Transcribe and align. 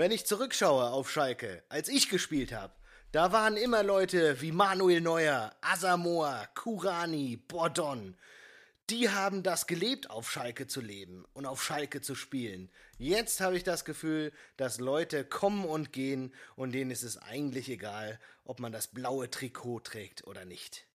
Wenn 0.00 0.12
ich 0.12 0.24
zurückschaue 0.24 0.92
auf 0.92 1.10
Schalke, 1.10 1.62
als 1.68 1.90
ich 1.90 2.08
gespielt 2.08 2.54
habe, 2.54 2.72
da 3.12 3.32
waren 3.32 3.58
immer 3.58 3.82
Leute 3.82 4.40
wie 4.40 4.50
Manuel 4.50 5.02
Neuer, 5.02 5.54
Asamoah, 5.60 6.48
Kurani, 6.54 7.36
Bordon. 7.36 8.16
Die 8.88 9.10
haben 9.10 9.42
das 9.42 9.66
gelebt, 9.66 10.08
auf 10.08 10.30
Schalke 10.30 10.66
zu 10.66 10.80
leben 10.80 11.26
und 11.34 11.44
auf 11.44 11.62
Schalke 11.62 12.00
zu 12.00 12.14
spielen. 12.14 12.70
Jetzt 12.96 13.42
habe 13.42 13.58
ich 13.58 13.62
das 13.62 13.84
Gefühl, 13.84 14.32
dass 14.56 14.80
Leute 14.80 15.22
kommen 15.22 15.66
und 15.66 15.92
gehen 15.92 16.32
und 16.56 16.72
denen 16.72 16.90
ist 16.90 17.02
es 17.02 17.18
eigentlich 17.18 17.68
egal, 17.68 18.18
ob 18.44 18.58
man 18.58 18.72
das 18.72 18.86
blaue 18.86 19.28
Trikot 19.28 19.80
trägt 19.80 20.26
oder 20.26 20.46
nicht. 20.46 20.86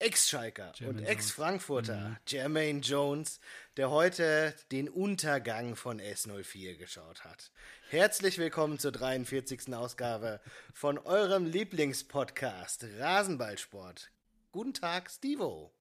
Ex-Schalker 0.00 0.72
und 0.86 1.00
Ex-Frankfurter 1.00 2.10
mhm. 2.10 2.16
Jermaine 2.28 2.80
Jones, 2.80 3.40
der 3.76 3.90
heute 3.90 4.54
den 4.70 4.88
Untergang 4.88 5.74
von 5.74 6.00
S04 6.00 6.76
geschaut 6.76 7.24
hat. 7.24 7.50
Herzlich 7.90 8.38
willkommen 8.38 8.78
zur 8.78 8.92
43. 8.92 9.74
Ausgabe 9.74 10.40
von 10.72 10.98
eurem 10.98 11.46
Lieblingspodcast 11.46 12.86
Rasenballsport. 13.00 14.12
Guten 14.52 14.72
Tag, 14.72 15.10
Stevo. 15.10 15.74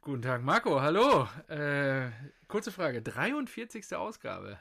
Guten 0.00 0.22
Tag, 0.22 0.42
Marco. 0.42 0.80
Hallo. 0.80 1.28
Äh, 1.48 2.10
kurze 2.46 2.70
Frage. 2.70 3.02
43. 3.02 3.96
Ausgabe. 3.96 4.60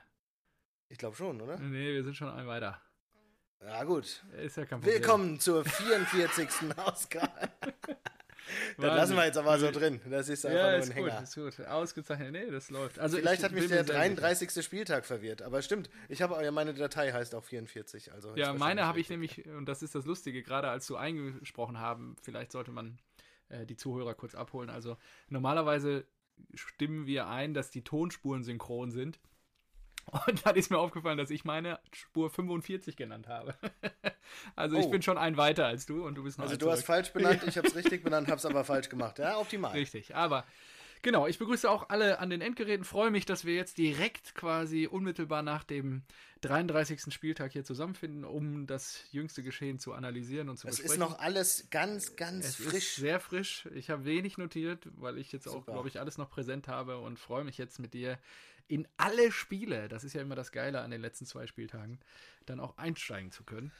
Ich 0.88 0.98
glaube 0.98 1.16
schon, 1.16 1.40
oder? 1.42 1.60
Nee, 1.60 1.94
wir 1.94 2.04
sind 2.04 2.16
schon 2.16 2.30
ein 2.30 2.48
weiter. 2.48 2.82
Ja, 3.62 3.84
gut. 3.84 4.24
Ist 4.38 4.58
ja 4.58 4.66
kein 4.66 4.80
Problem. 4.80 5.00
Willkommen 5.00 5.40
zur 5.40 5.64
44. 5.64 6.50
Ausgabe. 6.78 7.50
Das 8.78 8.96
lassen 8.96 9.16
wir 9.16 9.26
jetzt 9.26 9.38
aber 9.38 9.60
so 9.60 9.72
drin. 9.72 10.02
Das 10.10 10.30
ist 10.30 10.46
einfach 10.46 10.60
ja, 10.60 10.78
nur 10.78 10.86
ein 10.86 10.92
Hänger. 10.92 11.16
Gut, 11.16 11.24
ist 11.24 11.58
gut. 11.58 11.68
Ausgezeichnet. 11.68 12.32
Nee, 12.32 12.52
das 12.52 12.70
läuft. 12.70 13.00
Also 13.00 13.18
Vielleicht 13.18 13.44
hat 13.44 13.52
mich 13.52 13.68
der 13.68 13.84
33. 13.84 14.50
Sicher. 14.50 14.64
Spieltag 14.64 15.06
verwirrt, 15.06 15.42
aber 15.42 15.62
stimmt. 15.62 15.90
Ich 16.08 16.22
habe 16.22 16.44
ja 16.44 16.52
meine 16.52 16.74
Datei 16.74 17.12
heißt 17.12 17.36
auch 17.36 17.44
44. 17.44 18.12
Also 18.14 18.36
ja, 18.36 18.54
meine 18.54 18.86
habe 18.86 19.00
ich 19.00 19.10
nämlich, 19.10 19.46
und 19.46 19.68
das 19.68 19.84
ist 19.84 19.96
das 19.96 20.06
Lustige, 20.06 20.44
gerade 20.44 20.70
als 20.70 20.88
du 20.88 20.96
eingesprochen 20.96 21.80
haben, 21.80 22.16
vielleicht 22.22 22.52
sollte 22.52 22.72
man 22.72 22.98
äh, 23.50 23.66
die 23.66 23.76
Zuhörer 23.76 24.14
kurz 24.14 24.36
abholen. 24.36 24.70
Also 24.70 24.98
normalerweise 25.30 26.06
stimmen 26.54 27.06
wir 27.06 27.28
ein, 27.28 27.54
dass 27.54 27.72
die 27.72 27.84
Tonspuren 27.84 28.44
synchron 28.44 28.92
sind. 28.92 29.20
Und 30.28 30.46
dann 30.46 30.56
ist 30.56 30.72
mir 30.72 30.78
aufgefallen, 30.78 31.18
dass 31.18 31.30
ich 31.30 31.46
meine 31.46 31.80
Spur 31.92 32.30
45 32.30 32.96
genannt 32.96 33.28
habe. 33.28 33.56
also 34.56 34.78
oh. 34.78 34.80
ich 34.80 34.90
bin 34.90 35.02
schon 35.02 35.18
ein 35.18 35.38
weiter 35.38 35.66
als 35.66 35.86
du 35.86 36.06
und 36.06 36.16
du 36.16 36.24
bist 36.24 36.38
noch 36.38 36.46
Also 36.46 36.56
du 36.56 36.66
zurück. 36.66 36.78
hast 36.78 36.86
falsch 36.86 37.10
benannt, 37.14 37.44
ich 37.46 37.58
habe 37.58 37.68
es 37.68 37.76
richtig 37.76 38.04
benannt, 38.04 38.28
habe 38.28 38.38
es 38.38 38.46
aber 38.46 38.64
falsch 38.64 38.90
gemacht. 38.90 39.20
Ja, 39.20 39.38
optimal. 39.38 39.74
Richtig, 39.74 40.16
aber 40.16 40.46
Genau, 41.02 41.28
ich 41.28 41.40
begrüße 41.40 41.70
auch 41.70 41.90
alle 41.90 42.20
an 42.20 42.30
den 42.30 42.42
Endgeräten. 42.42 42.84
Freue 42.84 43.10
mich, 43.10 43.26
dass 43.26 43.46
wir 43.46 43.56
jetzt 43.56 43.78
direkt 43.78 44.36
quasi 44.36 44.86
unmittelbar 44.86 45.44
nach 45.44 45.64
dem 45.64 46.04
33. 46.42 47.14
Spieltag 47.14 47.54
hier 47.54 47.64
zusammenfinden, 47.64 48.26
um 48.26 48.68
das 48.68 49.06
jüngste 49.12 49.42
Geschehen 49.42 49.80
zu 49.80 49.94
analysieren 49.94 50.50
und 50.50 50.58
zu 50.58 50.68
es 50.68 50.76
besprechen. 50.76 51.02
Es 51.02 51.08
ist 51.08 51.12
noch 51.12 51.20
alles 51.20 51.68
ganz, 51.70 52.18
ganz 52.18 52.48
es 52.48 52.56
frisch. 52.56 52.96
Sehr 52.96 53.22
frisch. 53.22 53.66
Ich 53.74 53.90
habe 53.90 54.04
wenig 54.04 54.38
notiert, 54.38 54.90
weil 54.98 55.18
ich 55.18 55.32
jetzt 55.32 55.46
Super. 55.46 55.58
auch, 55.58 55.66
glaube 55.66 55.88
ich, 55.88 56.02
alles 56.02 56.18
noch 56.18 56.30
präsent 56.30 56.68
habe 56.68 56.98
und 56.98 57.18
freue 57.18 57.46
mich 57.46 57.58
jetzt 57.58 57.80
mit 57.80 57.94
dir 57.94 58.20
in 58.70 58.88
alle 58.98 59.32
Spiele, 59.32 59.90
das 59.90 60.04
ist 60.04 60.14
ja 60.14 60.22
immer 60.22 60.36
das 60.36 60.52
Geile 60.52 60.82
an 60.82 60.92
den 60.92 61.02
letzten 61.02 61.26
zwei 61.26 61.48
Spieltagen, 61.48 62.00
dann 62.46 62.60
auch 62.60 62.78
einsteigen 62.78 63.32
zu 63.32 63.44
können. 63.44 63.72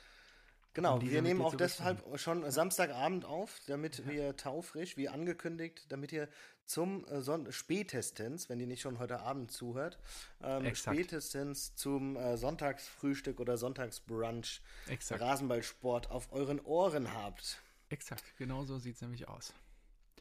Genau, 0.74 0.96
um 0.98 1.02
wir 1.02 1.22
nehmen 1.22 1.42
auch 1.42 1.56
deshalb 1.56 2.04
schon 2.20 2.50
Samstagabend 2.50 3.26
auf, 3.26 3.60
damit 3.68 4.00
ja. 4.00 4.08
wir 4.08 4.36
taufrisch, 4.36 4.98
wie 4.98 5.10
angekündigt, 5.10 5.86
damit 5.90 6.12
ihr 6.12 6.28
zum 6.66 7.06
äh, 7.06 7.22
Son 7.22 7.52
spätestens, 7.52 8.50
wenn 8.50 8.60
ihr 8.60 8.68
nicht 8.68 8.82
schon 8.82 9.00
heute 9.00 9.20
Abend 9.20 9.52
zuhört, 9.52 10.00
ähm, 10.42 10.74
spätestens 10.76 11.76
zum 11.76 12.16
äh, 12.16 12.38
Sonntagsfrühstück 12.38 13.40
oder 13.40 13.58
Sonntagsbrunch 13.58 14.62
Exakt. 14.88 15.22
Rasenballsport 15.22 16.12
auf 16.12 16.32
euren 16.32 16.60
Ohren 16.62 17.14
habt. 17.14 17.62
Exakt, 17.90 18.24
genau 18.38 18.64
so 18.66 18.78
sieht 18.78 18.96
es 18.96 19.02
nämlich 19.02 19.28
aus. 19.28 19.54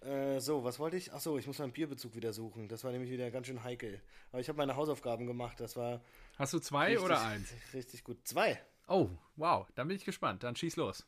Äh, 0.03 0.41
so, 0.41 0.65
was 0.65 0.79
wollte 0.79 0.97
ich? 0.97 1.13
Achso, 1.13 1.39
ich 1.39 1.47
muss 1.47 1.59
meinen 1.59 1.73
Bierbezug 1.73 2.15
wieder 2.15 2.33
suchen. 2.33 2.69
Das 2.69 2.85
war 2.85 2.93
nämlich 2.93 3.11
wieder 3.11 3.31
ganz 3.31 3.47
schön 3.47 3.63
heikel. 3.63 4.01
Aber 4.31 4.41
ich 4.41 4.49
habe 4.49 4.57
meine 4.57 4.77
Hausaufgaben 4.77 5.27
gemacht. 5.27 5.61
Das 5.61 5.77
war. 5.77 6.01
Hast 6.37 6.53
du 6.53 6.59
zwei 6.59 6.89
richtig, 6.89 7.05
oder 7.05 7.21
eins? 7.21 7.53
Richtig 7.75 8.05
gut. 8.05 8.27
Zwei. 8.27 8.61
Oh, 8.87 9.11
wow, 9.37 9.67
dann 9.75 9.89
bin 9.89 9.97
ich 9.97 10.05
gespannt. 10.05 10.43
Dann 10.43 10.57
schieß 10.57 10.77
los. 10.77 11.07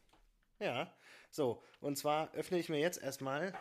Ja, 0.59 0.93
so, 1.31 1.63
und 1.81 1.97
zwar 1.97 2.35
öffne 2.35 2.59
ich 2.59 2.69
mir 2.69 2.81
jetzt 2.81 3.03
erstmal. 3.03 3.55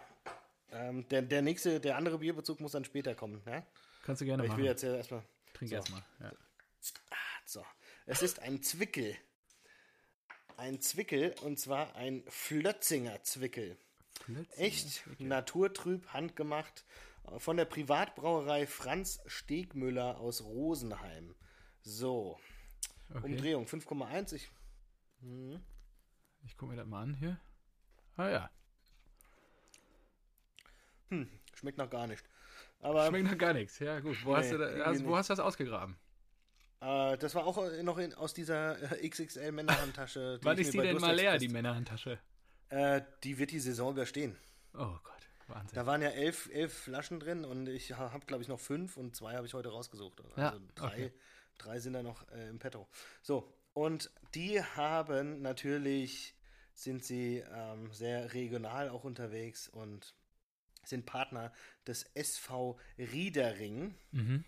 Ähm, 0.72 1.08
der, 1.10 1.22
der 1.22 1.42
nächste, 1.42 1.80
der 1.80 1.96
andere 1.96 2.20
Bierbezug 2.20 2.60
muss 2.60 2.74
dann 2.74 2.84
später 2.84 3.16
kommen, 3.16 3.42
ja? 3.46 3.66
Kannst 4.04 4.22
du 4.22 4.26
gerne 4.26 4.44
Aber 4.44 4.50
machen. 4.50 4.60
Ich 4.60 4.64
will 4.64 4.70
jetzt 4.70 4.84
erstmal. 4.84 5.24
Trink 5.54 5.70
so. 5.70 5.76
erstmal, 5.76 6.04
ja. 6.20 6.32
Ah, 7.12 7.16
so, 7.46 7.66
es 8.06 8.22
ist 8.22 8.40
ein 8.40 8.62
Zwickel. 8.62 9.16
Ein 10.58 10.82
Zwickel, 10.82 11.34
und 11.42 11.58
zwar 11.60 11.96
ein 11.96 12.24
Flötzinger 12.28 13.24
Zwickel. 13.24 13.78
Flötzinger 14.20 14.66
Echt 14.66 14.90
Zwickel. 14.90 15.28
naturtrüb, 15.28 16.08
handgemacht, 16.10 16.86
von 17.38 17.58
der 17.58 17.66
Privatbrauerei 17.66 18.66
Franz 18.68 19.20
Stegmüller 19.26 20.20
aus 20.20 20.44
Rosenheim. 20.44 21.36
So, 21.82 22.40
Okay. 23.14 23.26
Umdrehung 23.26 23.66
5,1. 23.66 24.34
Ich, 24.34 24.50
hm. 25.22 25.62
ich 26.46 26.58
gucke 26.58 26.72
mir 26.72 26.78
das 26.78 26.88
mal 26.88 27.02
an 27.02 27.16
hier. 27.16 27.40
Ah 28.18 28.30
ja. 28.30 28.50
Hm, 31.10 31.28
schmeckt 31.56 31.78
noch 31.78 31.90
gar 31.90 32.06
nicht. 32.06 32.24
Aber, 32.82 33.08
schmeckt 33.08 33.32
noch 33.32 33.38
gar 33.38 33.54
nichts. 33.54 33.80
Ja, 33.80 34.00
gut. 34.00 34.24
Wo, 34.24 34.32
nee, 34.32 34.38
hast, 34.38 34.52
du 34.52 34.58
da, 34.58 34.86
hast, 34.86 35.06
wo 35.06 35.18
hast 35.18 35.30
du 35.30 35.34
das 35.34 35.40
ausgegraben? 35.40 35.96
Äh, 36.82 37.18
das 37.18 37.34
war 37.34 37.46
auch 37.46 37.58
noch 37.82 37.98
in, 37.98 38.14
aus 38.14 38.34
dieser 38.34 39.02
äh, 39.02 39.10
XXL 39.10 39.52
Männerhandtasche. 39.52 40.40
Die 40.40 40.46
Wann 40.46 40.58
ist 40.58 40.74
die 40.74 40.78
denn 40.78 40.98
mal 40.98 41.16
leer, 41.16 41.38
die 41.38 41.50
Männerhandtasche? 41.50 42.20
Äh, 42.70 43.02
die 43.24 43.38
wird 43.38 43.52
die 43.52 43.60
Saison 43.60 43.92
überstehen. 43.92 44.36
Oh 44.74 44.98
Gott, 45.04 45.30
Wahnsinn. 45.48 45.76
Da 45.76 45.86
waren 45.86 46.02
ja 46.02 46.10
elf, 46.10 46.50
elf 46.54 46.74
Flaschen 46.74 47.20
drin 47.20 47.46
und 47.46 47.68
ich 47.68 47.94
habe, 47.94 48.26
glaube 48.26 48.44
ich, 48.44 48.50
noch 48.50 48.60
fünf 48.60 48.98
und 48.98 49.16
zwei 49.16 49.36
habe 49.36 49.48
ich 49.48 49.54
heute 49.54 49.70
rausgesucht. 49.70 50.22
Also 50.22 50.40
ja, 50.40 50.56
drei. 50.76 50.88
Okay. 50.88 51.12
Drei 51.58 51.80
sind 51.80 51.94
da 51.94 52.04
noch 52.04 52.28
äh, 52.32 52.48
im 52.48 52.60
Petto. 52.60 52.88
So, 53.22 53.54
und 53.74 54.12
die 54.34 54.64
haben 54.64 55.42
natürlich, 55.42 56.36
sind 56.74 57.04
sie 57.04 57.44
ähm, 57.54 57.92
sehr 57.92 58.34
regional 58.34 58.90
auch 58.90 59.04
unterwegs 59.04 59.68
und 59.68 60.16
sind 60.84 61.06
Partner 61.06 61.52
des 61.86 62.04
SV 62.14 62.80
Riedering, 62.98 63.96
mhm. 64.12 64.46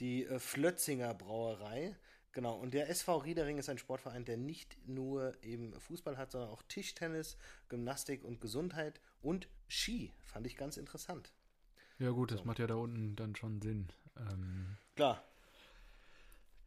die 0.00 0.24
äh, 0.24 0.38
Flötzinger 0.38 1.14
Brauerei. 1.14 1.96
Genau, 2.32 2.56
und 2.56 2.72
der 2.72 2.88
SV 2.88 3.18
Riedering 3.18 3.58
ist 3.58 3.68
ein 3.68 3.78
Sportverein, 3.78 4.24
der 4.24 4.38
nicht 4.38 4.76
nur 4.88 5.34
eben 5.42 5.78
Fußball 5.78 6.16
hat, 6.16 6.32
sondern 6.32 6.50
auch 6.50 6.62
Tischtennis, 6.62 7.36
Gymnastik 7.68 8.24
und 8.24 8.40
Gesundheit 8.40 9.00
und 9.20 9.48
Ski. 9.68 10.12
Fand 10.24 10.46
ich 10.46 10.56
ganz 10.56 10.78
interessant. 10.78 11.32
Ja, 11.98 12.10
gut, 12.10 12.30
das 12.30 12.40
so. 12.40 12.44
macht 12.46 12.58
ja 12.58 12.66
da 12.66 12.74
unten 12.74 13.16
dann 13.16 13.36
schon 13.36 13.60
Sinn. 13.60 13.88
Ähm, 14.16 14.76
Klar, 14.96 15.22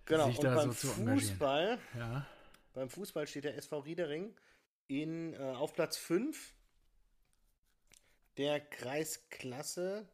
Genau, 0.05 0.27
und 0.27 0.41
beim 0.41 0.71
so 0.71 0.87
Fußball, 0.89 1.79
ja. 1.97 2.27
beim 2.73 2.89
Fußball 2.89 3.25
steht 3.25 3.43
der 3.43 3.57
SV 3.57 3.79
Riedering 3.79 4.35
in, 4.87 5.33
äh, 5.33 5.37
auf 5.37 5.73
Platz 5.73 5.97
5 5.97 6.53
der 8.37 8.59
Kreisklasse 8.59 10.07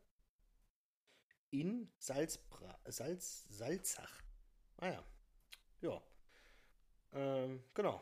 in 1.49 1.91
Salzbra 1.97 2.79
Salz 2.85 3.45
Salzach. 3.49 4.21
Ah 4.77 4.91
ja. 4.91 5.03
Ja. 5.81 6.01
Ähm, 7.13 7.63
genau. 7.73 8.01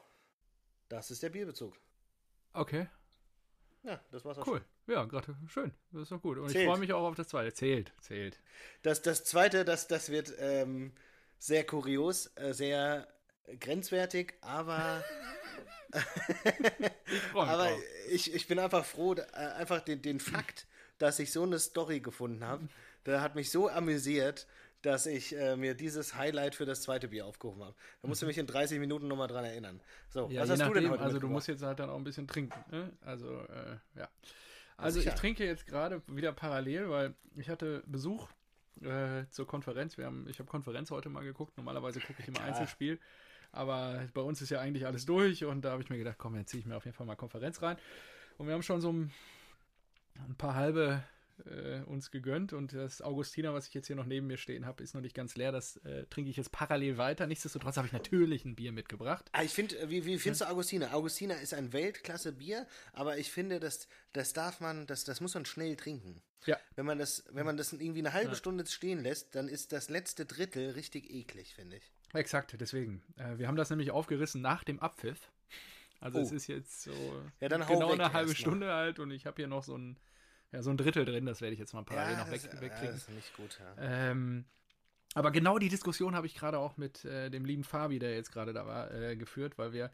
Das 0.87 1.11
ist 1.11 1.23
der 1.23 1.29
Bierbezug. 1.29 1.75
Okay. 2.53 2.87
Ja, 3.83 3.99
das 4.11 4.25
war's 4.25 4.37
auch 4.37 4.47
Cool. 4.47 4.61
Schon. 4.85 4.93
Ja, 4.93 5.05
gerade 5.05 5.35
schön. 5.47 5.71
Das 5.91 6.03
ist 6.03 6.11
doch 6.11 6.21
gut. 6.21 6.37
Und 6.37 6.49
zählt. 6.49 6.63
ich 6.63 6.69
freue 6.69 6.79
mich 6.79 6.93
auch 6.93 7.07
auf 7.07 7.15
das 7.15 7.27
zweite. 7.27 7.53
Zählt, 7.53 7.93
zählt. 8.01 8.39
Das, 8.81 9.01
das 9.01 9.23
zweite, 9.23 9.63
das, 9.63 9.87
das 9.87 10.09
wird 10.09 10.33
ähm, 10.39 10.93
sehr 11.37 11.65
kurios, 11.65 12.31
äh, 12.35 12.53
sehr 12.53 13.07
grenzwertig, 13.59 14.33
aber 14.41 15.03
ich 15.93 17.35
aber 17.35 17.69
ich, 18.09 18.33
ich 18.33 18.47
bin 18.47 18.59
einfach 18.59 18.85
froh, 18.85 19.13
äh, 19.15 19.21
einfach 19.33 19.81
den, 19.81 20.01
den 20.01 20.19
Fakt, 20.19 20.67
dass 20.97 21.19
ich 21.19 21.31
so 21.31 21.43
eine 21.43 21.59
Story 21.59 21.99
gefunden 21.99 22.43
habe, 22.43 22.67
der 23.05 23.21
hat 23.21 23.35
mich 23.35 23.49
so 23.49 23.69
amüsiert, 23.69 24.47
dass 24.81 25.05
ich 25.05 25.35
äh, 25.35 25.55
mir 25.55 25.73
dieses 25.73 26.15
Highlight 26.15 26.55
für 26.55 26.65
das 26.65 26.81
zweite 26.81 27.09
Bier 27.09 27.25
aufgehoben 27.25 27.63
habe. 27.63 27.75
Da 28.01 28.07
musst 28.07 28.21
du 28.21 28.25
mich 28.25 28.37
in 28.37 28.47
30 28.47 28.79
Minuten 28.79 29.07
nochmal 29.07 29.27
dran 29.27 29.45
erinnern. 29.45 29.81
So, 30.09 30.29
ja, 30.29 30.41
was 30.41 30.49
hast 30.49 30.59
nachdem, 30.59 30.73
du 30.73 30.79
denn 30.81 30.91
heute 30.91 31.03
Also 31.03 31.19
du 31.19 31.27
musst 31.27 31.47
jetzt 31.47 31.63
halt 31.63 31.79
dann 31.79 31.89
auch 31.89 31.97
ein 31.97 32.03
bisschen 32.03 32.27
trinken. 32.27 32.57
Ne? 32.71 32.91
Also, 33.01 33.41
äh, 33.41 33.77
ja. 33.97 34.09
Also 34.77 35.01
ich 35.01 35.09
trinke 35.15 35.45
jetzt 35.45 35.67
gerade 35.67 36.01
wieder 36.07 36.31
parallel, 36.31 36.89
weil 36.89 37.13
ich 37.35 37.49
hatte 37.49 37.83
Besuch 37.85 38.29
äh, 38.81 39.25
zur 39.29 39.45
Konferenz. 39.45 39.97
Wir 39.97 40.05
haben, 40.05 40.25
ich 40.29 40.39
habe 40.39 40.49
Konferenz 40.49 40.89
heute 40.91 41.09
mal 41.09 41.23
geguckt. 41.23 41.57
Normalerweise 41.57 41.99
gucke 41.99 42.21
ich 42.21 42.27
immer 42.29 42.41
Einzelspiel. 42.41 42.99
Aber 43.51 44.07
bei 44.13 44.21
uns 44.21 44.41
ist 44.41 44.51
ja 44.51 44.59
eigentlich 44.59 44.85
alles 44.85 45.05
durch 45.05 45.43
und 45.43 45.63
da 45.63 45.71
habe 45.71 45.81
ich 45.81 45.89
mir 45.89 45.97
gedacht, 45.97 46.17
komm, 46.17 46.35
jetzt 46.35 46.51
ziehe 46.51 46.61
ich 46.61 46.67
mir 46.67 46.77
auf 46.77 46.85
jeden 46.85 46.95
Fall 46.95 47.07
mal 47.07 47.15
Konferenz 47.15 47.61
rein. 47.61 47.77
Und 48.37 48.47
wir 48.47 48.53
haben 48.53 48.63
schon 48.63 48.79
so 48.79 48.93
ein, 48.93 49.11
ein 50.27 50.35
paar 50.35 50.55
halbe 50.55 51.03
äh, 51.45 51.81
uns 51.85 52.11
gegönnt 52.11 52.53
und 52.53 52.73
das 52.73 53.01
Augustiner, 53.01 53.53
was 53.53 53.67
ich 53.67 53.73
jetzt 53.73 53.87
hier 53.87 53.95
noch 53.95 54.05
neben 54.05 54.27
mir 54.27 54.37
stehen 54.37 54.65
habe, 54.65 54.83
ist 54.83 54.93
noch 54.93 55.01
nicht 55.01 55.15
ganz 55.15 55.35
leer. 55.35 55.51
Das 55.51 55.77
äh, 55.77 56.05
trinke 56.07 56.29
ich 56.31 56.37
jetzt 56.37 56.51
parallel 56.51 56.97
weiter. 56.97 57.27
Nichtsdestotrotz 57.27 57.77
habe 57.77 57.87
ich 57.87 57.93
natürlich 57.93 58.45
ein 58.45 58.55
Bier 58.55 58.71
mitgebracht. 58.71 59.25
Ah, 59.31 59.43
ich 59.43 59.51
finde, 59.51 59.77
äh, 59.79 59.89
wie, 59.89 60.05
wie 60.05 60.17
findest 60.19 60.41
du 60.41 60.49
Augustiner? 60.49 60.93
Augustiner 60.93 61.39
ist 61.39 61.53
ein 61.53 61.73
Weltklasse-Bier, 61.73 62.67
aber 62.93 63.17
ich 63.17 63.31
finde, 63.31 63.59
das, 63.59 63.87
das 64.13 64.33
darf 64.33 64.59
man, 64.59 64.87
das, 64.87 65.03
das 65.03 65.21
muss 65.21 65.33
man 65.33 65.45
schnell 65.45 65.75
trinken. 65.75 66.21
Ja. 66.45 66.57
Wenn 66.75 66.85
man 66.85 66.97
das, 66.99 67.25
wenn 67.31 67.45
man 67.45 67.57
das 67.57 67.73
irgendwie 67.73 67.99
eine 67.99 68.13
halbe 68.13 68.35
Stunde 68.35 68.65
stehen 68.65 69.03
lässt, 69.03 69.35
dann 69.35 69.49
ist 69.49 69.71
das 69.73 69.89
letzte 69.89 70.25
Drittel 70.25 70.71
richtig 70.71 71.09
eklig, 71.13 71.53
finde 71.55 71.77
ich. 71.77 71.91
Exakt, 72.13 72.55
deswegen. 72.59 73.03
Äh, 73.17 73.37
wir 73.37 73.47
haben 73.47 73.55
das 73.57 73.69
nämlich 73.69 73.91
aufgerissen 73.91 74.41
nach 74.41 74.63
dem 74.63 74.79
Abpfiff. 74.79 75.19
Also 76.01 76.19
Oh. 76.19 76.21
es 76.21 76.31
ist 76.31 76.47
jetzt 76.47 76.83
so 76.83 76.91
Ja, 77.41 77.49
genau 77.49 77.91
eine 77.91 78.13
halbe 78.13 78.29
erst 78.29 78.39
mal. 78.39 78.49
Stunde 78.51 78.73
alt 78.73 78.99
und 78.99 79.11
ich 79.11 79.25
habe 79.25 79.35
hier 79.35 79.47
noch 79.47 79.63
so 79.63 79.77
ein, 79.77 79.97
ja, 80.51 80.63
so 80.63 80.69
ein 80.69 80.77
Drittel 80.77 81.05
drin. 81.05 81.25
Das 81.25 81.41
werde 81.41 81.53
ich 81.53 81.59
jetzt 81.59 81.73
mal 81.73 81.83
parallel 81.83 82.17
noch 82.17 82.31
weg, 82.31 82.41
das, 82.43 82.53
ja, 82.53 82.61
wegkriegen. 82.61 82.93
das 82.93 83.01
ist 83.03 83.09
nicht 83.09 83.33
gut, 83.35 83.59
ja. 83.59 84.09
Ähm, 84.11 84.45
aber 85.15 85.31
genau 85.31 85.57
die 85.57 85.69
Diskussion 85.69 86.15
habe 86.15 86.27
ich 86.27 86.35
gerade 86.35 86.59
auch 86.59 86.77
mit 86.77 87.05
äh, 87.05 87.29
dem 87.29 87.45
lieben 87.45 87.63
Fabi, 87.63 87.99
der 87.99 88.15
jetzt 88.15 88.31
gerade 88.31 88.53
da 88.53 88.65
war, 88.65 88.91
äh, 88.93 89.15
geführt, 89.15 89.57
weil 89.57 89.73
wir. 89.73 89.91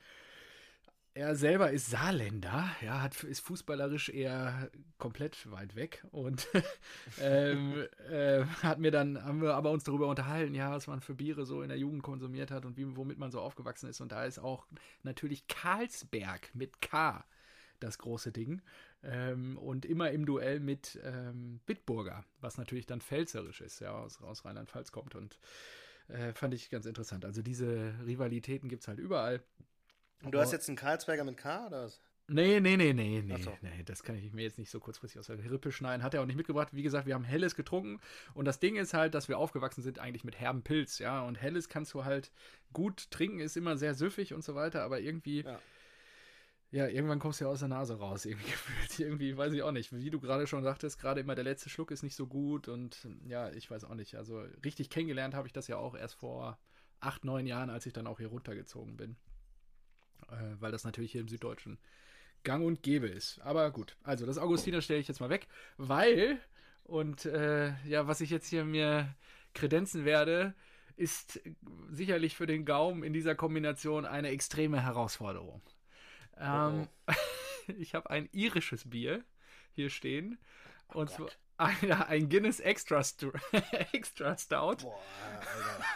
Er 1.17 1.33
selber 1.37 1.71
ist 1.71 1.89
Saarländer, 1.89 2.69
ja, 2.81 3.01
hat, 3.01 3.23
ist 3.23 3.39
fußballerisch 3.39 4.09
eher 4.09 4.69
komplett 4.97 5.49
weit 5.49 5.73
weg 5.73 6.03
und 6.11 6.45
ähm, 7.21 7.87
äh, 8.11 8.43
hat 8.61 8.79
mir 8.79 8.91
dann, 8.91 9.23
haben 9.23 9.41
wir 9.41 9.55
aber 9.55 9.71
uns 9.71 9.85
darüber 9.85 10.07
unterhalten, 10.07 10.53
ja, 10.53 10.71
was 10.71 10.87
man 10.87 10.99
für 10.99 11.15
Biere 11.15 11.45
so 11.45 11.61
in 11.61 11.69
der 11.69 11.77
Jugend 11.77 12.03
konsumiert 12.03 12.51
hat 12.51 12.65
und 12.65 12.75
wie, 12.75 12.97
womit 12.97 13.17
man 13.17 13.31
so 13.31 13.39
aufgewachsen 13.39 13.87
ist. 13.89 14.01
Und 14.01 14.11
da 14.11 14.25
ist 14.25 14.39
auch 14.39 14.67
natürlich 15.03 15.47
Karlsberg 15.47 16.53
mit 16.53 16.81
K 16.81 17.23
das 17.79 17.97
große 17.97 18.33
Ding. 18.33 18.61
Ähm, 19.07 19.57
und 19.57 19.85
immer 19.85 20.11
im 20.11 20.25
Duell 20.25 20.59
mit 20.59 20.99
ähm, 21.03 21.59
Bitburger, 21.65 22.25
was 22.41 22.57
natürlich 22.57 22.87
dann 22.87 23.01
pfälzerisch 23.01 23.61
ist, 23.61 23.79
ja, 23.79 23.91
aus, 23.91 24.21
aus 24.21 24.45
Rheinland-Pfalz 24.45 24.91
kommt. 24.91 25.13
Und 25.15 25.37
äh, 26.07 26.33
fand 26.33 26.53
ich 26.53 26.69
ganz 26.69 26.85
interessant. 26.85 27.23
Also 27.23 27.41
diese 27.41 27.93
Rivalitäten 28.05 28.67
gibt 28.67 28.81
es 28.81 28.87
halt 28.87 28.99
überall. 28.99 29.41
Und 30.23 30.33
du 30.33 30.39
hast 30.39 30.51
jetzt 30.51 30.67
einen 30.69 30.77
Karlsberger 30.77 31.23
mit 31.23 31.37
K 31.37 31.67
oder 31.67 31.85
was? 31.85 32.01
Nee, 32.27 32.59
nee, 32.59 32.75
nee, 32.75 32.91
nee, 32.91 33.21
nee, 33.21 33.37
so. 33.37 33.55
nee, 33.61 33.83
das 33.85 34.01
kann 34.01 34.15
ich 34.15 34.33
mir 34.33 34.41
jetzt 34.41 34.57
nicht 34.57 34.71
so 34.71 34.79
kurzfristig 34.79 35.19
aus 35.19 35.27
der 35.27 35.37
Rippe 35.37 35.71
schneiden. 35.71 36.01
Hat 36.01 36.15
er 36.15 36.21
auch 36.21 36.25
nicht 36.25 36.37
mitgebracht. 36.37 36.69
Wie 36.71 36.81
gesagt, 36.81 37.05
wir 37.05 37.13
haben 37.13 37.23
Helles 37.23 37.55
getrunken 37.55 37.99
und 38.33 38.45
das 38.45 38.59
Ding 38.59 38.77
ist 38.77 38.95
halt, 38.95 39.13
dass 39.13 39.29
wir 39.29 39.37
aufgewachsen 39.37 39.83
sind 39.83 39.99
eigentlich 39.99 40.23
mit 40.23 40.39
herben 40.39 40.63
Pilz, 40.63 40.97
ja, 40.97 41.21
und 41.21 41.35
Helles 41.39 41.69
kannst 41.69 41.93
du 41.93 42.03
halt 42.03 42.31
gut 42.73 43.11
trinken, 43.11 43.41
ist 43.41 43.57
immer 43.57 43.77
sehr 43.77 43.93
süffig 43.93 44.33
und 44.33 44.43
so 44.43 44.55
weiter, 44.55 44.81
aber 44.81 44.99
irgendwie, 45.01 45.41
Ja. 45.41 45.59
Ja, 46.71 46.87
irgendwann 46.87 47.19
kommst 47.19 47.39
du 47.39 47.45
ja 47.45 47.51
aus 47.51 47.59
der 47.59 47.67
Nase 47.67 47.97
raus, 47.99 48.25
irgendwie 48.25 48.51
gefühlt. 48.51 48.99
Irgendwie, 48.99 49.37
weiß 49.37 49.53
ich 49.53 49.63
auch 49.63 49.71
nicht. 49.71 49.93
Wie 49.93 50.09
du 50.09 50.19
gerade 50.19 50.47
schon 50.47 50.63
sagtest, 50.63 50.99
gerade 50.99 51.21
immer 51.21 51.35
der 51.35 51.43
letzte 51.43 51.69
Schluck 51.69 51.91
ist 51.91 52.03
nicht 52.03 52.15
so 52.15 52.27
gut 52.27 52.67
und 52.67 53.07
ja, 53.27 53.51
ich 53.51 53.69
weiß 53.69 53.85
auch 53.85 53.95
nicht. 53.95 54.15
Also 54.15 54.43
richtig 54.63 54.89
kennengelernt 54.89 55.35
habe 55.35 55.47
ich 55.47 55.53
das 55.53 55.67
ja 55.67 55.77
auch 55.77 55.95
erst 55.95 56.15
vor 56.15 56.57
acht, 56.99 57.23
neun 57.23 57.45
Jahren, 57.45 57.69
als 57.69 57.85
ich 57.85 57.93
dann 57.93 58.07
auch 58.07 58.19
hier 58.19 58.27
runtergezogen 58.27 58.97
bin. 58.97 59.15
Äh, 60.29 60.55
weil 60.59 60.71
das 60.71 60.83
natürlich 60.83 61.11
hier 61.11 61.21
im 61.21 61.27
Süddeutschen 61.27 61.77
gang 62.43 62.65
und 62.65 62.83
gäbe 62.83 63.07
ist. 63.07 63.39
Aber 63.41 63.71
gut, 63.71 63.97
also 64.03 64.25
das 64.25 64.37
Augustiner 64.37 64.81
stelle 64.81 64.99
ich 64.99 65.07
jetzt 65.07 65.19
mal 65.19 65.29
weg, 65.29 65.47
weil, 65.77 66.39
und 66.83 67.25
äh, 67.25 67.73
ja, 67.85 68.07
was 68.07 68.21
ich 68.21 68.29
jetzt 68.29 68.47
hier 68.47 68.63
mir 68.63 69.13
kredenzen 69.53 70.05
werde, 70.05 70.53
ist 70.95 71.41
sicherlich 71.89 72.35
für 72.35 72.45
den 72.45 72.63
Gaumen 72.63 73.03
in 73.03 73.11
dieser 73.11 73.35
Kombination 73.35 74.05
eine 74.05 74.29
extreme 74.29 74.81
Herausforderung. 74.81 75.61
Ähm, 76.37 76.87
ich 77.77 77.95
habe 77.95 78.09
ein 78.09 78.29
irisches 78.31 78.89
Bier 78.89 79.23
hier 79.73 79.89
stehen. 79.89 80.37
und 80.87 81.09
zwar 81.09 81.29
ein, 81.57 81.91
ein 81.91 82.29
Guinness 82.29 82.59
Extra, 82.59 83.03
Stu 83.03 83.31
Extra 83.93 84.37
Stout. 84.37 84.77
Boah, 84.83 85.01
Alter. 85.23 85.85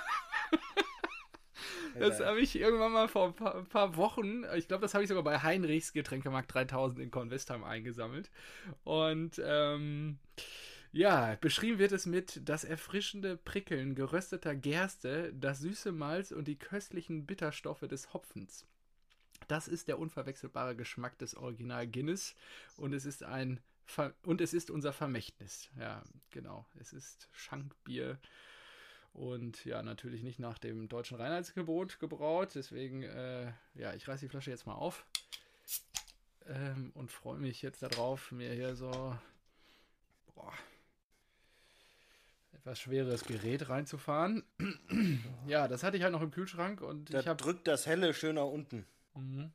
Das 1.97 2.19
habe 2.21 2.39
ich 2.39 2.55
irgendwann 2.55 2.91
mal 2.93 3.07
vor 3.07 3.27
ein 3.27 3.33
paar, 3.33 3.55
ein 3.55 3.67
paar 3.67 3.97
Wochen, 3.97 4.43
ich 4.55 4.67
glaube, 4.67 4.81
das 4.81 4.93
habe 4.93 5.03
ich 5.03 5.09
sogar 5.09 5.23
bei 5.23 5.39
Heinrichs 5.39 5.91
Getränkemarkt 5.91 6.53
3000 6.53 6.99
in 6.99 7.11
Kornwestheim 7.11 7.63
eingesammelt. 7.63 8.29
Und 8.83 9.41
ähm, 9.43 10.19
ja, 10.91 11.35
beschrieben 11.41 11.79
wird 11.79 11.91
es 11.91 12.05
mit 12.05 12.47
das 12.47 12.63
erfrischende 12.63 13.37
Prickeln 13.37 13.95
gerösteter 13.95 14.55
Gerste, 14.55 15.33
das 15.33 15.59
süße 15.59 15.91
Malz 15.91 16.31
und 16.31 16.47
die 16.47 16.57
köstlichen 16.57 17.25
Bitterstoffe 17.25 17.81
des 17.81 18.13
Hopfens. 18.13 18.65
Das 19.49 19.67
ist 19.67 19.87
der 19.87 19.97
unverwechselbare 19.97 20.75
Geschmack 20.75 21.17
des 21.17 21.35
Original 21.35 21.87
Guinness 21.87 22.35
und 22.77 22.93
es 22.93 23.05
ist 23.05 23.23
ein 23.23 23.59
Ver 23.85 24.13
und 24.23 24.41
es 24.41 24.53
ist 24.53 24.69
unser 24.69 24.93
Vermächtnis. 24.93 25.69
Ja, 25.79 26.03
genau. 26.29 26.67
Es 26.79 26.93
ist 26.93 27.27
Schankbier 27.31 28.19
und 29.13 29.65
ja, 29.65 29.81
natürlich 29.81 30.21
nicht 30.21 30.37
nach 30.37 30.59
dem 30.59 30.87
deutschen 30.87 31.17
Reinheitsgebot 31.17 31.99
gebraut. 31.99 32.51
Deswegen, 32.53 33.01
äh, 33.01 33.51
ja, 33.73 33.95
ich 33.95 34.07
reiße 34.07 34.25
die 34.25 34.29
Flasche 34.29 34.51
jetzt 34.51 34.67
mal 34.67 34.75
auf 34.75 35.03
ähm, 36.45 36.91
und 36.93 37.11
freue 37.11 37.39
mich 37.39 37.63
jetzt 37.63 37.81
darauf, 37.81 38.31
mir 38.31 38.53
hier 38.53 38.75
so 38.75 39.17
boah, 40.35 40.53
etwas 42.53 42.79
schweres 42.79 43.23
Gerät 43.23 43.67
reinzufahren. 43.67 44.43
ja, 45.47 45.67
das 45.67 45.81
hatte 45.81 45.97
ich 45.97 46.03
halt 46.03 46.13
noch 46.13 46.21
im 46.21 46.29
Kühlschrank 46.29 46.81
und 46.81 47.11
Da 47.11 47.21
ich 47.21 47.27
habe 47.27 47.41
drückt 47.41 47.67
das 47.67 47.87
Helle 47.87 48.13
schön 48.13 48.35
nach 48.35 48.43
unten. 48.43 48.85
Mhm. 49.19 49.51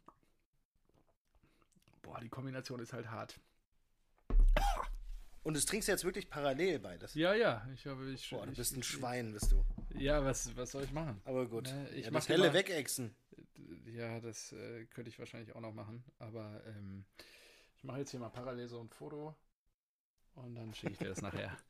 Boah, 2.03 2.21
die 2.21 2.29
Kombination 2.29 2.81
ist 2.81 2.93
halt 2.93 3.11
hart. 3.11 3.39
Und 5.43 5.57
das 5.57 5.67
trinkst 5.67 5.89
du 5.89 5.93
jetzt 5.93 6.05
wirklich 6.05 6.31
parallel 6.31 6.79
beides. 6.79 7.15
Ja, 7.15 7.35
ja, 7.35 7.67
ich 7.75 7.87
habe 7.87 8.11
ich, 8.11 8.31
Boah, 8.31 8.47
du 8.47 8.53
ich, 8.53 8.59
bist 8.59 8.73
ein 8.75 8.81
ich, 8.81 8.87
Schwein, 8.87 9.33
bist 9.33 9.53
du. 9.53 9.65
Ja, 9.95 10.25
was, 10.25 10.57
was 10.57 10.71
soll 10.71 10.85
ich 10.85 10.93
machen? 10.93 11.21
Aber 11.25 11.47
gut. 11.47 11.65
Ne, 11.67 11.89
ich 11.91 12.07
ja, 12.07 12.11
das 12.11 12.29
Helle 12.29 12.49
mal- 12.49 12.55
wegexen. 12.55 13.15
Ja, 13.87 14.21
das 14.21 14.53
äh, 14.53 14.87
könnte 14.87 15.11
ich 15.11 15.19
wahrscheinlich 15.19 15.55
auch 15.55 15.61
noch 15.61 15.73
machen, 15.73 16.03
aber 16.19 16.63
ähm, 16.67 17.05
ich 17.77 17.85
mache 17.85 17.99
jetzt 17.99 18.11
hier 18.11 18.21
mal 18.21 18.31
parallel 18.31 18.69
so 18.69 18.81
ein 18.81 18.89
Foto 18.89 19.37
und 20.35 20.55
dann 20.55 20.75
schicke 20.75 20.93
ich 20.93 20.99
dir 20.99 21.09
das 21.09 21.23
nachher. 21.23 21.57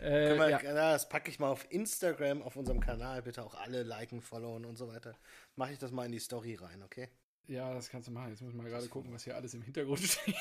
Äh, 0.00 0.36
ja. 0.36 0.60
ja. 0.60 0.74
Das 0.74 1.08
packe 1.08 1.28
ich 1.28 1.40
mal 1.40 1.48
auf 1.48 1.66
Instagram, 1.72 2.40
auf 2.42 2.54
unserem 2.54 2.78
Kanal. 2.78 3.22
Bitte 3.22 3.42
auch 3.42 3.56
alle 3.56 3.82
liken, 3.82 4.20
followen 4.20 4.64
und 4.64 4.76
so 4.76 4.86
weiter. 4.86 5.16
Mache 5.56 5.72
ich 5.72 5.80
das 5.80 5.90
mal 5.90 6.06
in 6.06 6.12
die 6.12 6.20
Story 6.20 6.54
rein, 6.54 6.84
okay? 6.84 7.08
Ja, 7.48 7.74
das 7.74 7.88
kannst 7.88 8.08
du 8.08 8.12
machen. 8.12 8.30
Jetzt 8.30 8.42
muss 8.42 8.50
ich 8.50 8.56
mal 8.56 8.68
gerade 8.68 8.88
gucken, 8.88 9.12
was 9.12 9.24
hier 9.24 9.34
alles 9.34 9.54
im 9.54 9.62
Hintergrund 9.62 10.00
steht. 10.02 10.34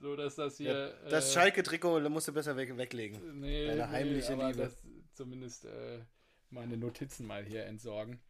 so, 0.00 0.16
dass 0.16 0.34
das 0.34 0.56
hier. 0.56 0.94
Das 1.08 1.30
äh, 1.30 1.32
Schalke-Trikot 1.34 2.00
musst 2.08 2.28
du 2.28 2.32
besser 2.32 2.56
weg, 2.56 2.76
weglegen. 2.76 3.40
Nee, 3.40 3.66
Deine 3.66 3.88
heimliche 3.90 4.32
aber 4.32 4.48
Liebe. 4.48 4.62
Das, 4.62 4.76
zumindest 5.12 5.66
äh, 5.66 6.00
meine 6.50 6.76
Notizen 6.76 7.26
mal 7.26 7.44
hier 7.44 7.66
entsorgen. 7.66 8.20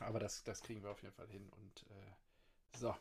Aber 0.00 0.18
das, 0.18 0.42
das 0.44 0.62
kriegen 0.62 0.82
wir 0.82 0.90
auf 0.90 1.02
jeden 1.02 1.14
Fall 1.14 1.28
hin. 1.28 1.48
Und 1.50 1.82
äh, 1.90 2.78
so. 2.78 2.96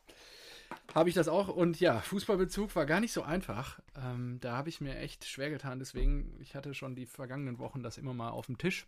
Habe 0.93 1.09
ich 1.09 1.15
das 1.15 1.27
auch. 1.27 1.47
Und 1.47 1.79
ja, 1.79 1.99
Fußballbezug 2.01 2.75
war 2.75 2.85
gar 2.85 2.99
nicht 2.99 3.13
so 3.13 3.23
einfach. 3.23 3.79
Ähm, 3.95 4.39
da 4.41 4.57
habe 4.57 4.69
ich 4.69 4.81
mir 4.81 4.97
echt 4.97 5.25
schwer 5.25 5.49
getan. 5.49 5.79
Deswegen, 5.79 6.37
ich 6.41 6.55
hatte 6.55 6.73
schon 6.73 6.95
die 6.95 7.05
vergangenen 7.05 7.57
Wochen 7.57 7.81
das 7.83 7.97
immer 7.97 8.13
mal 8.13 8.29
auf 8.29 8.47
dem 8.47 8.57
Tisch 8.57 8.85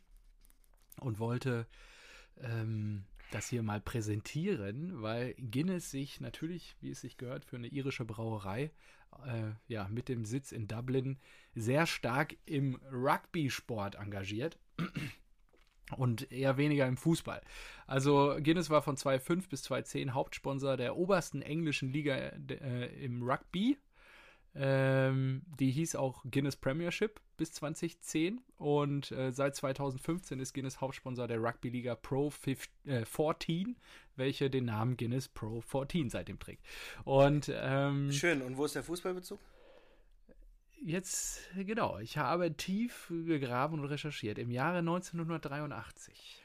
und 1.00 1.20
wollte 1.20 1.66
ähm, 2.40 3.04
das 3.32 3.48
hier 3.48 3.64
mal 3.64 3.82
präsentieren, 3.82 5.02
weil 5.02 5.36
Guinness 5.36 5.92
sich 5.92 6.20
natürlich, 6.22 6.76
wie 6.82 6.92
es 6.92 7.02
sich 7.02 7.18
gehört, 7.18 7.46
für 7.46 7.56
eine 7.56 7.68
irische 7.68 8.06
Brauerei, 8.06 8.72
äh, 9.26 9.52
ja, 9.68 9.88
mit 9.90 10.10
dem 10.10 10.26
Sitz 10.26 10.52
in 10.52 10.68
Dublin 10.68 11.18
sehr 11.56 11.86
stark 11.86 12.36
im 12.46 12.80
Rugby-Sport 12.92 13.96
engagiert. 13.96 14.58
Und 15.98 16.32
eher 16.32 16.56
weniger 16.56 16.88
im 16.88 16.96
Fußball. 16.96 17.42
Also 17.86 18.38
Guinness 18.42 18.70
war 18.70 18.82
von 18.82 18.96
2005 18.96 19.50
bis 19.50 19.64
2010 19.64 20.14
Hauptsponsor 20.14 20.78
der 20.78 20.96
obersten 20.96 21.42
englischen 21.42 21.92
Liga 21.92 22.16
äh, 22.16 23.04
im 23.04 23.22
Rugby. 23.24 23.78
Ähm, 24.54 25.44
die 25.60 25.72
hieß 25.72 25.96
auch 25.96 26.24
Guinness 26.30 26.58
Premiership 26.58 27.22
bis 27.38 27.54
2010 27.54 28.42
und 28.58 29.12
äh, 29.12 29.32
seit 29.32 29.56
2015 29.56 30.40
ist 30.40 30.54
Guinness 30.54 30.82
Hauptsponsor 30.82 31.28
der 31.28 31.42
Rugby-Liga 31.42 31.96
Pro 31.96 32.30
15, 32.30 32.92
äh, 32.92 33.06
14, 33.06 33.78
welche 34.18 34.50
den 34.50 34.66
Namen 34.66 34.98
Guinness 34.98 35.30
Pro 35.30 35.62
14 35.62 36.10
seitdem 36.10 36.38
trägt. 36.38 36.66
Und 37.06 37.50
ähm, 37.54 38.12
Schön. 38.12 38.42
Und 38.42 38.58
wo 38.58 38.66
ist 38.66 38.76
der 38.76 38.84
Fußballbezug? 38.84 39.40
jetzt, 40.82 41.42
genau, 41.56 42.00
ich 42.00 42.18
habe 42.18 42.56
tief 42.56 43.08
gegraben 43.10 43.80
und 43.80 43.86
recherchiert. 43.86 44.38
Im 44.38 44.52
Jahre 44.52 44.80
1983 44.80 46.42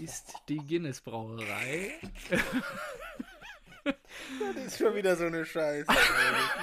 ist 0.00 0.34
die 0.48 0.58
Guinness 0.58 1.00
Brauerei 1.00 1.92
Das 4.54 4.64
ist 4.64 4.78
schon 4.78 4.94
wieder 4.94 5.16
so 5.16 5.24
eine 5.24 5.44
Scheiße. 5.44 5.86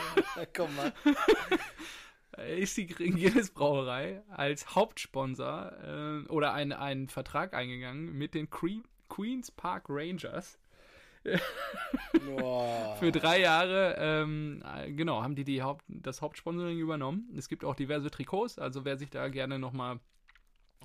komm 0.55 0.75
mal. 0.75 0.93
ist 2.57 2.77
die 2.77 2.87
Guinness 2.87 3.49
Brauerei 3.49 4.21
als 4.29 4.75
Hauptsponsor 4.75 6.23
äh, 6.25 6.29
oder 6.29 6.53
ein, 6.53 6.71
einen 6.71 7.07
Vertrag 7.09 7.53
eingegangen 7.53 8.13
mit 8.17 8.33
den 8.33 8.49
Queen, 8.49 8.83
Queens 9.09 9.51
Park 9.51 9.85
Rangers 9.89 10.59
Für 12.99 13.11
drei 13.11 13.41
Jahre, 13.41 13.95
ähm, 13.97 14.63
genau, 14.95 15.23
haben 15.23 15.35
die, 15.35 15.43
die 15.43 15.61
Haupt, 15.61 15.83
das 15.87 16.21
Hauptsponsoring 16.21 16.79
übernommen. 16.79 17.33
Es 17.35 17.49
gibt 17.49 17.65
auch 17.65 17.75
diverse 17.75 18.09
Trikots, 18.09 18.59
also 18.59 18.85
wer 18.85 18.97
sich 18.97 19.09
da 19.09 19.27
gerne 19.27 19.59
nochmal 19.59 19.99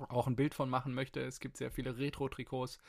auch 0.09 0.27
ein 0.27 0.35
Bild 0.35 0.53
von 0.53 0.69
machen 0.69 0.93
möchte, 0.93 1.21
es 1.21 1.39
gibt 1.39 1.57
sehr 1.57 1.71
viele 1.71 1.97
Retro-Trikots, 1.97 2.79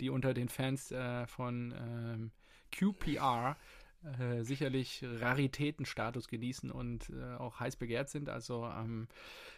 die 0.00 0.10
unter 0.10 0.34
den 0.34 0.48
Fans 0.48 0.90
äh, 0.92 1.26
von 1.26 1.74
ähm, 1.76 2.30
QPR 2.74 3.56
äh, 4.18 4.42
sicherlich 4.42 5.02
Raritätenstatus 5.02 6.28
genießen 6.28 6.70
und 6.70 7.10
äh, 7.10 7.36
auch 7.36 7.60
heiß 7.60 7.76
begehrt 7.76 8.10
sind. 8.10 8.28
Also 8.28 8.66
ähm, 8.66 9.08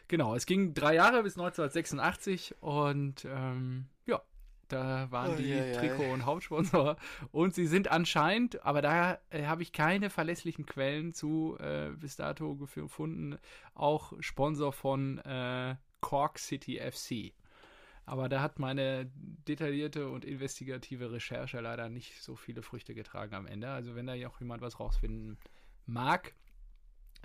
genau, 0.07 0.35
es 0.37 0.47
ging 0.47 0.75
drei 0.75 0.95
Jahre 0.95 1.23
bis 1.23 1.37
1986 1.37 2.55
und 2.61 3.25
ähm, 3.25 3.87
ja, 4.07 4.23
da 4.69 5.11
waren 5.11 5.33
oh, 5.33 5.37
die 5.37 5.49
ja, 5.49 5.81
Trikot- 5.81 6.07
ja. 6.07 6.13
und 6.15 6.27
Hauptsponsor. 6.27 6.97
Und 7.33 7.55
sie 7.55 7.67
sind 7.67 7.89
anscheinend, 7.89 8.65
aber 8.65 8.83
da 8.83 9.19
äh, 9.31 9.45
habe 9.47 9.63
ich 9.63 9.73
keine 9.73 10.11
verlässlichen 10.11 10.67
Quellen 10.67 11.13
zu 11.13 11.57
äh, 11.61 11.91
bis 11.91 12.17
dato 12.17 12.57
gefunden, 12.57 13.39
auch 13.75 14.13
Sponsor 14.21 14.73
von 14.73 15.19
äh, 15.19 15.77
Cork 16.01 16.39
City 16.39 16.81
FC. 16.81 17.33
Aber 18.07 18.29
da 18.29 18.41
hat 18.41 18.61
meine 18.61 19.11
detaillierte 19.49 20.09
und 20.09 20.25
investigative 20.25 21.11
Recherche 21.11 21.61
leider 21.61 21.89
nicht 21.89 22.23
so 22.23 22.37
viele 22.37 22.63
Früchte 22.63 22.95
getragen 22.95 23.35
am 23.35 23.47
Ende. 23.47 23.69
Also 23.69 23.97
wenn 23.97 24.07
da 24.07 24.15
auch 24.29 24.41
jemand 24.41 24.63
was 24.63 24.79
rausfinden 24.79 25.39
mag, 25.87 26.35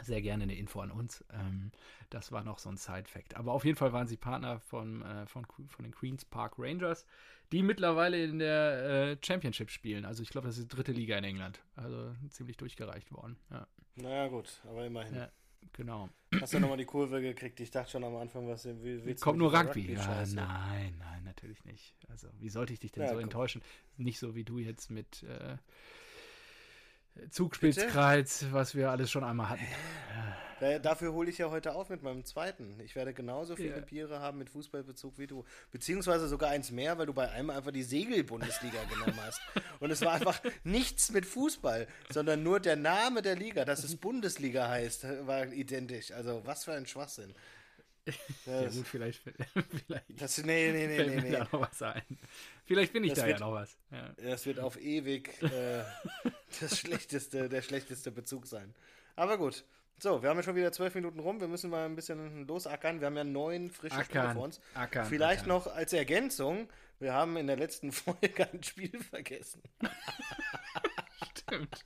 sehr 0.02 0.22
gerne 0.22 0.44
eine 0.44 0.56
Info 0.56 0.80
an 0.82 0.92
uns. 0.92 1.24
Ähm, 1.32 1.72
das 2.10 2.32
war 2.32 2.44
noch 2.44 2.58
so 2.58 2.70
ein 2.70 2.78
Side-Fact. 2.78 3.36
Aber 3.36 3.54
auf 3.54 3.64
jeden 3.64 3.78
Fall 3.78 3.94
waren 3.94 4.08
sie 4.08 4.18
Partner 4.18 4.60
von, 4.60 5.04
äh, 5.04 5.28
von, 5.28 5.46
von 5.46 5.84
den 5.84 5.92
Queens 5.92 6.26
Park 6.26 6.56
Rangers, 6.58 7.06
die 7.52 7.62
mittlerweile 7.62 8.24
in 8.24 8.40
der 8.40 9.12
äh, 9.12 9.18
Championship 9.24 9.70
spielen. 9.70 10.06
Also 10.06 10.24
ich 10.24 10.30
glaube, 10.30 10.48
das 10.48 10.58
ist 10.58 10.72
die 10.72 10.76
dritte 10.76 10.94
Liga 10.94 11.18
in 11.18 11.24
England. 11.24 11.62
Also 11.76 12.16
ziemlich 12.30 12.58
durchgereicht 12.58 13.12
worden. 13.12 13.38
Ja. 13.52 13.68
Naja, 13.96 14.28
gut, 14.30 14.62
aber 14.68 14.86
immerhin. 14.86 15.16
Ja, 15.16 15.30
genau. 15.74 16.10
Hast 16.40 16.54
du 16.54 16.60
nochmal 16.60 16.78
die 16.78 16.86
Kurve 16.86 17.22
gekriegt? 17.22 17.60
Ich 17.60 17.72
dachte 17.72 17.92
schon 17.92 18.04
am 18.04 18.16
Anfang, 18.16 18.48
was 18.48 18.66
wie, 18.66 19.14
Kommt 19.16 19.38
nur 19.38 19.54
Rugby. 19.54 19.82
Rugby 19.82 19.94
ja, 19.94 20.26
nein, 20.34 20.96
nein, 20.98 21.24
natürlich 21.26 21.64
nicht. 21.66 21.94
Also, 22.08 22.28
wie 22.40 22.50
sollte 22.50 22.72
ich 22.72 22.80
dich 22.80 22.92
denn 22.92 23.04
ja, 23.04 23.10
so 23.10 23.16
komm. 23.16 23.24
enttäuschen? 23.24 23.62
Nicht 23.98 24.20
so 24.20 24.34
wie 24.34 24.46
du 24.46 24.58
jetzt 24.58 24.90
mit. 24.90 25.24
Äh, 25.24 25.58
Zugspitzkreuz, 27.30 28.46
was 28.52 28.76
wir 28.76 28.90
alles 28.90 29.12
schon 29.12 29.24
einmal 29.24 29.50
hatten. 29.50 29.68
Da, 30.62 30.78
dafür 30.78 31.14
hole 31.14 31.28
ich 31.28 31.40
ja 31.40 31.50
heute 31.50 31.74
auf 31.74 31.90
mit 31.90 32.04
meinem 32.04 32.24
zweiten. 32.24 32.80
Ich 32.86 32.96
werde 32.96 33.14
genauso 33.14 33.56
viele 33.56 33.78
ja. 33.78 33.82
Biere 33.82 34.20
haben 34.20 34.38
mit 34.38 34.48
Fußballbezug 34.52 35.18
wie 35.18 35.26
du. 35.26 35.44
Beziehungsweise 35.72 36.28
sogar 36.28 36.52
eins 36.52 36.70
mehr, 36.70 37.00
weil 37.00 37.08
du 37.08 37.14
bei 37.14 37.32
einem 37.32 37.50
einfach 37.50 37.72
die 37.72 37.82
Segel-Bundesliga 37.82 38.78
genommen 38.94 39.20
hast. 39.26 39.42
Und 39.80 39.90
es 39.90 40.02
war 40.02 40.14
einfach 40.14 40.40
nichts 40.64 41.12
mit 41.12 41.26
Fußball, 41.26 41.88
sondern 42.12 42.44
nur 42.44 42.60
der 42.60 42.76
Name 42.76 43.24
der 43.24 43.36
Liga, 43.36 43.66
dass 43.66 43.84
es 43.84 43.96
Bundesliga 43.96 44.70
heißt, 44.70 45.08
war 45.26 45.48
identisch. 45.48 46.12
Also 46.12 46.44
was 46.46 46.66
für 46.66 46.74
ein 46.74 46.86
Schwachsinn. 46.86 47.34
ja, 48.46 48.68
gut, 48.70 48.88
vielleicht, 48.88 49.22
vielleicht 49.70 50.22
das, 50.22 50.38
nee, 50.40 50.72
nee, 50.72 50.88
nee, 50.88 51.04
nee, 51.04 51.22
nee. 51.22 51.32
da 51.32 51.40
noch 51.40 51.62
was 51.62 51.82
ein. 51.82 52.02
Vielleicht 52.66 52.92
finde 52.92 53.08
ich 53.08 53.14
das 53.14 53.24
da 53.24 53.28
wird, 53.28 53.40
ja 53.40 53.46
noch 53.46 53.54
was. 53.54 53.78
Ja. 53.92 54.14
Das 54.18 54.46
wird 54.46 54.60
auf 54.60 54.80
ewig 54.80 55.42
äh, 55.44 55.84
das 56.62 56.78
schlechteste, 56.78 57.50
der 57.50 57.62
schlechteste 57.62 58.12
Bezug 58.12 58.48
sein. 58.48 58.74
Aber 59.16 59.38
gut. 59.38 59.66
So, 60.00 60.24
wir 60.24 60.30
haben 60.30 60.38
ja 60.38 60.44
schon 60.44 60.56
wieder 60.56 60.72
zwölf 60.72 60.96
Minuten 60.96 61.20
rum. 61.20 61.40
Wir 61.40 61.48
müssen 61.48 61.70
mal 61.70 61.86
ein 61.86 61.96
bisschen 61.96 62.48
losackern. 62.48 63.02
Wir 63.02 63.06
haben 63.06 63.18
ja 63.18 63.24
neun 63.24 63.70
frische 63.70 63.96
Ackern, 63.96 64.06
Spiele 64.06 64.34
vor 64.34 64.44
uns. 64.46 64.60
Ackern, 64.74 65.06
Vielleicht 65.06 65.44
ackern. 65.44 65.50
noch 65.50 65.68
als 65.68 65.94
Ergänzung. 65.94 66.68
Wir 66.98 67.14
haben 67.14 67.38
in 67.38 67.46
der 67.46 67.58
letzten 67.58 67.92
Folge 67.92 68.50
ein 68.52 68.64
Spiel 68.64 69.00
vergessen. 69.00 69.62
Stimmt. 71.38 71.86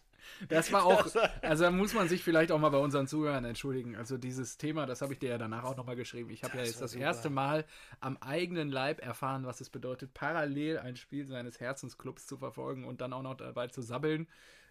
Das 0.49 0.71
war 0.71 0.85
auch, 0.85 1.07
also 1.41 1.63
da 1.63 1.71
muss 1.71 1.93
man 1.93 2.07
sich 2.07 2.23
vielleicht 2.23 2.51
auch 2.51 2.59
mal 2.59 2.69
bei 2.69 2.77
unseren 2.77 3.07
Zuhörern 3.07 3.45
entschuldigen. 3.45 3.95
Also 3.95 4.17
dieses 4.17 4.57
Thema, 4.57 4.85
das 4.85 5.01
habe 5.01 5.13
ich 5.13 5.19
dir 5.19 5.29
ja 5.29 5.37
danach 5.37 5.63
auch 5.63 5.77
nochmal 5.77 5.95
geschrieben. 5.95 6.29
Ich 6.29 6.43
habe 6.43 6.57
ja 6.57 6.63
jetzt 6.63 6.81
das 6.81 6.91
super. 6.91 7.03
erste 7.03 7.29
Mal 7.29 7.65
am 7.99 8.17
eigenen 8.17 8.69
Leib 8.69 9.01
erfahren, 9.01 9.45
was 9.45 9.61
es 9.61 9.69
bedeutet, 9.69 10.13
parallel 10.13 10.79
ein 10.79 10.95
Spiel 10.95 11.25
seines 11.25 11.59
Herzensclubs 11.59 12.27
zu 12.27 12.37
verfolgen 12.37 12.85
und 12.85 13.01
dann 13.01 13.13
auch 13.13 13.23
noch 13.23 13.35
dabei 13.35 13.67
zu 13.67 13.81
sabbeln 13.81 14.27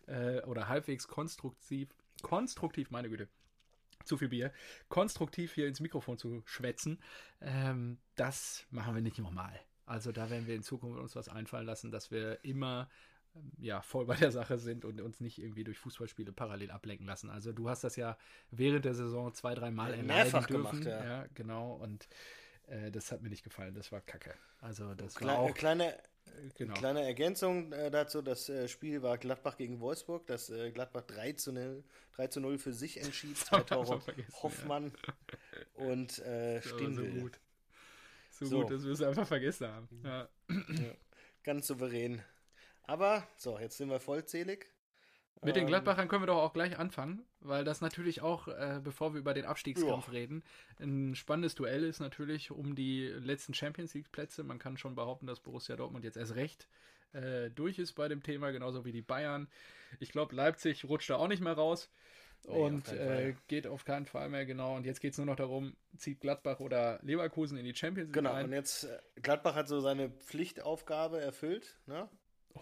äh, 0.06 0.40
oder 0.42 0.68
halbwegs 0.68 1.08
konstruktiv, 1.08 1.88
konstruktiv, 2.22 2.90
meine 2.90 3.08
Güte, 3.08 3.28
zu 4.04 4.16
viel 4.16 4.28
Bier, 4.28 4.52
konstruktiv 4.88 5.54
hier 5.54 5.66
ins 5.66 5.80
Mikrofon 5.80 6.18
zu 6.18 6.42
schwätzen. 6.44 7.00
Ähm, 7.40 7.98
das 8.16 8.66
machen 8.70 8.94
wir 8.94 9.02
nicht 9.02 9.18
nochmal. 9.18 9.58
Also 9.86 10.12
da 10.12 10.30
werden 10.30 10.46
wir 10.46 10.54
in 10.54 10.62
Zukunft 10.62 10.98
uns 10.98 11.14
was 11.14 11.28
einfallen 11.28 11.66
lassen, 11.66 11.90
dass 11.90 12.10
wir 12.10 12.42
immer 12.44 12.88
ja, 13.58 13.82
voll 13.82 14.06
bei 14.06 14.16
der 14.16 14.30
Sache 14.30 14.58
sind 14.58 14.84
und 14.84 15.00
uns 15.00 15.20
nicht 15.20 15.38
irgendwie 15.38 15.64
durch 15.64 15.78
Fußballspiele 15.78 16.32
parallel 16.32 16.70
ablenken 16.70 17.06
lassen. 17.06 17.30
Also 17.30 17.52
du 17.52 17.68
hast 17.68 17.84
das 17.84 17.96
ja 17.96 18.16
während 18.50 18.84
der 18.84 18.94
Saison 18.94 19.32
zwei, 19.34 19.54
drei 19.54 19.70
Mal 19.70 19.94
erleiden 19.94 20.32
dürfen. 20.32 20.46
Gemacht, 20.46 20.84
ja. 20.84 21.04
ja. 21.04 21.26
genau. 21.34 21.74
Und 21.74 22.08
äh, 22.66 22.90
das 22.90 23.10
hat 23.10 23.22
mir 23.22 23.30
nicht 23.30 23.44
gefallen. 23.44 23.74
Das 23.74 23.90
war 23.92 24.00
kacke. 24.00 24.34
Also 24.60 24.94
das 24.94 25.14
Kle 25.16 25.28
war 25.28 25.38
auch... 25.38 25.54
Kleine, 25.54 25.96
genau. 26.56 26.74
kleine 26.74 27.02
Ergänzung 27.02 27.72
äh, 27.72 27.90
dazu. 27.90 28.22
Das 28.22 28.48
äh, 28.48 28.68
Spiel 28.68 29.02
war 29.02 29.18
Gladbach 29.18 29.56
gegen 29.56 29.80
Wolfsburg. 29.80 30.26
Das 30.26 30.50
äh, 30.50 30.70
Gladbach 30.70 31.02
3 31.02 31.32
zu 31.32 31.52
0, 31.52 31.82
3 32.16 32.26
zu 32.28 32.40
0 32.40 32.58
für 32.58 32.72
sich 32.72 33.00
entschied. 33.02 33.36
Zwei 33.36 33.60
Tore 33.60 34.00
Hoffmann 34.42 34.92
ja. 35.06 35.86
und 35.86 36.18
äh, 36.20 36.62
Stindl. 36.62 37.12
So 37.12 37.20
gut. 37.20 37.40
So, 38.30 38.46
so, 38.46 38.60
gut, 38.62 38.70
dass 38.72 38.84
wir 38.84 38.92
es 38.92 39.02
einfach 39.02 39.26
vergessen 39.26 39.68
haben. 39.68 39.88
Ja. 40.02 40.28
Ganz 41.44 41.68
souverän. 41.68 42.22
Aber, 42.84 43.26
so, 43.36 43.58
jetzt 43.58 43.76
sind 43.76 43.90
wir 43.90 44.00
vollzählig. 44.00 44.66
Mit 45.42 45.56
den 45.56 45.62
ähm, 45.62 45.68
Gladbachern 45.68 46.08
können 46.08 46.22
wir 46.22 46.26
doch 46.26 46.42
auch 46.42 46.52
gleich 46.52 46.78
anfangen, 46.78 47.24
weil 47.40 47.64
das 47.64 47.80
natürlich 47.80 48.22
auch, 48.22 48.48
äh, 48.48 48.80
bevor 48.82 49.12
wir 49.12 49.20
über 49.20 49.34
den 49.34 49.44
Abstiegskampf 49.44 50.06
ja. 50.06 50.12
reden, 50.12 50.42
ein 50.80 51.14
spannendes 51.14 51.54
Duell 51.54 51.84
ist 51.84 52.00
natürlich 52.00 52.50
um 52.50 52.74
die 52.74 53.06
letzten 53.06 53.52
Champions 53.52 53.94
League 53.94 54.10
Plätze. 54.10 54.42
Man 54.42 54.58
kann 54.58 54.78
schon 54.78 54.94
behaupten, 54.94 55.26
dass 55.26 55.40
Borussia 55.40 55.76
Dortmund 55.76 56.04
jetzt 56.04 56.16
erst 56.16 56.34
recht 56.34 56.66
äh, 57.12 57.50
durch 57.50 57.78
ist 57.78 57.92
bei 57.92 58.08
dem 58.08 58.22
Thema, 58.22 58.50
genauso 58.52 58.84
wie 58.84 58.92
die 58.92 59.02
Bayern. 59.02 59.48
Ich 60.00 60.10
glaube, 60.10 60.34
Leipzig 60.34 60.84
rutscht 60.84 61.10
da 61.10 61.16
auch 61.16 61.28
nicht 61.28 61.42
mehr 61.42 61.52
raus 61.52 61.90
nee, 62.46 62.52
und 62.52 62.88
äh, 62.88 63.34
geht 63.46 63.66
auf 63.66 63.84
keinen 63.84 64.06
Fall 64.06 64.30
mehr, 64.30 64.46
genau. 64.46 64.76
Und 64.76 64.86
jetzt 64.86 65.00
geht 65.00 65.12
es 65.12 65.18
nur 65.18 65.26
noch 65.26 65.36
darum, 65.36 65.76
zieht 65.96 66.20
Gladbach 66.20 66.60
oder 66.60 66.98
Leverkusen 67.02 67.58
in 67.58 67.64
die 67.64 67.74
Champions 67.74 68.08
League 68.08 68.14
Genau, 68.14 68.32
ein. 68.32 68.46
und 68.46 68.52
jetzt, 68.52 68.84
äh, 68.84 68.98
Gladbach 69.20 69.54
hat 69.54 69.68
so 69.68 69.80
seine 69.80 70.10
Pflichtaufgabe 70.10 71.20
erfüllt, 71.20 71.76
ne? 71.86 72.08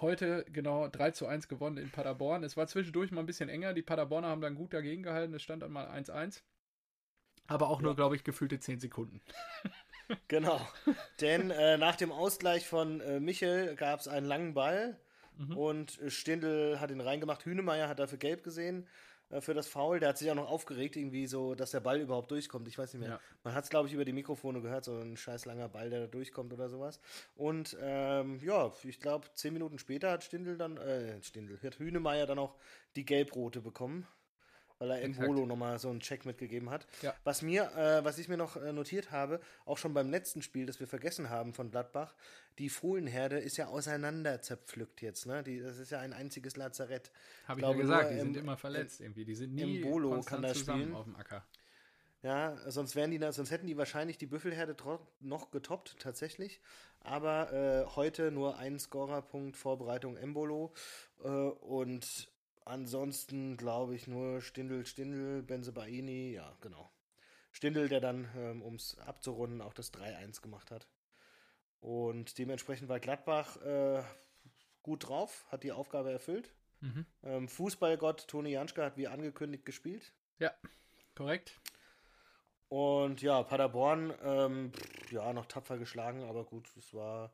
Heute 0.00 0.44
genau 0.52 0.88
3 0.88 1.10
zu 1.12 1.26
1 1.26 1.48
gewonnen 1.48 1.76
in 1.76 1.90
Paderborn. 1.90 2.44
Es 2.44 2.56
war 2.56 2.66
zwischendurch 2.66 3.10
mal 3.10 3.20
ein 3.20 3.26
bisschen 3.26 3.48
enger. 3.48 3.74
Die 3.74 3.82
Paderborner 3.82 4.28
haben 4.28 4.40
dann 4.40 4.54
gut 4.54 4.72
dagegen 4.72 5.02
gehalten. 5.02 5.34
Es 5.34 5.42
stand 5.42 5.62
dann 5.62 5.72
mal 5.72 5.86
1-1. 5.88 6.42
Aber 7.46 7.68
auch 7.68 7.78
ja. 7.78 7.84
nur, 7.84 7.96
glaube 7.96 8.16
ich, 8.16 8.24
gefühlte 8.24 8.58
10 8.58 8.80
Sekunden. 8.80 9.20
genau. 10.28 10.60
Denn 11.20 11.50
äh, 11.50 11.76
nach 11.76 11.96
dem 11.96 12.12
Ausgleich 12.12 12.66
von 12.66 13.00
äh, 13.00 13.20
Michel 13.20 13.74
gab 13.76 14.00
es 14.00 14.08
einen 14.08 14.26
langen 14.26 14.54
Ball. 14.54 14.98
Mhm. 15.36 15.56
Und 15.56 16.00
Stindl 16.08 16.78
hat 16.80 16.90
ihn 16.90 17.00
reingemacht. 17.00 17.44
Hünemeyer 17.44 17.88
hat 17.88 17.98
dafür 17.98 18.18
gelb 18.18 18.42
gesehen. 18.42 18.86
Äh, 19.32 19.40
für 19.40 19.54
das 19.54 19.66
Foul. 19.66 19.98
Der 19.98 20.10
hat 20.10 20.18
sich 20.18 20.30
auch 20.30 20.36
noch 20.36 20.48
aufgeregt, 20.48 20.96
irgendwie 20.96 21.26
so, 21.26 21.54
dass 21.54 21.72
der 21.72 21.80
Ball 21.80 22.00
überhaupt 22.00 22.30
durchkommt. 22.30 22.68
Ich 22.68 22.78
weiß 22.78 22.94
nicht 22.94 23.00
mehr. 23.00 23.10
Ja. 23.10 23.20
Man 23.42 23.54
hat 23.54 23.64
es, 23.64 23.70
glaube 23.70 23.88
ich, 23.88 23.94
über 23.94 24.04
die 24.04 24.12
Mikrofone 24.12 24.60
gehört, 24.60 24.84
so 24.84 24.96
ein 24.96 25.16
scheiß 25.16 25.46
langer 25.46 25.68
Ball, 25.68 25.90
der 25.90 26.00
da 26.00 26.06
durchkommt 26.06 26.52
oder 26.52 26.68
sowas. 26.68 27.00
Und 27.34 27.76
ähm, 27.80 28.40
ja, 28.42 28.72
ich 28.84 29.00
glaube, 29.00 29.28
zehn 29.34 29.52
Minuten 29.52 29.78
später 29.78 30.10
hat 30.10 30.22
Stindl 30.22 30.56
dann, 30.56 30.76
äh, 30.76 31.20
Stindl, 31.22 31.58
hat 31.62 31.78
Hünemeyer 31.78 32.26
dann 32.26 32.38
auch 32.38 32.54
die 32.94 33.04
Gelbrote 33.04 33.60
bekommen 33.60 34.06
weil 34.82 34.90
er 34.90 35.00
im 35.02 35.16
Volo 35.16 35.46
nochmal 35.46 35.78
so 35.78 35.90
einen 35.90 36.00
Check 36.00 36.26
mitgegeben 36.26 36.70
hat. 36.70 36.88
Ja. 37.02 37.14
Was 37.22 37.40
mir, 37.40 37.70
äh, 37.76 38.04
was 38.04 38.18
ich 38.18 38.28
mir 38.28 38.36
noch 38.36 38.56
äh, 38.56 38.72
notiert 38.72 39.12
habe, 39.12 39.40
auch 39.64 39.78
schon 39.78 39.94
beim 39.94 40.10
letzten 40.10 40.42
Spiel, 40.42 40.66
das 40.66 40.80
wir 40.80 40.88
vergessen 40.88 41.30
haben 41.30 41.54
von 41.54 41.70
Gladbach, 41.70 42.14
die 42.58 42.68
Fohlenherde 42.68 43.38
ist 43.38 43.56
ja 43.56 43.68
auseinander 43.68 44.42
zerpflückt 44.42 45.00
jetzt, 45.00 45.26
ne? 45.26 45.44
Die, 45.44 45.60
das 45.60 45.78
ist 45.78 45.92
ja 45.92 46.00
ein 46.00 46.12
einziges 46.12 46.56
Lazarett. 46.56 47.12
Habe 47.46 47.60
ich, 47.60 47.66
ich 47.66 47.72
ja 47.72 47.80
gesagt, 47.80 48.10
die 48.10 48.18
sind 48.18 48.36
immer 48.36 48.56
verletzt 48.56 49.00
irgendwie. 49.00 49.24
Die 49.24 49.36
sind 49.36 49.54
nie 49.54 49.76
im 49.76 49.82
Bolo 49.82 50.20
kann 50.22 50.42
das 50.42 50.58
spielen. 50.58 50.94
auf 50.94 51.04
dem 51.04 51.14
Acker. 51.14 51.46
Ja, 52.22 52.56
sonst 52.70 52.94
wären 52.94 53.10
die, 53.10 53.18
sonst 53.32 53.50
hätten 53.50 53.66
die 53.66 53.76
wahrscheinlich 53.76 54.18
die 54.18 54.26
Büffelherde 54.26 54.76
noch 55.20 55.50
getoppt, 55.50 55.96
tatsächlich. 55.98 56.60
Aber 57.00 57.52
äh, 57.52 57.96
heute 57.96 58.30
nur 58.30 58.58
ein 58.58 58.78
Scorerpunkt 58.78 59.56
Vorbereitung 59.56 60.16
Embolo. 60.16 60.72
Äh, 61.24 61.28
und 61.28 62.32
Ansonsten 62.64 63.56
glaube 63.56 63.94
ich 63.94 64.06
nur 64.06 64.40
Stindel, 64.40 64.86
Stindel, 64.86 65.42
Benzebaini, 65.42 66.32
ja, 66.32 66.56
genau. 66.60 66.90
Stindel, 67.50 67.88
der 67.88 68.00
dann, 68.00 68.28
ähm, 68.36 68.62
um 68.62 68.76
es 68.76 68.98
abzurunden, 68.98 69.60
auch 69.60 69.74
das 69.74 69.92
3-1 69.92 70.40
gemacht 70.40 70.70
hat. 70.70 70.88
Und 71.80 72.38
dementsprechend 72.38 72.88
war 72.88 73.00
Gladbach 73.00 73.56
äh, 73.62 74.02
gut 74.82 75.08
drauf, 75.08 75.44
hat 75.50 75.64
die 75.64 75.72
Aufgabe 75.72 76.12
erfüllt. 76.12 76.54
Mhm. 76.80 77.06
Ähm, 77.22 77.48
Fußballgott 77.48 78.28
Toni 78.28 78.50
Janschke 78.50 78.84
hat 78.84 78.96
wie 78.96 79.08
angekündigt 79.08 79.64
gespielt. 79.64 80.12
Ja, 80.38 80.52
korrekt. 81.14 81.60
Und 82.68 83.20
ja, 83.20 83.42
Paderborn, 83.42 84.14
ähm, 84.22 84.72
ja, 85.10 85.32
noch 85.32 85.46
tapfer 85.46 85.76
geschlagen, 85.76 86.24
aber 86.24 86.44
gut, 86.44 86.68
es 86.76 86.94
war 86.94 87.30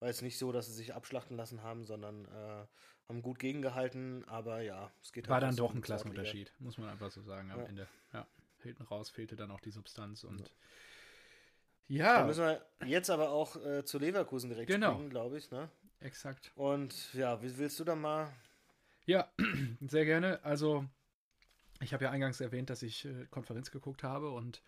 War 0.00 0.08
jetzt 0.08 0.22
nicht 0.22 0.38
so, 0.38 0.52
dass 0.52 0.66
sie 0.66 0.72
sich 0.74 0.94
abschlachten 0.94 1.36
lassen 1.36 1.62
haben, 1.62 1.84
sondern 1.84 2.24
äh, 2.26 2.66
haben 3.08 3.22
gut 3.22 3.38
gegengehalten, 3.38 4.24
aber 4.28 4.60
ja, 4.60 4.90
es 5.02 5.12
geht 5.12 5.28
War 5.28 5.34
halt 5.36 5.44
dann 5.44 5.56
doch 5.56 5.74
ein 5.74 5.80
Klassenunterschied, 5.80 6.52
muss 6.58 6.78
man 6.78 6.88
einfach 6.88 7.10
so 7.10 7.22
sagen 7.22 7.50
am 7.50 7.60
Ja. 7.60 7.64
Ende. 7.66 7.88
Ja. 8.12 8.26
Hinten 8.62 8.82
raus 8.82 9.08
fehlte 9.10 9.36
dann 9.36 9.50
auch 9.50 9.60
die 9.60 9.70
Substanz 9.70 10.24
und 10.24 10.52
ja, 11.86 12.20
Da 12.20 12.26
müssen 12.26 12.44
wir 12.44 12.66
jetzt 12.86 13.08
aber 13.08 13.30
auch 13.30 13.56
äh, 13.64 13.84
zu 13.84 13.98
Leverkusen 13.98 14.50
direkt 14.50 14.68
Genau. 14.68 14.92
springen, 14.92 15.10
glaube 15.10 15.38
ich. 15.38 15.50
Ne? 15.50 15.70
exakt. 16.00 16.52
Und 16.54 17.12
ja, 17.14 17.42
wie 17.42 17.56
willst 17.58 17.80
du 17.80 17.84
dann 17.84 18.00
mal? 18.00 18.32
Ja, 19.06 19.32
sehr 19.80 20.04
gerne. 20.04 20.38
Also, 20.44 20.84
ich 21.80 21.92
habe 21.94 22.04
ja 22.04 22.10
eingangs 22.10 22.40
erwähnt, 22.40 22.70
dass 22.70 22.82
ich 22.82 23.04
äh, 23.06 23.26
Konferenz 23.30 23.70
geguckt 23.70 24.02
habe 24.04 24.30
und 24.30 24.62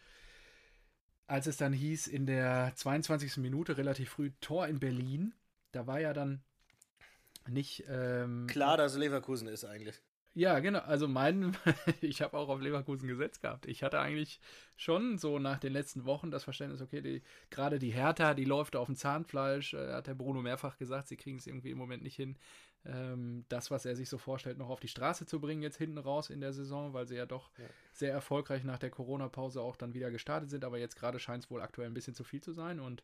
als 1.31 1.47
es 1.47 1.57
dann 1.57 1.73
hieß, 1.73 2.09
in 2.09 2.27
der 2.27 2.73
22. 2.75 3.37
Minute 3.37 3.77
relativ 3.77 4.11
früh 4.11 4.33
Tor 4.41 4.67
in 4.67 4.81
Berlin, 4.81 5.33
da 5.71 5.87
war 5.87 6.01
ja 6.01 6.13
dann 6.13 6.43
nicht. 7.49 7.85
Ähm, 7.89 8.49
Klar, 8.49 8.77
dass 8.77 8.97
Leverkusen 8.97 9.47
ist 9.47 9.65
eigentlich. 9.65 10.01
Ja, 10.35 10.59
genau. 10.59 10.81
Also 10.81 11.07
mein, 11.07 11.57
ich 12.01 12.21
habe 12.21 12.37
auch 12.37 12.49
auf 12.49 12.61
Leverkusen 12.61 13.07
gesetzt 13.07 13.43
gehabt. 13.43 13.67
Ich 13.67 13.85
hatte 13.85 14.01
eigentlich 14.01 14.41
schon 14.77 15.19
so 15.19 15.39
nach 15.39 15.59
den 15.59 15.73
letzten 15.73 16.05
Wochen 16.05 16.33
das 16.33 16.45
Verständnis, 16.45 16.83
okay, 16.83 17.01
die, 17.01 17.23
gerade 17.51 17.79
die 17.79 17.91
Hertha, 17.91 18.35
die 18.35 18.45
läuft 18.45 18.75
auf 18.75 18.87
dem 18.87 18.97
Zahnfleisch, 18.97 19.75
äh, 19.75 19.93
hat 19.93 20.09
der 20.09 20.15
Bruno 20.15 20.43
mehrfach 20.43 20.79
gesagt, 20.79 21.09
sie 21.09 21.17
kriegen 21.17 21.39
es 21.39 21.47
irgendwie 21.47 21.71
im 21.71 21.79
Moment 21.79 22.03
nicht 22.03 22.17
hin, 22.17 22.37
ähm, 22.87 23.45
das, 23.49 23.71
was 23.71 23.85
er 23.85 23.95
sich 23.97 24.09
so 24.09 24.17
vorstellt, 24.19 24.57
noch 24.59 24.71
auf 24.71 24.81
die 24.81 24.89
Straße 24.89 25.27
zu 25.27 25.41
bringen, 25.41 25.63
jetzt 25.63 25.77
hinten 25.77 25.99
raus 25.99 26.31
in 26.31 26.41
der 26.41 26.53
Saison, 26.53 26.93
weil 26.95 27.07
sie 27.07 27.17
ja 27.17 27.27
doch 27.27 27.51
Ja. 27.59 27.65
sehr 27.93 28.13
erfolgreich 28.13 28.65
nach 28.65 28.79
der 28.79 28.91
Corona-Pause 28.91 29.61
auch 29.61 29.77
dann 29.77 29.93
wieder 29.95 30.11
gestartet 30.11 30.51
sind, 30.51 30.65
aber 30.65 30.79
jetzt 30.79 30.97
gerade 30.97 31.19
scheint 31.19 31.45
es 31.45 31.51
wohl 31.51 31.61
aktuell 31.61 31.89
ein 31.89 31.95
bisschen 31.95 32.15
zu 32.15 32.25
viel 32.25 32.41
zu 32.43 32.53
sein. 32.53 32.81
Und 32.81 33.03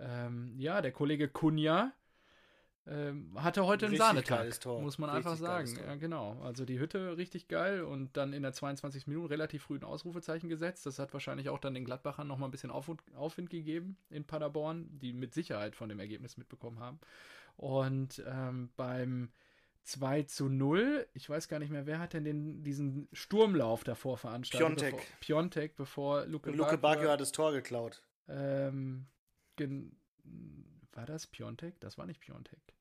ähm, 0.00 0.54
ja, 0.58 0.80
der 0.82 0.90
Kollege 0.92 1.28
Kunja 1.28 1.92
ähm, 2.86 3.30
hatte 3.42 3.64
heute 3.64 3.86
einen 3.86 3.92
Richtig 3.94 4.06
Sahnetag, 4.06 4.38
geiles 4.40 4.58
Tor. 4.60 4.82
muss 4.82 4.98
man 4.98 5.08
Richtig 5.08 5.26
einfach 5.30 5.38
sagen. 5.40 5.74
Ja, 5.86 5.94
genau. 5.94 6.38
Also 6.42 6.66
die 6.66 6.78
Hütte 6.78 7.16
richtig 7.16 7.48
geil 7.48 7.82
und 7.82 8.14
dann 8.16 8.34
in 8.34 8.42
der 8.42 8.52
22 8.52 9.06
Minuten 9.06 9.28
relativ 9.28 9.62
früh 9.62 9.76
ein 9.76 9.84
Ausrufezeichen 9.84 10.50
gesetzt. 10.50 10.84
Das 10.84 10.98
hat 10.98 11.14
wahrscheinlich 11.14 11.48
auch 11.48 11.58
dann 11.58 11.72
den 11.72 11.86
Gladbachern 11.86 12.26
nochmal 12.26 12.48
ein 12.48 12.50
bisschen 12.50 12.70
Aufwind, 12.70 13.00
Aufwind 13.14 13.48
gegeben 13.48 13.96
in 14.10 14.24
Paderborn, 14.26 14.86
die 14.98 15.14
mit 15.14 15.32
Sicherheit 15.32 15.76
von 15.76 15.88
dem 15.88 15.98
Ergebnis 15.98 16.36
mitbekommen 16.36 16.78
haben. 16.78 16.98
Und 17.56 18.22
ähm, 18.26 18.70
beim 18.76 19.30
2 19.84 20.22
zu 20.22 20.48
0, 20.48 21.06
ich 21.12 21.28
weiß 21.28 21.48
gar 21.48 21.58
nicht 21.58 21.70
mehr, 21.70 21.86
wer 21.86 21.98
hat 21.98 22.12
denn 22.14 22.24
den, 22.24 22.62
diesen 22.62 23.08
Sturmlauf 23.12 23.84
davor 23.84 24.16
veranstaltet? 24.18 24.66
Piontek. 24.78 24.92
Bevor, 24.96 25.16
Piontek, 25.20 25.76
bevor 25.76 26.26
Luke, 26.26 26.50
Luke 26.50 26.78
Bacchio 26.78 27.10
hat 27.10 27.20
das 27.20 27.32
Tor 27.32 27.52
geklaut. 27.52 28.02
ähm, 28.28 29.06
gen, 29.56 29.96
war 30.92 31.06
das 31.06 31.26
Piontek? 31.26 31.78
Das 31.80 31.98
war 31.98 32.06
nicht 32.06 32.20
Piontek. 32.20 32.74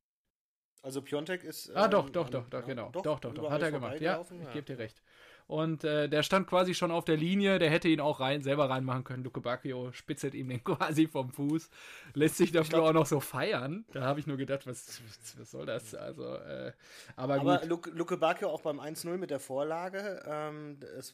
Also 0.82 1.02
Piontek 1.02 1.44
ist. 1.44 1.70
Ah, 1.76 1.86
ähm, 1.86 1.92
doch, 1.92 2.10
doch, 2.10 2.26
an- 2.26 2.32
doch, 2.32 2.50
doch, 2.50 2.60
ja, 2.62 2.66
genau. 2.68 2.90
Doch, 2.92 3.04
doch, 3.04 3.20
doch, 3.20 3.34
überall 3.36 3.52
hat 3.54 3.62
er 3.62 3.72
gemacht. 3.72 4.02
Ja, 4.02 4.22
ich 4.22 4.52
gebe 4.54 4.64
dir 4.66 4.78
recht. 4.80 5.02
Und 5.48 5.84
äh, 5.84 6.08
der 6.08 6.24
stand 6.24 6.48
quasi 6.48 6.74
schon 6.74 6.92
auf 6.92 7.06
der 7.06 7.18
Linie, 7.18 7.60
der 7.60 7.70
hätte 7.70 7.88
ihn 7.88 8.00
auch 8.00 8.20
rein, 8.20 8.42
selber 8.42 8.70
reinmachen 8.70 9.04
können. 9.04 9.24
Luke 9.24 9.42
Bacchio 9.42 9.92
spitzelt 9.92 10.34
ihm 10.34 10.50
den 10.50 10.64
quasi 10.64 11.08
vom 11.08 11.32
Fuß, 11.32 11.70
lässt 12.14 12.38
sich 12.38 12.52
dafür 12.52 12.80
glaub- 12.80 12.90
auch 12.90 12.94
noch 12.94 13.06
so 13.06 13.20
feiern. 13.20 13.86
Da 13.92 14.04
habe 14.04 14.20
ich 14.20 14.28
nur 14.28 14.38
gedacht, 14.38 14.66
was, 14.66 15.02
was, 15.38 15.52
soll 15.52 15.66
das? 15.66 15.94
Also, 15.96 16.36
äh, 16.36 16.72
aber, 17.16 17.36
Aber 17.36 17.58
gut. 17.60 17.70
Luke, 17.70 17.90
Luke 17.92 18.18
Bacchio 18.18 18.50
auch 18.50 18.62
beim 18.62 18.80
1-0 18.80 19.18
mit 19.18 19.32
der 19.32 19.40
Vorlage. 19.40 20.24
Ähm, 20.26 20.80
es 20.98 21.14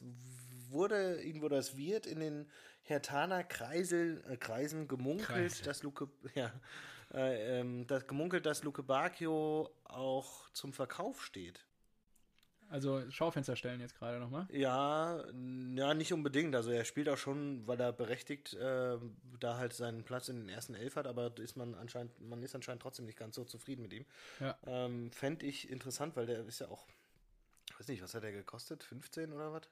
wurde, 0.70 1.20
ihm 1.22 1.42
wurde 1.42 1.56
es 1.56 1.76
wird 1.76 2.06
in 2.06 2.20
den 2.20 2.50
Hertaner 2.82 3.44
Kreisel, 3.44 4.22
äh, 4.28 4.36
Kreisen 4.36 4.88
gemunkelt, 4.88 5.26
Kreisel. 5.26 5.64
dass 5.64 5.82
Luke, 5.82 6.08
ja, 6.34 6.52
äh, 7.12 7.60
ähm, 7.60 7.86
das 7.86 8.06
gemunkelt, 8.06 8.46
dass 8.46 8.62
Luke 8.62 8.82
Bacchio 8.82 9.70
auch 9.84 10.48
zum 10.50 10.72
Verkauf 10.72 11.24
steht. 11.24 11.66
Also 12.70 13.02
Schaufenster 13.10 13.56
stellen 13.56 13.80
jetzt 13.80 13.98
gerade 13.98 14.20
nochmal. 14.20 14.46
Ja, 14.52 15.24
ja, 15.74 15.92
nicht 15.92 16.12
unbedingt. 16.12 16.54
Also 16.54 16.70
er 16.70 16.84
spielt 16.84 17.08
auch 17.08 17.18
schon, 17.18 17.66
weil 17.66 17.80
er 17.80 17.92
berechtigt 17.92 18.54
äh, 18.54 18.96
da 19.40 19.56
halt 19.56 19.72
seinen 19.72 20.04
Platz 20.04 20.28
in 20.28 20.36
den 20.36 20.48
ersten 20.48 20.74
Elf 20.74 20.94
hat, 20.94 21.08
aber 21.08 21.36
ist 21.38 21.56
man 21.56 21.74
anscheinend, 21.74 22.20
man 22.20 22.40
ist 22.44 22.54
anscheinend 22.54 22.82
trotzdem 22.82 23.06
nicht 23.06 23.18
ganz 23.18 23.34
so 23.34 23.44
zufrieden 23.44 23.82
mit 23.82 23.92
ihm. 23.92 24.06
Ja. 24.38 24.56
Ähm, 24.66 25.10
Fände 25.10 25.46
ich 25.46 25.68
interessant, 25.68 26.14
weil 26.14 26.26
der 26.26 26.46
ist 26.46 26.60
ja 26.60 26.68
auch, 26.68 26.86
weiß 27.78 27.88
nicht, 27.88 28.02
was 28.02 28.14
hat 28.14 28.22
der 28.22 28.32
gekostet? 28.32 28.84
15 28.84 29.32
oder 29.32 29.52
was? 29.52 29.62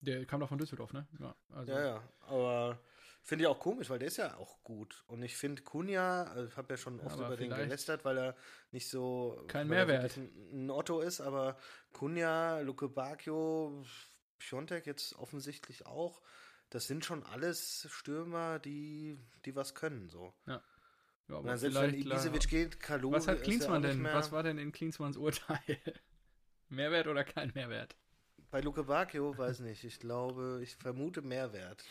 Der 0.00 0.24
kam 0.24 0.40
doch 0.40 0.48
von 0.48 0.58
Düsseldorf, 0.58 0.94
ne? 0.94 1.06
Ja, 1.20 1.34
also, 1.50 1.72
Ja, 1.72 1.84
ja. 1.84 2.08
Aber 2.20 2.78
finde 3.26 3.42
ich 3.42 3.48
auch 3.48 3.58
komisch, 3.58 3.90
weil 3.90 3.98
der 3.98 4.08
ist 4.08 4.18
ja 4.18 4.36
auch 4.36 4.62
gut. 4.62 5.02
Und 5.08 5.22
ich 5.22 5.36
finde 5.36 5.62
Kunja, 5.62 6.24
also 6.24 6.48
ich 6.48 6.56
habe 6.56 6.72
ja 6.72 6.78
schon 6.78 7.00
oft 7.00 7.16
aber 7.16 7.26
über 7.26 7.36
den 7.36 7.50
gelästert, 7.50 8.04
weil 8.04 8.18
er 8.18 8.36
nicht 8.70 8.88
so 8.88 9.44
Kein 9.48 9.66
er 9.66 9.86
Mehrwert. 9.86 10.16
Ein, 10.16 10.70
Otto 10.70 11.00
ist, 11.00 11.20
aber 11.20 11.58
Kunja, 11.92 12.60
Luke 12.60 12.88
Bacchio, 12.88 13.84
Piontek 14.38 14.86
jetzt 14.86 15.16
offensichtlich 15.16 15.86
auch. 15.86 16.22
Das 16.70 16.86
sind 16.86 17.04
schon 17.04 17.24
alles 17.24 17.88
Stürmer, 17.90 18.60
die, 18.60 19.18
die 19.44 19.56
was 19.56 19.74
können. 19.74 20.08
So. 20.08 20.32
ja 20.46 20.62
Und 21.26 21.34
aber 21.34 21.58
selbst 21.58 21.80
wenn 21.80 21.94
Ibisevic 21.94 22.48
geht, 22.48 22.80
Kalu 22.80 23.10
Was 23.10 23.26
hat 23.26 23.38
ja 23.38 23.42
Klinsmann 23.44 23.82
denn? 23.82 24.04
Was 24.04 24.30
war 24.30 24.44
denn 24.44 24.58
in 24.58 24.70
Klinsmanns 24.70 25.16
Urteil? 25.16 25.58
Mehrwert 26.68 27.08
oder 27.08 27.24
kein 27.24 27.50
Mehrwert? 27.54 27.96
Bei 28.52 28.60
Luke 28.60 28.84
Bacchio 28.84 29.36
weiß 29.36 29.60
nicht. 29.60 29.82
Ich 29.82 29.98
glaube, 29.98 30.60
ich 30.62 30.76
vermute 30.76 31.22
Mehrwert. 31.22 31.84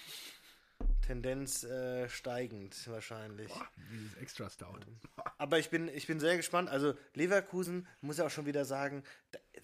Tendenz 1.06 1.64
äh, 1.64 2.10
steigend 2.10 2.76
wahrscheinlich. 2.90 3.52
Dieses 3.92 4.16
extra 4.18 4.50
stout. 4.50 4.80
Aber 5.38 5.60
ich 5.60 5.70
bin, 5.70 5.88
ich 5.88 6.08
bin 6.08 6.20
sehr 6.20 6.36
gespannt. 6.38 6.70
Also 6.70 6.96
Leverkusen, 7.14 7.88
muss 8.02 8.18
ja 8.18 8.26
auch 8.26 8.32
schon 8.32 8.46
wieder 8.46 8.66
sagen, 8.66 9.04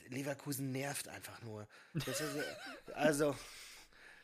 Leverkusen 0.10 0.72
nervt 0.72 1.08
einfach 1.08 1.42
nur. 1.42 1.68
Ist, 1.94 2.24
also, 2.94 3.36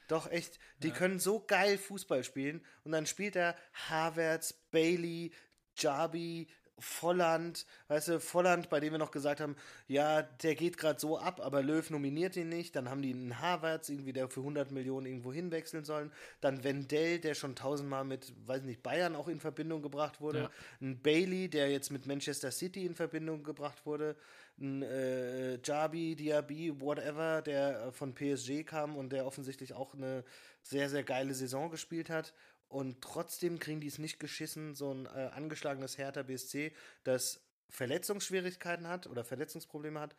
doch 0.08 0.30
echt, 0.30 0.60
die 0.80 0.92
können 0.92 1.20
so 1.20 1.40
geil 1.40 1.78
Fußball 1.78 2.24
spielen 2.24 2.64
und 2.84 2.92
dann 2.92 3.06
spielt 3.06 3.36
er 3.36 3.56
Havertz, 3.90 4.54
Bailey, 4.72 5.32
Jabi, 5.76 6.48
Volland, 6.80 7.66
weißt 7.88 8.08
du, 8.10 8.20
Volland, 8.20 8.70
bei 8.70 8.80
dem 8.80 8.92
wir 8.92 9.00
noch 9.00 9.12
gesagt 9.12 9.42
haben, 9.42 9.56
ja, 9.88 10.22
der 10.22 10.54
geht 10.54 10.78
gerade 10.78 11.00
so 11.00 11.18
ab, 11.18 11.42
aber 11.44 11.64
Löw 11.64 11.90
nominiert 11.90 12.36
ihn 12.36 12.50
nicht. 12.50 12.76
Dann 12.76 12.90
haben 12.90 13.02
die 13.02 13.14
einen 13.14 13.40
Havertz, 13.42 13.90
irgendwie, 13.90 14.14
der 14.14 14.30
für 14.30 14.42
100 14.42 14.72
Millionen 14.72 15.08
irgendwo 15.08 15.34
hinwechseln 15.34 15.86
sollen. 15.86 16.12
Dann 16.40 16.64
Wendell, 16.64 17.20
der 17.20 17.34
schon 17.34 17.56
tausendmal 17.56 18.04
mit, 18.04 18.32
weiß 18.46 18.64
nicht, 18.64 18.84
Bayern 18.84 19.16
auch 19.16 19.28
in 19.28 19.40
Verbindung 19.40 19.82
gebracht 19.82 20.22
wurde. 20.22 20.40
Ja. 20.40 20.52
Ein 20.82 21.02
Bailey, 21.02 21.50
der 21.50 21.72
jetzt 21.72 21.90
mit 21.92 22.06
Manchester 22.06 22.52
City 22.52 22.86
in 22.86 22.96
Verbindung 22.96 23.44
gebracht 23.44 23.86
wurde. 23.86 24.16
Ein 24.60 24.84
äh, 24.84 25.60
Jabi, 25.64 26.16
Diaby, 26.16 26.80
whatever, 26.80 27.42
der 27.42 27.88
äh, 27.88 27.92
von 27.92 28.14
PSG 28.14 28.64
kam 28.66 28.96
und 28.96 29.12
der 29.12 29.26
offensichtlich 29.26 29.74
auch 29.74 29.94
eine 29.94 30.24
sehr, 30.64 30.90
sehr 30.90 31.04
geile 31.04 31.34
Saison 31.34 31.70
gespielt 31.70 32.10
hat. 32.10 32.34
Und 32.70 33.02
trotzdem 33.02 33.60
kriegen 33.60 33.80
die 33.80 33.88
es 33.88 33.98
nicht 33.98 34.20
geschissen, 34.20 34.76
so 34.76 34.94
ein 34.94 35.06
äh, 35.06 35.30
angeschlagenes 35.34 35.98
Hertha 35.98 36.24
BSC, 36.24 36.74
das 37.04 37.42
Verletzungsschwierigkeiten 37.70 38.88
hat 38.88 39.08
oder 39.08 39.24
Verletzungsprobleme 39.24 40.00
hat 40.00 40.16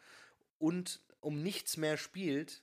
und 0.58 1.00
um 1.20 1.42
nichts 1.42 1.76
mehr 1.76 1.96
spielt, 1.96 2.62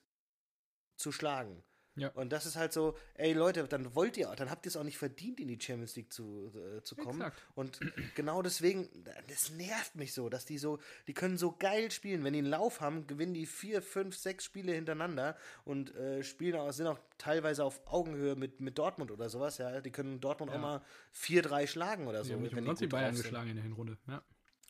zu 0.95 1.11
schlagen. 1.11 1.63
Ja. 1.97 2.09
Und 2.09 2.31
das 2.33 2.45
ist 2.45 2.57
halt 2.57 2.73
so, 2.73 2.97
ey 3.13 3.31
Leute, 3.33 3.63
dann 3.67 3.95
wollt 3.95 4.17
ihr, 4.17 4.27
dann 4.35 4.49
habt 4.49 4.65
ihr 4.65 4.69
es 4.69 4.75
auch 4.75 4.83
nicht 4.83 4.97
verdient, 4.97 5.39
in 5.39 5.47
die 5.47 5.59
Champions 5.59 5.95
League 5.95 6.11
zu, 6.11 6.51
äh, 6.53 6.81
zu 6.83 6.95
kommen. 6.95 7.21
Exakt. 7.21 7.41
Und 7.55 7.79
genau 8.15 8.41
deswegen, 8.41 8.89
das 9.29 9.51
nervt 9.51 9.95
mich 9.95 10.13
so, 10.13 10.27
dass 10.27 10.45
die 10.45 10.57
so, 10.57 10.79
die 11.07 11.13
können 11.13 11.37
so 11.37 11.53
geil 11.57 11.91
spielen. 11.91 12.23
Wenn 12.23 12.33
die 12.33 12.39
einen 12.39 12.49
Lauf 12.49 12.81
haben, 12.81 13.07
gewinnen 13.07 13.33
die 13.33 13.45
vier, 13.45 13.81
fünf, 13.81 14.17
sechs 14.17 14.43
Spiele 14.43 14.73
hintereinander 14.73 15.37
und 15.63 15.95
äh, 15.95 16.21
spielen 16.23 16.55
auch, 16.59 16.71
sind 16.73 16.87
auch 16.87 16.99
teilweise 17.17 17.63
auf 17.63 17.81
Augenhöhe 17.85 18.35
mit, 18.35 18.59
mit 18.59 18.77
Dortmund 18.77 19.11
oder 19.11 19.29
sowas, 19.29 19.57
ja. 19.57 19.79
Die 19.79 19.91
können 19.91 20.19
Dortmund 20.19 20.51
Ja. 20.51 20.57
auch 20.57 20.61
mal 20.61 20.81
4-3 21.13 21.67
schlagen 21.67 22.07
oder 22.07 22.23
so. 22.25 22.33
haben 22.33 22.41
nicht 22.43 22.55
wenn 22.55 22.75
die 22.75 22.87
Bayern 22.87 23.15
geschlagen 23.15 23.49
in 23.49 23.55
der 23.55 23.63
Hinrunde. 23.63 23.97
Ja. 24.07 24.21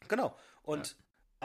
Genau. 0.08 0.36
Und 0.62 0.96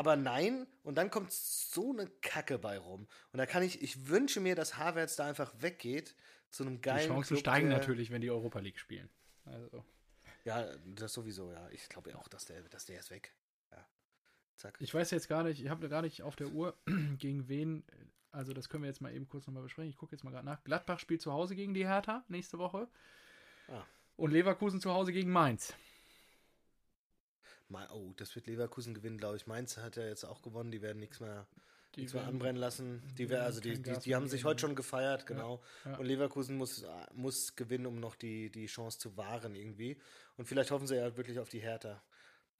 aber 0.00 0.16
nein, 0.16 0.66
und 0.82 0.94
dann 0.94 1.10
kommt 1.10 1.30
so 1.30 1.92
eine 1.92 2.06
Kacke 2.22 2.58
bei 2.58 2.78
rum. 2.78 3.06
Und 3.32 3.36
da 3.36 3.44
kann 3.44 3.62
ich, 3.62 3.82
ich 3.82 4.08
wünsche 4.08 4.40
mir, 4.40 4.54
dass 4.54 4.78
Havertz 4.78 5.14
da 5.14 5.26
einfach 5.26 5.52
weggeht 5.58 6.16
zu 6.48 6.62
einem 6.62 6.76
Die 6.76 6.80
geilen 6.80 7.06
Chancen 7.06 7.34
Club, 7.34 7.40
steigen 7.40 7.68
natürlich, 7.68 8.10
wenn 8.10 8.22
die 8.22 8.30
Europa 8.30 8.60
League 8.60 8.78
spielen. 8.78 9.10
Also, 9.44 9.84
Ja, 10.46 10.74
das 10.86 11.12
sowieso, 11.12 11.52
ja. 11.52 11.68
Ich 11.68 11.86
glaube 11.90 12.12
ja 12.12 12.16
auch, 12.16 12.28
dass 12.28 12.46
der, 12.46 12.62
dass 12.62 12.86
der 12.86 12.98
ist 12.98 13.10
weg. 13.10 13.34
Ja. 13.72 13.86
Zack. 14.56 14.78
ich 14.80 14.94
weiß 14.94 15.10
jetzt 15.10 15.28
gar 15.28 15.42
nicht, 15.42 15.62
ich 15.62 15.68
habe 15.68 15.86
gar 15.90 16.00
nicht 16.00 16.22
auf 16.22 16.34
der 16.34 16.48
Uhr, 16.48 16.78
gegen 17.18 17.46
wen, 17.50 17.84
also 18.30 18.54
das 18.54 18.70
können 18.70 18.84
wir 18.84 18.88
jetzt 18.88 19.02
mal 19.02 19.12
eben 19.12 19.28
kurz 19.28 19.46
nochmal 19.46 19.64
besprechen. 19.64 19.90
Ich 19.90 19.98
gucke 19.98 20.12
jetzt 20.12 20.24
mal 20.24 20.30
gerade 20.30 20.46
nach. 20.46 20.64
Gladbach 20.64 20.98
spielt 20.98 21.20
zu 21.20 21.30
Hause 21.30 21.54
gegen 21.54 21.74
die 21.74 21.86
Hertha 21.86 22.24
nächste 22.28 22.56
Woche. 22.56 22.88
Ah. 23.68 23.82
Und 24.16 24.30
Leverkusen 24.30 24.80
zu 24.80 24.94
Hause 24.94 25.12
gegen 25.12 25.30
Mainz. 25.30 25.74
Oh, 27.92 28.12
das 28.16 28.34
wird 28.34 28.46
Leverkusen 28.46 28.94
gewinnen, 28.94 29.18
glaube 29.18 29.36
ich. 29.36 29.46
Mainz 29.46 29.76
hat 29.76 29.96
ja 29.96 30.04
jetzt 30.04 30.24
auch 30.24 30.42
gewonnen, 30.42 30.70
die 30.70 30.82
werden 30.82 30.98
nichts 30.98 31.20
mehr, 31.20 31.46
Die 31.94 32.00
nichts 32.00 32.14
mehr 32.14 32.24
anbrennen 32.26 32.56
lassen. 32.56 33.02
Die, 33.16 33.28
werden 33.28 33.40
wär, 33.40 33.42
also 33.44 33.60
die, 33.60 33.80
die, 33.80 33.98
die 33.98 34.14
haben 34.14 34.28
sich 34.28 34.44
heute 34.44 34.60
schon 34.60 34.74
gefeiert, 34.74 35.26
genau. 35.26 35.62
ja. 35.84 35.96
Und 35.96 36.06
Leverkusen 36.06 36.56
muss, 36.56 36.84
muss 37.12 37.54
gewinnen, 37.56 37.86
um 37.86 38.00
noch 38.00 38.16
die, 38.16 38.50
die 38.50 38.66
Chance 38.66 38.98
zu 38.98 39.16
wahren 39.16 39.54
irgendwie. 39.54 39.98
Und 40.36 40.46
vielleicht 40.46 40.70
hoffen 40.70 40.86
sie 40.86 40.96
ja 40.96 41.16
wirklich 41.16 41.38
auf 41.38 41.48
die 41.48 41.60
Hertha. 41.60 42.02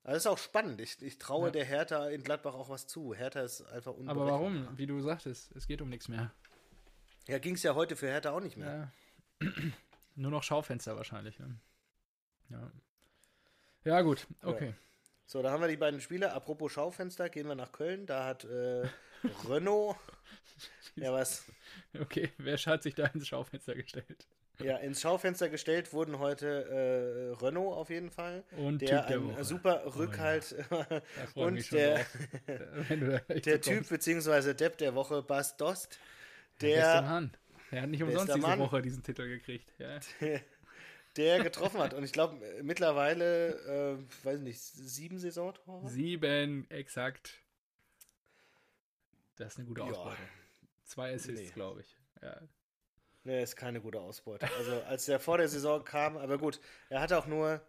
Also 0.03 0.15
das 0.15 0.23
ist 0.25 0.27
auch 0.29 0.39
spannend. 0.39 0.81
Ich, 0.81 1.03
ich 1.03 1.19
traue 1.19 1.47
Ja. 1.49 1.51
der 1.53 1.65
Hertha 1.65 2.09
in 2.09 2.23
Gladbach 2.23 2.55
auch 2.55 2.69
was 2.71 2.87
zu. 2.87 3.13
Hertha 3.15 3.41
ist 3.41 3.61
einfach 3.63 3.91
Aber 3.93 3.99
unberechenbar. 3.99 4.33
warum? 4.41 4.79
Wie 4.79 4.87
du 4.87 5.01
sagtest, 5.01 5.51
es 5.57 5.67
geht 5.67 5.83
um 5.83 5.91
nichts 5.91 6.09
mehr. 6.09 6.33
Ja, 7.27 7.39
ging 7.39 7.55
es 7.55 7.63
ja 7.63 7.75
heute 7.75 7.97
für 7.97 8.07
Hertha 8.07 8.31
auch 8.31 8.41
nicht 8.41 8.57
mehr. 8.57 8.93
Ja. 9.43 9.49
Nur 10.15 10.31
noch 10.31 10.43
Schaufenster 10.43 10.97
wahrscheinlich. 10.97 11.39
Ne? 11.39 11.59
Ja. 12.49 12.73
Ja, 13.85 14.01
gut, 14.03 14.27
okay. 14.43 14.75
So, 15.31 15.43
da 15.43 15.53
haben 15.53 15.61
wir 15.61 15.69
die 15.69 15.77
beiden 15.77 16.01
Spiele. 16.01 16.33
Apropos 16.33 16.73
Schaufenster, 16.73 17.29
gehen 17.29 17.47
wir 17.47 17.55
nach 17.55 17.71
Köln. 17.71 18.05
Da 18.05 18.25
hat 18.25 18.43
äh, 18.47 18.83
Renault, 19.49 19.95
ja 20.97 21.13
was, 21.13 21.45
Okay, 22.01 22.33
wer 22.39 22.57
hat 22.57 22.83
sich 22.83 22.97
da 22.97 23.07
ins 23.07 23.29
Schaufenster 23.29 23.77
gestellt? 23.77 24.27
ja, 24.59 24.77
ins 24.79 25.01
Schaufenster 25.01 25.49
gestellt 25.49 25.93
wurden 25.93 26.19
heute 26.19 27.37
äh, 27.39 27.45
Renault 27.45 27.77
auf 27.77 27.91
jeden 27.91 28.11
Fall. 28.11 28.43
Und 28.57 28.83
Der 28.83 29.03
Typ 29.03 29.07
der 29.07 29.17
ein 29.19 29.29
Woche. 29.29 29.45
super 29.45 29.83
ja. 29.85 29.91
Rückhalt 29.93 30.45
freu 31.33 31.51
ich 31.53 31.71
und 31.71 31.73
der, 31.73 32.07
der 33.29 33.61
Typ 33.61 33.89
beziehungsweise 33.89 34.57
Depp 34.57 34.79
der 34.79 34.97
Woche, 34.97 35.23
Bas 35.23 35.57
Dost, 35.57 36.01
der, 36.61 37.03
Mann. 37.03 37.37
Er 37.71 37.83
hat 37.83 37.91
nicht 37.91 38.03
umsonst 38.03 38.35
diese 38.35 38.39
Mann. 38.39 38.59
Woche 38.59 38.83
diesen 38.83 39.05
Titel 39.05 39.29
gekriegt. 39.29 39.73
Ja. 39.79 40.01
Der 41.17 41.43
getroffen 41.43 41.81
hat. 41.81 41.95
Und 41.95 42.05
ich 42.05 42.13
glaube, 42.13 42.39
mittlerweile, 42.63 43.99
äh, 44.01 44.25
weiß 44.27 44.41
nicht, 44.41 44.61
sieben 44.61 45.19
Saisontore? 45.19 45.89
Sieben, 45.89 46.69
exakt. 46.71 47.43
Das 49.37 49.53
ist 49.55 49.59
eine 49.59 49.69
gute 49.69 49.81
Ja. 49.81 49.87
Ausbeute. 49.89 50.17
Zwei 50.85 51.15
Assists, 51.15 51.41
Nee. 51.49 51.53
glaube 51.55 51.81
ich. 51.83 51.97
Ja. 52.23 52.41
Nee, 53.25 53.43
ist 53.43 53.57
keine 53.57 53.81
gute 53.81 54.01
Ausbeute. 54.01 54.49
Also 54.59 54.83
als 54.83 55.05
der 55.07 55.21
vor 55.21 55.39
der 55.39 55.49
Saison 55.49 55.85
kam, 55.85 56.17
aber 56.17 56.39
gut, 56.39 56.61
er 56.89 57.01
hat 57.01 57.13
auch 57.13 57.27
nur 57.27 57.61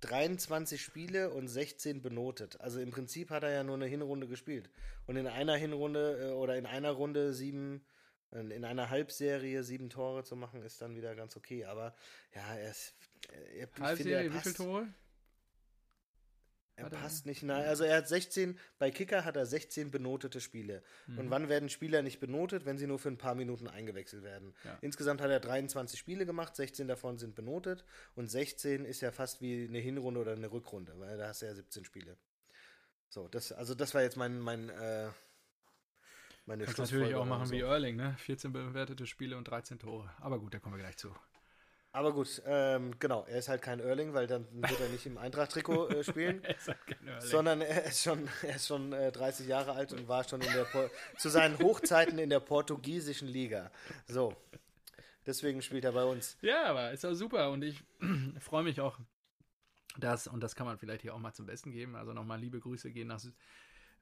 23 0.00 0.80
Spiele 0.82 1.30
und 1.30 1.48
16 1.48 2.02
benotet. 2.02 2.60
Also 2.60 2.80
im 2.80 2.90
Prinzip 2.90 3.30
hat 3.30 3.42
er 3.42 3.50
ja 3.52 3.62
nur 3.64 3.76
eine 3.76 3.86
Hinrunde 3.86 4.26
gespielt. 4.26 4.68
Und 5.06 5.16
in 5.16 5.26
einer 5.26 5.56
Hinrunde 5.56 6.30
äh, 6.30 6.32
oder 6.32 6.56
in 6.56 6.66
einer 6.66 6.90
Runde 6.90 7.32
sieben, 7.32 7.76
äh, 7.76 7.82
in 8.32 8.64
einer 8.64 8.90
Halbserie 8.90 9.62
sieben 9.62 9.90
Tore 9.90 10.24
zu 10.24 10.36
machen, 10.36 10.62
ist 10.62 10.80
dann 10.80 10.96
wieder 10.96 11.14
ganz 11.14 11.36
okay. 11.36 11.64
Aber 11.64 11.94
ja, 12.34 12.54
er 12.54 12.70
ist. 12.70 12.94
Er, 13.30 13.64
ich 13.64 13.68
finde, 13.70 13.80
er 13.80 13.86
Halbserie, 13.86 14.24
wie 14.24 14.28
passt, 14.34 14.42
viele 14.42 14.54
Tore? 14.54 14.88
er 16.76 16.86
hat 16.86 16.92
er? 16.92 16.98
passt 16.98 17.26
nicht 17.26 17.42
nahe. 17.42 17.66
Also 17.68 17.84
er 17.84 17.98
hat 17.98 18.08
16, 18.08 18.58
bei 18.78 18.90
Kicker 18.90 19.24
hat 19.24 19.36
er 19.36 19.46
16 19.46 19.90
benotete 19.90 20.40
Spiele. 20.40 20.82
Mhm. 21.06 21.18
Und 21.18 21.30
wann 21.30 21.48
werden 21.48 21.68
Spieler 21.68 22.02
nicht 22.02 22.20
benotet, 22.20 22.64
wenn 22.64 22.78
sie 22.78 22.86
nur 22.86 22.98
für 22.98 23.08
ein 23.08 23.18
paar 23.18 23.34
Minuten 23.34 23.68
eingewechselt 23.68 24.22
werden? 24.22 24.54
Ja. 24.64 24.78
Insgesamt 24.80 25.20
hat 25.20 25.30
er 25.30 25.40
23 25.40 25.98
Spiele 25.98 26.26
gemacht, 26.26 26.56
16 26.56 26.88
davon 26.88 27.18
sind 27.18 27.34
benotet 27.34 27.84
und 28.14 28.30
16 28.30 28.84
ist 28.84 29.00
ja 29.00 29.12
fast 29.12 29.40
wie 29.40 29.66
eine 29.68 29.78
Hinrunde 29.78 30.20
oder 30.20 30.32
eine 30.32 30.50
Rückrunde, 30.50 30.98
weil 30.98 31.18
da 31.18 31.28
hast 31.28 31.42
du 31.42 31.46
ja 31.46 31.54
17 31.54 31.84
Spiele. 31.84 32.16
So, 33.08 33.28
das, 33.28 33.52
also 33.52 33.74
das 33.74 33.94
war 33.94 34.02
jetzt 34.02 34.16
mein, 34.16 34.40
mein, 34.40 34.70
äh, 34.70 35.08
meine 36.46 36.64
Kannst 36.64 36.78
natürlich 36.78 37.14
auch 37.14 37.24
machen 37.26 37.46
so. 37.46 37.52
wie 37.52 37.60
Erling, 37.60 37.96
ne? 37.96 38.14
14 38.18 38.52
bewertete 38.52 39.06
Spiele 39.06 39.36
und 39.36 39.44
13 39.48 39.78
Tore. 39.78 40.10
Aber 40.20 40.38
gut, 40.38 40.54
da 40.54 40.58
kommen 40.58 40.74
wir 40.76 40.80
gleich 40.82 40.96
zu. 40.96 41.14
Aber 41.94 42.12
gut, 42.14 42.40
ähm, 42.46 42.98
genau, 42.98 43.24
er 43.26 43.38
ist 43.38 43.48
halt 43.50 43.60
kein 43.60 43.78
Erling, 43.78 44.14
weil 44.14 44.26
dann 44.26 44.46
wird 44.50 44.80
er 44.80 44.88
nicht 44.88 45.04
im 45.04 45.18
Eintracht-Trikot 45.18 45.88
äh, 45.90 46.02
spielen. 46.04 46.42
Er 46.42 46.56
ist 46.56 46.68
halt 46.68 46.86
kein 46.86 47.06
Erling. 47.06 47.28
sondern 47.28 47.60
er 47.60 47.84
ist 47.84 48.02
schon, 48.02 48.28
er 48.42 48.56
ist 48.56 48.66
schon 48.66 48.92
äh, 48.94 49.12
30 49.12 49.46
Jahre 49.46 49.72
alt 49.72 49.92
und 49.92 50.08
war 50.08 50.24
schon 50.26 50.40
in 50.40 50.52
der 50.52 50.64
Por 50.64 50.90
zu 51.18 51.28
seinen 51.28 51.58
Hochzeiten 51.58 52.18
in 52.18 52.30
der 52.30 52.40
portugiesischen 52.40 53.28
Liga. 53.28 53.70
So. 54.06 54.34
Deswegen 55.26 55.60
spielt 55.62 55.84
er 55.84 55.92
bei 55.92 56.04
uns. 56.04 56.36
Ja, 56.40 56.64
aber 56.64 56.90
ist 56.92 57.04
auch 57.04 57.12
super 57.14 57.50
und 57.50 57.62
ich 57.62 57.84
freue 58.40 58.64
mich 58.64 58.80
auch, 58.80 58.98
dass, 59.98 60.26
und 60.26 60.40
das 60.42 60.56
kann 60.56 60.66
man 60.66 60.78
vielleicht 60.78 61.02
hier 61.02 61.14
auch 61.14 61.18
mal 61.18 61.34
zum 61.34 61.44
Besten 61.46 61.70
geben, 61.72 61.94
also 61.94 62.14
nochmal 62.14 62.40
liebe 62.40 62.58
Grüße 62.58 62.90
gehen 62.90 63.08
nach, 63.08 63.18
Sü- 63.20 63.34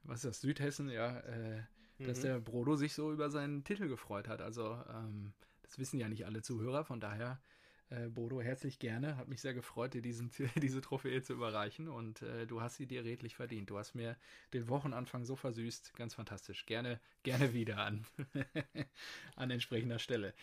was 0.03 0.19
ist 0.23 0.25
das, 0.25 0.41
Südhessen, 0.41 0.89
ja, 0.89 1.19
äh, 1.19 1.61
dass 2.03 2.19
Mhm. 2.19 2.21
der 2.21 2.39
Brodo 2.39 2.75
sich 2.75 2.93
so 2.93 3.11
über 3.11 3.29
seinen 3.29 3.63
Titel 3.63 3.87
gefreut 3.87 4.27
hat. 4.27 4.41
Also, 4.41 4.81
ähm, 4.89 5.33
das 5.63 5.79
wissen 5.79 5.99
ja 5.99 6.09
nicht 6.09 6.25
alle 6.25 6.41
Zuhörer, 6.41 6.83
von 6.83 6.99
daher, 6.99 7.41
äh, 7.89 8.07
Bodo, 8.07 8.41
herzlich 8.41 8.79
gerne. 8.79 9.17
Hat 9.17 9.27
mich 9.27 9.41
sehr 9.41 9.53
gefreut, 9.53 9.93
dir 9.93 10.01
diesen, 10.01 10.31
diese 10.61 10.81
Trophäe 10.81 11.21
zu 11.21 11.33
überreichen 11.33 11.87
und 11.87 12.21
äh, 12.21 12.47
du 12.47 12.61
hast 12.61 12.77
sie 12.77 12.87
dir 12.87 13.03
redlich 13.03 13.35
verdient. 13.35 13.69
Du 13.69 13.77
hast 13.77 13.95
mir 13.95 14.15
den 14.53 14.67
Wochenanfang 14.69 15.25
so 15.25 15.35
versüßt, 15.35 15.93
ganz 15.95 16.13
fantastisch. 16.13 16.65
Gerne, 16.65 16.99
gerne 17.23 17.53
wieder 17.53 17.77
an, 17.79 18.05
an 19.35 19.51
entsprechender 19.51 19.99
Stelle. 19.99 20.33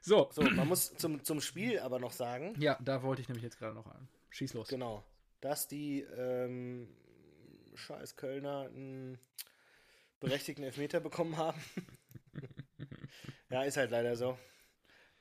So, 0.00 0.30
So, 0.32 0.42
man 0.42 0.68
muss 0.68 0.94
zum, 0.96 1.22
zum 1.24 1.40
Spiel 1.40 1.78
aber 1.78 1.98
noch 1.98 2.12
sagen, 2.12 2.54
ja, 2.58 2.78
da 2.82 3.02
wollte 3.02 3.22
ich 3.22 3.28
nämlich 3.28 3.44
jetzt 3.44 3.58
gerade 3.58 3.74
noch 3.74 3.86
an. 3.86 4.08
Schieß 4.30 4.54
los. 4.54 4.68
genau, 4.68 5.04
dass 5.40 5.68
die 5.68 6.00
ähm, 6.16 6.88
scheiß 7.74 8.16
Kölner 8.16 8.66
einen 8.74 9.18
berechtigten 10.22 10.64
Elfmeter 10.64 11.00
bekommen 11.00 11.36
haben. 11.36 11.60
ja, 13.50 13.62
ist 13.64 13.76
halt 13.76 13.90
leider 13.90 14.16
so. 14.16 14.38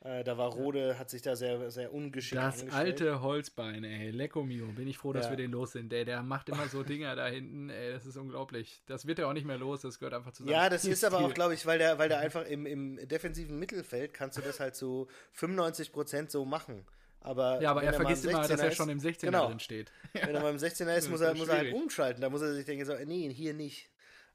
Äh, 0.04 0.24
da 0.24 0.36
war 0.36 0.50
Rode, 0.50 0.98
hat 0.98 1.12
sich 1.12 1.22
da 1.22 1.36
sehr, 1.36 1.70
sehr 1.70 1.94
ungeschickt 1.94 2.42
Das 2.42 2.62
angestellt. 2.62 2.74
alte 3.02 3.22
Holzbein, 3.22 3.84
ey. 3.84 4.10
Lecco 4.10 4.42
mio. 4.44 4.66
Bin 4.72 4.88
ich 4.88 4.98
froh, 4.98 5.14
dass 5.14 5.26
Ja. 5.26 5.32
wir 5.32 5.38
den 5.38 5.52
los 5.52 5.74
sind. 5.74 5.94
Ey, 5.94 6.06
der 6.06 6.24
macht 6.24 6.50
immer 6.50 6.68
so 6.68 6.82
Dinger 6.84 7.16
da 7.16 7.28
hinten. 7.28 7.70
Ey, 7.70 7.92
das 7.92 8.08
ist 8.08 8.18
unglaublich. 8.18 8.82
Das 8.88 9.06
wird 9.06 9.20
er 9.20 9.28
auch 9.28 9.34
nicht 9.34 9.46
mehr 9.46 9.60
los. 9.60 9.82
Das 9.82 10.00
gehört 10.00 10.16
einfach 10.16 10.32
zusammen. 10.32 10.54
Ja, 10.54 10.70
das 10.70 10.86
ist 10.86 11.04
aber 11.06 11.20
auch, 11.20 11.34
glaube 11.36 11.54
ich, 11.54 11.68
weil 11.68 11.78
der, 11.78 12.00
weil 12.00 12.10
der 12.10 12.18
einfach 12.18 12.46
im, 12.46 12.66
im 12.66 12.98
defensiven 13.08 13.60
Mittelfeld 13.60 14.12
kannst 14.16 14.40
du 14.40 14.42
das 14.42 14.60
halt 14.60 14.76
so 14.76 15.08
95% 15.38 16.32
so 16.32 16.46
machen. 16.46 16.84
Aber 17.20 17.62
Ja, 17.62 17.70
aber 17.70 17.84
er 17.84 17.92
mal 17.92 17.98
vergisst 17.98 18.24
im 18.26 18.32
immer, 18.32 18.48
dass 18.48 18.60
16er 18.60 18.64
er 18.64 18.72
schon 18.72 18.90
im 18.90 19.00
16er 19.00 19.20
genau. 19.26 19.48
drin 19.50 19.60
steht. 19.60 19.92
Wenn 20.14 20.34
er 20.34 20.42
beim 20.42 20.56
16er 20.56 20.96
ist, 20.98 21.12
muss 21.12 21.22
er, 21.22 21.36
muss 21.36 21.48
er 21.48 21.58
halt 21.58 21.74
umschalten. 21.76 22.22
Da 22.24 22.32
muss 22.32 22.42
er 22.42 22.56
sich 22.56 22.66
denken, 22.66 22.86
so, 22.86 22.96
nee, 23.06 23.32
hier 23.32 23.54
nicht. 23.54 23.91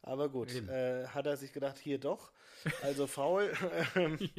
Aber 0.07 0.29
gut, 0.31 0.55
äh, 0.55 1.07
hat 1.09 1.27
er 1.27 1.37
sich 1.37 1.53
gedacht, 1.53 1.77
hier 1.79 1.99
doch. 1.99 2.33
Also 2.83 3.07
faul. 3.19 3.53
und 3.97 4.31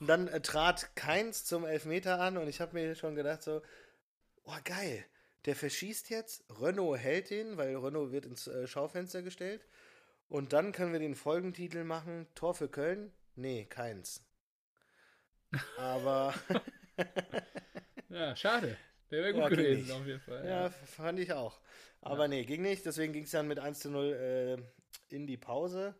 dann 0.00 0.28
äh, 0.28 0.40
trat 0.40 0.94
Keins 0.94 1.44
zum 1.44 1.64
Elfmeter 1.64 2.20
an 2.20 2.36
und 2.36 2.46
ich 2.46 2.60
habe 2.60 2.74
mir 2.74 2.94
schon 2.94 3.16
gedacht, 3.16 3.42
so, 3.42 3.62
oh 4.44 4.56
geil, 4.64 5.04
der 5.46 5.56
verschießt 5.56 6.10
jetzt, 6.10 6.44
Renault 6.60 6.98
hält 6.98 7.30
ihn, 7.30 7.56
weil 7.56 7.74
Renault 7.76 8.12
wird 8.12 8.26
ins 8.26 8.46
äh, 8.46 8.66
Schaufenster 8.68 9.22
gestellt. 9.22 9.66
Und 10.28 10.52
dann 10.52 10.72
können 10.72 10.92
wir 10.92 11.00
den 11.00 11.14
Folgentitel 11.16 11.84
machen, 11.84 12.26
Tor 12.34 12.54
für 12.54 12.68
Köln? 12.68 13.12
Nee, 13.34 13.64
keins. 13.64 14.22
Aber 15.76 16.34
Ja, 18.08 18.36
schade. 18.36 18.76
Der 19.10 19.22
wäre 19.22 19.32
gut 19.32 19.42
Ja, 19.42 19.48
gewesen, 19.48 19.90
auf 19.92 20.06
jeden 20.06 20.20
Fall. 20.20 20.46
Ja, 20.46 20.70
fand 20.70 21.18
ich 21.18 21.32
auch. 21.32 21.60
Aber 22.04 22.28
nee, 22.28 22.44
ging 22.44 22.62
nicht. 22.62 22.84
Deswegen 22.86 23.12
ging 23.12 23.24
es 23.24 23.30
dann 23.30 23.48
mit 23.48 23.58
1 23.58 23.80
zu 23.80 23.90
0 23.90 24.04
äh, 25.10 25.14
in 25.14 25.26
die 25.26 25.36
Pause. 25.36 25.94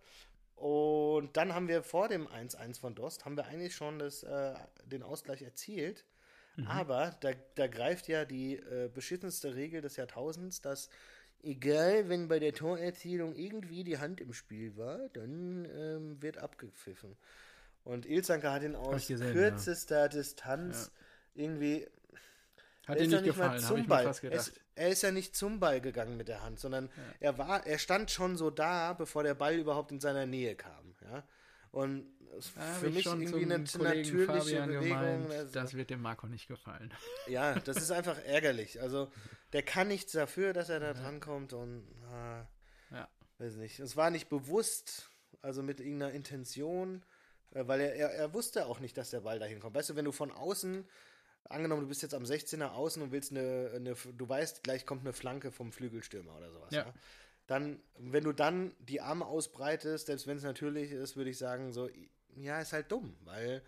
Und 0.56 1.36
dann 1.36 1.54
haben 1.54 1.68
wir 1.68 1.82
vor 1.82 2.08
dem 2.08 2.28
1-1 2.28 2.80
von 2.80 2.94
Dost, 2.94 3.24
haben 3.24 3.36
wir 3.36 3.46
eigentlich 3.46 3.74
schon 3.74 3.98
das, 3.98 4.22
äh, 4.22 4.54
den 4.84 5.02
Ausgleich 5.02 5.42
erzielt. 5.42 6.04
Mhm. 6.56 6.66
Aber 6.68 7.16
da, 7.20 7.32
da 7.56 7.66
greift 7.66 8.08
ja 8.08 8.24
die 8.24 8.56
äh, 8.56 8.88
beschissenste 8.92 9.54
Regel 9.56 9.80
des 9.80 9.96
Jahrtausends, 9.96 10.60
dass 10.60 10.88
egal, 11.42 12.08
wenn 12.08 12.28
bei 12.28 12.38
der 12.38 12.52
Torerzielung 12.52 13.34
irgendwie 13.34 13.84
die 13.84 13.98
Hand 13.98 14.20
im 14.20 14.32
Spiel 14.32 14.76
war, 14.76 15.08
dann 15.12 15.66
ähm, 15.74 16.22
wird 16.22 16.38
abgepfiffen. 16.38 17.16
Und 17.82 18.06
Ilzanker 18.06 18.52
hat 18.52 18.62
ihn 18.62 18.76
aus 18.76 19.08
gesehen, 19.08 19.32
kürzester 19.32 20.08
Distanz 20.08 20.90
irgendwie 21.34 21.86
Hat 22.86 22.96
er 22.96 22.96
dir 22.96 23.02
ist 23.02 23.06
nicht 23.08 23.12
ja 23.12 23.20
nicht 23.20 23.26
gefallen, 23.36 23.50
habe 23.52 23.62
zum 23.62 23.76
ich 23.76 23.82
mir 23.84 23.88
Ball. 23.88 24.04
fast 24.04 24.24
Er 24.24 24.30
gedacht. 24.30 24.48
ist, 24.48 24.60
er 24.74 24.88
ist 24.88 25.02
ja 25.02 25.10
nicht 25.10 25.34
zum 25.36 25.60
Ball 25.60 25.80
gegangen 25.80 26.16
mit 26.16 26.28
der 26.28 26.42
Hand, 26.42 26.58
sondern 26.60 26.90
er 27.20 27.38
war, 27.38 27.66
er 27.66 27.78
stand 27.78 28.10
schon 28.10 28.36
so 28.36 28.50
da, 28.50 28.92
bevor 28.92 29.22
der 29.22 29.34
Ball 29.34 29.54
überhaupt 29.54 29.90
in 29.92 30.00
seiner 30.00 30.26
Nähe 30.26 30.54
kam. 30.54 30.94
Ja? 31.02 31.22
Und 31.70 32.06
es- 32.38 32.52
Da 32.54 32.60
für 32.60 32.90
mich 32.90 33.06
irgendwie 33.06 33.42
eine 33.42 33.58
natürliche 33.58 34.26
Fabian 34.26 34.68
Bewegung. 34.68 34.82
gemeint, 34.88 35.30
also- 35.32 35.52
das 35.52 35.74
wird 35.74 35.90
dem 35.90 36.02
Marco 36.02 36.26
nicht 36.26 36.46
gefallen. 36.48 36.92
ja, 37.28 37.54
das 37.60 37.76
ist 37.78 37.90
einfach 37.90 38.18
ärgerlich. 38.24 38.80
Also 38.82 39.10
der 39.52 39.62
kann 39.62 39.88
nichts 39.88 40.12
dafür, 40.12 40.52
dass 40.52 40.68
er 40.68 40.80
da 40.80 40.92
drankommt 40.94 41.52
und 41.52 41.86
ah, 42.12 42.44
Ja. 42.90 43.08
weiß 43.38 43.54
nicht. 43.56 43.78
Es 43.80 43.96
war 43.96 44.10
nicht 44.10 44.28
bewusst, 44.28 45.08
also 45.42 45.62
mit 45.62 45.80
irgendeiner 45.80 46.12
Intention, 46.12 47.02
äh, 47.52 47.66
weil 47.66 47.80
er, 47.80 47.94
er, 47.94 48.10
er 48.10 48.34
wusste 48.34 48.66
auch 48.66 48.80
nicht, 48.80 48.96
dass 48.98 49.10
der 49.10 49.20
Ball 49.20 49.38
dahin 49.38 49.60
kommt. 49.60 49.74
Weißt 49.74 49.90
du, 49.90 49.96
wenn 49.96 50.04
du 50.04 50.12
von 50.12 50.30
außen, 50.32 50.86
angenommen, 51.48 51.82
du 51.82 51.88
bist 51.88 52.02
jetzt 52.02 52.14
am 52.14 52.24
16er 52.24 52.72
außen 52.72 53.02
und 53.02 53.12
willst 53.12 53.30
eine, 53.30 53.72
eine 53.74 53.94
du 53.94 54.28
weißt, 54.28 54.62
gleich 54.62 54.86
kommt 54.86 55.02
eine 55.02 55.12
Flanke 55.12 55.50
vom 55.52 55.72
Flügelstürmer 55.72 56.36
oder 56.36 56.50
sowas, 56.50 56.72
Ja. 56.72 56.84
ja. 56.86 56.94
Dann, 57.46 57.78
wenn 57.98 58.24
du 58.24 58.32
dann 58.32 58.74
die 58.78 59.02
Arme 59.02 59.26
ausbreitest, 59.26 60.06
selbst 60.06 60.26
wenn 60.26 60.38
es 60.38 60.42
natürlich 60.44 60.90
ist, 60.92 61.14
würde 61.16 61.28
ich 61.28 61.36
sagen, 61.36 61.72
so, 61.72 61.90
ja, 62.36 62.58
ist 62.60 62.72
halt 62.72 62.90
dumm, 62.90 63.14
weil 63.24 63.62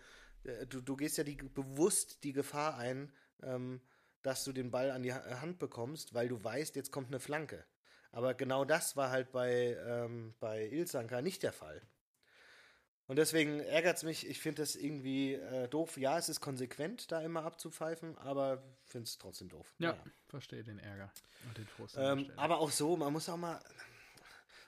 äh, 0.45 0.65
du, 0.65 0.81
du 0.81 0.95
gehst 0.95 1.17
ja 1.19 1.23
die, 1.23 1.35
bewusst 1.35 2.23
die 2.23 2.33
Gefahr 2.33 2.77
ein, 2.77 3.11
ähm, 3.43 3.79
dass 4.23 4.43
du 4.43 4.51
den 4.51 4.71
Ball 4.71 4.89
an 4.89 5.03
die 5.03 5.13
Ha- 5.13 5.41
Hand 5.41 5.59
bekommst, 5.59 6.15
weil 6.15 6.27
du 6.27 6.43
weißt, 6.43 6.75
jetzt 6.75 6.91
kommt 6.91 7.09
eine 7.09 7.19
Flanke. 7.19 7.63
Aber 8.11 8.33
genau 8.33 8.65
das 8.65 8.95
war 8.95 9.11
halt 9.11 9.31
bei, 9.31 9.77
ähm, 9.85 10.33
bei 10.39 10.67
Ilsanka 10.69 11.21
nicht 11.21 11.43
der 11.43 11.53
Fall. 11.53 11.79
Und 13.07 13.15
deswegen 13.15 13.59
ärgert 13.61 13.97
es 13.97 14.03
mich. 14.03 14.27
Ich 14.27 14.39
finde 14.41 14.61
das 14.61 14.75
irgendwie 14.75 15.33
äh, 15.35 15.67
doof. 15.69 15.97
Ja, 15.97 16.17
es 16.17 16.27
ist 16.27 16.41
konsequent, 16.41 17.09
da 17.11 17.21
immer 17.21 17.43
abzupfeifen, 17.45 18.17
aber 18.17 18.61
finde 18.85 19.05
es 19.05 19.17
trotzdem 19.17 19.47
doof. 19.49 19.73
Ja, 19.79 19.91
Naja. 19.91 20.03
verstehe 20.27 20.63
den 20.63 20.77
Ärger 20.79 21.09
und 21.47 21.57
den 21.57 21.67
Frust. 21.67 21.95
Ähm, 21.97 22.29
aber 22.35 22.59
auch 22.59 22.69
so, 22.71 22.97
man 22.97 23.13
muss 23.13 23.29
auch 23.29 23.37
mal, 23.37 23.59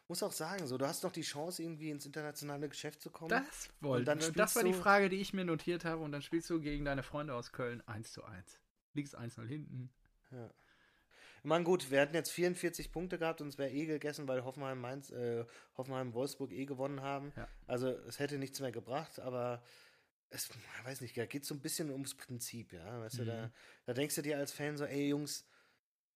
muss 0.07 0.23
auch 0.23 0.31
sagen, 0.31 0.65
so, 0.67 0.77
du 0.77 0.87
hast 0.87 1.03
noch 1.03 1.11
die 1.11 1.21
Chance, 1.21 1.61
irgendwie 1.61 1.89
ins 1.91 2.05
internationale 2.05 2.69
Geschäft 2.69 3.01
zu 3.01 3.09
kommen. 3.09 3.29
das 3.29 3.69
wollte 3.81 4.05
dann 4.05 4.19
Das 4.35 4.55
war 4.55 4.63
die 4.63 4.73
Frage, 4.73 5.09
die 5.09 5.17
ich 5.17 5.33
mir 5.33 5.43
notiert 5.43 5.83
habe. 5.83 6.01
Und 6.01 6.13
dann 6.13 6.21
spielst 6.21 6.49
du 6.49 6.61
gegen 6.61 6.85
deine 6.85 7.03
Freunde 7.03 7.35
aus 7.35 7.51
Köln 7.51 7.83
1 7.87 8.13
zu 8.13 8.23
1. 8.23 8.59
Liegst 8.93 9.17
1-0 9.19 9.45
hinten. 9.47 9.89
Ich 10.31 10.37
meine, 11.43 11.63
gut, 11.63 11.89
wir 11.91 12.01
hatten 12.01 12.15
jetzt 12.15 12.31
44 12.31 12.91
Punkte 12.91 13.17
gehabt 13.17 13.41
und 13.41 13.47
es 13.47 13.57
wäre 13.57 13.71
eh 13.71 13.85
gegessen, 13.85 14.27
weil 14.27 14.43
Hoffenheim, 14.43 14.79
Mainz, 14.79 15.09
äh, 15.11 15.45
Hoffenheim 15.77 16.13
Wolfsburg 16.13 16.51
eh 16.51 16.65
gewonnen 16.65 17.01
haben. 17.01 17.31
Ja. 17.35 17.47
Also 17.67 17.89
es 17.89 18.19
hätte 18.19 18.37
nichts 18.37 18.59
mehr 18.59 18.71
gebracht, 18.71 19.19
aber 19.19 19.63
es, 20.29 20.49
ich 20.49 20.85
weiß 20.85 21.01
nicht, 21.01 21.17
da 21.17 21.25
geht 21.25 21.45
so 21.45 21.53
ein 21.55 21.61
bisschen 21.61 21.89
ums 21.91 22.15
Prinzip, 22.15 22.73
ja. 22.73 22.99
Weißt 23.01 23.19
du, 23.19 23.25
da, 23.25 23.47
Mhm. 23.47 23.51
da 23.85 23.93
denkst 23.93 24.15
du 24.15 24.21
dir 24.21 24.37
als 24.37 24.51
Fan 24.51 24.77
so, 24.77 24.85
ey 24.85 25.09
Jungs, 25.09 25.45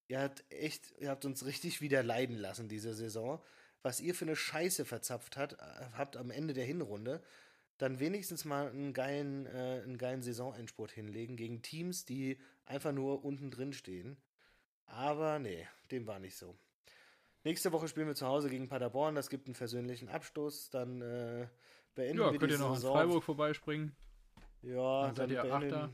ihr 0.08 0.20
habt 0.22 0.44
echt, 0.52 0.94
ihr 1.00 1.10
habt 1.10 1.26
uns 1.26 1.46
richtig 1.46 1.82
wieder 1.82 2.04
leiden 2.04 2.38
lassen 2.38 2.68
diese 2.68 2.94
Saison. 2.94 3.42
Was 3.82 4.00
ihr 4.00 4.16
für 4.16 4.26
eine 4.26 4.36
Scheiße 4.36 4.86
verzapft 4.86 5.36
hat, 5.38 5.54
äh, 5.54 5.58
habt 5.94 6.16
am 6.18 6.32
Ende 6.32 6.54
der 6.54 6.66
Hinrunde, 6.66 7.22
dann 7.80 8.00
wenigstens 8.00 8.46
mal 8.46 8.70
einen 8.70 8.94
geilen, 8.94 9.46
äh, 9.48 9.82
einen 9.84 9.98
geilen 9.98 10.22
Saisonendspurt 10.22 10.92
hinlegen 10.92 11.36
gegen 11.36 11.62
Teams, 11.64 12.06
die 12.06 12.40
einfach 12.66 12.92
nur 12.94 13.26
unten 13.26 13.50
drin 13.52 13.74
stehen. 13.74 14.16
Aber 14.94 15.40
nee, 15.40 15.68
dem 15.92 16.06
war 16.08 16.20
nicht 16.20 16.36
so. 16.38 16.56
Nächste 17.44 17.72
Woche 17.72 17.88
spielen 17.88 18.08
wir 18.08 18.16
zu 18.16 18.28
Hause 18.28 18.50
gegen 18.50 18.70
Paderborn. 18.70 19.16
Das 19.16 19.30
gibt 19.30 19.48
einen 19.48 19.56
versöhnlichen 19.56 20.08
Abstoß. 20.08 20.70
Dann 20.70 21.02
äh, 21.02 21.48
beenden 21.96 22.22
Ja, 22.22 22.32
wir 22.32 22.40
könnt 22.40 22.52
die 22.52 22.56
ihr 22.56 22.60
noch 22.60 22.76
Saison. 22.76 22.96
Freiburg 22.96 23.24
vorbeispringen. 23.24 23.96
Ja, 24.62 25.08
Dann 25.08 25.16
seid 25.16 25.32
ihr 25.32 25.42
beenden 25.42 25.74
Achter. 25.74 25.90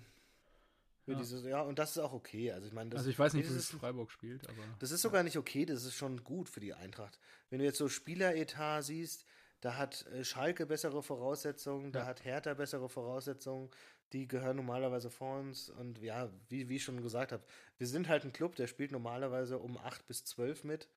wir 1.05 1.13
Ja. 1.15 1.19
die 1.19 1.25
Saison- 1.25 1.49
ja, 1.49 1.61
und 1.61 1.79
das 1.79 1.91
ist 1.91 1.97
auch 1.99 2.13
okay. 2.13 2.51
Also 2.51 2.67
ich 2.67 2.73
meine, 2.73 2.91
das, 2.91 2.99
also 2.99 3.09
ich 3.09 3.17
weiß 3.17 3.33
nicht, 3.33 3.49
wie 3.49 3.55
es 3.55 3.71
Freiburg 3.71 4.11
spielt, 4.11 4.47
aber 4.47 4.61
das 4.77 4.91
ist 4.91 5.01
sogar 5.01 5.23
nicht 5.23 5.37
okay. 5.37 5.65
Das 5.65 5.85
ist 5.85 5.95
schon 5.95 6.23
gut 6.23 6.49
für 6.49 6.59
die 6.59 6.73
Eintracht. 6.75 7.17
Wenn 7.49 7.59
du 7.59 7.65
jetzt 7.65 7.79
so 7.79 7.87
Spieleretat 7.89 8.83
siehst, 8.83 9.25
da 9.61 9.75
hat 9.75 10.05
äh, 10.07 10.23
Schalke 10.23 10.67
bessere 10.67 11.01
Voraussetzungen, 11.01 11.91
da 11.91 12.01
Ja. 12.01 12.05
hat 12.05 12.23
Hertha 12.25 12.53
bessere 12.53 12.89
Voraussetzungen. 12.89 13.71
Die 14.13 14.27
gehören 14.27 14.57
normalerweise 14.57 15.09
vor 15.09 15.39
uns. 15.39 15.69
Und 15.69 15.99
ja, 15.99 16.29
wie, 16.49 16.69
wie 16.69 16.77
ich 16.77 16.83
schon 16.83 17.01
gesagt 17.01 17.31
habe, 17.31 17.43
wir 17.77 17.87
sind 17.87 18.07
halt 18.07 18.25
ein 18.25 18.33
Club, 18.33 18.55
der 18.55 18.67
spielt 18.67 18.91
normalerweise 18.91 19.59
um 19.59 19.77
8 19.77 20.07
bis 20.07 20.25
12 20.25 20.63
mit. 20.63 20.89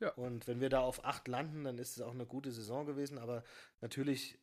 Ja. 0.00 0.10
Und 0.12 0.46
wenn 0.48 0.60
wir 0.60 0.70
da 0.70 0.80
auf 0.80 1.04
8 1.04 1.28
landen, 1.28 1.64
dann 1.64 1.78
ist 1.78 1.96
es 1.96 2.02
auch 2.02 2.14
eine 2.14 2.26
gute 2.26 2.52
Saison 2.52 2.86
gewesen. 2.86 3.18
Aber 3.18 3.44
natürlich 3.80 4.38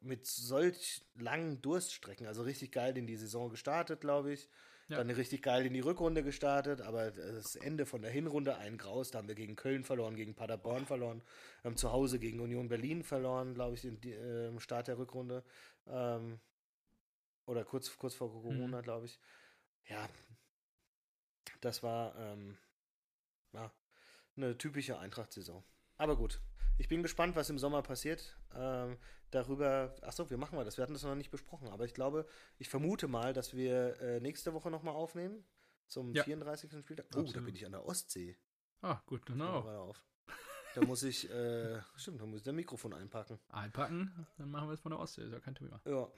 mit 0.00 0.26
solch 0.26 1.02
langen 1.14 1.60
Durststrecken, 1.62 2.26
also 2.26 2.42
richtig 2.42 2.72
geil 2.72 2.96
in 2.96 3.06
die 3.06 3.16
Saison 3.16 3.50
gestartet, 3.50 4.00
glaube 4.00 4.32
ich. 4.32 4.48
Ja. 4.88 4.98
Dann 4.98 5.10
richtig 5.10 5.42
geil 5.42 5.66
in 5.66 5.74
die 5.74 5.80
Rückrunde 5.80 6.22
gestartet, 6.22 6.80
aber 6.80 7.10
das 7.10 7.56
Ende 7.56 7.86
von 7.86 8.02
der 8.02 8.10
Hinrunde 8.10 8.56
ein 8.56 8.78
Graus. 8.78 9.10
Da 9.10 9.18
haben 9.18 9.26
wir 9.26 9.34
gegen 9.34 9.56
Köln 9.56 9.82
verloren, 9.82 10.14
gegen 10.14 10.34
Paderborn 10.34 10.86
verloren, 10.86 11.22
haben 11.64 11.76
zu 11.76 11.90
Hause 11.90 12.20
gegen 12.20 12.38
Union 12.38 12.68
Berlin 12.68 13.02
verloren, 13.02 13.54
glaube 13.54 13.74
ich, 13.74 13.84
im 13.84 13.98
äh, 14.04 14.46
im 14.46 14.60
Start 14.60 14.86
der 14.86 14.98
Rückrunde. 14.98 15.42
Ähm, 15.88 16.38
oder 17.46 17.64
kurz, 17.64 17.96
kurz 17.96 18.14
vor 18.14 18.30
Corona, 18.30 18.78
Mhm. 18.78 18.82
glaube 18.82 19.06
ich. 19.06 19.18
Ja, 19.88 20.08
das 21.60 21.82
war 21.82 22.14
ähm, 22.16 22.58
ja, 23.52 23.72
eine 24.36 24.58
typische 24.58 24.98
Eintracht-Saison. 24.98 25.64
Aber 25.96 26.16
gut, 26.16 26.40
ich 26.78 26.88
bin 26.88 27.02
gespannt, 27.02 27.36
was 27.36 27.48
im 27.50 27.58
Sommer 27.58 27.82
passiert. 27.82 28.36
Ähm, 28.54 28.98
darüber, 29.30 29.94
achso, 30.02 30.28
wir 30.28 30.36
machen 30.38 30.58
wir 30.58 30.64
das. 30.64 30.76
Wir 30.76 30.82
hatten 30.82 30.92
das 30.92 31.02
noch 31.04 31.14
nicht 31.14 31.30
besprochen, 31.30 31.68
aber 31.68 31.84
ich 31.84 31.94
glaube, 31.94 32.26
ich 32.58 32.68
vermute 32.68 33.08
mal, 33.08 33.32
dass 33.32 33.54
wir 33.54 33.98
äh, 34.00 34.20
nächste 34.20 34.52
Woche 34.52 34.70
nochmal 34.70 34.94
aufnehmen. 34.94 35.44
Zum 35.88 36.12
Ja. 36.14 36.24
34. 36.24 36.80
Spieltag. 36.80 37.06
Oh, 37.10 37.14
da 37.14 37.20
Absolut. 37.20 37.46
bin 37.46 37.54
ich 37.54 37.64
an 37.64 37.72
der 37.72 37.86
Ostsee. 37.86 38.36
ah, 38.82 39.00
gut, 39.06 39.24
genau. 39.24 39.60
auf. 39.60 40.04
Da 40.74 40.84
muss 40.84 41.02
ich, 41.04 41.30
äh, 41.30 41.80
stimmt, 41.96 42.20
da 42.20 42.26
muss 42.26 42.38
ich 42.40 42.44
das 42.44 42.52
Mikrofon 42.54 42.92
einpacken. 42.92 43.38
Einpacken, 43.48 44.26
dann 44.36 44.50
machen 44.50 44.68
wir 44.68 44.74
es 44.74 44.80
von 44.80 44.90
der 44.90 44.98
Ostsee, 44.98 45.22
ist 45.22 45.32
ja 45.32 45.38
kein 45.40 45.54
Thema. 45.54 45.80
Ja. 45.86 46.10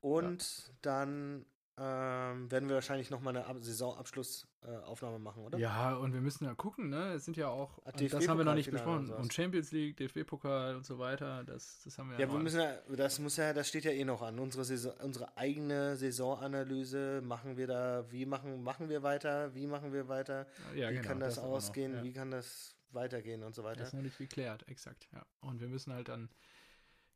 Und 0.00 0.72
dann 0.82 1.46
ähm, 1.78 2.50
werden 2.50 2.70
wir 2.70 2.76
wahrscheinlich 2.76 3.10
nochmal 3.10 3.36
eine 3.36 3.46
Ab 3.46 3.58
Saisonabschlussaufnahme 3.60 5.16
äh, 5.16 5.18
machen, 5.18 5.42
oder? 5.44 5.58
Ja, 5.58 5.94
und 5.96 6.14
wir 6.14 6.22
müssen 6.22 6.44
ja 6.44 6.54
gucken, 6.54 6.88
ne? 6.88 7.12
Es 7.12 7.26
sind 7.26 7.36
ja 7.36 7.48
auch, 7.48 7.78
Ah, 7.84 7.92
das 7.92 8.26
haben 8.28 8.38
wir 8.38 8.46
noch 8.46 8.54
nicht 8.54 8.70
besprochen. 8.70 9.10
und 9.10 9.34
Champions 9.34 9.72
League, 9.72 9.98
DFB-Pokal 9.98 10.76
und 10.76 10.86
so 10.86 10.98
weiter, 10.98 11.44
das, 11.44 11.82
das 11.84 11.98
haben 11.98 12.10
wir 12.10 12.18
Ja, 12.18 12.26
noch 12.26 12.34
wir 12.34 12.40
müssen 12.40 12.60
ja, 12.60 12.76
das 12.96 13.18
muss 13.18 13.36
ja, 13.36 13.52
das 13.52 13.68
steht 13.68 13.84
ja 13.84 13.90
eh 13.90 14.06
noch 14.06 14.22
an. 14.22 14.38
Unsere, 14.38 14.64
Saison, 14.64 14.94
unsere 15.02 15.36
eigene 15.36 15.96
Saisonanalyse 15.96 17.20
machen 17.22 17.58
wir 17.58 17.66
da, 17.66 18.10
wie 18.10 18.24
machen, 18.24 18.62
machen 18.62 18.88
wir 18.88 19.02
weiter, 19.02 19.54
wie 19.54 19.66
machen 19.66 19.92
wir 19.92 20.08
weiter, 20.08 20.46
ja, 20.74 20.88
wie 20.88 20.94
genau, 20.94 21.08
kann 21.08 21.20
das, 21.20 21.36
noch, 21.36 21.44
ausgehen, 21.44 21.92
ja. 21.96 22.02
wie 22.02 22.12
kann 22.14 22.30
das 22.30 22.74
weitergehen 22.90 23.42
und 23.42 23.54
so 23.54 23.64
weiter. 23.64 23.80
Das 23.80 23.88
ist 23.88 23.94
noch 23.94 24.02
nicht 24.02 24.16
geklärt, 24.16 24.66
exakt, 24.66 25.08
ja. 25.12 25.26
Und 25.40 25.60
wir 25.60 25.68
müssen 25.68 25.92
halt 25.92 26.08
dann, 26.08 26.30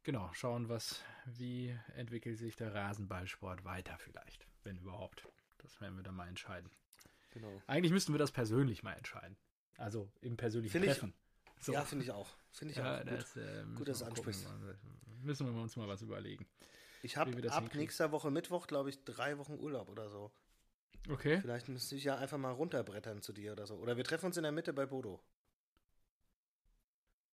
genau, 0.02 0.32
schauen, 0.32 0.68
was, 0.68 1.02
wie 1.26 1.76
entwickelt 1.96 2.38
sich 2.38 2.56
der 2.56 2.74
Rasenballsport 2.74 3.64
weiter 3.64 3.96
vielleicht, 3.98 4.46
wenn 4.64 4.76
überhaupt. 4.76 5.26
Das 5.58 5.80
werden 5.80 5.96
wir 5.96 6.02
dann 6.02 6.14
mal 6.14 6.28
entscheiden. 6.28 6.70
Genau. 7.30 7.62
Eigentlich 7.66 7.92
müssten 7.92 8.12
wir 8.12 8.18
das 8.18 8.32
persönlich 8.32 8.82
mal 8.82 8.94
entscheiden. 8.94 9.36
Also 9.76 10.10
im 10.20 10.36
persönlichen 10.36 10.72
Finde 10.72 10.88
ich- 10.88 10.94
Treffen. 10.94 11.14
So. 11.60 11.72
Ja, 11.74 11.84
finde 11.84 12.04
ich 12.06 12.10
auch. 12.10 12.28
Finde 12.52 12.72
ich 12.72 12.78
Ja, 12.78 12.94
auch 12.96 12.98
gut. 13.04 13.12
das, 13.12 13.36
äh, 13.36 13.40
müssen 13.64 13.74
Gut, 13.76 13.88
dass 13.88 14.00
wir 14.00 14.04
du 14.06 14.10
ansprichst. 14.12 14.48
Müssen 15.22 15.46
wir 15.54 15.60
uns 15.60 15.76
mal 15.76 15.86
was 15.88 16.00
überlegen. 16.00 16.46
Ich 17.02 17.16
habe 17.18 17.30
ab 17.30 17.36
hinkriegen. 17.36 17.80
nächster 17.80 18.12
Woche 18.12 18.30
Mittwoch, 18.30 18.66
glaube 18.66 18.88
ich, 18.90 19.04
drei 19.04 19.36
Wochen 19.38 19.54
Urlaub 19.58 19.88
oder 19.90 20.08
so. 20.08 20.32
Okay. 21.10 21.38
Vielleicht 21.40 21.68
müsste 21.68 21.96
ich 21.96 22.04
ja 22.04 22.16
einfach 22.16 22.38
mal 22.38 22.50
runterbrettern 22.52 23.20
zu 23.22 23.32
dir 23.34 23.52
oder 23.52 23.66
so. 23.66 23.74
Oder 23.76 23.96
wir 23.98 24.04
treffen 24.04 24.26
uns 24.26 24.36
in 24.38 24.42
der 24.42 24.52
Mitte 24.52 24.72
bei 24.72 24.86
Bodo. 24.86 25.22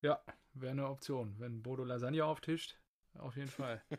Ja, 0.01 0.21
wäre 0.61 0.71
eine 0.71 0.87
Option. 0.87 1.35
Wenn 1.39 1.61
Bodo 1.61 1.83
Lasagne 1.83 2.25
auftischt, 2.25 2.77
auf 3.15 3.35
jeden 3.35 3.49
Fall. 3.49 3.81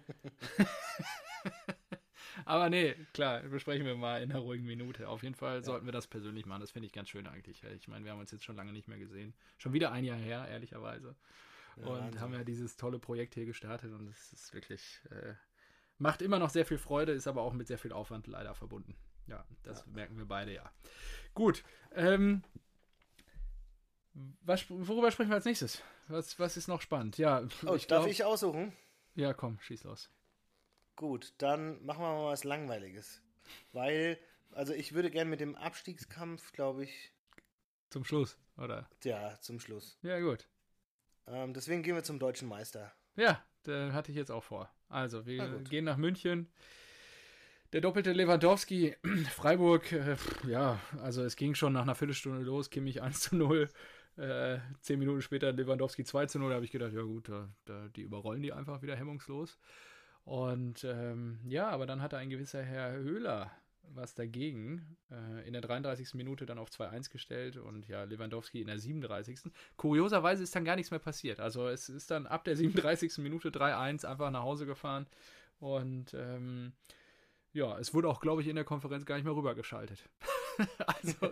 Aber 2.44 2.70
nee, 2.70 2.94
klar, 3.12 3.40
besprechen 3.42 3.86
wir 3.86 3.96
mal 3.96 4.22
in 4.22 4.30
einer 4.30 4.40
ruhigen 4.40 4.66
Minute. 4.66 5.08
Auf 5.08 5.22
jeden 5.22 5.34
Fall 5.34 5.64
sollten 5.64 5.86
wir 5.86 5.92
das 5.92 6.06
persönlich 6.06 6.46
machen. 6.46 6.60
Das 6.60 6.70
finde 6.70 6.86
ich 6.86 6.92
ganz 6.92 7.08
schön 7.08 7.26
eigentlich. 7.26 7.62
Ich 7.64 7.88
meine, 7.88 8.04
wir 8.04 8.12
haben 8.12 8.20
uns 8.20 8.30
jetzt 8.30 8.44
schon 8.44 8.56
lange 8.56 8.72
nicht 8.72 8.88
mehr 8.88 8.98
gesehen. 8.98 9.34
Schon 9.58 9.72
wieder 9.72 9.92
ein 9.92 10.04
Jahr 10.04 10.16
her, 10.16 10.46
ehrlicherweise. 10.48 11.16
Ja, 11.76 11.86
und 11.86 11.98
Wahnsinn. 11.98 12.20
haben 12.20 12.32
ja 12.32 12.44
dieses 12.44 12.76
tolle 12.76 12.98
Projekt 12.98 13.34
hier 13.34 13.46
gestartet 13.46 13.92
und 13.92 14.08
es 14.08 14.32
ist 14.32 14.54
wirklich, 14.54 15.00
äh, 15.10 15.34
macht 15.98 16.22
immer 16.22 16.38
noch 16.38 16.50
sehr 16.50 16.66
viel 16.66 16.78
Freude, 16.78 17.12
ist 17.12 17.26
aber 17.26 17.42
auch 17.42 17.52
mit 17.52 17.68
sehr 17.68 17.78
viel 17.78 17.92
Aufwand 17.92 18.26
leider 18.26 18.54
verbunden. 18.54 18.96
Ja, 19.26 19.44
das 19.62 19.86
merken 19.86 20.16
wir 20.16 20.24
beide 20.24 20.54
ja. 20.54 20.72
Gut, 21.34 21.62
ähm, 21.92 22.42
was, 24.42 24.68
worüber 24.70 25.10
sprechen 25.10 25.30
wir 25.30 25.36
als 25.36 25.44
nächstes? 25.44 25.82
Was, 26.08 26.38
was 26.38 26.56
ist 26.56 26.68
noch 26.68 26.80
spannend? 26.80 27.18
Ja, 27.18 27.42
Oh, 27.66 27.74
ich 27.74 27.86
darf 27.86 28.02
glaub- 28.04 28.06
ich 28.10 28.24
aussuchen? 28.24 28.72
Ja, 29.14 29.32
komm, 29.34 29.58
schieß 29.60 29.84
los. 29.84 30.10
Gut, 30.96 31.32
dann 31.38 31.84
machen 31.84 32.02
wir 32.02 32.08
mal 32.14 32.26
was 32.32 32.44
Langweiliges. 32.44 33.22
Weil, 33.72 34.18
also 34.52 34.72
ich 34.72 34.92
würde 34.94 35.10
gern 35.10 35.28
mit 35.30 35.40
dem 35.40 35.54
Abstiegskampf, 35.54 36.52
glaube 36.52 36.84
ich, 36.84 37.12
Zum 37.90 38.04
Schluss, 38.04 38.36
oder? 38.56 38.88
ja, 39.04 39.38
zum 39.40 39.60
Schluss. 39.60 39.98
Ja, 40.02 40.18
gut. 40.20 40.48
Ähm, 41.26 41.52
deswegen 41.54 41.82
gehen 41.82 41.94
wir 41.94 42.02
zum 42.04 42.18
deutschen 42.18 42.48
Meister. 42.48 42.92
Ja, 43.16 43.42
da 43.64 43.92
hatte 43.92 44.10
ich 44.10 44.16
jetzt 44.16 44.30
auch 44.30 44.44
vor. 44.44 44.70
Also, 44.88 45.26
wir 45.26 45.46
Na 45.46 45.58
gehen 45.68 45.84
nach 45.84 45.96
München. 45.98 46.50
Der 47.74 47.80
doppelte 47.82 48.12
Lewandowski, 48.12 48.96
Freiburg, 49.34 49.92
äh, 49.92 50.16
ja, 50.46 50.80
also 51.02 51.22
es 51.22 51.36
ging 51.36 51.54
schon 51.54 51.74
nach 51.74 51.82
einer 51.82 51.94
Viertelstunde 51.94 52.40
los, 52.42 52.70
Kimmich 52.70 53.02
1 53.02 53.20
zu 53.20 53.36
0. 53.36 53.68
Äh, 54.18 54.58
zehn 54.80 54.98
Minuten 54.98 55.22
später 55.22 55.52
Lewandowski 55.52 56.04
2 56.04 56.26
zu 56.26 56.38
0, 56.38 56.50
da 56.50 56.56
habe 56.56 56.64
ich 56.64 56.72
gedacht, 56.72 56.92
ja 56.92 57.02
gut, 57.02 57.28
da, 57.28 57.48
da, 57.64 57.88
die 57.88 58.02
überrollen 58.02 58.42
die 58.42 58.52
einfach 58.52 58.82
wieder 58.82 58.96
hemmungslos. 58.96 59.58
Und 60.24 60.84
ähm, 60.84 61.38
ja, 61.46 61.68
aber 61.68 61.86
dann 61.86 62.02
hatte 62.02 62.18
ein 62.18 62.28
gewisser 62.28 62.62
Herr 62.62 62.92
Höhler 62.92 63.50
was 63.94 64.14
dagegen. 64.14 64.96
Äh, 65.10 65.46
in 65.46 65.52
der 65.52 65.62
33. 65.62 66.14
Minute 66.14 66.46
dann 66.46 66.58
auf 66.58 66.68
2-1 66.70 67.10
gestellt 67.10 67.56
und 67.56 67.88
ja, 67.88 68.04
Lewandowski 68.04 68.60
in 68.60 68.66
der 68.66 68.78
37. 68.78 69.50
Kurioserweise 69.76 70.42
ist 70.42 70.54
dann 70.54 70.64
gar 70.64 70.76
nichts 70.76 70.90
mehr 70.90 71.00
passiert. 71.00 71.40
Also 71.40 71.68
es 71.68 71.88
ist 71.88 72.10
dann 72.10 72.26
ab 72.26 72.44
der 72.44 72.56
37. 72.56 73.18
Minute 73.18 73.50
3-1 73.50 74.04
einfach 74.04 74.30
nach 74.30 74.42
Hause 74.42 74.66
gefahren 74.66 75.06
und 75.60 76.14
ähm, 76.14 76.72
ja, 77.52 77.78
es 77.78 77.94
wurde 77.94 78.08
auch, 78.08 78.20
glaube 78.20 78.42
ich, 78.42 78.48
in 78.48 78.56
der 78.56 78.64
Konferenz 78.64 79.06
gar 79.06 79.16
nicht 79.16 79.24
mehr 79.24 79.34
rübergeschaltet. 79.34 80.08
also, 80.86 81.30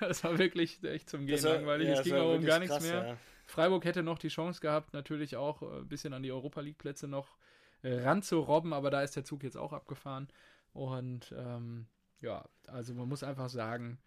das 0.00 0.22
war 0.24 0.38
wirklich 0.38 0.82
echt 0.84 1.08
zum 1.10 1.26
Gehen 1.26 1.42
war- 1.42 1.54
langweilig. 1.54 1.88
ja, 1.88 1.94
es 1.94 2.02
ging 2.04 2.14
auch 2.14 2.34
um 2.34 2.44
gar 2.44 2.58
nichts 2.58 2.74
krass, 2.74 2.84
mehr. 2.86 3.06
ja. 3.08 3.16
Freiburg 3.46 3.84
hätte 3.84 4.02
noch 4.02 4.18
die 4.18 4.28
Chance 4.28 4.60
gehabt, 4.60 4.92
natürlich 4.92 5.36
auch 5.36 5.62
äh, 5.62 5.78
ein 5.78 5.88
bisschen 5.88 6.12
an 6.12 6.22
die 6.22 6.32
Europa 6.32 6.60
League-Plätze 6.60 7.06
noch 7.06 7.36
äh, 7.82 8.00
ranzurobben, 8.00 8.72
aber 8.72 8.90
da 8.90 9.02
ist 9.02 9.14
der 9.16 9.24
Zug 9.24 9.42
jetzt 9.44 9.56
auch 9.56 9.72
abgefahren. 9.72 10.28
Und 10.72 11.32
ähm, 11.36 11.86
ja, 12.20 12.44
also 12.66 12.92
man 12.94 13.08
muss 13.08 13.22
einfach 13.22 13.48
sagen, 13.48 13.98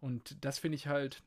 und 0.00 0.44
das 0.44 0.58
finde 0.58 0.76
ich 0.76 0.86
halt, 0.86 1.22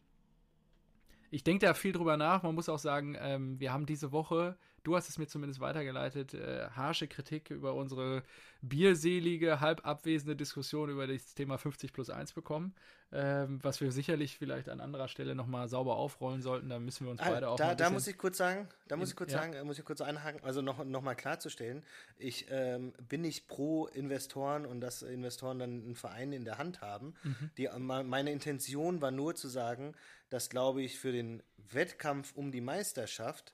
ich 1.29 1.43
denke 1.43 1.65
da 1.65 1.73
viel 1.73 1.91
drüber 1.91 2.17
nach. 2.17 2.43
Man 2.43 2.55
muss 2.55 2.69
auch 2.69 2.79
sagen, 2.79 3.17
ähm, 3.19 3.59
wir 3.59 3.73
haben 3.73 3.85
diese 3.85 4.11
Woche 4.11 4.57
du 4.83 4.95
hast 4.95 5.09
es 5.09 5.17
mir 5.17 5.27
zumindest 5.27 5.59
weitergeleitet, 5.59 6.33
äh, 6.33 6.67
harsche 6.75 7.07
Kritik 7.07 7.49
über 7.49 7.73
unsere 7.75 8.23
bierselige, 8.61 9.59
halb 9.59 9.85
abwesende 9.85 10.35
Diskussion 10.35 10.89
über 10.89 11.07
das 11.07 11.33
Thema 11.35 11.57
50 11.57 11.93
plus 11.93 12.09
1 12.09 12.33
bekommen, 12.33 12.73
ähm, 13.11 13.59
was 13.63 13.81
wir 13.81 13.91
sicherlich 13.91 14.37
vielleicht 14.37 14.69
an 14.69 14.79
anderer 14.79 15.07
Stelle 15.07 15.35
nochmal 15.35 15.67
sauber 15.67 15.97
aufrollen 15.97 16.41
sollten. 16.41 16.69
Da 16.69 16.79
müssen 16.79 17.05
wir 17.05 17.11
uns 17.11 17.21
Ah, 17.21 17.29
beide 17.31 17.49
auch 17.49 17.57
da, 17.57 17.75
da 17.75 17.89
muss 17.89 18.07
ich 18.07 18.17
kurz 18.17 18.37
sagen, 18.37 18.67
da 18.87 18.95
muss 18.95 19.09
ich 19.09 19.15
kurz 19.15 19.31
ja. 19.33 19.39
sagen, 19.39 19.67
muss 19.67 19.77
ich 19.77 19.85
kurz 19.85 20.01
einhaken, 20.01 20.41
also 20.43 20.61
noch, 20.61 20.83
noch 20.85 21.01
mal 21.01 21.15
klarzustellen, 21.15 21.83
ich 22.17 22.45
ähm, 22.49 22.93
bin 23.09 23.21
nicht 23.21 23.47
pro 23.47 23.87
Investoren 23.87 24.65
und 24.65 24.79
dass 24.81 25.01
Investoren 25.01 25.59
dann 25.59 25.83
einen 25.83 25.95
Verein 25.95 26.31
in 26.33 26.45
der 26.45 26.57
Hand 26.57 26.81
haben. 26.81 27.13
Mhm. 27.23 27.51
Die, 27.57 27.69
me- 27.77 28.03
meine 28.03 28.31
Intention 28.31 29.01
war 29.01 29.11
nur 29.11 29.35
zu 29.35 29.47
sagen, 29.47 29.93
dass, 30.29 30.49
glaube 30.49 30.81
ich, 30.81 30.97
für 30.97 31.11
den 31.11 31.43
Wettkampf 31.71 32.33
um 32.35 32.51
die 32.51 32.61
Meisterschaft 32.61 33.53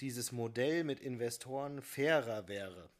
dieses 0.00 0.32
Modell 0.32 0.84
mit 0.84 1.00
Investoren 1.00 1.82
fairer 1.82 2.48
wäre. 2.48 2.90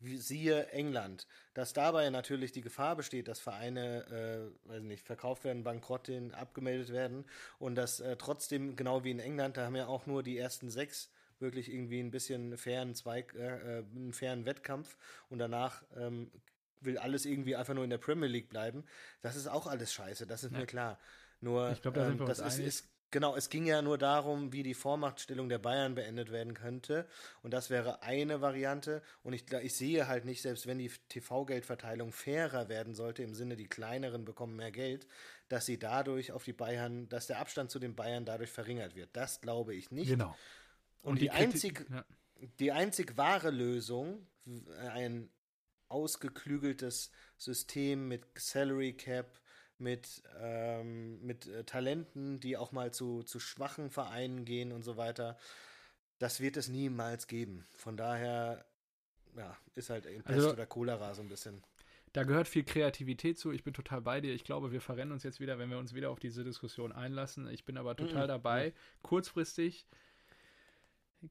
Siehe 0.00 0.66
England, 0.72 1.26
dass 1.54 1.72
dabei 1.72 2.10
natürlich 2.10 2.52
die 2.52 2.60
Gefahr 2.60 2.96
besteht, 2.96 3.28
dass 3.28 3.40
Vereine, 3.40 4.52
äh, 4.66 4.68
weiß 4.68 4.82
nicht, 4.82 5.06
verkauft 5.06 5.44
werden, 5.44 5.64
bankrott 5.64 6.04
gehen, 6.04 6.34
abgemeldet 6.34 6.92
werden 6.92 7.24
und 7.58 7.76
dass 7.76 8.00
äh, 8.00 8.16
trotzdem, 8.16 8.76
genau 8.76 9.04
wie 9.04 9.10
in 9.10 9.20
England, 9.20 9.56
da 9.56 9.64
haben 9.64 9.74
ja 9.74 9.86
auch 9.86 10.04
nur 10.06 10.22
die 10.22 10.36
ersten 10.36 10.68
sechs 10.68 11.10
wirklich 11.38 11.72
irgendwie 11.72 12.00
ein 12.00 12.10
bisschen 12.10 12.58
fairen 12.58 12.94
Zweig, 12.94 13.34
äh, 13.34 13.78
äh, 13.78 13.84
einen 13.94 14.12
fairen 14.12 14.44
Wettkampf 14.44 14.98
und 15.30 15.38
danach 15.38 15.82
ähm, 15.96 16.30
will 16.82 16.98
alles 16.98 17.24
irgendwie 17.24 17.56
einfach 17.56 17.74
nur 17.74 17.84
in 17.84 17.90
der 17.90 17.98
Premier 17.98 18.28
League 18.28 18.50
bleiben. 18.50 18.84
Das 19.22 19.34
ist 19.34 19.46
auch 19.46 19.66
alles 19.66 19.94
scheiße, 19.94 20.26
das 20.26 20.44
ist 20.44 20.52
Ja. 20.52 20.58
mir 20.58 20.66
klar. 20.66 20.98
Nur, 21.40 21.70
Ich 21.72 21.80
glaub, 21.80 21.94
da 21.94 22.04
sind 22.04 22.20
wir 22.20 22.26
das 22.26 22.40
uns 22.40 22.48
ist, 22.48 22.54
einig. 22.54 22.66
ist 22.68 22.88
Genau, 23.16 23.34
es 23.34 23.48
ging 23.48 23.64
ja 23.64 23.80
nur 23.80 23.96
darum, 23.96 24.52
wie 24.52 24.62
die 24.62 24.74
Vormachtstellung 24.74 25.48
der 25.48 25.58
Bayern 25.58 25.94
beendet 25.94 26.30
werden 26.30 26.52
könnte. 26.52 27.08
Und 27.42 27.54
das 27.54 27.70
wäre 27.70 28.02
eine 28.02 28.42
Variante. 28.42 29.00
Und 29.22 29.32
ich, 29.32 29.50
ich 29.50 29.74
sehe 29.74 30.06
halt 30.06 30.26
nicht, 30.26 30.42
selbst 30.42 30.66
wenn 30.66 30.76
die 30.76 30.90
TV-Geldverteilung 31.08 32.12
fairer 32.12 32.68
werden 32.68 32.94
sollte, 32.94 33.22
im 33.22 33.34
Sinne, 33.34 33.56
die 33.56 33.68
kleineren 33.68 34.26
bekommen 34.26 34.56
mehr 34.56 34.70
Geld, 34.70 35.06
dass 35.48 35.64
sie 35.64 35.78
dadurch 35.78 36.30
auf 36.30 36.44
die 36.44 36.52
Bayern, 36.52 37.08
dass 37.08 37.26
der 37.26 37.38
Abstand 37.38 37.70
zu 37.70 37.78
den 37.78 37.96
Bayern 37.96 38.26
dadurch 38.26 38.50
verringert 38.50 38.94
wird. 38.94 39.08
Das 39.14 39.40
glaube 39.40 39.74
ich 39.74 39.90
nicht. 39.90 40.10
Genau. 40.10 40.36
Und, 41.00 41.22
die, 41.22 41.28
Kritik- 41.28 41.40
einzig, 41.40 41.86
ja. 41.88 42.04
die 42.58 42.72
einzig 42.72 43.16
wahre 43.16 43.48
Lösung, 43.48 44.26
ein 44.90 45.30
ausgeklügeltes 45.88 47.10
System 47.38 48.08
mit 48.08 48.26
Salary 48.34 48.92
Cap, 48.92 49.40
mit, 49.78 50.22
ähm, 50.40 51.20
mit 51.24 51.46
äh, 51.46 51.64
Talenten, 51.64 52.40
die 52.40 52.56
auch 52.56 52.72
mal 52.72 52.92
zu, 52.92 53.22
zu 53.22 53.38
schwachen 53.40 53.90
Vereinen 53.90 54.44
gehen 54.44 54.72
und 54.72 54.82
so 54.82 54.96
weiter, 54.96 55.36
das 56.18 56.40
wird 56.40 56.56
es 56.56 56.68
niemals 56.68 57.26
geben. 57.26 57.64
Von 57.76 57.96
daher, 57.96 58.64
ja, 59.36 59.56
ist 59.74 59.90
halt 59.90 60.06
eben 60.06 60.22
Pest 60.22 60.36
Also- 60.38 60.52
oder 60.52 60.66
Cholera 60.66 61.14
so 61.14 61.22
ein 61.22 61.28
bisschen. 61.28 61.62
Da 62.12 62.22
gehört 62.24 62.48
viel 62.48 62.64
Kreativität 62.64 63.38
zu. 63.38 63.52
Ich 63.52 63.62
bin 63.62 63.74
total 63.74 64.00
bei 64.00 64.22
dir. 64.22 64.32
Ich 64.32 64.44
glaube, 64.44 64.72
wir 64.72 64.80
verrennen 64.80 65.12
uns 65.12 65.22
jetzt 65.22 65.38
wieder, 65.38 65.58
wenn 65.58 65.68
wir 65.68 65.76
uns 65.76 65.92
wieder 65.92 66.08
auf 66.10 66.18
diese 66.18 66.44
Diskussion 66.44 66.90
einlassen. 66.92 67.46
Ich 67.50 67.66
bin 67.66 67.76
aber 67.76 67.94
total 67.94 68.24
Mhm. 68.24 68.28
dabei. 68.28 68.72
Kurzfristig 69.02 69.86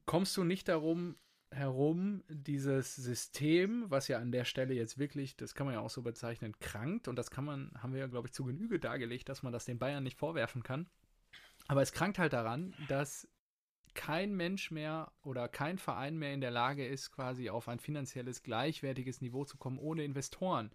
kommst 0.04 0.36
du 0.36 0.44
nicht 0.44 0.68
darum 0.68 1.16
herum, 1.56 2.22
dieses 2.28 2.94
System, 2.94 3.86
was 3.88 4.08
ja 4.08 4.18
an 4.18 4.30
der 4.30 4.44
Stelle 4.44 4.74
jetzt 4.74 4.98
wirklich, 4.98 5.36
das 5.36 5.54
kann 5.54 5.66
man 5.66 5.74
ja 5.74 5.80
auch 5.80 5.90
so 5.90 6.02
bezeichnen, 6.02 6.58
krankt. 6.60 7.08
Und 7.08 7.16
das 7.16 7.30
kann 7.30 7.44
man, 7.44 7.72
haben 7.78 7.92
wir 7.92 8.00
ja, 8.00 8.06
glaube 8.06 8.28
ich, 8.28 8.32
zu 8.32 8.44
Genüge 8.44 8.78
dargelegt, 8.78 9.28
dass 9.28 9.42
man 9.42 9.52
das 9.52 9.64
den 9.64 9.78
Bayern 9.78 10.04
nicht 10.04 10.18
vorwerfen 10.18 10.62
kann. 10.62 10.88
Aber 11.68 11.82
es 11.82 11.92
krankt 11.92 12.18
halt 12.18 12.32
daran, 12.32 12.74
dass 12.88 13.28
kein 13.94 14.34
Mensch 14.34 14.70
mehr 14.70 15.10
oder 15.22 15.48
kein 15.48 15.78
Verein 15.78 16.18
mehr 16.18 16.34
in 16.34 16.40
der 16.40 16.50
Lage 16.50 16.86
ist, 16.86 17.10
quasi 17.10 17.50
auf 17.50 17.68
ein 17.68 17.80
finanzielles 17.80 18.42
gleichwertiges 18.42 19.20
Niveau 19.20 19.44
zu 19.44 19.56
kommen 19.56 19.78
ohne 19.78 20.04
Investoren. 20.04 20.70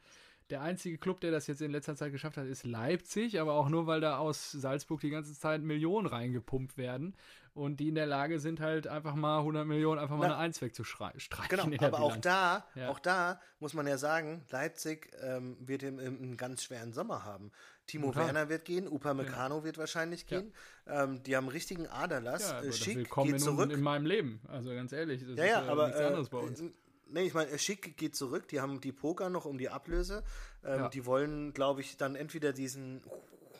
Der 0.51 0.61
einzige 0.61 0.97
Club, 0.97 1.21
der 1.21 1.31
das 1.31 1.47
jetzt 1.47 1.61
in 1.61 1.71
letzter 1.71 1.95
Zeit 1.95 2.11
geschafft 2.11 2.37
hat, 2.37 2.45
ist 2.45 2.65
Leipzig, 2.65 3.39
aber 3.39 3.53
auch 3.53 3.69
nur, 3.69 3.87
weil 3.87 4.01
da 4.01 4.17
aus 4.17 4.51
Salzburg 4.51 4.99
die 5.01 5.09
ganze 5.09 5.33
Zeit 5.33 5.61
Millionen 5.61 6.07
reingepumpt 6.07 6.77
werden 6.77 7.15
und 7.53 7.79
die 7.79 7.87
in 7.89 7.95
der 7.95 8.05
Lage 8.05 8.39
sind, 8.39 8.59
halt 8.59 8.87
einfach 8.87 9.15
mal 9.15 9.39
100 9.39 9.65
Millionen 9.65 9.99
einfach 9.99 10.17
mal 10.17 10.27
Na, 10.27 10.35
eine 10.35 10.43
Eins 10.43 10.61
wegzustreichen. 10.61 11.21
Genau, 11.49 11.63
aber 11.79 11.99
auch 12.01 12.07
Bilanz. 12.17 12.23
da, 12.23 12.65
Ja. 12.75 12.89
auch 12.89 12.99
da 12.99 13.39
muss 13.59 13.73
man 13.73 13.87
ja 13.87 13.97
sagen, 13.97 14.43
Leipzig 14.51 15.11
ähm, 15.21 15.55
wird 15.59 15.83
im, 15.83 15.99
im, 15.99 16.21
einen 16.21 16.37
ganz 16.37 16.63
schweren 16.63 16.93
Sommer 16.93 17.23
haben. 17.25 17.51
Timo 17.87 18.07
Total. 18.07 18.27
Werner 18.27 18.49
wird 18.49 18.63
gehen, 18.65 18.87
Upamecano 18.87 19.63
wird 19.63 19.77
wahrscheinlich 19.77 20.25
Ja. 20.29 20.39
gehen. 20.41 20.53
Ähm, 20.87 21.23
die 21.23 21.35
haben 21.35 21.47
richtigen 21.47 21.87
Aderlass. 21.87 22.49
Ja, 22.51 22.61
äh, 22.61 22.71
Schick 22.71 22.95
willkommen 22.97 23.27
geht 23.27 23.35
in, 23.35 23.41
zurück. 23.41 23.71
in 23.71 23.81
meinem 23.81 24.05
Leben. 24.05 24.39
Also 24.47 24.69
ganz 24.69 24.91
ehrlich, 24.93 25.21
das 25.25 25.37
Ja, 25.37 25.43
ist 25.43 25.49
ja, 25.49 25.65
äh, 25.65 25.69
aber 25.69 25.85
nichts 25.87 25.99
äh, 26.01 26.05
anderes 26.05 26.29
bei 26.29 26.37
uns. 26.37 26.63
Äh, 27.11 27.13
Nee, 27.13 27.27
ich 27.27 27.33
meine, 27.33 27.57
Schick 27.59 27.97
geht 27.97 28.15
zurück, 28.15 28.47
die 28.47 28.59
haben 28.61 28.81
die 28.81 28.91
Poker 28.91 29.29
noch 29.29 29.45
um 29.45 29.57
die 29.57 29.69
Ablöse. 29.69 30.23
Ähm, 30.63 30.79
Ja. 30.79 30.89
Die 30.89 31.05
wollen, 31.05 31.53
glaube 31.53 31.81
ich, 31.81 31.97
dann 31.97 32.15
entweder 32.15 32.53
diesen 32.53 33.01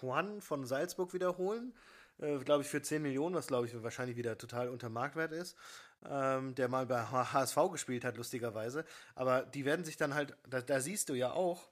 Juan 0.02 0.42
von 0.42 0.66
Salzburg 0.66 1.14
wiederholen, 1.14 1.74
äh, 2.20 2.38
glaube 2.40 2.64
ich, 2.64 2.70
für 2.70 2.82
10 2.82 3.02
Millionen, 3.02 3.36
was 3.36 3.48
glaube 3.48 3.68
ich 3.68 3.84
wahrscheinlich 3.84 4.18
wieder 4.18 4.38
total 4.38 4.70
unter 4.70 4.90
Marktwert 4.90 5.32
ist, 5.32 5.56
ähm, 6.04 6.56
der 6.56 6.68
mal 6.68 6.86
bei 6.86 7.04
HSV 7.04 7.58
gespielt 7.72 8.04
hat, 8.06 8.18
lustigerweise. 8.18 8.86
Aber 9.16 9.44
die 9.44 9.66
werden 9.66 9.86
sich 9.86 9.98
dann 9.98 10.14
halt, 10.14 10.36
da, 10.50 10.62
da 10.62 10.80
siehst 10.80 11.10
du 11.10 11.14
ja 11.14 11.32
auch, 11.32 11.70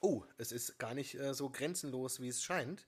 oh, 0.00 0.24
es 0.38 0.52
ist 0.52 0.78
gar 0.78 0.94
nicht 0.94 1.18
äh, 1.18 1.34
so 1.34 1.50
grenzenlos, 1.50 2.20
wie 2.20 2.28
es 2.28 2.42
scheint. 2.42 2.86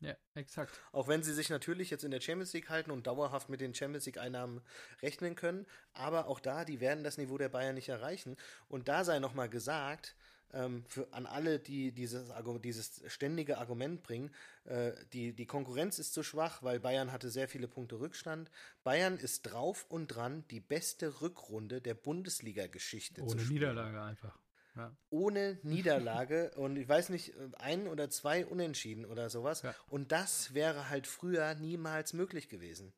Ja, 0.00 0.14
exakt. 0.34 0.78
Auch 0.92 1.08
wenn 1.08 1.22
sie 1.22 1.32
sich 1.32 1.48
natürlich 1.48 1.90
jetzt 1.90 2.04
in 2.04 2.10
der 2.10 2.20
Champions 2.20 2.52
League 2.52 2.68
halten 2.68 2.90
und 2.90 3.06
dauerhaft 3.06 3.48
mit 3.48 3.60
den 3.60 3.74
Champions 3.74 4.06
League-Einnahmen 4.06 4.60
rechnen 5.02 5.34
können. 5.36 5.66
Aber 5.94 6.26
auch 6.28 6.40
da, 6.40 6.64
die 6.64 6.80
werden 6.80 7.02
das 7.02 7.16
Niveau 7.18 7.38
der 7.38 7.48
Bayern 7.48 7.74
nicht 7.74 7.88
erreichen. 7.88 8.36
Und 8.68 8.88
da 8.88 9.04
sei 9.04 9.18
nochmal 9.18 9.48
gesagt, 9.48 10.14
ähm, 10.52 10.84
für, 10.86 11.12
an 11.12 11.26
alle, 11.26 11.58
die 11.58 11.92
dieses, 11.92 12.30
dieses 12.62 13.02
ständige 13.06 13.58
Argument 13.58 14.02
bringen, 14.02 14.30
äh, 14.64 14.92
die, 15.12 15.32
die 15.32 15.46
Konkurrenz 15.46 15.98
ist 15.98 16.14
zu 16.14 16.22
schwach, 16.22 16.62
weil 16.62 16.78
Bayern 16.78 17.10
hatte 17.10 17.30
sehr 17.30 17.48
viele 17.48 17.66
Punkte 17.66 17.98
Rückstand. 17.98 18.50
Bayern 18.84 19.16
ist 19.16 19.42
drauf 19.42 19.86
und 19.88 20.08
dran, 20.08 20.44
die 20.50 20.60
beste 20.60 21.20
Rückrunde 21.20 21.80
der 21.80 21.94
Bundesliga-Geschichte 21.94 23.22
zu 23.22 23.22
Ohne 23.22 23.40
spielen 23.40 23.54
Niederlage 23.54 24.02
einfach. 24.02 24.38
Ja. 24.76 24.94
ohne 25.10 25.58
Niederlage 25.62 26.50
und 26.56 26.76
ich 26.76 26.88
weiß 26.88 27.08
nicht, 27.08 27.32
ein 27.58 27.88
oder 27.88 28.10
zwei 28.10 28.44
Unentschieden 28.44 29.06
oder 29.06 29.30
sowas. 29.30 29.62
Ja. 29.62 29.74
Und 29.88 30.12
das 30.12 30.54
wäre 30.54 30.90
halt 30.90 31.06
früher 31.06 31.54
niemals 31.54 32.12
möglich 32.12 32.48
gewesen. 32.48 32.92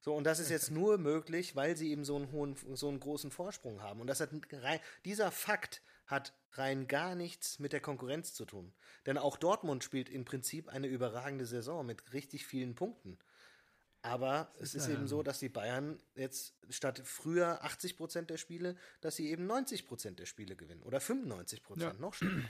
So, 0.00 0.14
und 0.14 0.24
das 0.24 0.38
ist 0.38 0.50
jetzt 0.50 0.70
nur 0.70 0.98
möglich, 0.98 1.56
weil 1.56 1.76
sie 1.76 1.90
eben 1.90 2.04
so 2.04 2.16
einen 2.16 2.30
hohen, 2.30 2.56
so 2.74 2.88
einen 2.88 3.00
großen 3.00 3.30
Vorsprung 3.30 3.82
haben. 3.82 4.00
Und 4.00 4.06
das 4.06 4.20
hat 4.20 4.30
rein, 4.52 4.80
dieser 5.04 5.30
Fakt 5.30 5.82
hat 6.06 6.32
rein 6.52 6.88
gar 6.88 7.14
nichts 7.14 7.58
mit 7.58 7.72
der 7.72 7.80
Konkurrenz 7.80 8.32
zu 8.32 8.44
tun. 8.44 8.72
Denn 9.06 9.18
auch 9.18 9.36
Dortmund 9.36 9.84
spielt 9.84 10.08
im 10.08 10.24
Prinzip 10.24 10.68
eine 10.68 10.86
überragende 10.86 11.46
Saison 11.46 11.84
mit 11.84 12.12
richtig 12.12 12.46
vielen 12.46 12.74
Punkten. 12.74 13.18
Aber 14.02 14.52
es 14.60 14.74
ist 14.74 14.86
ja 14.86 14.94
eben 14.94 15.08
so. 15.08 15.22
dass 15.22 15.38
die 15.40 15.48
Bayern 15.48 15.98
jetzt 16.14 16.54
statt 16.70 17.00
früher 17.04 17.62
80 17.64 17.96
Prozent 17.96 18.30
der 18.30 18.36
Spiele, 18.36 18.76
dass 19.00 19.16
sie 19.16 19.30
eben 19.30 19.46
90 19.46 19.86
Prozent 19.86 20.18
der 20.18 20.26
Spiele 20.26 20.54
gewinnen 20.56 20.82
oder 20.82 21.00
95 21.00 21.62
Prozent, 21.62 21.94
Ja. 21.94 22.00
noch 22.00 22.14
schlimmer. 22.14 22.48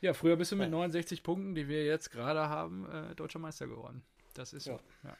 Ja, 0.00 0.14
früher 0.14 0.36
bist 0.36 0.50
du 0.50 0.56
mit 0.56 0.70
69 0.70 1.22
Punkten, 1.22 1.54
die 1.54 1.68
wir 1.68 1.84
jetzt 1.84 2.10
gerade 2.10 2.48
haben, 2.48 2.90
äh, 2.90 3.14
deutscher 3.14 3.38
Meister 3.38 3.66
geworden. 3.68 4.02
Das 4.34 4.52
ist 4.52 4.64
so. 4.64 4.80
Ja. 5.04 5.16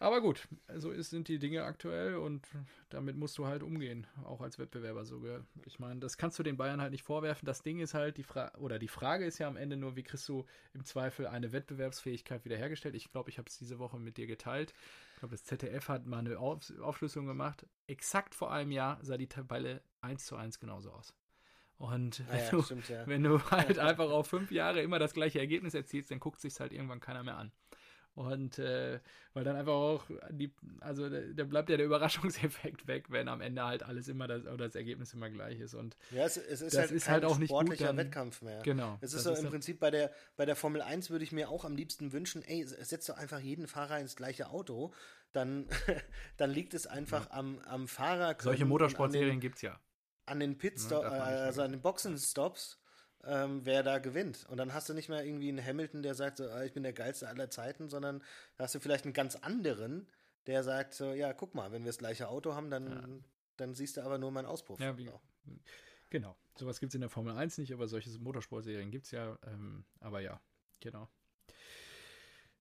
Ja. 0.00 0.06
Aber 0.06 0.20
gut, 0.20 0.46
so 0.76 0.90
ist, 0.90 1.10
sind 1.10 1.28
die 1.28 1.38
Dinge 1.38 1.64
aktuell 1.64 2.16
und 2.16 2.46
damit 2.88 3.16
musst 3.16 3.36
du 3.38 3.46
halt 3.46 3.62
umgehen, 3.62 4.06
auch 4.24 4.40
als 4.40 4.58
Wettbewerber 4.58 5.04
sogar. 5.04 5.44
Ich 5.66 5.78
meine, 5.80 5.98
das 6.00 6.16
kannst 6.16 6.38
du 6.38 6.42
den 6.42 6.56
Bayern 6.56 6.80
halt 6.80 6.92
nicht 6.92 7.02
vorwerfen. 7.02 7.46
Das 7.46 7.62
Ding 7.62 7.80
ist 7.80 7.94
halt, 7.94 8.16
die 8.16 8.22
Frage, 8.22 8.56
oder 8.58 8.78
die 8.78 8.88
Frage 8.88 9.24
ist 9.24 9.38
ja 9.38 9.48
am 9.48 9.56
Ende 9.56 9.76
nur, 9.76 9.96
wie 9.96 10.04
kriegst 10.04 10.28
du 10.28 10.44
im 10.72 10.84
Zweifel 10.84 11.26
eine 11.26 11.52
Wettbewerbsfähigkeit 11.52 12.44
wiederhergestellt? 12.44 12.94
Ich 12.94 13.10
glaube, 13.10 13.30
ich 13.30 13.38
habe 13.38 13.48
es 13.48 13.58
diese 13.58 13.78
Woche 13.78 13.98
mit 13.98 14.16
dir 14.16 14.26
geteilt. 14.26 14.72
Ich 15.14 15.18
glaube, 15.18 15.34
das 15.34 15.44
ZDF 15.44 15.88
hat 15.88 16.06
mal 16.06 16.18
eine 16.18 16.38
Auf 16.38 16.72
Aufschlüsselung 16.80 17.26
gemacht. 17.26 17.66
Exakt 17.88 18.34
vor 18.36 18.52
einem 18.52 18.70
Jahr 18.70 18.98
sah 19.02 19.16
die 19.16 19.26
Tabelle 19.26 19.82
1 20.00 20.26
zu 20.26 20.36
1 20.36 20.60
genauso 20.60 20.92
aus. 20.92 21.12
Und 21.78 22.20
wenn, 22.28 22.36
Naja, 22.36 22.50
du, 22.50 22.62
stimmt 22.62 22.88
ja. 22.88 23.06
wenn 23.06 23.22
du 23.22 23.40
halt 23.50 23.78
einfach 23.78 24.10
auf 24.10 24.28
fünf 24.28 24.50
Jahre 24.50 24.80
immer 24.80 24.98
das 24.98 25.14
gleiche 25.14 25.38
Ergebnis 25.38 25.74
erzielst, 25.74 26.10
dann 26.10 26.20
guckt 26.20 26.40
sich 26.40 26.58
halt 26.58 26.72
irgendwann 26.72 27.00
keiner 27.00 27.22
mehr 27.22 27.36
an. 27.36 27.52
Und 28.18 28.58
äh, 28.58 28.98
weil 29.32 29.44
dann 29.44 29.54
einfach 29.54 29.72
auch 29.74 30.04
die, 30.30 30.52
also 30.80 31.08
da 31.08 31.44
bleibt 31.44 31.70
ja 31.70 31.76
der 31.76 31.86
Überraschungseffekt 31.86 32.88
weg, 32.88 33.04
wenn 33.10 33.28
am 33.28 33.40
Ende 33.40 33.62
halt 33.64 33.84
alles 33.84 34.08
immer 34.08 34.26
das, 34.26 34.42
oder 34.44 34.66
das 34.66 34.74
Ergebnis 34.74 35.14
immer 35.14 35.30
gleich 35.30 35.60
ist. 35.60 35.74
Und 35.74 35.96
Ja, 36.10 36.24
es, 36.24 36.36
es 36.36 36.60
ist 36.60 36.74
Das 36.74 36.80
halt 36.80 36.90
ist 36.90 37.04
kein 37.04 37.14
halt 37.14 37.24
auch 37.26 37.38
nicht 37.38 37.50
gut, 37.50 37.60
sportlicher 37.60 37.86
dann- 37.86 37.96
Wettkampf 37.98 38.42
mehr. 38.42 38.60
genau. 38.62 38.98
Es 39.00 39.12
ist 39.14 39.22
so 39.22 39.30
im 39.30 39.36
dann- 39.36 39.50
Prinzip 39.50 39.78
bei 39.78 39.92
der, 39.92 40.10
bei 40.36 40.46
der 40.46 40.56
Formel 40.56 40.82
1 40.82 41.10
würde 41.10 41.22
ich 41.22 41.30
mir 41.30 41.48
auch 41.48 41.64
am 41.64 41.76
liebsten 41.76 42.10
wünschen, 42.12 42.42
ey, 42.42 42.64
setz 42.66 43.06
doch 43.06 43.16
einfach 43.16 43.38
jeden 43.38 43.68
Fahrer 43.68 44.00
ins 44.00 44.16
gleiche 44.16 44.48
Auto, 44.50 44.92
dann, 45.32 45.68
dann 46.38 46.50
liegt 46.50 46.74
es 46.74 46.88
einfach 46.88 47.30
am, 47.30 47.60
am 47.60 47.86
Fahrer. 47.86 48.34
solche 48.40 48.64
Motorsportserien 48.64 49.38
gibt 49.38 49.56
es 49.56 49.62
ja. 49.62 49.78
An 50.26 50.40
den 50.40 50.58
Pitstop, 50.58 51.04
Ne, 51.04 51.10
nicht 51.10 51.20
also 51.22 51.62
an 51.62 51.70
den 51.70 51.80
Boxenstops, 51.82 52.80
ähm, 53.24 53.60
wer 53.64 53.82
da 53.82 53.98
gewinnt. 53.98 54.46
Und 54.48 54.58
dann 54.58 54.72
hast 54.72 54.88
du 54.88 54.94
nicht 54.94 55.08
mehr 55.08 55.24
irgendwie 55.24 55.48
einen 55.48 55.64
Hamilton, 55.64 56.02
der 56.02 56.14
sagt, 56.14 56.38
so, 56.38 56.48
ah, 56.48 56.64
ich 56.64 56.72
bin 56.72 56.82
der 56.82 56.92
geilste 56.92 57.28
aller 57.28 57.50
Zeiten, 57.50 57.88
sondern 57.88 58.22
hast 58.58 58.74
du 58.74 58.80
vielleicht 58.80 59.04
einen 59.04 59.14
ganz 59.14 59.36
anderen, 59.36 60.06
der 60.46 60.62
sagt 60.62 60.94
so, 60.94 61.12
ja, 61.12 61.32
guck 61.32 61.54
mal, 61.54 61.72
wenn 61.72 61.82
wir 61.82 61.88
das 61.88 61.98
gleiche 61.98 62.28
Auto 62.28 62.54
haben, 62.54 62.70
dann, 62.70 63.24
dann 63.56 63.74
siehst 63.74 63.96
du 63.96 64.02
aber 64.02 64.18
nur 64.18 64.30
meinen 64.30 64.46
Auspuff. 64.46 64.80
Ja, 64.80 64.96
wie, 64.96 65.06
So. 65.06 65.20
Genau. 66.10 66.36
Sowas 66.56 66.80
gibt 66.80 66.90
es 66.90 66.94
in 66.94 67.02
der 67.02 67.10
Formel 67.10 67.36
1 67.36 67.58
nicht, 67.58 67.72
aber 67.72 67.86
solche 67.86 68.10
Motorsportserien 68.18 68.90
gibt 68.90 69.04
es 69.04 69.10
ja. 69.10 69.38
Ähm, 69.46 69.84
aber 70.00 70.20
ja, 70.20 70.40
genau. 70.80 71.08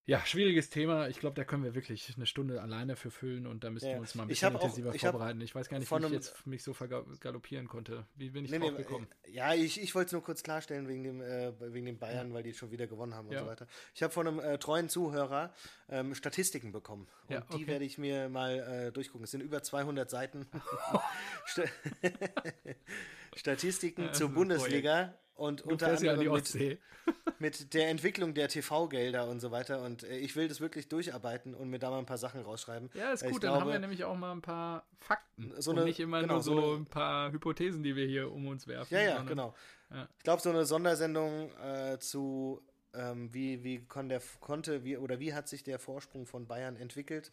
Ja, 0.10 0.26
schwieriges 0.26 0.70
Thema. 0.70 1.10
Ich 1.10 1.20
glaube, 1.20 1.36
da 1.36 1.44
können 1.44 1.66
wir 1.66 1.76
wirklich 1.76 2.14
eine 2.16 2.26
Stunde 2.26 2.62
alleine 2.62 2.96
für 2.96 3.12
füllen 3.12 3.46
und 3.46 3.66
da 3.66 3.70
müssten 3.70 3.90
Ja. 3.90 3.96
wir 3.96 4.00
uns 4.00 4.16
mal 4.16 4.24
ein 4.24 4.30
bisschen 4.30 4.48
hab 4.48 4.56
auch- 4.56 4.64
intensiver 4.64 4.96
ich 4.96 5.02
vorbereiten. 5.02 5.42
Ich 5.42 5.54
weiß 5.54 5.68
gar 5.68 5.80
nicht, 5.80 5.92
wie 5.92 6.06
ich 6.06 6.12
jetzt 6.14 6.48
mich 6.48 6.64
so 6.64 6.74
vergaloppieren 6.74 7.68
konnte. 7.68 8.06
Wie 8.16 8.30
bin 8.30 8.46
ich 8.46 8.52
Nee, 8.52 8.60
drauf 8.60 8.72
nee, 8.72 8.78
gekommen? 8.78 9.08
ja, 9.28 9.54
ich, 9.54 9.82
ich 9.82 9.94
wollte 9.96 10.06
es 10.06 10.12
nur 10.14 10.24
kurz 10.24 10.44
klarstellen 10.44 10.88
wegen 10.88 11.04
dem, 11.04 11.22
äh, 11.22 11.52
wegen 11.74 11.86
den 11.86 12.00
Bayern, 12.00 12.34
weil 12.34 12.42
die 12.42 12.54
schon 12.54 12.72
wieder 12.72 12.88
gewonnen 12.88 13.16
haben 13.16 13.28
und 13.28 13.34
Ja. 13.34 13.42
so 13.42 13.48
weiter. 13.48 13.68
Ich 13.94 14.02
habe 14.02 14.14
von 14.14 14.28
einem 14.28 14.40
äh, 14.40 14.58
treuen 14.58 14.88
Zuhörer 14.88 15.54
ähm, 15.90 16.16
Statistiken 16.16 16.72
bekommen. 16.72 17.10
Und 17.28 17.34
Ja, 17.34 17.42
die 17.42 17.56
okay. 17.56 17.68
werde 17.68 17.84
ich 17.84 17.98
mir 17.98 18.30
mal 18.30 18.60
äh, 18.88 18.92
durchgucken. 18.94 19.26
Es 19.26 19.32
sind 19.32 19.42
über 19.42 19.62
200 19.62 20.10
Seiten. 20.10 20.48
Sta 21.46 21.64
Statistiken 23.36 24.04
Ja, 24.06 24.14
zur 24.14 24.30
ein 24.30 24.34
Bundesliga 24.36 25.14
und 25.38 25.62
Du 25.62 25.70
unter 25.70 25.88
fährst 25.88 26.04
ja 26.04 26.14
anderem 26.14 26.34
mit, 26.34 26.80
mit 27.40 27.74
der 27.74 27.90
Entwicklung 27.90 28.34
der 28.34 28.48
TV-Gelder 28.50 29.28
und 29.30 29.40
so 29.40 29.52
weiter. 29.52 29.82
Und 29.84 30.04
äh, 30.04 30.18
ich 30.18 30.36
will 30.36 30.48
das 30.48 30.60
wirklich 30.62 30.90
durcharbeiten 30.90 31.54
und 31.56 31.70
mir 31.70 31.80
da 31.80 31.90
mal 31.90 32.00
ein 32.00 32.06
paar 32.06 32.18
Sachen 32.18 32.42
rausschreiben. 32.42 32.90
Ja, 32.94 33.12
ist 33.12 33.22
Weil 33.24 33.30
gut, 33.32 33.44
ich 33.44 33.50
dann 33.50 33.52
haben 33.60 33.60
wir 33.68 33.72
glaube- 33.72 33.80
nämlich 33.82 34.04
auch 34.04 34.16
mal 34.16 34.32
ein 34.32 34.42
paar 34.42 34.86
Fakten. 35.00 35.54
So 35.62 35.72
und 35.72 35.78
eine- 35.78 35.86
nicht 35.88 36.00
immer 36.00 36.22
genau, 36.22 36.34
nur 36.36 36.44
so 36.44 36.56
so 36.62 36.68
eine- 36.72 36.82
ein 36.82 36.86
paar 36.86 37.32
Hypothesen, 37.32 37.84
die 37.84 37.96
wir 37.96 38.06
hier 38.08 38.32
um 38.32 38.48
uns 38.48 38.68
werfen. 38.68 38.94
Ja, 38.94 39.02
ja, 39.02 39.08
sondern- 39.18 39.28
genau. 39.28 39.56
Ja. 39.92 40.10
Ich 40.18 40.24
glaube, 40.24 40.42
so 40.42 40.50
eine 40.50 40.66
Sondersendung 40.66 41.52
äh, 41.64 41.98
zu, 42.00 42.62
ähm, 42.94 43.34
wie, 43.34 43.64
wie 43.64 43.86
kon 43.86 44.10
der, 44.10 44.22
konnte, 44.42 44.84
wie, 44.84 44.98
oder 44.98 45.20
wie 45.20 45.34
hat 45.34 45.48
sich 45.48 45.64
der 45.64 45.80
Vorsprung 45.80 46.26
von 46.26 46.46
Bayern 46.48 46.76
entwickelt, 46.76 47.32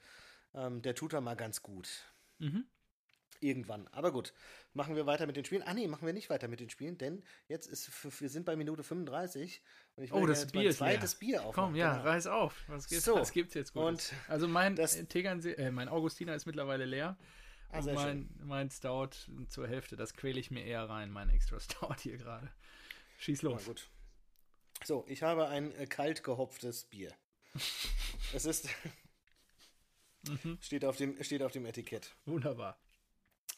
ähm, 0.55 0.82
der 0.82 0.94
tut 0.94 1.14
da 1.14 1.20
mal 1.20 1.34
ganz 1.34 1.62
gut. 1.62 1.88
Mhm. 2.38 2.64
Irgendwann. 3.45 3.86
Aber 3.88 4.11
gut, 4.11 4.32
machen 4.72 4.97
wir 4.97 5.05
weiter 5.07 5.26
mit 5.26 5.36
den 5.36 5.45
Spielen. 5.45 5.62
Ah, 5.62 5.74
nee, 5.74 5.86
machen 5.86 6.07
wir 6.07 6.12
nicht 6.14 6.30
weiter 6.30 6.49
mit 6.49 6.61
den 6.61 6.70
Spielen, 6.70 6.97
denn 6.97 7.22
jetzt 7.47 7.66
ist, 7.66 7.90
wir 8.20 8.28
sind 8.30 8.45
bei 8.47 8.57
Minute 8.57 8.82
35 8.82 9.61
und 9.97 10.05
ich 10.05 10.12
Oh, 10.12 10.20
will 10.22 10.28
das 10.28 10.40
jetzt 10.42 10.53
Bier 10.53 10.62
mein 10.64 10.72
zweites 10.72 11.14
Bier 11.16 11.45
aufmachen. 11.45 11.70
Komm, 11.70 11.76
ja, 11.76 11.92
Genau. 11.92 12.05
reiß 12.05 12.26
auf. 12.28 12.64
Was, 12.68 12.88
gibt's, 12.88 13.05
So, 13.05 13.16
was 13.16 13.32
gibt's 13.32 13.55
jetzt 13.55 13.74
Gutes? 13.74 14.12
und 14.12 14.30
also 14.30 14.49
mein 14.49 14.76
das- 14.76 14.97
Tegernsee, 15.09 15.53
äh, 15.53 15.70
mein 15.70 15.88
Augustiner 15.88 16.34
ist 16.34 16.47
mittlerweile 16.47 16.84
leer. 16.86 17.16
Ah, 17.70 17.78
und 17.80 17.92
mein, 17.95 18.30
mein 18.45 18.70
Stout 18.70 19.11
zur 19.49 19.66
Hälfte, 19.68 19.97
das 19.97 20.14
quäle 20.14 20.38
ich 20.40 20.51
mir 20.51 20.64
eher 20.64 20.88
rein, 20.88 21.11
mein 21.11 21.28
extra 21.28 21.59
Stout 21.61 21.97
hier 22.01 22.16
gerade. 22.16 22.51
Schieß 23.18 23.42
Na 23.42 23.51
los. 23.51 23.64
gut. 23.66 23.88
So, 24.84 25.05
ich 25.09 25.22
habe 25.22 25.49
ein 25.49 25.74
äh, 25.74 25.86
kalt 25.86 26.22
gehopftes 26.24 26.84
Bier. 26.84 27.12
es 28.32 28.45
ist, 28.47 28.68
Mhm. 30.26 30.57
steht, 30.62 30.84
auf 30.86 30.97
dem, 30.97 31.22
steht 31.22 31.42
auf 31.42 31.53
dem 31.53 31.66
Etikett. 31.66 32.16
Wunderbar. 32.24 32.78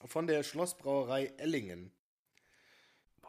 Von 0.05 0.27
der 0.27 0.43
Schlossbrauerei 0.43 1.33
Ellingen. 1.39 1.93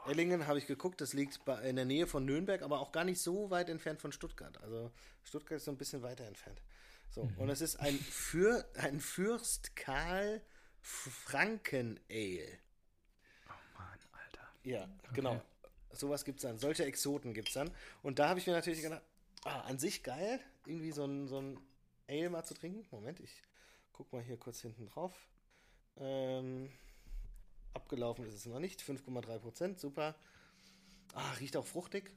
Ellingen 0.07 0.47
habe 0.47 0.59
ich 0.59 0.67
geguckt, 0.67 1.01
das 1.01 1.13
liegt 1.13 1.43
bei, 1.45 1.61
in 1.63 1.75
der 1.75 1.85
Nähe 1.85 2.07
von 2.07 2.25
Nürnberg, 2.25 2.61
aber 2.61 2.79
auch 2.79 2.91
gar 2.91 3.03
nicht 3.03 3.21
so 3.21 3.49
weit 3.49 3.69
entfernt 3.69 4.01
von 4.01 4.11
Stuttgart. 4.11 4.61
Also 4.61 4.91
Stuttgart 5.23 5.57
ist 5.57 5.65
so 5.65 5.71
ein 5.71 5.77
bisschen 5.77 6.01
weiter 6.01 6.25
entfernt. 6.25 6.61
So, 7.09 7.29
und 7.37 7.49
es 7.49 7.61
ist 7.61 7.77
ein, 7.77 7.97
Für, 7.97 8.65
ein 8.75 8.99
Fürst 8.99 9.75
Karl 9.75 10.41
Franken 10.81 11.99
Ale. 12.09 12.59
Mann, 13.77 13.99
Alter. 14.13 14.47
Ja, 14.63 14.87
genau. 15.13 15.41
Sowas 15.91 16.23
gibt 16.23 16.39
es 16.39 16.43
dann. 16.43 16.57
Solche 16.57 16.85
Exoten 16.85 17.33
gibt 17.33 17.49
es 17.49 17.55
dann. 17.55 17.71
Und 18.03 18.19
da 18.19 18.29
habe 18.29 18.39
ich 18.39 18.47
mir 18.47 18.53
natürlich 18.53 18.81
gedacht, 18.81 19.01
ah, 19.45 19.61
an 19.61 19.79
sich 19.79 20.03
geil, 20.03 20.39
irgendwie 20.65 20.91
so 20.91 21.05
ein, 21.05 21.27
so 21.27 21.41
ein 21.41 21.59
Ale 22.07 22.29
mal 22.29 22.43
zu 22.43 22.53
trinken. 22.53 22.85
Moment, 22.91 23.19
ich 23.19 23.43
guck 23.93 24.11
mal 24.13 24.21
hier 24.21 24.37
kurz 24.37 24.61
hinten 24.61 24.85
drauf. 24.85 25.13
Ähm, 25.99 26.69
abgelaufen 27.73 28.25
ist 28.25 28.33
es 28.35 28.45
noch 28.45 28.59
nicht. 28.59 28.81
5,3 28.81 29.39
Prozent, 29.39 29.79
super. 29.79 30.15
Ah, 31.13 31.31
riecht 31.39 31.57
auch 31.57 31.65
fruchtig. 31.65 32.11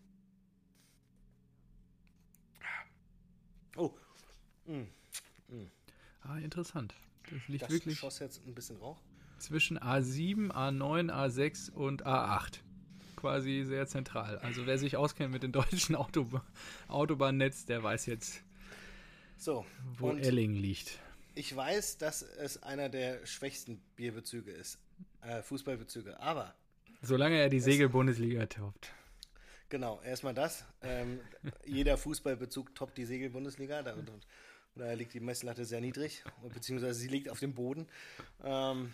Oh, 3.76 3.92
Ah, 6.22 6.38
interessant. 6.38 6.94
Das 7.30 7.48
liegt 7.48 7.62
das 7.62 7.70
wirklich 7.70 7.98
schoss 7.98 8.18
jetzt 8.18 8.44
ein 8.46 8.54
bisschen 8.54 8.76
Rauch. 8.76 9.00
zwischen 9.38 9.78
A7, 9.78 10.50
A9, 10.52 11.10
A6 11.10 11.70
und 11.70 12.06
A8. 12.06 12.60
Quasi 13.16 13.64
sehr 13.64 13.86
zentral. 13.86 14.38
Also 14.38 14.66
wer 14.66 14.78
sich 14.78 14.96
auskennt 14.96 15.32
mit 15.32 15.42
dem 15.42 15.52
deutschen 15.52 15.94
Autoba 15.96 16.44
Autobahnnetz, 16.88 17.64
der 17.66 17.82
weiß 17.82 18.06
jetzt, 18.06 18.42
So, 19.36 19.64
wo 19.98 20.10
Elling 20.12 20.54
liegt. 20.54 20.98
Ich 21.34 21.54
weiß, 21.54 21.98
dass 21.98 22.22
es 22.22 22.62
einer 22.62 22.88
der 22.88 23.24
schwächsten 23.26 23.78
Bierbezüge 23.96 24.50
ist. 24.50 24.78
Äh, 25.22 25.42
Fußballbezüge. 25.42 26.18
Aber 26.20 26.54
Solange 27.02 27.38
er 27.38 27.48
die 27.48 27.60
Segel-Bundesliga 27.60 28.46
toppt. 28.46 28.92
Genau, 29.70 30.00
erstmal 30.02 30.34
das. 30.34 30.64
Ähm, 30.82 31.20
jeder 31.64 31.96
Fußballbezug 31.96 32.74
toppt 32.74 32.98
die 32.98 33.04
Segel-Bundesliga. 33.04 33.82
Da, 33.82 33.94
und, 33.94 34.10
da 34.74 34.92
liegt 34.92 35.14
die 35.14 35.20
Messlatte 35.20 35.64
sehr 35.64 35.80
niedrig, 35.80 36.24
beziehungsweise 36.52 36.94
sie 36.94 37.08
liegt 37.08 37.28
auf 37.28 37.38
dem 37.40 37.54
Boden. 37.54 37.86
Ähm, 38.42 38.92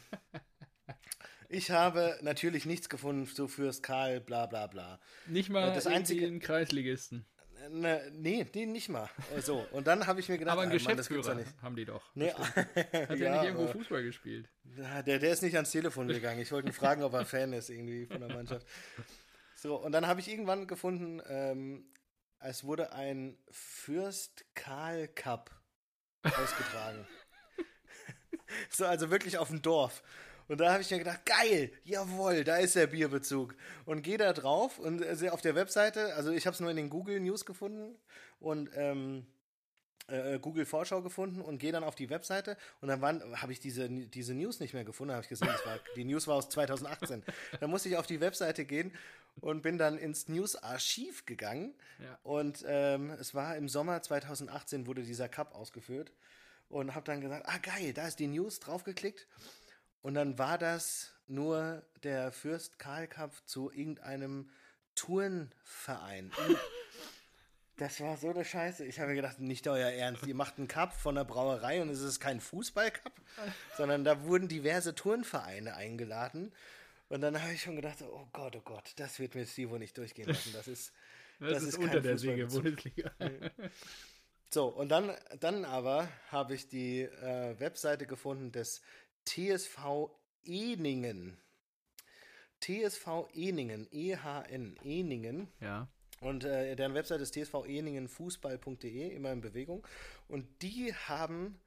ich 1.49 1.71
habe 1.71 2.19
natürlich 2.23 2.67
nichts 2.67 2.89
gefunden 2.89 3.27
so 3.27 3.49
fürs 3.49 3.83
Karl, 3.83 4.21
bla 4.21 4.47
bla 4.47 4.67
bla. 4.67 5.01
Nicht 5.27 5.49
mal 5.49 5.67
das 5.67 5.85
das 5.85 5.87
einzige- 5.87 6.27
einzige 6.27 6.39
Kreisligisten. 6.47 7.25
Äh, 7.67 7.71
Ne, 7.71 8.11
nee, 8.13 8.47
nee, 8.55 8.67
nicht 8.67 8.89
mal. 8.89 9.09
Äh, 9.37 9.41
So, 9.41 9.67
und 9.73 9.87
dann 9.87 10.07
habe 10.07 10.21
ich 10.21 10.29
mir 10.29 10.39
gedacht, 10.39 10.53
Aber 10.53 10.63
ein 10.63 10.69
Mann, 10.69 10.77
das 10.79 10.87
gibt's 10.87 11.09
Geschäftsführer 11.09 11.39
ja 11.41 11.45
nicht. 11.47 11.63
haben 11.63 11.77
die 11.77 11.85
doch. 11.85 12.03
Nee, 12.15 12.33
Hat 12.35 12.57
er 12.95 13.17
ja, 13.17 13.33
nicht 13.35 13.45
irgendwo 13.45 13.65
aber- 13.65 13.73
Fußball 13.73 14.03
gespielt? 14.03 14.49
Der, 14.65 15.03
der 15.19 15.31
ist 15.31 15.43
nicht 15.43 15.55
ans 15.55 15.71
Telefon 15.71 16.09
gegangen. 16.09 16.41
Ich 16.41 16.53
wollte 16.53 16.69
ihn 16.69 16.73
fragen, 16.75 17.03
ob 17.03 17.13
er 17.15 17.25
Fan 17.27 17.53
ist 17.53 17.71
irgendwie 17.71 18.07
von 18.07 18.21
der 18.21 18.35
Mannschaft. 18.35 18.67
So, 19.57 19.77
und 19.77 19.93
dann 19.93 20.07
habe 20.07 20.21
ich 20.21 20.29
irgendwann 20.29 20.67
gefunden, 20.67 21.21
ähm, 21.29 21.91
es 22.41 22.65
wurde 22.65 22.93
ein 22.93 23.39
Fürst 23.51 24.45
Karl 24.55 25.09
Cup 25.09 25.51
ausgetragen. 26.23 27.07
so, 28.71 28.85
also 28.87 29.11
wirklich 29.11 29.39
auf 29.39 29.49
dem 29.49 29.63
Dorf. 29.63 30.03
Und 30.49 30.59
da 30.61 30.73
habe 30.73 30.83
ich 30.83 30.91
mir 30.91 30.99
gedacht, 30.99 31.25
geil, 31.27 31.73
jawohl, 31.85 32.45
da 32.45 32.57
ist 32.57 32.77
der 32.77 32.87
Bierbezug. 32.87 33.55
Und 33.85 34.03
gehe 34.03 34.19
da 34.19 34.33
drauf 34.33 34.79
und 34.79 35.03
äh, 35.03 35.29
auf 35.31 35.41
der 35.43 35.55
Webseite, 35.55 36.15
also 36.15 36.31
ich 36.31 36.47
habe 36.47 36.55
es 36.55 36.61
nur 36.61 36.71
in 36.71 36.77
den 36.77 36.91
Google 36.91 37.21
News 37.21 37.45
gefunden 37.45 37.97
und 38.39 38.71
ähm, 38.75 39.27
äh, 40.09 40.39
Google 40.39 40.65
Vorschau 40.67 41.03
gefunden 41.03 41.41
und 41.41 41.59
gehe 41.59 41.73
dann 41.73 41.83
auf 41.83 41.97
die 41.97 42.11
Webseite 42.11 42.57
und 42.81 42.89
dann 42.89 43.03
habe 43.41 43.51
ich 43.53 43.59
diese, 43.59 43.89
diese 43.89 44.35
News 44.35 44.61
nicht 44.61 44.73
mehr 44.73 44.85
gefunden, 44.85 45.13
habe 45.13 45.23
ich 45.25 45.29
gesehen, 45.29 45.49
war, 45.49 45.81
die 45.97 46.05
News 46.05 46.29
war 46.29 46.37
aus 46.37 46.49
2018. 46.49 47.25
Dann 47.59 47.71
musste 47.71 47.89
ich 47.89 47.97
auf 47.97 48.07
die 48.07 48.21
Webseite 48.21 48.65
gehen 48.65 48.93
und 49.41 49.63
bin 49.63 49.79
dann 49.79 49.99
ins 49.99 50.29
News-Archiv 50.29 51.27
gegangen 51.27 51.75
Ja. 51.99 52.19
und 52.23 52.65
ähm, 52.69 53.11
es 53.11 53.35
war 53.35 53.57
im 53.57 53.69
Sommer 53.69 54.01
2018 54.01 54.87
wurde 54.87 55.03
dieser 55.03 55.29
Cup 55.29 55.55
ausgeführt 55.57 56.13
und 56.69 56.95
habe 56.95 57.05
dann 57.05 57.21
gesagt, 57.21 57.45
ah 57.49 57.59
geil, 57.59 57.93
da 57.93 58.07
ist 58.07 58.19
die 58.21 58.29
News, 58.29 58.61
draufgeklickt 58.61 59.27
und 60.07 60.15
dann 60.15 60.39
war 60.39 60.57
das 60.57 61.11
nur 61.27 61.83
der 62.05 62.31
Fürst 62.31 62.79
Karl 62.79 63.09
Cup 63.09 63.33
zu 63.45 63.73
irgendeinem 63.73 64.49
Turnverein. 64.95 66.31
Das 67.79 68.01
war 68.01 68.17
so 68.17 68.31
eine 68.31 68.43
Scheiße. 68.43 68.87
Ich 68.87 69.01
habe 69.01 69.11
mir 69.11 69.17
gedacht, 69.17 69.39
nicht 69.39 69.69
euer 69.69 69.91
Ernst. 69.91 70.27
Ihr 70.27 70.35
macht 70.35 70.57
einen 70.57 70.67
Cup 70.67 70.95
von 70.95 71.15
der 71.15 71.25
Brauerei 71.25 71.83
und 71.83 71.91
es 71.91 72.01
ist 72.01 72.21
kein 72.21 72.41
Fußballcup, 72.41 73.13
sondern 73.77 74.03
da 74.03 74.23
wurden 74.23 74.49
diverse 74.49 74.95
Turnvereine 74.95 75.75
eingeladen. 75.75 76.55
Und 77.11 77.21
dann 77.21 77.43
habe 77.43 77.53
ich 77.53 77.61
schon 77.61 77.77
gedacht, 77.77 78.01
oh 78.01 78.27
Gott, 78.33 78.57
oh 78.57 78.63
Gott, 78.63 78.95
das 78.97 79.19
wird 79.19 79.35
mir 79.35 79.45
Stivo 79.45 79.77
nicht 79.77 79.99
durchgehen 79.99 80.29
lassen. 80.29 80.55
Das 80.55 80.69
ist, 80.69 80.95
Das, 81.39 81.51
Das 81.51 81.63
ist, 81.65 81.69
ist 81.69 81.79
unter 81.79 82.01
kein 82.01 82.03
der 82.05 82.13
Fußballbezug. 82.13 82.65
Segel-Bundesliga. 82.81 83.11
So, 84.49 84.69
und 84.69 84.89
dann, 84.89 85.13
dann 85.41 85.65
aber 85.65 86.09
habe 86.31 86.55
ich 86.55 86.69
die 86.69 87.03
äh, 87.03 87.59
Webseite 87.59 88.07
gefunden 88.07 88.53
des 88.53 88.81
TSV 89.27 90.11
Eningen. 90.45 91.37
TSV 92.61 93.29
Eningen, 93.35 93.87
E-H-N, 93.91 94.77
Eningen. 94.83 95.49
Ja. 95.61 95.89
Und 96.21 96.45
äh, 96.45 96.75
deren 96.75 96.95
Webseite 96.95 97.23
ist 97.23 97.35
tsveningenfußball.de, 97.35 99.09
immer 99.15 99.33
in 99.33 99.41
Bewegung. 99.41 99.87
Und 100.29 100.63
die 100.63 100.95
haben 100.95 101.61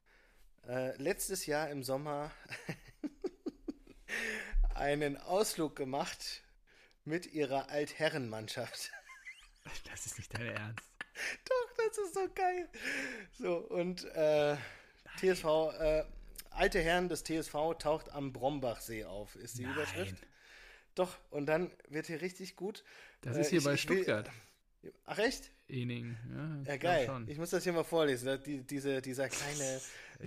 äh, 0.66 0.96
letztes 1.00 1.46
Jahr 1.46 1.70
im 1.70 1.82
Sommer 1.82 2.32
einen 4.74 5.16
Ausflug 5.16 5.76
gemacht 5.76 6.42
mit 7.04 7.32
ihrer 7.32 7.68
Altherrenmannschaft. 7.70 8.90
Das 9.84 10.06
ist 10.06 10.16
nicht 10.16 10.32
dein 10.34 10.46
Ernst. 10.46 10.90
Doch, 11.44 11.86
das 11.86 11.98
ist 11.98 12.14
so 12.14 12.26
geil. 12.34 12.68
So, 13.38 13.58
und 13.58 14.04
äh, 14.14 14.56
TSV, 15.18 15.44
äh, 15.78 16.04
alte 16.50 16.80
Herren 16.80 17.08
des 17.08 17.24
TSV 17.24 17.74
taucht 17.78 18.10
am 18.12 18.32
Brombachsee 18.32 19.04
auf, 19.04 19.36
ist 19.36 19.58
die 19.58 19.64
Überschrift. 19.64 20.16
Doch, 20.94 21.16
und 21.30 21.46
dann 21.46 21.70
wird 21.88 22.06
hier 22.06 22.20
richtig 22.20 22.56
gut. 22.56 22.84
Das 23.22 23.36
Äh, 23.36 23.40
ist 23.42 23.50
hier 23.50 23.58
ich- 23.60 23.64
bei 23.64 23.74
ich 23.74 23.88
will- 23.88 23.96
Stuttgart. 23.98 24.30
Ach 25.04 25.18
echt? 25.18 25.50
Ening, 25.68 26.16
ja. 26.66 26.72
Ja, 26.72 26.76
geil. 26.78 27.24
Ich 27.26 27.36
muss 27.38 27.50
das 27.50 27.64
hier 27.64 27.72
mal 27.74 27.84
vorlesen. 27.84 28.42
Die, 28.44 28.62
diese, 28.62 29.02
dieser 29.02 29.28
kleine, 29.28 29.80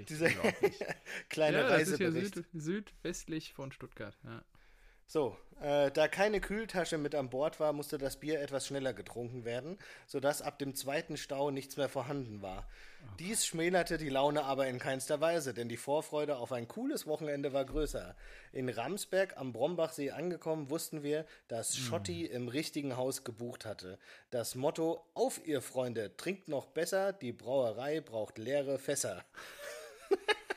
dieser 0.08 0.30
kleine 1.30 1.58
ja, 1.62 1.68
Reisebericht. 1.68 2.38
Das 2.38 2.44
ist 2.46 2.54
ja 2.54 2.60
süd, 2.62 2.86
südwestlich 2.94 3.54
von 3.54 3.72
Stuttgart, 3.72 4.16
ja. 4.24 4.44
So, 5.06 5.38
äh, 5.60 5.92
da 5.92 6.08
keine 6.08 6.40
Kühltasche 6.40 6.98
mit 6.98 7.14
an 7.14 7.30
Bord 7.30 7.60
war, 7.60 7.74
musste 7.74 7.98
das 7.98 8.20
Bier 8.20 8.40
etwas 8.40 8.68
schneller 8.68 8.94
getrunken 8.94 9.44
werden, 9.44 9.78
sodass 10.08 10.42
ab 10.42 10.58
dem 10.60 10.76
zweiten 10.76 11.18
Stau 11.18 11.52
nichts 11.52 11.76
mehr 11.78 11.90
vorhanden 11.90 12.42
war. 12.42 12.68
Dies 13.20 13.46
schmälerte 13.46 13.98
die 13.98 14.10
Laune 14.10 14.44
aber 14.44 14.68
in 14.68 14.80
keinster 14.80 15.22
Weise, 15.22 15.54
denn 15.54 15.70
die 15.70 15.78
Vorfreude 15.78 16.38
auf 16.38 16.52
ein 16.52 16.68
cooles 16.68 17.06
Wochenende 17.06 17.54
war 17.54 17.64
größer. 17.64 18.16
In 18.52 18.70
Ramsberg 18.70 19.38
am 19.38 19.54
Brombachsee 19.54 20.12
angekommen, 20.12 20.70
wussten 20.70 21.04
wir, 21.04 21.26
dass 21.48 21.76
hm. 21.76 21.84
Schotti 21.84 22.26
im 22.26 22.48
richtigen 22.48 22.98
Haus 22.98 23.24
gebucht 23.24 23.66
hatte. 23.66 24.00
Das 24.32 24.56
Motto: 24.56 25.06
Auf, 25.14 25.46
ihr 25.46 25.62
Freunde, 25.62 26.18
trinkt 26.18 26.48
noch 26.48 26.66
besser, 26.66 27.14
die 27.14 27.34
Brauerei 27.34 28.02
braucht 28.02 28.38
leere 28.38 28.80
Fässer. 28.80 29.24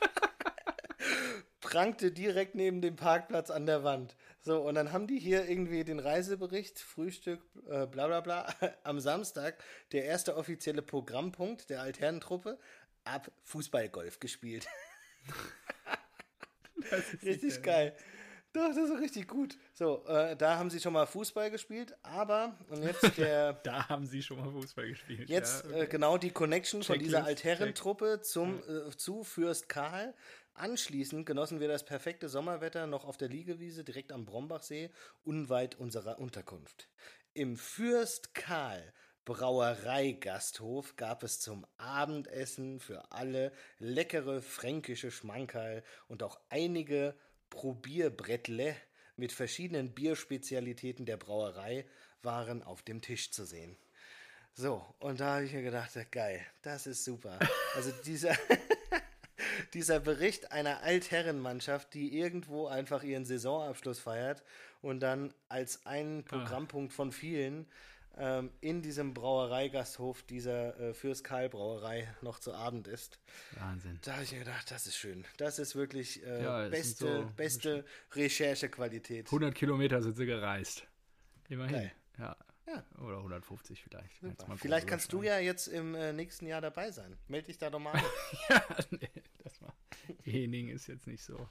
prangte 1.66 2.12
direkt 2.12 2.54
neben 2.54 2.80
dem 2.80 2.94
Parkplatz 2.94 3.50
an 3.50 3.66
der 3.66 3.82
Wand. 3.82 4.14
So, 4.46 4.60
und 4.60 4.76
dann 4.76 4.92
haben 4.92 5.08
die 5.08 5.18
hier 5.18 5.48
irgendwie 5.48 5.82
den 5.82 5.98
Reisebericht, 5.98 6.78
Frühstück, 6.78 7.42
äh, 7.68 7.84
bla 7.84 8.06
bla 8.06 8.20
bla, 8.20 8.46
am 8.84 9.00
Samstag, 9.00 9.58
der 9.90 10.04
erste 10.04 10.36
offizielle 10.36 10.82
Programmpunkt 10.82 11.68
der 11.68 11.82
Alternentruppe, 11.82 12.56
ab 13.02 13.28
Fußballgolf 13.42 14.20
gespielt. 14.20 14.68
richtig 17.24 17.60
geil. 17.60 17.96
Doch, 18.52 18.68
das 18.68 18.76
ist 18.88 19.00
richtig 19.00 19.26
gut. 19.26 19.58
So, 19.74 20.06
äh, 20.06 20.36
da 20.36 20.58
haben 20.58 20.70
sie 20.70 20.78
schon 20.78 20.92
mal 20.92 21.06
Fußball 21.06 21.50
gespielt, 21.50 21.96
aber 22.04 22.56
und 22.68 22.84
jetzt 22.84 23.02
der. 23.18 23.54
da 23.64 23.88
haben 23.88 24.06
sie 24.06 24.22
schon 24.22 24.38
mal 24.38 24.52
Fußball 24.52 24.86
gespielt. 24.86 25.28
Jetzt 25.28 25.64
ja, 25.64 25.70
okay. 25.70 25.80
äh, 25.80 25.86
genau 25.88 26.18
die 26.18 26.30
Connection 26.30 26.82
Checklist, 26.82 27.00
von 27.00 27.04
dieser 27.04 27.24
Altherrentruppe 27.24 28.20
zum 28.20 28.60
äh, 28.60 28.96
zu 28.96 29.24
Fürst 29.24 29.68
Karl. 29.68 30.14
Anschließend 30.56 31.26
genossen 31.26 31.60
wir 31.60 31.68
das 31.68 31.84
perfekte 31.84 32.30
Sommerwetter 32.30 32.86
noch 32.86 33.04
auf 33.04 33.18
der 33.18 33.28
Liegewiese 33.28 33.84
direkt 33.84 34.10
am 34.10 34.24
Brombachsee, 34.24 34.90
unweit 35.22 35.74
unserer 35.74 36.18
Unterkunft. 36.18 36.88
Im 37.34 37.58
Fürst 37.58 38.34
Karl 38.34 38.94
Brauereigasthof 39.26 40.96
gab 40.96 41.24
es 41.24 41.40
zum 41.40 41.66
Abendessen 41.76 42.80
für 42.80 43.12
alle 43.12 43.52
leckere 43.78 44.40
fränkische 44.40 45.10
Schmankerl 45.10 45.82
und 46.08 46.22
auch 46.22 46.40
einige 46.48 47.14
Probierbrettle 47.50 48.74
mit 49.16 49.32
verschiedenen 49.32 49.92
Bierspezialitäten 49.92 51.04
der 51.04 51.18
Brauerei 51.18 51.86
waren 52.22 52.62
auf 52.62 52.80
dem 52.80 53.02
Tisch 53.02 53.30
zu 53.30 53.44
sehen. 53.44 53.76
So, 54.54 54.86
und 55.00 55.20
da 55.20 55.34
habe 55.34 55.44
ich 55.44 55.52
mir 55.52 55.62
gedacht, 55.62 55.92
geil, 56.10 56.40
das 56.62 56.86
ist 56.86 57.04
super. 57.04 57.38
Also 57.74 57.92
dieser 58.06 58.34
dieser 59.74 60.00
Bericht 60.00 60.52
einer 60.52 60.82
Altherrenmannschaft, 60.82 61.94
die 61.94 62.18
irgendwo 62.18 62.66
einfach 62.66 63.02
ihren 63.02 63.24
Saisonabschluss 63.24 63.98
feiert 63.98 64.42
und 64.82 65.00
dann 65.00 65.32
als 65.48 65.86
einen 65.86 66.20
ah. 66.20 66.28
Programmpunkt 66.28 66.92
von 66.92 67.12
vielen 67.12 67.66
ähm, 68.18 68.50
in 68.60 68.80
diesem 68.80 69.12
Brauereigasthof 69.12 70.22
dieser 70.22 70.78
äh, 70.80 70.94
Fürst 70.94 71.22
Karl 71.22 71.48
Brauerei 71.50 72.08
noch 72.22 72.38
zu 72.38 72.54
Abend 72.54 72.88
ist. 72.88 73.18
Wahnsinn. 73.58 73.98
Da 74.02 74.14
habe 74.14 74.24
ich 74.24 74.32
mir 74.32 74.38
gedacht, 74.38 74.70
das 74.70 74.86
ist 74.86 74.96
schön. 74.96 75.26
Das 75.36 75.58
ist 75.58 75.76
wirklich 75.76 76.24
äh, 76.24 76.42
ja, 76.42 76.68
beste, 76.68 77.04
so 77.04 77.32
beste 77.36 77.84
Recherchequalität. 78.12 79.26
100 79.26 79.54
Kilometer 79.54 80.02
sind 80.02 80.16
sie 80.16 80.26
gereist. 80.26 80.86
Immerhin. 81.48 81.74
Geil. 81.74 81.92
Ja. 82.18 82.36
Ja. 82.66 82.84
Oder 83.04 83.18
150 83.18 83.82
vielleicht. 83.82 84.20
Vielleicht 84.56 84.86
kannst 84.86 85.12
du 85.12 85.22
ja 85.22 85.38
jetzt 85.38 85.68
im 85.68 85.94
äh, 85.94 86.12
nächsten 86.12 86.46
Jahr 86.46 86.60
dabei 86.60 86.90
sein. 86.90 87.16
Meld 87.28 87.48
dich 87.48 87.58
da 87.58 87.70
doch 87.70 87.78
mal 87.78 87.92
an. 87.92 88.02
ja, 88.48 88.62
nee, 88.90 89.10
das 89.44 89.62
war. 89.62 89.74
Ening 90.24 90.68
ist 90.68 90.88
jetzt 90.88 91.06
nicht 91.06 91.22
so. 91.22 91.48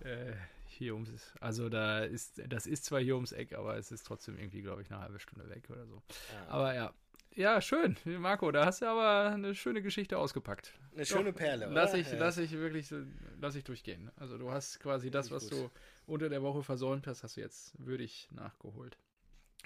Äh, 0.00 0.34
hier 0.66 0.94
ums, 0.94 1.10
also 1.40 1.68
da 1.68 2.00
ist, 2.00 2.42
das 2.46 2.66
ist 2.66 2.84
zwar 2.84 3.00
hier 3.00 3.14
ums 3.14 3.32
Eck, 3.32 3.54
aber 3.54 3.76
es 3.76 3.90
ist 3.90 4.06
trotzdem 4.06 4.38
irgendwie, 4.38 4.62
glaube 4.62 4.82
ich, 4.82 4.90
eine 4.90 5.00
halbe 5.00 5.18
Stunde 5.18 5.48
weg 5.48 5.64
oder 5.70 5.86
so. 5.86 6.02
Ja. 6.32 6.48
Aber 6.48 6.74
ja, 6.74 6.94
ja, 7.38 7.60
schön. 7.60 7.96
Marco, 8.04 8.50
da 8.50 8.66
hast 8.66 8.82
du 8.82 8.86
aber 8.86 9.32
eine 9.32 9.54
schöne 9.54 9.80
Geschichte 9.80 10.18
ausgepackt. 10.18 10.72
Eine 10.92 11.02
Doch, 11.02 11.08
schöne 11.08 11.32
Perle, 11.32 11.66
oder? 11.66 11.74
Lass 11.74 11.94
ich, 11.94 12.10
ja. 12.10 12.18
lass 12.18 12.36
ich 12.38 12.52
wirklich, 12.52 12.92
lass 13.40 13.54
ich 13.54 13.62
durchgehen. 13.62 14.10
Also 14.16 14.38
du 14.38 14.50
hast 14.50 14.80
quasi 14.80 15.10
das, 15.10 15.30
was 15.30 15.48
gut. 15.48 15.52
du 15.52 15.70
unter 16.06 16.28
der 16.28 16.42
Woche 16.42 16.62
versäumt 16.62 17.06
hast, 17.06 17.22
hast 17.22 17.36
du 17.36 17.40
jetzt 17.40 17.74
würdig 17.78 18.28
nachgeholt. 18.32 18.98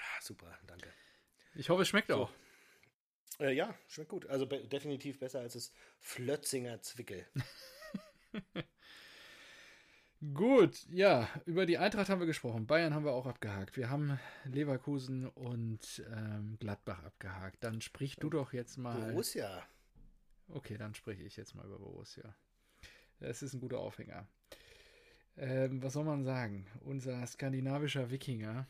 Ah, 0.02 0.20
super, 0.20 0.58
danke. 0.66 0.92
Ich 1.54 1.70
hoffe, 1.70 1.82
es 1.82 1.88
schmeckt 1.88 2.08
so. 2.08 2.16
auch. 2.16 2.30
Äh, 3.38 3.54
ja, 3.54 3.74
schmeckt 3.88 4.10
gut. 4.10 4.26
Also 4.26 4.46
definitiv 4.46 5.18
besser 5.18 5.40
als 5.40 5.54
das 5.54 5.72
Flötzinger 6.00 6.80
Zwickel. 6.82 7.26
gut, 10.34 10.86
ja, 10.90 11.28
über 11.46 11.66
die 11.66 11.78
Eintracht 11.78 12.08
haben 12.08 12.20
wir 12.20 12.26
gesprochen. 12.26 12.66
Bayern 12.66 12.94
haben 12.94 13.04
wir 13.04 13.12
auch 13.12 13.26
abgehakt. 13.26 13.76
Wir 13.76 13.90
haben 13.90 14.18
Leverkusen 14.44 15.28
und 15.28 16.02
ähm, 16.14 16.56
Gladbach 16.58 17.02
abgehakt. 17.04 17.62
Dann 17.64 17.80
sprich 17.80 18.16
du 18.16 18.30
doch 18.30 18.52
jetzt 18.52 18.76
mal. 18.76 19.10
Borussia. 19.12 19.62
Okay, 20.48 20.76
dann 20.76 20.94
spreche 20.94 21.22
ich 21.22 21.36
jetzt 21.36 21.54
mal 21.54 21.64
über 21.64 21.78
Borussia. 21.78 22.34
Das 23.20 23.42
ist 23.42 23.54
ein 23.54 23.60
guter 23.60 23.78
Aufhänger. 23.78 24.26
Ähm, 25.36 25.82
was 25.82 25.94
soll 25.94 26.04
man 26.04 26.24
sagen? 26.24 26.66
Unser 26.80 27.24
skandinavischer 27.26 28.10
Wikinger 28.10 28.66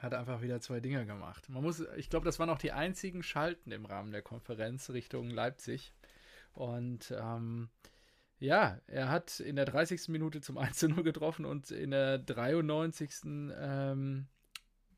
hat 0.00 0.14
einfach 0.14 0.42
wieder 0.42 0.60
zwei 0.60 0.80
Dinge 0.80 1.06
gemacht. 1.06 1.48
Man 1.48 1.62
muss, 1.62 1.82
ich 1.96 2.10
glaube, 2.10 2.24
das 2.24 2.38
waren 2.38 2.50
auch 2.50 2.58
die 2.58 2.72
einzigen 2.72 3.22
Schalten 3.22 3.72
im 3.72 3.84
Rahmen 3.84 4.12
der 4.12 4.22
Konferenz 4.22 4.90
Richtung 4.90 5.30
Leipzig. 5.30 5.92
Und 6.52 7.14
ähm, 7.16 7.68
ja, 8.38 8.80
er 8.86 9.08
hat 9.10 9.40
in 9.40 9.56
der 9.56 9.64
30. 9.64 10.08
Minute 10.08 10.40
zum 10.40 10.58
1 10.58 10.82
0 10.82 11.02
getroffen 11.02 11.44
und 11.44 11.70
in 11.70 11.90
der 11.90 12.18
93. 12.18 13.10
Ähm, 13.24 14.26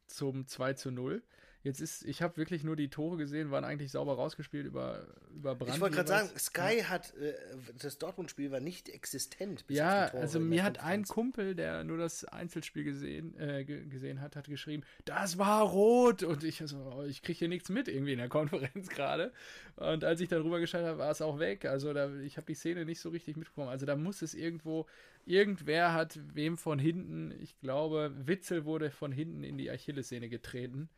zum 0.06 0.46
2 0.46 0.72
zu 0.74 0.90
0. 0.90 1.22
Jetzt 1.64 1.80
ist, 1.80 2.04
ich 2.04 2.22
habe 2.22 2.36
wirklich 2.36 2.62
nur 2.62 2.76
die 2.76 2.88
Tore 2.88 3.16
gesehen, 3.16 3.50
waren 3.50 3.64
eigentlich 3.64 3.90
sauber 3.90 4.14
rausgespielt 4.14 4.64
über, 4.64 5.06
über 5.34 5.56
Brand. 5.56 5.74
Ich 5.74 5.80
wollte 5.80 5.96
gerade 5.96 6.08
sagen, 6.08 6.30
Sky 6.38 6.78
ja. 6.78 6.88
hat, 6.88 7.14
äh, 7.16 7.34
das 7.76 7.98
Dortmund-Spiel 7.98 8.52
war 8.52 8.60
nicht 8.60 8.88
existent. 8.88 9.64
ja, 9.68 10.06
also 10.06 10.38
mir 10.38 10.62
hat 10.62 10.78
ein 10.78 11.04
Kumpel, 11.04 11.56
der 11.56 11.82
nur 11.82 11.98
das 11.98 12.24
Einzelspiel 12.24 12.84
gesehen, 12.84 13.36
äh, 13.40 13.64
gesehen 13.64 14.20
hat, 14.20 14.36
hat 14.36 14.46
geschrieben, 14.46 14.84
das 15.04 15.36
war 15.36 15.62
rot. 15.62 16.22
Und 16.22 16.44
ich 16.44 16.62
so, 16.64 16.76
oh, 16.96 17.02
ich 17.02 17.22
kriege 17.22 17.40
hier 17.40 17.48
nichts 17.48 17.70
mit 17.70 17.88
irgendwie 17.88 18.12
in 18.12 18.18
der 18.18 18.28
Konferenz 18.28 18.88
gerade. 18.88 19.32
Und 19.74 20.04
als 20.04 20.20
ich 20.20 20.28
darüber 20.28 20.60
geschaut 20.60 20.84
habe, 20.84 20.98
war 20.98 21.10
es 21.10 21.20
auch 21.20 21.40
weg. 21.40 21.64
Also 21.64 21.92
da, 21.92 22.14
ich 22.20 22.36
habe 22.36 22.46
die 22.46 22.54
Szene 22.54 22.84
nicht 22.84 23.00
so 23.00 23.08
richtig 23.08 23.36
mitbekommen. 23.36 23.68
Also 23.68 23.84
da 23.84 23.96
muss 23.96 24.22
es 24.22 24.32
irgendwo, 24.32 24.86
irgendwer 25.26 25.92
hat 25.92 26.20
wem 26.34 26.56
von 26.56 26.78
hinten, 26.78 27.32
ich 27.40 27.58
glaube, 27.58 28.12
Witzel 28.16 28.64
wurde 28.64 28.92
von 28.92 29.10
hinten 29.10 29.42
in 29.42 29.58
die 29.58 29.70
Achillessehne 29.72 30.28
getreten. 30.28 30.88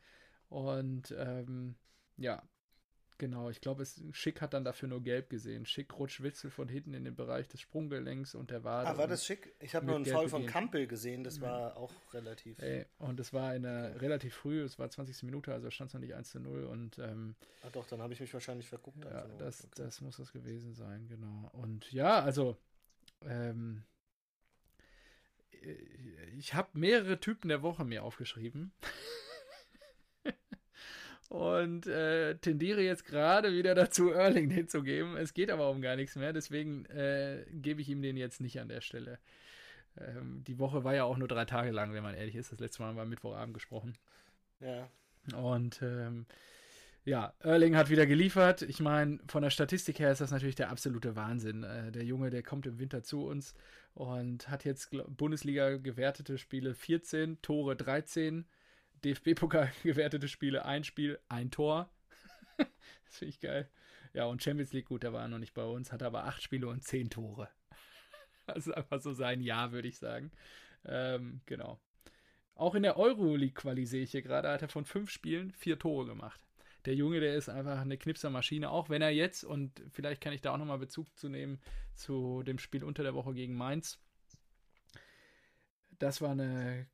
Und 0.50 1.14
ähm, 1.16 1.76
ja, 2.16 2.42
genau, 3.18 3.50
ich 3.50 3.60
glaube, 3.60 3.86
Schick 4.10 4.40
hat 4.40 4.52
dann 4.52 4.64
dafür 4.64 4.88
nur 4.88 5.00
gelb 5.00 5.30
gesehen. 5.30 5.64
Schick 5.64 5.96
rutscht 5.96 6.22
Witzel 6.22 6.50
von 6.50 6.68
hinten 6.68 6.92
in 6.92 7.04
den 7.04 7.14
Bereich 7.14 7.46
des 7.46 7.60
Sprunggelenks 7.60 8.34
und 8.34 8.50
der 8.50 8.64
Wade. 8.64 8.88
Ah, 8.88 8.98
war 8.98 9.06
das 9.06 9.24
Schick? 9.24 9.54
Ich 9.60 9.76
habe 9.76 9.86
nur 9.86 9.96
einen 9.96 10.06
Fall 10.06 10.28
von 10.28 10.46
Kampel 10.46 10.88
gesehen, 10.88 11.22
das 11.22 11.40
war 11.40 11.76
auch 11.76 11.92
relativ. 12.12 12.58
Ey, 12.58 12.84
und 12.98 13.20
es 13.20 13.32
war 13.32 13.54
okay. 13.54 13.66
relativ 13.98 14.34
früh, 14.34 14.62
es 14.62 14.78
war 14.78 14.90
20. 14.90 15.22
Minute, 15.22 15.54
also 15.54 15.70
stand 15.70 15.88
es 15.88 15.94
noch 15.94 16.00
nicht 16.00 16.14
1 16.14 16.30
zu 16.30 16.40
0. 16.40 16.64
Und, 16.64 16.98
ähm, 16.98 17.36
ah 17.62 17.70
doch, 17.70 17.86
dann 17.86 18.02
habe 18.02 18.12
ich 18.12 18.20
mich 18.20 18.34
wahrscheinlich 18.34 18.68
verguckt. 18.68 19.04
Ja, 19.04 19.28
das, 19.38 19.64
okay. 19.64 19.72
das 19.76 20.00
muss 20.00 20.16
das 20.16 20.32
gewesen 20.32 20.74
sein, 20.74 21.06
genau. 21.06 21.48
Und 21.52 21.92
ja, 21.92 22.20
also 22.20 22.56
ähm, 23.24 23.84
äh, 25.52 25.74
ich 26.36 26.54
habe 26.54 26.70
mehrere 26.72 27.20
Typen 27.20 27.48
der 27.48 27.62
Woche 27.62 27.84
mir 27.84 28.02
aufgeschrieben. 28.02 28.72
und 31.30 31.86
äh, 31.86 32.34
tendiere 32.38 32.82
jetzt 32.82 33.04
gerade 33.04 33.52
wieder 33.52 33.76
dazu, 33.76 34.10
Erling 34.10 34.48
den 34.48 34.66
zu 34.66 34.82
geben. 34.82 35.16
Es 35.16 35.32
geht 35.32 35.48
aber 35.50 35.70
um 35.70 35.80
gar 35.80 35.94
nichts 35.94 36.16
mehr, 36.16 36.32
deswegen 36.32 36.86
äh, 36.86 37.44
gebe 37.52 37.80
ich 37.80 37.88
ihm 37.88 38.02
den 38.02 38.16
jetzt 38.16 38.40
nicht 38.40 38.58
an 38.58 38.68
der 38.68 38.80
Stelle. 38.80 39.20
Ähm, 39.96 40.42
die 40.44 40.58
Woche 40.58 40.82
war 40.82 40.92
ja 40.92 41.04
auch 41.04 41.16
nur 41.16 41.28
drei 41.28 41.44
Tage 41.44 41.70
lang, 41.70 41.94
wenn 41.94 42.02
man 42.02 42.16
ehrlich 42.16 42.34
ist. 42.34 42.50
Das 42.50 42.58
letzte 42.58 42.82
Mal 42.82 42.88
haben 42.88 42.96
wir 42.96 43.04
Mittwochabend 43.04 43.54
gesprochen. 43.54 43.94
Ja. 44.58 44.88
Und 45.36 45.80
ähm, 45.82 46.26
ja, 47.04 47.32
Erling 47.38 47.76
hat 47.76 47.90
wieder 47.90 48.06
geliefert. 48.06 48.62
Ich 48.62 48.80
meine, 48.80 49.20
von 49.28 49.44
der 49.44 49.50
Statistik 49.50 50.00
her 50.00 50.10
ist 50.10 50.20
das 50.20 50.32
natürlich 50.32 50.56
der 50.56 50.70
absolute 50.70 51.14
Wahnsinn. 51.14 51.62
Äh, 51.62 51.92
der 51.92 52.02
Junge, 52.02 52.30
der 52.30 52.42
kommt 52.42 52.66
im 52.66 52.80
Winter 52.80 53.04
zu 53.04 53.24
uns 53.24 53.54
und 53.94 54.48
hat 54.48 54.64
jetzt 54.64 54.90
Bundesliga 55.16 55.76
gewertete 55.76 56.38
Spiele 56.38 56.74
14, 56.74 57.40
Tore 57.40 57.76
13 57.76 58.46
DFB-Pokal 59.04 59.72
gewertete 59.82 60.28
Spiele, 60.28 60.64
ein 60.64 60.84
Spiel, 60.84 61.18
ein 61.28 61.50
Tor. 61.50 61.90
das 62.58 63.16
finde 63.18 63.30
ich 63.30 63.40
geil. 63.40 63.68
Ja, 64.12 64.24
und 64.24 64.42
Champions 64.42 64.72
League, 64.72 64.86
gut, 64.86 65.02
der 65.02 65.12
war 65.12 65.28
noch 65.28 65.38
nicht 65.38 65.54
bei 65.54 65.64
uns, 65.64 65.92
hatte 65.92 66.06
aber 66.06 66.24
acht 66.24 66.42
Spiele 66.42 66.68
und 66.68 66.82
zehn 66.84 67.10
Tore. 67.10 67.48
Das 68.46 68.66
ist 68.66 68.72
einfach 68.72 69.00
so 69.00 69.12
sein 69.12 69.42
Jahr, 69.42 69.70
würde 69.70 69.86
ich 69.86 69.98
sagen. 69.98 70.32
Ähm, 70.84 71.40
genau. 71.46 71.78
Auch 72.56 72.74
in 72.74 72.82
der 72.82 72.96
Euroleague-Quali 72.96 73.86
sehe 73.86 74.02
ich 74.02 74.10
hier 74.10 74.22
gerade, 74.22 74.48
hat 74.48 74.62
er 74.62 74.68
von 74.68 74.84
fünf 74.84 75.08
Spielen 75.08 75.52
vier 75.52 75.78
Tore 75.78 76.06
gemacht. 76.06 76.40
Der 76.84 76.96
Junge, 76.96 77.20
der 77.20 77.36
ist 77.36 77.48
einfach 77.48 77.80
eine 77.80 77.96
Knipsermaschine, 77.96 78.68
auch 78.68 78.88
wenn 78.88 79.02
er 79.02 79.10
jetzt, 79.10 79.44
und 79.44 79.80
vielleicht 79.92 80.20
kann 80.20 80.32
ich 80.32 80.40
da 80.40 80.52
auch 80.52 80.58
nochmal 80.58 80.78
Bezug 80.78 81.16
zu 81.16 81.28
nehmen 81.28 81.60
zu 81.94 82.42
dem 82.42 82.58
Spiel 82.58 82.82
unter 82.82 83.04
der 83.04 83.14
Woche 83.14 83.34
gegen 83.34 83.54
Mainz. 83.54 84.00
Das 86.00 86.20
war 86.20 86.30
eine 86.30 86.88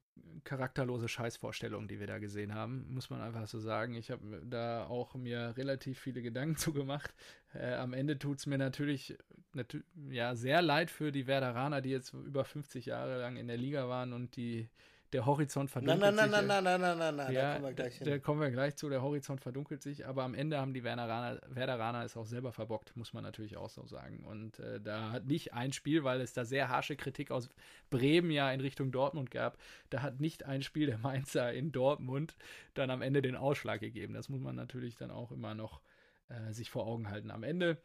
charakterlose 0.44 1.08
Scheißvorstellung, 1.08 1.88
die 1.88 2.00
wir 2.00 2.06
da 2.06 2.18
gesehen 2.18 2.54
haben, 2.54 2.86
muss 2.88 3.10
man 3.10 3.20
einfach 3.20 3.46
so 3.46 3.58
sagen. 3.58 3.94
Ich 3.94 4.10
habe 4.10 4.42
da 4.44 4.86
auch 4.86 5.14
mir 5.14 5.54
relativ 5.56 5.98
viele 5.98 6.22
Gedanken 6.22 6.56
zu 6.56 6.72
gemacht. 6.72 7.12
Äh, 7.52 7.74
am 7.74 7.92
Ende 7.92 8.18
tut 8.18 8.38
es 8.38 8.46
mir 8.46 8.58
natürlich 8.58 9.16
natür 9.52 9.82
ja, 10.10 10.34
sehr 10.34 10.62
leid 10.62 10.90
für 10.90 11.12
die 11.12 11.26
Werderaner, 11.26 11.80
die 11.80 11.90
jetzt 11.90 12.14
über 12.14 12.44
50 12.44 12.86
Jahre 12.86 13.20
lang 13.20 13.36
in 13.36 13.48
der 13.48 13.56
Liga 13.56 13.88
waren 13.88 14.12
und 14.12 14.36
die 14.36 14.68
der 15.12 15.26
Horizont 15.26 15.70
verdunkelt 15.70 16.00
nein, 16.00 16.14
nein, 16.14 16.30
sich. 16.30 16.46
Nein, 16.46 16.46
nein, 16.46 16.64
nein, 16.64 16.80
nein, 16.80 16.98
nein, 16.98 17.16
nein, 17.16 17.32
ja, 17.32 17.58
da 17.58 17.58
kommen 17.58 17.64
wir 17.64 17.72
gleich 17.74 17.94
hin. 17.96 18.06
Da 18.06 18.18
kommen 18.18 18.40
wir 18.40 18.50
gleich 18.50 18.76
zu, 18.76 18.88
der 18.88 19.02
Horizont 19.02 19.40
verdunkelt 19.40 19.82
sich, 19.82 20.06
aber 20.06 20.24
am 20.24 20.34
Ende 20.34 20.58
haben 20.58 20.74
die 20.74 20.84
Werderaner, 20.84 21.40
Werderaner 21.48 22.04
es 22.04 22.16
auch 22.16 22.26
selber 22.26 22.52
verbockt, 22.52 22.96
muss 22.96 23.12
man 23.12 23.22
natürlich 23.22 23.56
auch 23.56 23.70
so 23.70 23.86
sagen. 23.86 24.24
Und 24.24 24.58
äh, 24.58 24.80
da 24.80 25.12
hat 25.12 25.26
nicht 25.26 25.54
ein 25.54 25.72
Spiel, 25.72 26.04
weil 26.04 26.20
es 26.20 26.32
da 26.32 26.44
sehr 26.44 26.68
harsche 26.68 26.96
Kritik 26.96 27.30
aus 27.30 27.48
Bremen 27.90 28.30
ja 28.30 28.50
in 28.50 28.60
Richtung 28.60 28.90
Dortmund 28.90 29.30
gab, 29.30 29.58
da 29.90 30.02
hat 30.02 30.20
nicht 30.20 30.44
ein 30.44 30.62
Spiel 30.62 30.86
der 30.86 30.98
Mainzer 30.98 31.52
in 31.52 31.72
Dortmund 31.72 32.36
dann 32.74 32.90
am 32.90 33.02
Ende 33.02 33.22
den 33.22 33.36
Ausschlag 33.36 33.80
gegeben. 33.80 34.14
Das 34.14 34.28
muss 34.28 34.40
man 34.40 34.56
natürlich 34.56 34.96
dann 34.96 35.10
auch 35.10 35.30
immer 35.30 35.54
noch 35.54 35.80
äh, 36.28 36.52
sich 36.52 36.70
vor 36.70 36.86
Augen 36.86 37.08
halten. 37.08 37.30
Am 37.30 37.42
Ende 37.42 37.78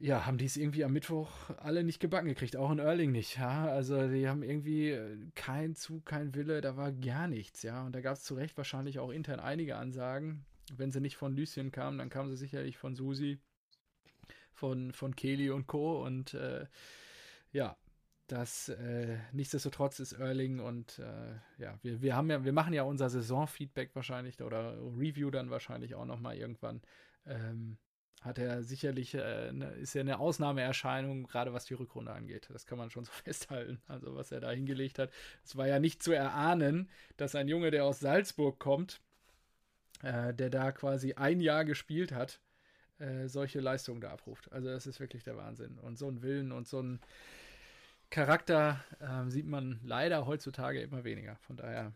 ja, 0.00 0.26
haben 0.26 0.38
die 0.38 0.44
es 0.44 0.56
irgendwie 0.56 0.84
am 0.84 0.92
Mittwoch 0.92 1.30
alle 1.58 1.82
nicht 1.84 2.00
gebacken 2.00 2.28
gekriegt, 2.28 2.56
auch 2.56 2.70
in 2.70 2.78
Erling 2.78 3.12
nicht, 3.12 3.38
ja. 3.38 3.68
Also 3.68 4.08
die 4.08 4.28
haben 4.28 4.42
irgendwie 4.42 4.90
äh, 4.90 5.16
kein 5.34 5.74
Zug, 5.74 6.06
kein 6.06 6.34
Wille, 6.34 6.60
da 6.60 6.76
war 6.76 6.92
gar 6.92 7.28
nichts, 7.28 7.62
ja. 7.62 7.84
Und 7.84 7.94
da 7.94 8.00
gab 8.00 8.14
es 8.14 8.24
zu 8.24 8.34
Recht 8.34 8.56
wahrscheinlich 8.56 8.98
auch 8.98 9.10
intern 9.10 9.40
einige 9.40 9.76
Ansagen. 9.76 10.44
Wenn 10.76 10.90
sie 10.90 11.00
nicht 11.00 11.16
von 11.16 11.36
Lucien 11.36 11.72
kamen, 11.72 11.98
dann 11.98 12.10
kamen 12.10 12.30
sie 12.30 12.36
sicherlich 12.36 12.76
von 12.76 12.94
Susi, 12.94 13.38
von, 14.52 14.92
von 14.92 15.16
Kelly 15.16 15.50
und 15.50 15.66
Co. 15.66 16.04
Und 16.04 16.34
äh, 16.34 16.66
ja, 17.52 17.76
das 18.28 18.68
äh, 18.68 19.16
nichtsdestotrotz 19.32 20.00
ist 20.00 20.12
Erling 20.12 20.60
und 20.60 20.98
äh, 20.98 21.62
ja, 21.62 21.78
wir, 21.82 22.02
wir 22.02 22.14
haben 22.14 22.30
ja, 22.30 22.44
wir 22.44 22.52
machen 22.52 22.74
ja 22.74 22.82
unser 22.82 23.08
Saisonfeedback 23.08 23.94
wahrscheinlich 23.94 24.40
oder 24.42 24.76
Review 24.96 25.30
dann 25.30 25.50
wahrscheinlich 25.50 25.94
auch 25.94 26.04
nochmal 26.04 26.36
irgendwann. 26.36 26.82
Ähm, 27.24 27.78
hat 28.22 28.38
er 28.38 28.62
sicherlich, 28.62 29.14
äh, 29.14 29.52
ne, 29.52 29.66
ist 29.80 29.94
ja 29.94 30.00
eine 30.00 30.18
Ausnahmeerscheinung, 30.18 31.24
gerade 31.24 31.52
was 31.52 31.66
die 31.66 31.74
Rückrunde 31.74 32.12
angeht. 32.12 32.48
Das 32.52 32.66
kann 32.66 32.78
man 32.78 32.90
schon 32.90 33.04
so 33.04 33.12
festhalten. 33.24 33.80
Also 33.86 34.16
was 34.16 34.32
er 34.32 34.40
da 34.40 34.50
hingelegt 34.50 34.98
hat. 34.98 35.10
Es 35.44 35.56
war 35.56 35.66
ja 35.66 35.78
nicht 35.78 36.02
zu 36.02 36.12
erahnen, 36.12 36.88
dass 37.16 37.34
ein 37.34 37.48
Junge, 37.48 37.70
der 37.70 37.84
aus 37.84 38.00
Salzburg 38.00 38.58
kommt, 38.58 39.00
äh, 40.02 40.34
der 40.34 40.50
da 40.50 40.72
quasi 40.72 41.14
ein 41.14 41.40
Jahr 41.40 41.64
gespielt 41.64 42.12
hat, 42.12 42.40
äh, 42.98 43.28
solche 43.28 43.60
Leistungen 43.60 44.00
da 44.00 44.10
abruft. 44.10 44.50
Also 44.52 44.68
das 44.68 44.86
ist 44.86 45.00
wirklich 45.00 45.22
der 45.22 45.36
Wahnsinn. 45.36 45.78
Und 45.78 45.98
so 45.98 46.08
ein 46.08 46.22
Willen 46.22 46.52
und 46.52 46.66
so 46.66 46.80
ein 46.80 47.00
Charakter 48.10 48.82
ähm, 49.00 49.30
sieht 49.30 49.46
man 49.46 49.80
leider 49.84 50.26
heutzutage 50.26 50.80
immer 50.80 51.04
weniger. 51.04 51.36
Von 51.36 51.56
daher, 51.56 51.92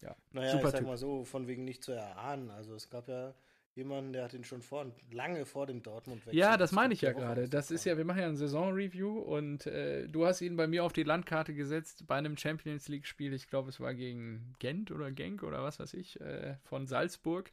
ja. 0.00 0.16
Naja, 0.32 0.52
super 0.52 0.66
ich 0.66 0.70
sag 0.72 0.78
typ. 0.80 0.88
mal 0.88 0.96
so, 0.96 1.24
von 1.24 1.46
wegen 1.46 1.64
nicht 1.64 1.82
zu 1.82 1.92
erahnen. 1.92 2.50
Also 2.50 2.74
es 2.74 2.90
gab 2.90 3.08
ja 3.08 3.34
jemanden, 3.74 4.12
der 4.12 4.24
hat 4.24 4.34
ihn 4.34 4.44
schon 4.44 4.62
vor, 4.62 4.86
lange 5.10 5.46
vor 5.46 5.66
dem 5.66 5.82
Dortmund 5.82 6.26
weg. 6.26 6.34
Ja, 6.34 6.56
das 6.56 6.72
meine 6.72 6.92
ich 6.94 7.00
ja 7.00 7.12
gerade. 7.12 7.48
Das 7.48 7.70
ist 7.70 7.84
ja, 7.84 7.96
wir 7.96 8.04
machen 8.04 8.20
ja 8.20 8.26
ein 8.26 8.36
Saison-Review 8.36 9.18
und 9.18 9.66
äh, 9.66 10.08
du 10.08 10.26
hast 10.26 10.40
ihn 10.40 10.56
bei 10.56 10.66
mir 10.66 10.84
auf 10.84 10.92
die 10.92 11.04
Landkarte 11.04 11.54
gesetzt 11.54 12.06
bei 12.06 12.16
einem 12.16 12.36
Champions 12.36 12.88
League-Spiel. 12.88 13.32
Ich 13.32 13.48
glaube, 13.48 13.70
es 13.70 13.80
war 13.80 13.94
gegen 13.94 14.54
Gent 14.58 14.90
oder 14.90 15.10
Genk 15.10 15.42
oder 15.42 15.62
was 15.62 15.80
weiß 15.80 15.94
ich, 15.94 16.20
äh, 16.20 16.56
von 16.64 16.86
Salzburg, 16.86 17.50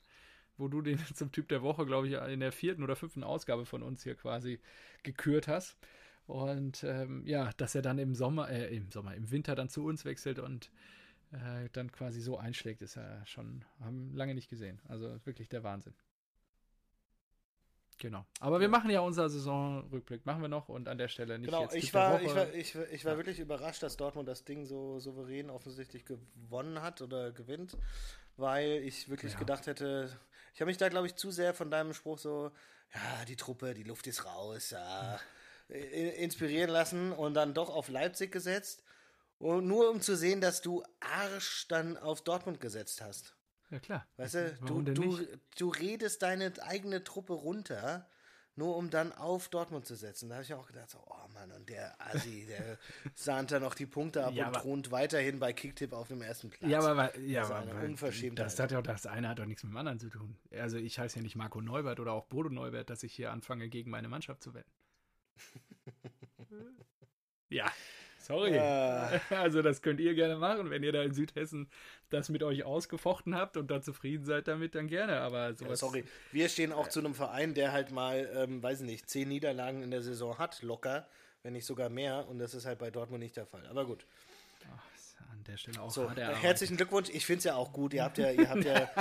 wo 0.58 0.68
du 0.68 0.82
den 0.82 0.98
zum 1.16 1.32
Typ 1.32 1.48
der 1.48 1.62
Woche, 1.62 1.86
glaube 1.86 2.08
ich, 2.08 2.14
in 2.14 2.42
der 2.42 2.52
vierten 2.52 2.84
oder 2.84 2.96
fünften 2.96 3.24
Ausgabe 3.24 3.66
von 3.66 3.82
uns 3.82 4.04
hier 4.04 4.16
quasi 4.16 4.60
gekürt 5.04 5.48
hast. 5.48 5.78
Und 6.28 6.84
ähm, 6.84 7.26
ja, 7.26 7.52
dass 7.58 7.74
er 7.74 7.82
dann 7.82 7.98
im 7.98 8.14
Sommer, 8.14 8.50
äh, 8.50 8.76
im 8.76 8.92
Sommer, 8.92 9.16
im 9.16 9.32
Winter 9.32 9.56
dann 9.56 9.70
zu 9.70 9.86
uns 9.86 10.06
wechselt 10.06 10.38
und 10.38 10.70
äh, 11.32 11.70
dann 11.72 11.92
quasi 11.92 12.22
so 12.22 12.38
einschlägt, 12.38 12.82
ist 12.82 12.98
er 12.98 13.26
schon, 13.26 13.64
haben 13.80 14.14
lange 14.16 14.36
nicht 14.36 14.50
gesehen. 14.50 14.82
Also 14.88 15.20
wirklich 15.26 15.50
der 15.50 15.64
Wahnsinn. 15.64 15.94
Genau. 18.00 18.26
Aber 18.40 18.62
wir 18.62 18.70
machen 18.70 18.90
ja 18.90 19.02
unser 19.02 19.30
Saisonrückblick, 19.30 20.26
machen 20.26 20.42
wir 20.42 20.48
noch 20.48 20.70
und 20.70 20.88
an 20.88 20.98
der 20.98 21.10
Stelle 21.10 21.38
nicht 21.38 21.50
genau, 21.50 21.64
jetzt. 21.64 21.76
Ich 21.76 21.94
war, 21.94 22.22
ich 22.22 22.34
war, 22.34 22.54
ich 22.54 22.76
ich 22.76 23.06
war 23.06 23.12
ja. 23.12 23.18
wirklich 23.18 23.40
überrascht, 23.40 23.84
dass 23.84 23.98
Dortmund 23.98 24.28
das 24.28 24.46
Ding 24.46 24.66
so 24.66 25.00
souverän 25.00 25.50
offensichtlich 25.50 26.06
gewonnen 26.06 26.82
hat 26.82 27.02
oder 27.02 27.34
gewinnt, 27.34 27.78
weil 28.38 28.82
ich 28.86 29.10
wirklich 29.10 29.34
ja. 29.34 29.40
gedacht 29.40 29.68
hätte, 29.68 30.18
ich 30.54 30.62
habe 30.62 30.70
mich 30.70 30.78
da, 30.78 30.88
glaube 30.88 31.08
ich, 31.08 31.16
zu 31.16 31.30
sehr 31.30 31.54
von 31.54 31.70
deinem 31.70 31.94
Spruch 31.94 32.18
so, 32.18 32.52
ja, 32.94 33.26
die 33.26 33.36
Truppe, 33.36 33.74
die 33.74 33.84
Luft 33.84 34.08
ist 34.08 34.26
raus, 34.26 34.70
ja, 34.70 35.20
inspirieren 35.68 36.70
lassen 36.70 37.12
und 37.12 37.34
dann 37.34 37.54
doch 37.54 37.70
auf 37.70 37.90
Leipzig 37.90 38.32
gesetzt. 38.32 38.84
Und 39.40 39.68
nur 39.68 39.90
um 39.90 40.02
zu 40.02 40.16
sehen, 40.16 40.42
dass 40.42 40.62
du 40.62 40.84
Arsch 41.00 41.68
dann 41.68 41.98
auf 41.98 42.22
Dortmund 42.22 42.60
gesetzt 42.60 43.02
hast. 43.02 43.36
Ja, 43.72 43.80
klar. 43.80 44.08
Weißt 44.18 44.36
du, 44.36 44.58
du, 44.66 44.82
du, 44.82 45.20
du 45.58 45.70
redest 45.70 46.22
deine 46.22 46.52
eigene 46.62 47.04
Truppe 47.04 47.34
runter, 47.34 48.08
nur 48.56 48.76
um 48.76 48.90
dann 48.90 49.14
auf 49.14 49.50
Dortmund 49.50 49.86
zu 49.86 49.96
setzen. 49.96 50.30
Da 50.30 50.36
habe 50.36 50.44
ich 50.44 50.54
auch 50.54 50.68
gedacht, 50.68 50.90
so, 50.90 51.00
oh 51.06 51.28
Mann, 51.34 51.52
und 51.52 51.70
der 51.70 51.96
Asi, 52.02 52.46
der 52.50 52.78
sahnt 53.16 53.52
da 53.52 53.60
noch 53.60 53.76
die 53.76 53.86
Punkte 53.86 54.26
ab 54.26 54.34
ja, 54.34 54.48
und 54.48 54.54
thront 54.54 54.92
weiterhin 54.92 55.40
bei 55.40 55.54
Kicktipp 55.54 55.94
auf 55.94 56.08
dem 56.08 56.22
ersten 56.22 56.50
Platz. 56.50 56.70
Ja, 56.70 56.82
aber, 56.82 57.18
ja, 57.20 57.42
das 57.42 57.52
aber. 57.52 57.88
Das 58.36 58.60
hat 58.60 58.72
ja 58.72 58.80
auch 58.80 58.84
das 58.84 59.06
eine 59.06 59.30
hat 59.30 59.40
doch 59.40 59.46
nichts 59.46 59.64
mit 59.64 59.72
dem 59.72 59.78
anderen 59.78 60.00
zu 60.00 60.10
tun. 60.10 60.38
Also 60.52 60.78
ich 60.78 61.00
heiße 61.00 61.18
ja 61.18 61.22
nicht 61.22 61.36
Marco 61.36 61.62
Neubert 61.62 62.00
oder 62.00 62.14
auch 62.14 62.26
Bodo 62.26 62.50
Neubert, 62.50 62.90
dass 62.90 63.04
ich 63.04 63.14
hier 63.14 63.32
anfange, 63.32 63.70
gegen 63.70 63.92
meine 63.92 64.08
Mannschaft 64.08 64.44
zu 64.44 64.54
wetten. 64.54 64.72
ja. 67.50 67.72
Sorry. 68.30 68.52
Äh. 68.52 69.20
Also 69.30 69.62
das 69.62 69.82
könnt 69.82 70.00
ihr 70.00 70.14
gerne 70.14 70.36
machen, 70.36 70.70
wenn 70.70 70.84
ihr 70.84 70.92
da 70.92 71.02
in 71.02 71.14
Südhessen 71.14 71.68
das 72.10 72.30
mit 72.30 72.44
euch 72.44 72.64
ausgefochten 72.64 73.36
habt 73.36 73.58
und 73.58 73.72
da 73.72 73.82
zufrieden 73.82 74.26
seid 74.26 74.48
damit, 74.48 74.76
dann 74.76 74.88
gerne. 74.88 75.20
Aber 75.22 75.54
sowas. 75.54 75.82
Ja, 75.82 75.88
sorry, 75.88 76.04
wir 76.32 76.50
stehen 76.50 76.72
auch 76.72 76.88
zu 76.88 77.00
einem 77.00 77.16
Verein, 77.16 77.54
der 77.54 77.72
halt 77.72 77.92
mal, 77.92 78.30
ähm, 78.36 78.62
weiß 78.62 78.82
nicht, 78.82 79.10
zehn 79.10 79.30
Niederlagen 79.30 79.82
in 79.84 79.92
der 79.92 80.02
Saison 80.02 80.38
hat, 80.38 80.62
locker, 80.62 81.08
wenn 81.44 81.54
nicht 81.54 81.66
sogar 81.66 81.90
mehr. 81.90 82.28
Und 82.28 82.40
das 82.40 82.54
ist 82.54 82.66
halt 82.66 82.80
bei 82.80 82.92
Dortmund 82.92 83.24
nicht 83.24 83.36
der 83.36 83.46
Fall. 83.46 83.66
Aber 83.68 83.86
gut. 83.86 84.06
Ach, 84.72 85.32
an 85.32 85.44
der 85.46 85.58
Stelle 85.58 85.82
auch. 85.82 85.90
So, 85.90 86.10
herzlichen 86.12 86.78
Glückwunsch. 86.78 87.10
Ich 87.10 87.26
finde 87.26 87.40
es 87.40 87.44
ja 87.46 87.56
auch 87.56 87.74
gut. 87.74 87.94
Ihr 87.94 88.04
habt 88.04 88.18
ja, 88.20 88.32
ihr 88.32 88.50
habt 88.50 88.64
ja. 88.64 88.90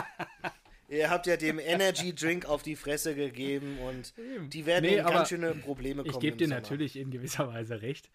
Ihr 0.91 1.11
habt 1.11 1.27
ja 1.27 1.37
dem 1.37 1.59
Energy 1.59 2.15
Drink 2.15 2.47
auf 2.47 2.63
die 2.63 2.75
Fresse 2.75 3.15
gegeben 3.15 3.79
und 3.81 4.15
die 4.55 4.65
werden 4.65 4.87
nee, 4.87 4.97
in 4.97 5.05
ganz 5.05 5.29
schöne 5.29 5.55
Probleme 5.55 6.03
kommen. 6.03 6.15
Ich 6.15 6.19
gebe 6.19 6.39
dir 6.39 6.49
natürlich 6.49 6.97
in 6.97 7.11
gewisser 7.11 7.47
Weise 7.47 7.83
recht. 7.83 8.09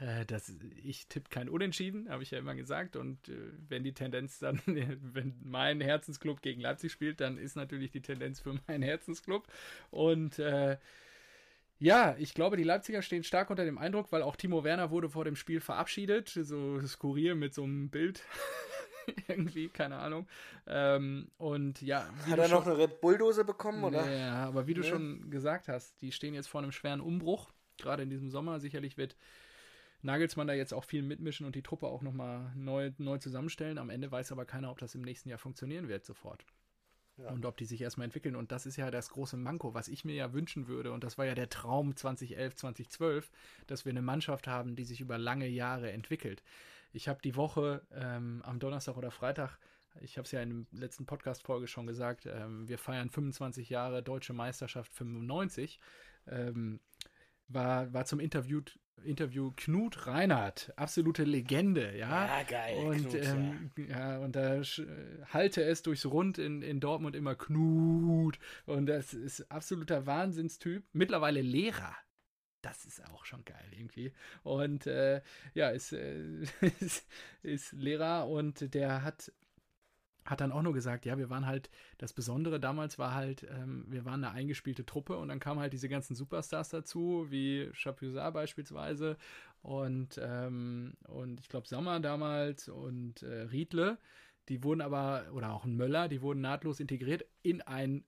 Äh, 0.00 0.24
das, 0.26 0.52
ich 0.82 1.06
tippe 1.08 1.28
kein 1.28 1.48
Unentschieden, 1.48 2.08
habe 2.08 2.22
ich 2.22 2.30
ja 2.30 2.38
immer 2.38 2.54
gesagt. 2.54 2.96
Und 2.96 3.28
äh, 3.28 3.36
wenn 3.68 3.84
die 3.84 3.92
Tendenz 3.92 4.38
dann, 4.38 4.60
wenn 4.66 5.34
mein 5.42 5.80
Herzensclub 5.80 6.42
gegen 6.42 6.60
Leipzig 6.60 6.92
spielt, 6.92 7.20
dann 7.20 7.36
ist 7.36 7.56
natürlich 7.56 7.90
die 7.90 8.02
Tendenz 8.02 8.40
für 8.40 8.54
meinen 8.66 8.82
Herzensclub. 8.82 9.46
Und 9.90 10.38
äh, 10.38 10.78
ja, 11.78 12.14
ich 12.18 12.34
glaube, 12.34 12.56
die 12.56 12.62
Leipziger 12.62 13.02
stehen 13.02 13.24
stark 13.24 13.50
unter 13.50 13.64
dem 13.64 13.78
Eindruck, 13.78 14.12
weil 14.12 14.22
auch 14.22 14.36
Timo 14.36 14.64
Werner 14.64 14.90
wurde 14.90 15.08
vor 15.08 15.24
dem 15.24 15.36
Spiel 15.36 15.60
verabschiedet, 15.60 16.28
so 16.28 16.80
skurril 16.86 17.34
mit 17.34 17.54
so 17.54 17.62
einem 17.64 17.90
Bild. 17.90 18.22
Irgendwie, 19.28 19.68
keine 19.68 19.96
Ahnung. 19.96 20.28
Ähm, 20.66 21.30
und 21.38 21.80
ja. 21.80 22.06
Hat 22.28 22.38
er 22.38 22.48
noch 22.48 22.66
eine 22.66 22.76
Red 22.76 23.00
Bull-Dose 23.00 23.44
bekommen, 23.44 23.82
oder? 23.82 24.10
Ja, 24.10 24.44
aber 24.44 24.66
wie 24.66 24.74
du 24.74 24.82
nee. 24.82 24.88
schon 24.88 25.30
gesagt 25.30 25.68
hast, 25.68 26.00
die 26.02 26.12
stehen 26.12 26.34
jetzt 26.34 26.48
vor 26.48 26.60
einem 26.60 26.70
schweren 26.70 27.00
Umbruch, 27.00 27.50
gerade 27.78 28.02
in 28.02 28.10
diesem 28.10 28.30
Sommer. 28.30 28.60
Sicherlich 28.60 28.98
wird 28.98 29.16
Nagelsmann 30.02 30.46
da 30.46 30.54
jetzt 30.54 30.72
auch 30.72 30.84
viel 30.84 31.02
mitmischen 31.02 31.46
und 31.46 31.54
die 31.54 31.62
Truppe 31.62 31.86
auch 31.86 32.02
nochmal 32.02 32.52
neu, 32.56 32.92
neu 32.98 33.18
zusammenstellen. 33.18 33.78
Am 33.78 33.90
Ende 33.90 34.10
weiß 34.10 34.32
aber 34.32 34.44
keiner, 34.44 34.70
ob 34.70 34.78
das 34.78 34.94
im 34.94 35.02
nächsten 35.02 35.28
Jahr 35.28 35.38
funktionieren 35.38 35.88
wird 35.88 36.04
sofort. 36.04 36.44
Ja. 37.18 37.30
Und 37.30 37.44
ob 37.44 37.58
die 37.58 37.66
sich 37.66 37.82
erstmal 37.82 38.06
entwickeln. 38.06 38.34
Und 38.34 38.50
das 38.50 38.64
ist 38.64 38.76
ja 38.76 38.90
das 38.90 39.10
große 39.10 39.36
Manko, 39.36 39.74
was 39.74 39.88
ich 39.88 40.04
mir 40.04 40.14
ja 40.14 40.32
wünschen 40.32 40.68
würde. 40.68 40.92
Und 40.92 41.04
das 41.04 41.18
war 41.18 41.26
ja 41.26 41.34
der 41.34 41.50
Traum 41.50 41.94
2011, 41.94 42.56
2012, 42.56 43.30
dass 43.66 43.84
wir 43.84 43.90
eine 43.90 44.02
Mannschaft 44.02 44.46
haben, 44.46 44.74
die 44.74 44.84
sich 44.84 45.00
über 45.00 45.18
lange 45.18 45.46
Jahre 45.46 45.92
entwickelt. 45.92 46.42
Ich 46.92 47.08
habe 47.08 47.20
die 47.22 47.36
Woche 47.36 47.82
ähm, 47.92 48.42
am 48.44 48.58
Donnerstag 48.58 48.96
oder 48.96 49.10
Freitag, 49.10 49.58
ich 50.00 50.16
habe 50.16 50.24
es 50.24 50.32
ja 50.32 50.40
in 50.40 50.66
der 50.70 50.80
letzten 50.80 51.06
Podcast-Folge 51.06 51.66
schon 51.66 51.86
gesagt, 51.86 52.26
ähm, 52.26 52.68
wir 52.68 52.78
feiern 52.78 53.10
25 53.10 53.70
Jahre 53.70 54.02
Deutsche 54.02 54.32
Meisterschaft 54.32 54.92
95. 54.92 55.80
Ähm, 56.26 56.80
war, 57.48 57.92
war 57.92 58.04
zum 58.04 58.20
Interview, 58.20 58.60
Interview 59.04 59.52
Knut 59.56 60.06
Reinhardt, 60.06 60.72
absolute 60.76 61.24
Legende, 61.24 61.96
ja. 61.96 62.26
Ja, 62.26 62.42
geil. 62.42 62.76
Und, 62.78 63.10
Knut, 63.10 63.14
ähm, 63.14 63.70
ja. 63.76 64.14
ja. 64.14 64.18
und 64.18 64.36
da 64.36 64.60
halte 65.32 65.62
es 65.62 65.82
durchs 65.82 66.06
Rund 66.06 66.38
in, 66.38 66.62
in 66.62 66.80
Dortmund 66.80 67.16
immer 67.16 67.34
Knut. 67.34 68.38
Und 68.66 68.86
das 68.86 69.14
ist 69.14 69.50
absoluter 69.50 70.06
Wahnsinnstyp. 70.06 70.84
Mittlerweile 70.92 71.40
Lehrer. 71.40 71.96
das 72.62 72.84
ist 72.84 73.04
auch 73.06 73.24
schon 73.24 73.44
geil 73.44 73.64
irgendwie. 73.72 74.12
Und 74.42 74.86
äh, 74.86 75.22
ja, 75.54 75.70
ist, 75.70 75.92
äh, 75.92 76.42
ist, 76.80 77.06
ist 77.42 77.72
Lehrer 77.72 78.28
und 78.28 78.74
der 78.74 79.02
hat 79.02 79.32
hat 80.24 80.40
dann 80.40 80.52
auch 80.52 80.62
nur 80.62 80.72
gesagt, 80.72 81.06
ja, 81.06 81.18
wir 81.18 81.30
waren 81.30 81.46
halt, 81.46 81.70
das 81.98 82.12
Besondere 82.12 82.60
damals 82.60 82.98
war 82.98 83.14
halt, 83.14 83.46
ähm, 83.50 83.84
wir 83.88 84.04
waren 84.04 84.24
eine 84.24 84.32
eingespielte 84.32 84.84
Truppe 84.84 85.16
und 85.16 85.28
dann 85.28 85.40
kamen 85.40 85.60
halt 85.60 85.72
diese 85.72 85.88
ganzen 85.88 86.14
Superstars 86.14 86.68
dazu, 86.68 87.26
wie 87.30 87.70
Chapuisat 87.72 88.34
beispielsweise 88.34 89.16
und, 89.62 90.20
ähm, 90.22 90.94
und 91.08 91.40
ich 91.40 91.48
glaube 91.48 91.68
Sommer 91.68 92.00
damals 92.00 92.68
und 92.68 93.22
äh, 93.22 93.42
Riedle, 93.42 93.98
die 94.48 94.62
wurden 94.62 94.80
aber, 94.80 95.26
oder 95.32 95.52
auch 95.52 95.64
ein 95.64 95.76
Möller, 95.76 96.08
die 96.08 96.22
wurden 96.22 96.40
nahtlos 96.40 96.80
integriert 96.80 97.24
in 97.42 97.62
ein 97.62 98.04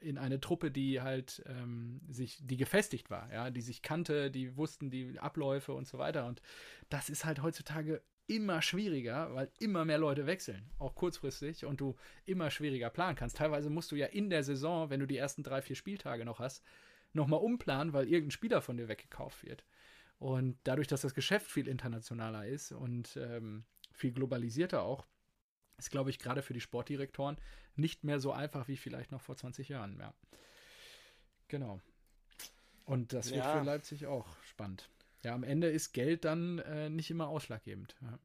in 0.00 0.18
eine 0.18 0.38
Truppe, 0.38 0.70
die 0.70 1.00
halt 1.00 1.42
ähm, 1.46 2.02
sich, 2.10 2.38
die 2.46 2.58
gefestigt 2.58 3.10
war, 3.10 3.32
ja, 3.32 3.50
die 3.50 3.62
sich 3.62 3.80
kannte, 3.80 4.30
die 4.30 4.54
wussten 4.56 4.90
die 4.90 5.18
Abläufe 5.18 5.72
und 5.72 5.86
so 5.88 5.96
weiter. 5.96 6.26
Und 6.26 6.42
das 6.90 7.08
ist 7.08 7.24
halt 7.24 7.42
heutzutage 7.42 8.02
immer 8.26 8.62
schwieriger, 8.62 9.34
weil 9.34 9.50
immer 9.58 9.84
mehr 9.84 9.98
Leute 9.98 10.26
wechseln, 10.26 10.70
auch 10.78 10.94
kurzfristig, 10.94 11.64
und 11.64 11.80
du 11.80 11.96
immer 12.24 12.50
schwieriger 12.50 12.90
planen 12.90 13.16
kannst. 13.16 13.36
Teilweise 13.36 13.70
musst 13.70 13.92
du 13.92 13.96
ja 13.96 14.06
in 14.06 14.30
der 14.30 14.42
Saison, 14.42 14.90
wenn 14.90 15.00
du 15.00 15.06
die 15.06 15.16
ersten 15.16 15.42
drei, 15.42 15.60
vier 15.60 15.76
Spieltage 15.76 16.24
noch 16.24 16.38
hast, 16.38 16.62
nochmal 17.12 17.40
umplanen, 17.40 17.92
weil 17.92 18.06
irgendein 18.06 18.30
Spieler 18.30 18.62
von 18.62 18.76
dir 18.76 18.88
weggekauft 18.88 19.44
wird. 19.44 19.64
Und 20.18 20.58
dadurch, 20.64 20.88
dass 20.88 21.02
das 21.02 21.14
Geschäft 21.14 21.50
viel 21.50 21.68
internationaler 21.68 22.46
ist 22.46 22.72
und 22.72 23.16
ähm, 23.16 23.64
viel 23.92 24.12
globalisierter 24.12 24.82
auch, 24.82 25.06
ist, 25.76 25.90
glaube 25.90 26.10
ich, 26.10 26.18
gerade 26.18 26.42
für 26.42 26.54
die 26.54 26.60
Sportdirektoren 26.60 27.36
nicht 27.74 28.04
mehr 28.04 28.20
so 28.20 28.32
einfach 28.32 28.68
wie 28.68 28.76
vielleicht 28.76 29.10
noch 29.10 29.20
vor 29.20 29.36
20 29.36 29.68
Jahren 29.68 29.96
mehr. 29.96 30.14
Genau. 31.48 31.80
Und 32.84 33.12
das 33.12 33.30
wird 33.30 33.44
ja. 33.44 33.58
für 33.58 33.64
Leipzig 33.64 34.06
auch 34.06 34.26
spannend. 34.44 34.88
Ja, 35.24 35.34
am 35.34 35.42
Ende 35.42 35.68
ist 35.68 35.92
Geld 35.92 36.24
dann 36.24 36.58
äh, 36.60 36.90
nicht 36.90 37.10
immer 37.10 37.28
ausschlaggebend. 37.28 37.96
Ja, 38.00 38.18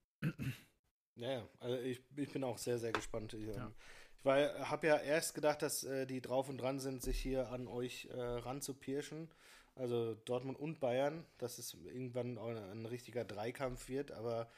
ja 1.15 1.49
also 1.59 1.77
ich, 1.77 2.01
ich 2.15 2.31
bin 2.31 2.43
auch 2.43 2.57
sehr, 2.57 2.77
sehr 2.77 2.91
gespannt. 2.91 3.33
Ich, 3.33 3.47
ja. 3.47 3.71
ich 4.23 4.69
habe 4.69 4.87
ja 4.87 4.97
erst 4.97 5.33
gedacht, 5.33 5.61
dass 5.61 5.83
äh, 5.83 6.05
die 6.05 6.21
drauf 6.21 6.49
und 6.49 6.57
dran 6.57 6.79
sind, 6.79 7.01
sich 7.01 7.19
hier 7.19 7.49
an 7.49 7.67
euch 7.67 8.09
äh, 8.11 8.21
ranzupirschen. 8.21 9.29
Also 9.75 10.13
Dortmund 10.25 10.59
und 10.59 10.81
Bayern, 10.81 11.25
dass 11.37 11.57
es 11.57 11.73
irgendwann 11.73 12.37
ein, 12.37 12.57
ein 12.57 12.85
richtiger 12.85 13.23
Dreikampf 13.23 13.87
wird, 13.87 14.11
aber 14.11 14.49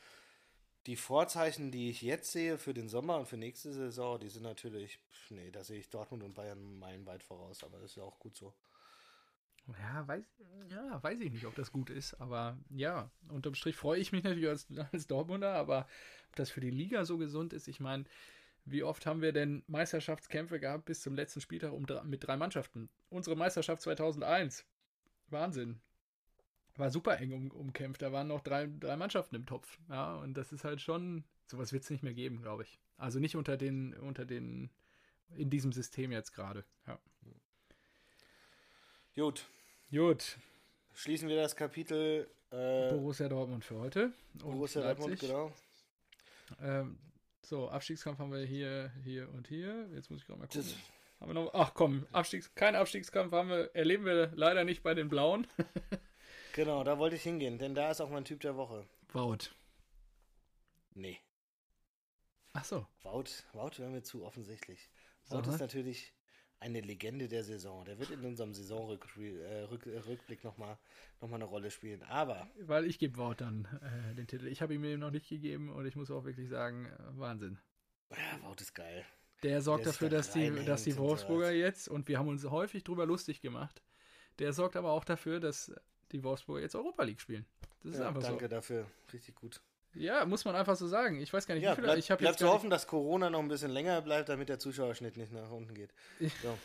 die 0.87 0.95
Vorzeichen, 0.95 1.71
die 1.71 1.91
ich 1.91 2.01
jetzt 2.01 2.31
sehe 2.31 2.57
für 2.57 2.73
den 2.73 2.89
Sommer 2.89 3.17
und 3.17 3.27
für 3.27 3.37
nächste 3.37 3.71
Saison, 3.71 4.19
die 4.19 4.29
sind 4.29 4.41
natürlich, 4.41 4.97
nee, 5.29 5.51
da 5.51 5.63
sehe 5.63 5.79
ich 5.79 5.91
Dortmund 5.91 6.23
und 6.23 6.33
Bayern 6.33 6.79
meilenweit 6.79 7.21
voraus, 7.21 7.63
aber 7.63 7.77
das 7.77 7.91
ist 7.91 7.97
ja 7.97 8.03
auch 8.03 8.17
gut 8.17 8.35
so. 8.35 8.53
Ja, 9.67 10.07
weiß, 10.07 10.25
ja, 10.69 11.03
weiß 11.03 11.19
ich 11.21 11.31
nicht, 11.31 11.45
ob 11.45 11.55
das 11.55 11.71
gut 11.71 11.89
ist, 11.89 12.15
aber 12.15 12.57
ja, 12.69 13.09
unterm 13.29 13.55
Strich 13.55 13.75
freue 13.75 13.99
ich 13.99 14.11
mich 14.11 14.23
natürlich 14.23 14.49
als, 14.49 14.67
als 14.91 15.07
Dortmunder, 15.07 15.53
aber 15.53 15.87
ob 16.29 16.35
das 16.35 16.49
für 16.49 16.61
die 16.61 16.71
Liga 16.71 17.05
so 17.05 17.17
gesund 17.17 17.53
ist, 17.53 17.67
ich 17.67 17.79
meine, 17.79 18.05
wie 18.65 18.83
oft 18.83 19.05
haben 19.05 19.21
wir 19.21 19.31
denn 19.31 19.63
Meisterschaftskämpfe 19.67 20.59
gehabt 20.59 20.85
bis 20.85 21.01
zum 21.01 21.15
letzten 21.15 21.41
Spieltag 21.41 21.73
um, 21.73 21.85
mit 22.05 22.25
drei 22.25 22.37
Mannschaften? 22.37 22.89
Unsere 23.09 23.35
Meisterschaft 23.35 23.81
2001. 23.81 24.65
Wahnsinn 25.29 25.81
war 26.75 26.91
super 26.91 27.19
eng 27.19 27.33
um, 27.33 27.51
umkämpft. 27.51 28.01
Da 28.01 28.11
waren 28.11 28.27
noch 28.27 28.41
drei, 28.41 28.67
drei 28.79 28.95
Mannschaften 28.97 29.35
im 29.35 29.45
Topf. 29.45 29.79
Ja, 29.89 30.15
und 30.17 30.35
das 30.35 30.51
ist 30.51 30.63
halt 30.63 30.81
schon, 30.81 31.23
sowas 31.47 31.73
wird 31.73 31.83
es 31.83 31.89
nicht 31.89 32.03
mehr 32.03 32.13
geben, 32.13 32.41
glaube 32.41 32.63
ich. 32.63 32.79
Also 32.97 33.19
nicht 33.19 33.35
unter 33.35 33.57
den, 33.57 33.93
unter 33.95 34.25
den, 34.25 34.69
in 35.35 35.49
diesem 35.49 35.71
System 35.71 36.11
jetzt 36.11 36.33
gerade. 36.33 36.63
Ja. 36.85 36.99
Gut. 39.15 39.45
Gut. 39.91 40.37
Schließen 40.93 41.27
wir 41.27 41.35
das 41.35 41.55
Kapitel 41.55 42.29
äh, 42.51 42.91
Borussia 42.91 43.27
Dortmund 43.27 43.65
für 43.65 43.79
heute. 43.79 44.13
Borussia 44.35 44.81
Dortmund, 44.81 45.19
genau. 45.19 45.51
Ähm, 46.61 46.97
so, 47.41 47.69
Abstiegskampf 47.69 48.19
haben 48.19 48.31
wir 48.31 48.45
hier, 48.45 48.91
hier 49.03 49.29
und 49.33 49.47
hier. 49.47 49.89
Jetzt 49.93 50.09
muss 50.09 50.21
ich 50.21 50.27
gerade 50.27 50.39
mal 50.39 50.47
gucken. 50.47 50.61
Das 50.61 50.75
haben 51.19 51.29
wir 51.29 51.33
noch, 51.33 51.53
ach 51.53 51.73
komm, 51.73 52.07
Abstiegs, 52.11 52.53
kein 52.55 52.75
Abstiegskampf 52.75 53.31
haben 53.33 53.49
wir, 53.49 53.75
erleben 53.75 54.05
wir 54.05 54.31
leider 54.33 54.63
nicht 54.63 54.83
bei 54.83 54.93
den 54.93 55.09
Blauen. 55.09 55.47
Genau, 56.53 56.83
da 56.83 56.99
wollte 56.99 57.15
ich 57.15 57.23
hingehen, 57.23 57.57
denn 57.57 57.75
da 57.75 57.91
ist 57.91 58.01
auch 58.01 58.09
mein 58.09 58.25
Typ 58.25 58.41
der 58.41 58.57
Woche. 58.57 58.85
Wout. 59.13 59.53
Nee. 60.93 61.17
Ach 62.51 62.65
so. 62.65 62.85
Wout, 63.03 63.29
Wout 63.53 63.77
wäre 63.77 63.89
mir 63.89 64.03
zu 64.03 64.25
offensichtlich. 64.25 64.89
Wout 65.29 65.49
ist 65.49 65.61
natürlich 65.61 66.13
eine 66.61 66.79
Legende 66.79 67.27
der 67.27 67.43
Saison. 67.43 67.83
Der 67.85 67.99
wird 67.99 68.11
in 68.11 68.23
unserem 68.23 68.53
Saisonrückblick 68.53 69.39
äh, 69.39 69.63
äh, 69.63 70.37
nochmal 70.43 70.77
noch 71.19 71.27
mal 71.27 71.35
eine 71.35 71.45
Rolle 71.45 71.71
spielen. 71.71 72.03
Aber. 72.03 72.47
Weil 72.61 72.85
ich 72.85 72.99
gebe 72.99 73.17
Wout 73.17 73.35
dann 73.37 73.67
äh, 73.81 74.15
den 74.15 74.27
Titel. 74.27 74.47
Ich 74.47 74.61
habe 74.61 74.75
ihn 74.75 74.81
mir 74.81 74.97
noch 74.97 75.11
nicht 75.11 75.27
gegeben 75.27 75.69
und 75.69 75.85
ich 75.85 75.95
muss 75.95 76.11
auch 76.11 76.23
wirklich 76.23 76.49
sagen, 76.49 76.85
äh, 76.85 77.19
Wahnsinn. 77.19 77.57
Ja, 78.11 78.47
Wout 78.47 78.61
ist 78.61 78.75
geil. 78.75 79.03
Der 79.43 79.61
sorgt 79.61 79.85
der 79.85 79.93
dafür, 79.93 80.09
dass 80.09 80.31
die, 80.31 80.51
dass 80.65 80.83
die 80.83 80.95
Wolfsburger 80.97 81.51
jetzt, 81.51 81.89
und 81.89 82.07
wir 82.07 82.19
haben 82.19 82.27
uns 82.27 82.45
häufig 82.45 82.83
drüber 82.83 83.07
lustig 83.07 83.41
gemacht, 83.41 83.81
der 84.37 84.53
sorgt 84.53 84.75
aber 84.75 84.91
auch 84.91 85.03
dafür, 85.03 85.39
dass 85.39 85.73
die 86.11 86.23
Wolfsburger 86.23 86.61
jetzt 86.61 86.75
Europa 86.75 87.03
League 87.03 87.21
spielen. 87.21 87.45
Das 87.81 87.93
ist 87.93 87.99
ja, 87.99 88.07
einfach 88.07 88.21
danke 88.21 88.35
so. 88.35 88.39
Danke 88.39 88.49
dafür. 88.49 88.85
Richtig 89.11 89.33
gut. 89.33 89.61
Ja, 89.93 90.25
muss 90.25 90.45
man 90.45 90.55
einfach 90.55 90.75
so 90.75 90.87
sagen. 90.87 91.19
Ich 91.21 91.33
weiß 91.33 91.45
gar 91.45 91.55
nicht, 91.55 91.63
ja, 91.63 91.71
wie 91.71 91.75
viele. 91.75 91.87
Bleib, 91.87 91.97
ich 91.99 92.11
habe 92.11 92.23
jetzt 92.23 92.39
zu 92.39 92.47
hoffen, 92.47 92.69
dass 92.69 92.87
Corona 92.87 93.29
noch 93.29 93.39
ein 93.39 93.47
bisschen 93.47 93.71
länger 93.71 94.01
bleibt, 94.01 94.29
damit 94.29 94.49
der 94.49 94.59
Zuschauerschnitt 94.59 95.17
nicht 95.17 95.31
nach 95.31 95.51
unten 95.51 95.73
geht. 95.73 95.91
So. 96.41 96.57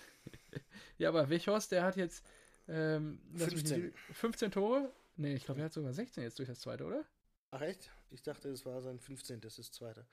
ja, 0.98 1.08
aber 1.08 1.28
Wichhorst, 1.28 1.72
der 1.72 1.82
hat 1.82 1.96
jetzt 1.96 2.24
ähm, 2.68 3.20
15. 3.36 3.92
15 4.12 4.50
Tore. 4.50 4.90
Nee, 5.16 5.34
ich 5.34 5.44
glaube, 5.44 5.60
er 5.60 5.66
hat 5.66 5.72
sogar 5.72 5.92
16 5.92 6.22
jetzt 6.22 6.38
durch 6.38 6.48
das 6.48 6.60
zweite, 6.60 6.84
oder? 6.84 7.04
Ach 7.50 7.60
echt? 7.60 7.90
Ich 8.10 8.22
dachte, 8.22 8.48
es 8.48 8.66
war 8.66 8.80
sein 8.80 8.98
15. 8.98 9.40
Das 9.40 9.58
ist 9.58 9.70
das 9.70 9.76
zweite. 9.76 10.04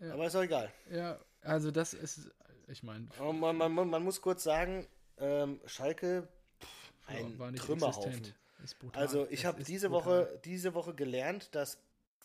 Ja. 0.00 0.12
Aber 0.12 0.26
ist 0.26 0.36
auch 0.36 0.42
egal. 0.42 0.70
Ja, 0.90 1.18
also 1.42 1.70
das 1.70 1.94
ist, 1.94 2.30
ich 2.68 2.82
meine. 2.82 3.08
Man, 3.18 3.56
man, 3.56 3.72
man, 3.72 4.02
muss 4.02 4.20
kurz 4.20 4.42
sagen, 4.42 4.86
ähm, 5.18 5.60
Schalke, 5.66 6.28
pff, 6.60 6.92
ein 7.06 7.38
ja, 7.38 7.52
Trümmerhaufen. 7.52 8.34
Also 8.92 9.26
ich 9.30 9.46
habe 9.46 9.62
diese 9.62 9.90
Woche, 9.90 10.40
diese 10.44 10.74
Woche 10.74 10.94
gelernt, 10.94 11.54
dass 11.54 11.78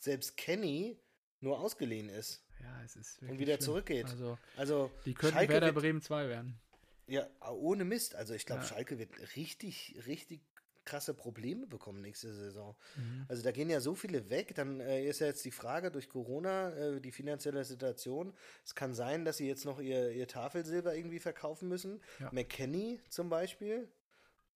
selbst 0.04 0.38
Kenny 0.38 0.99
nur 1.39 1.60
ausgeliehen 1.60 2.10
ist. 2.10 2.43
Ja, 2.62 2.84
es 2.84 2.95
ist 2.95 3.22
Und 3.22 3.39
wieder 3.39 3.54
schlimm. 3.56 3.66
zurückgeht. 3.66 4.06
Also, 4.06 4.38
also 4.58 4.91
die 5.06 5.14
können 5.14 5.34
Schalke 5.34 5.54
Werder 5.54 5.68
wird, 5.68 5.78
Bremen 5.78 6.02
2 6.02 6.30
werden. 6.30 6.60
Ja, 7.08 7.28
ohne 7.52 7.86
Mist. 7.86 8.16
Also 8.16 8.34
ich 8.34 8.45
glaube, 8.45 8.62
ja. 8.62 8.68
Schalke 8.68 8.99
wird 8.99 9.36
richtig, 9.36 9.97
richtig 10.06 10.41
krasse 10.86 11.14
Probleme 11.14 11.68
bekommen 11.68 12.02
nächste 12.02 12.34
Saison. 12.34 12.76
Mhm. 12.95 13.26
Also 13.28 13.43
da 13.43 13.52
gehen 13.52 13.70
ja 13.70 13.80
so 13.80 13.95
viele 13.95 14.30
weg. 14.30 14.56
Dann 14.56 14.80
äh, 14.80 15.06
ist 15.06 15.20
ja 15.20 15.28
jetzt 15.28 15.45
die 15.45 15.52
Frage 15.52 15.91
durch 15.91 16.10
Corona, 16.10 16.72
äh, 16.76 17.02
die 17.02 17.12
finanzielle 17.12 17.64
Situation. 17.66 18.34
Es 18.66 18.76
kann 18.76 18.93
sein, 18.93 19.26
dass 19.26 19.38
sie 19.38 19.47
jetzt 19.47 19.66
noch 19.66 19.80
ihr, 19.80 20.12
ihr 20.12 20.28
Tafelsilber 20.28 20.95
irgendwie 20.95 21.20
verkaufen 21.20 21.68
müssen. 21.68 22.02
Ja. 22.20 22.30
McKenny 22.32 22.99
zum 23.10 23.30
Beispiel, 23.30 23.88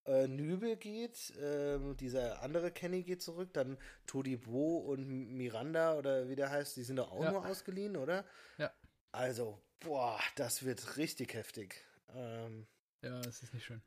äh, 0.06 0.28
Nübel 0.28 0.76
geht, 0.76 1.36
äh, 1.36 1.78
dieser 1.94 2.42
andere 2.42 2.70
Kenny 2.70 3.02
geht 3.02 3.22
zurück, 3.22 3.50
dann 3.52 3.76
Todibo 4.06 4.78
und 4.78 5.06
Miranda 5.36 5.96
oder 5.96 6.28
wie 6.28 6.36
der 6.36 6.50
heißt, 6.50 6.76
die 6.76 6.84
sind 6.84 6.96
doch 6.96 7.10
auch 7.10 7.24
ja. 7.24 7.32
nur 7.32 7.46
ausgeliehen, 7.46 7.96
oder? 7.96 8.24
Ja. 8.58 8.72
Also, 9.12 9.60
boah, 9.80 10.18
das 10.36 10.64
wird 10.64 10.96
richtig 10.96 11.34
heftig. 11.34 11.84
Ähm, 12.14 12.66
ja, 13.02 13.20
es 13.20 13.42
ist 13.42 13.54
nicht 13.54 13.64
schön. 13.64 13.82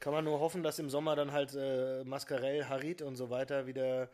Kann 0.00 0.12
man 0.12 0.24
nur 0.24 0.38
hoffen, 0.40 0.62
dass 0.62 0.78
im 0.78 0.90
Sommer 0.90 1.16
dann 1.16 1.32
halt 1.32 1.54
äh, 1.54 2.04
Mascarell, 2.04 2.66
Harit 2.66 3.02
und 3.02 3.16
so 3.16 3.30
weiter 3.30 3.66
wieder 3.66 4.08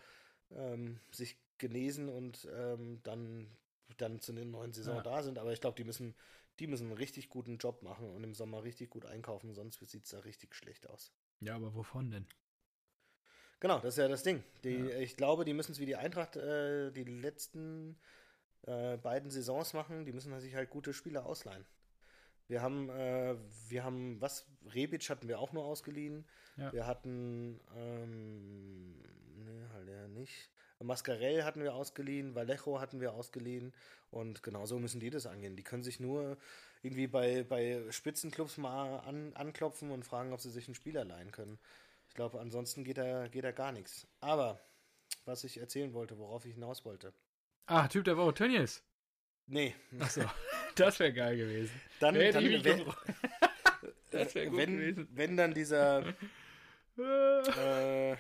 ähm, 0.50 0.98
sich 1.11 1.36
genesen 1.59 2.09
und 2.09 2.48
ähm, 2.52 3.00
dann, 3.02 3.50
dann 3.98 4.20
zu 4.20 4.32
den 4.32 4.50
neuen 4.50 4.72
Saison 4.72 4.96
ja. 4.96 5.02
da 5.02 5.22
sind. 5.22 5.38
Aber 5.38 5.52
ich 5.52 5.61
glaube, 5.61 5.76
die 5.76 5.84
müssen, 5.84 6.14
die 6.59 6.66
müssen 6.66 6.88
einen 6.88 6.96
richtig 6.96 7.28
guten 7.28 7.59
Job 7.59 7.82
machen 7.82 8.11
und 8.11 8.24
im 8.24 8.34
Sommer 8.34 8.64
richtig 8.64 8.90
gut 8.90 9.05
einkaufen, 9.07 9.55
sonst 9.55 9.78
sieht 9.90 10.05
es 10.05 10.11
da 10.11 10.20
richtig 10.20 10.55
schlecht 10.55 10.88
aus. 10.88 11.12
Ja, 11.45 11.57
aber 11.57 11.74
wovon 11.74 12.11
denn? 12.11 12.26
Genau, 13.61 13.78
das 13.78 13.95
ist 13.95 13.99
ja 13.99 14.09
das 14.09 14.22
Ding. 14.22 14.42
Die, 14.62 14.76
ja. 14.76 14.99
Ich 14.99 15.16
glaube, 15.16 15.45
die 15.45 15.55
müssen 15.55 15.72
es 15.72 15.78
wie 15.78 15.86
die 15.86 15.97
Eintracht 15.97 16.36
äh, 16.36 16.90
die 16.90 17.05
letzten 17.05 17.99
äh, 18.62 18.97
beiden 18.97 19.30
Saisons 19.30 19.72
machen. 19.72 20.05
Die 20.05 20.12
müssen 20.12 20.38
sich 20.40 20.55
halt 20.55 20.70
gute 20.70 20.92
Spieler 20.92 21.26
ausleihen. 21.26 21.64
Wir 22.47 22.61
haben, 22.61 22.90
äh, 22.90 23.36
wir 23.68 23.84
haben, 23.84 24.20
was, 24.20 24.47
Rebic 24.74 25.09
hatten 25.09 25.28
wir 25.28 25.38
auch 25.38 25.53
nur 25.53 25.64
ausgeliehen. 25.64 26.26
Ja. 26.57 26.72
Wir 26.72 26.86
hatten, 26.86 27.61
ähm, 27.76 29.01
ne, 29.45 29.70
halt 29.72 29.88
ja 29.88 30.09
nicht. 30.09 30.51
Mascarell 30.82 31.45
hatten 31.45 31.62
wir 31.62 31.74
ausgeliehen, 31.74 32.34
Vallejo 32.34 32.80
hatten 32.80 33.01
wir 33.01 33.14
ausgeliehen 33.14 33.72
und 34.11 34.42
genau 34.42 34.66
so 34.66 34.78
müssen 34.78 35.01
die 35.01 35.11
das 35.11 35.26
angehen. 35.26 35.57
Die 35.57 35.62
können 35.62 35.82
sich 35.82 36.01
nur 36.01 36.36
irgendwie 36.85 37.07
bei, 37.07 37.45
bei 37.45 37.82
Spitzenclubs 37.91 38.59
mal 38.59 38.99
an, 39.01 39.32
anklopfen 39.35 39.91
und 39.91 40.05
fragen, 40.05 40.32
ob 40.32 40.41
sie 40.41 40.51
sich 40.51 40.68
einen 40.68 40.74
Spieler 40.74 41.05
leihen 41.05 41.32
können. 41.32 41.59
Ich 42.09 42.14
glaube, 42.14 42.41
ansonsten 42.41 42.85
geht 42.85 42.99
da, 42.99 43.26
geht 43.28 43.45
da 43.45 43.53
gar 43.53 43.72
nichts. 43.72 44.07
Aber, 44.20 44.61
was 45.24 45.45
ich 45.45 45.59
erzählen 45.59 45.95
wollte, 45.95 46.18
worauf 46.18 46.45
ich 46.45 46.55
hinaus 46.55 46.85
wollte. 46.85 47.14
Ah, 47.66 47.89
Typ 47.89 48.05
der 48.05 48.18
Woche, 48.18 48.35
Tönnies. 48.35 48.82
Nee. 49.47 49.74
Achso, 49.99 50.22
das 50.74 51.01
wäre 51.01 51.12
geil 51.12 51.37
gewesen. 51.37 51.80
Dann, 52.01 52.14
dann 52.14 52.45
wenn, 52.45 52.85
das 54.11 54.35
wäre 54.35 54.49
gut 54.49 54.59
wenn, 54.59 54.76
gewesen. 54.76 55.09
Wenn 55.12 55.37
dann 55.37 55.55
dieser, 55.55 56.07
äh, 56.99 58.16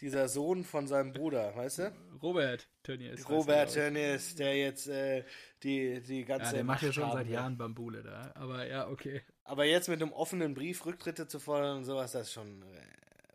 dieser 0.00 0.28
Sohn 0.28 0.64
von 0.64 0.86
seinem 0.86 1.12
Bruder, 1.12 1.54
weißt 1.56 1.78
du? 1.78 1.92
Robert 2.22 2.68
Tönnies. 2.82 3.28
Robert 3.28 3.72
Tönnies, 3.72 4.34
der 4.34 4.56
jetzt 4.56 4.88
äh, 4.88 5.24
die, 5.62 6.00
die 6.00 6.24
ganze. 6.24 6.46
Ja, 6.46 6.52
der 6.52 6.64
macht 6.64 6.82
ja 6.82 6.92
schon 6.92 7.10
seit. 7.12 7.28
Jahren 7.28 7.56
Bambule 7.56 8.02
da. 8.02 8.32
Aber 8.34 8.66
ja, 8.66 8.88
okay. 8.88 9.22
Aber 9.44 9.64
jetzt 9.64 9.88
mit 9.88 10.00
einem 10.02 10.12
offenen 10.12 10.54
Brief 10.54 10.84
Rücktritte 10.86 11.26
zu 11.28 11.38
fordern 11.38 11.78
und 11.78 11.84
sowas, 11.84 12.12
das 12.12 12.28
ist 12.28 12.32
schon. 12.32 12.62
Äh, 12.62 12.66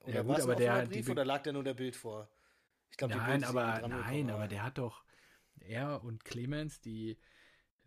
oder 0.05 0.13
Ja, 0.15 0.21
gut, 0.21 0.29
war 0.29 0.37
es 0.37 0.43
ein 0.45 0.49
aber 0.51 0.55
der- 0.59 0.73
offener 0.73 0.89
Brief 0.89 1.09
oder 1.09 1.25
lag 1.25 1.43
der 1.43 1.53
nur 1.53 1.63
der 1.63 1.73
Bild 1.73 1.95
vor? 1.95 2.29
Ich 2.91 2.97
glaube, 2.97 3.15
Nein, 3.15 3.43
aber 3.43 3.87
nein, 3.87 4.29
aber 4.29 4.47
der 4.47 4.63
hat 4.63 4.77
doch. 4.77 5.03
Er 5.61 6.03
und 6.03 6.25
Clemens, 6.25 6.81
die 6.81 7.17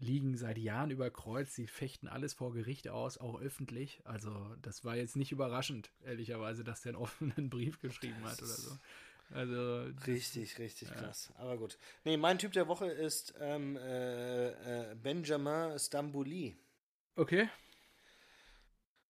liegen 0.03 0.37
seit 0.37 0.59
Jahren 0.59 0.91
über 0.91 1.11
Kreuz, 1.11 1.55
die 1.55 1.67
fechten 1.67 2.09
alles 2.09 2.35
vor 2.35 2.53
Gericht 2.53 2.89
aus, 2.89 3.19
auch 3.19 3.41
öffentlich. 3.41 4.03
Also, 4.05 4.35
das 4.61 4.85
war 4.85 4.97
jetzt 4.97 5.17
nicht 5.17 5.33
überraschend, 5.33 5.91
ehrlicherweise, 6.05 6.65
dass 6.65 6.83
der 6.83 6.91
einen 6.91 7.03
offenen 7.03 7.49
Brief 7.49 7.81
geschrieben 7.81 8.23
hat 8.25 8.39
oder 8.43 8.49
so. 8.49 8.77
Also, 9.33 9.91
Richtig, 10.07 10.59
richtig 10.59 10.93
krass. 10.93 11.33
Aber 11.37 11.57
gut. 11.57 11.79
Nee, 12.05 12.17
mein 12.19 12.39
Typ 12.39 12.53
der 12.53 12.69
Woche 12.69 12.87
ist 12.87 13.35
ähm, 13.41 13.77
äh, 13.77 14.91
äh, 14.91 14.95
Benjamin 14.95 15.79
Stambouli, 15.79 16.55
okay. 17.17 17.49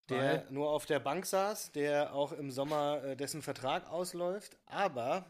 der 0.09 0.49
nur 0.51 0.71
auf 0.71 0.87
der 0.87 1.01
Bank 1.01 1.27
saß, 1.27 1.73
der 1.73 2.15
auch 2.15 2.31
im 2.33 2.53
Sommer 2.53 3.03
äh, 3.03 3.17
dessen 3.17 3.43
Vertrag 3.43 3.91
ausläuft, 3.91 4.57
aber 4.67 5.27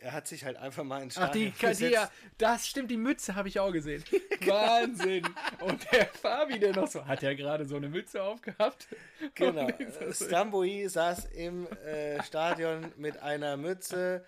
er 0.00 0.12
hat 0.12 0.28
sich 0.28 0.44
halt 0.44 0.56
einfach 0.56 0.84
mal 0.84 1.02
ins 1.02 1.18
Ach, 1.18 1.30
die, 1.30 1.52
ja, 1.78 2.10
das 2.38 2.66
stimmt, 2.66 2.90
die 2.90 2.96
Mütze 2.96 3.34
habe 3.34 3.48
ich 3.48 3.58
auch 3.58 3.72
gesehen. 3.72 4.04
Wahnsinn. 4.46 5.24
Und 5.60 5.90
der 5.92 6.06
Fabi, 6.06 6.58
der 6.58 6.74
noch 6.74 6.86
so, 6.86 7.04
hat 7.04 7.22
ja 7.22 7.34
gerade 7.34 7.66
so 7.66 7.76
eine 7.76 7.88
Mütze 7.88 8.22
aufgehabt. 8.22 8.88
Genau. 9.34 9.68
Stamboui 10.12 10.88
saß 10.88 11.26
im 11.26 11.66
äh, 11.66 12.22
Stadion 12.22 12.92
mit 12.96 13.18
einer 13.20 13.56
Mütze, 13.56 14.24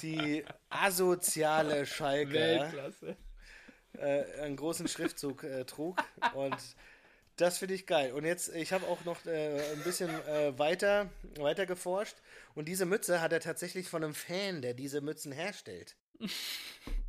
die 0.00 0.44
asoziale 0.70 1.86
Schalke 1.86 2.32
Weltklasse. 2.32 3.16
äh, 3.98 4.42
einen 4.42 4.54
großen 4.56 4.86
Schriftzug 4.86 5.42
äh, 5.42 5.64
trug. 5.64 6.00
Und 6.34 6.56
das 7.36 7.58
finde 7.58 7.74
ich 7.74 7.86
geil. 7.86 8.12
Und 8.12 8.24
jetzt, 8.24 8.54
ich 8.54 8.72
habe 8.72 8.86
auch 8.86 9.04
noch 9.04 9.26
äh, 9.26 9.72
ein 9.72 9.82
bisschen 9.82 10.08
äh, 10.28 10.56
weiter, 10.58 11.10
weiter 11.38 11.66
geforscht. 11.66 12.16
Und 12.56 12.66
diese 12.66 12.86
Mütze 12.86 13.20
hat 13.20 13.32
er 13.32 13.40
tatsächlich 13.40 13.88
von 13.88 14.02
einem 14.02 14.14
Fan, 14.14 14.62
der 14.62 14.72
diese 14.74 15.00
Mützen 15.00 15.30
herstellt. 15.30 15.94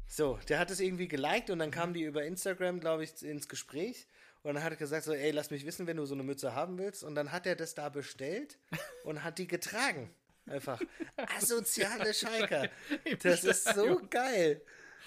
So, 0.10 0.40
der 0.48 0.58
hat 0.58 0.72
es 0.72 0.80
irgendwie 0.80 1.10
geliked 1.10 1.50
und 1.50 1.60
dann 1.60 1.70
kam 1.70 1.94
die 1.94 2.04
über 2.04 2.24
Instagram, 2.24 2.80
glaube 2.80 3.04
ich, 3.04 3.22
ins 3.22 3.50
Gespräch. 3.50 4.08
Und 4.42 4.56
dann 4.56 4.64
hat 4.64 4.72
er 4.72 4.78
gesagt 4.78 5.04
so, 5.04 5.12
ey, 5.12 5.32
lass 5.32 5.52
mich 5.52 5.66
wissen, 5.66 5.86
wenn 5.86 5.98
du 5.98 6.06
so 6.06 6.14
eine 6.14 6.24
Mütze 6.24 6.56
haben 6.56 6.78
willst. 6.78 7.04
Und 7.04 7.14
dann 7.14 7.34
hat 7.34 7.46
er 7.46 7.58
das 7.58 7.76
da 7.76 7.90
bestellt 7.90 8.58
und 9.04 9.26
hat 9.26 9.38
die 9.38 9.48
getragen. 9.48 10.10
Einfach. 10.46 10.82
Asoziale 11.38 12.14
Schalker. 12.14 12.70
Das 13.22 13.44
ist 13.44 13.68
so 13.76 14.02
geil. 14.10 14.62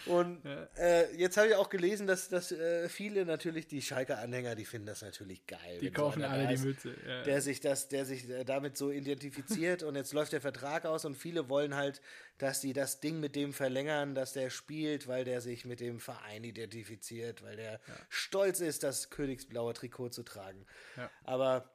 Und 0.07 0.41
äh, 0.77 1.15
jetzt 1.15 1.37
habe 1.37 1.49
ich 1.49 1.55
auch 1.55 1.69
gelesen, 1.69 2.07
dass, 2.07 2.29
dass 2.29 2.53
äh, 2.53 2.89
viele 2.89 3.25
natürlich, 3.25 3.67
die 3.67 3.83
Schalke-Anhänger, 3.83 4.55
die 4.55 4.65
finden 4.65 4.87
das 4.87 5.03
natürlich 5.03 5.47
geil. 5.47 5.79
Die 5.81 5.89
so 5.89 5.93
kaufen 5.93 6.23
einer 6.23 6.33
alle 6.33 6.57
die 6.57 6.63
Mütze. 6.63 6.95
Ja. 7.07 7.23
Der 7.23 7.41
sich, 7.43 7.61
das, 7.61 7.89
der 7.89 8.05
sich 8.05 8.29
äh, 8.29 8.45
damit 8.45 8.77
so 8.77 8.91
identifiziert 8.91 9.83
und 9.83 9.97
jetzt 9.97 10.13
läuft 10.13 10.33
der 10.33 10.41
Vertrag 10.41 10.87
aus 10.87 11.05
und 11.05 11.17
viele 11.17 11.49
wollen 11.49 11.75
halt, 11.75 12.01
dass 12.39 12.61
die 12.61 12.73
das 12.73 13.01
Ding 13.01 13.21
mit 13.21 13.37
dem 13.37 13.53
verlängern, 13.53 14.15
dass 14.15 14.33
der 14.33 14.51
spielt, 14.51 15.07
weil 15.07 15.25
der 15.25 15.41
sich 15.41 15.65
mit 15.65 15.81
dem 15.81 16.01
Verein 16.01 16.45
identifiziert, 16.45 17.43
weil 17.43 17.57
der 17.57 17.81
stolz 18.09 18.61
ist, 18.61 18.83
das 18.83 19.11
königsblaue 19.11 19.75
Trikot 19.75 20.11
zu 20.11 20.23
tragen. 20.23 20.65
Ja. 20.97 21.11
Aber 21.25 21.71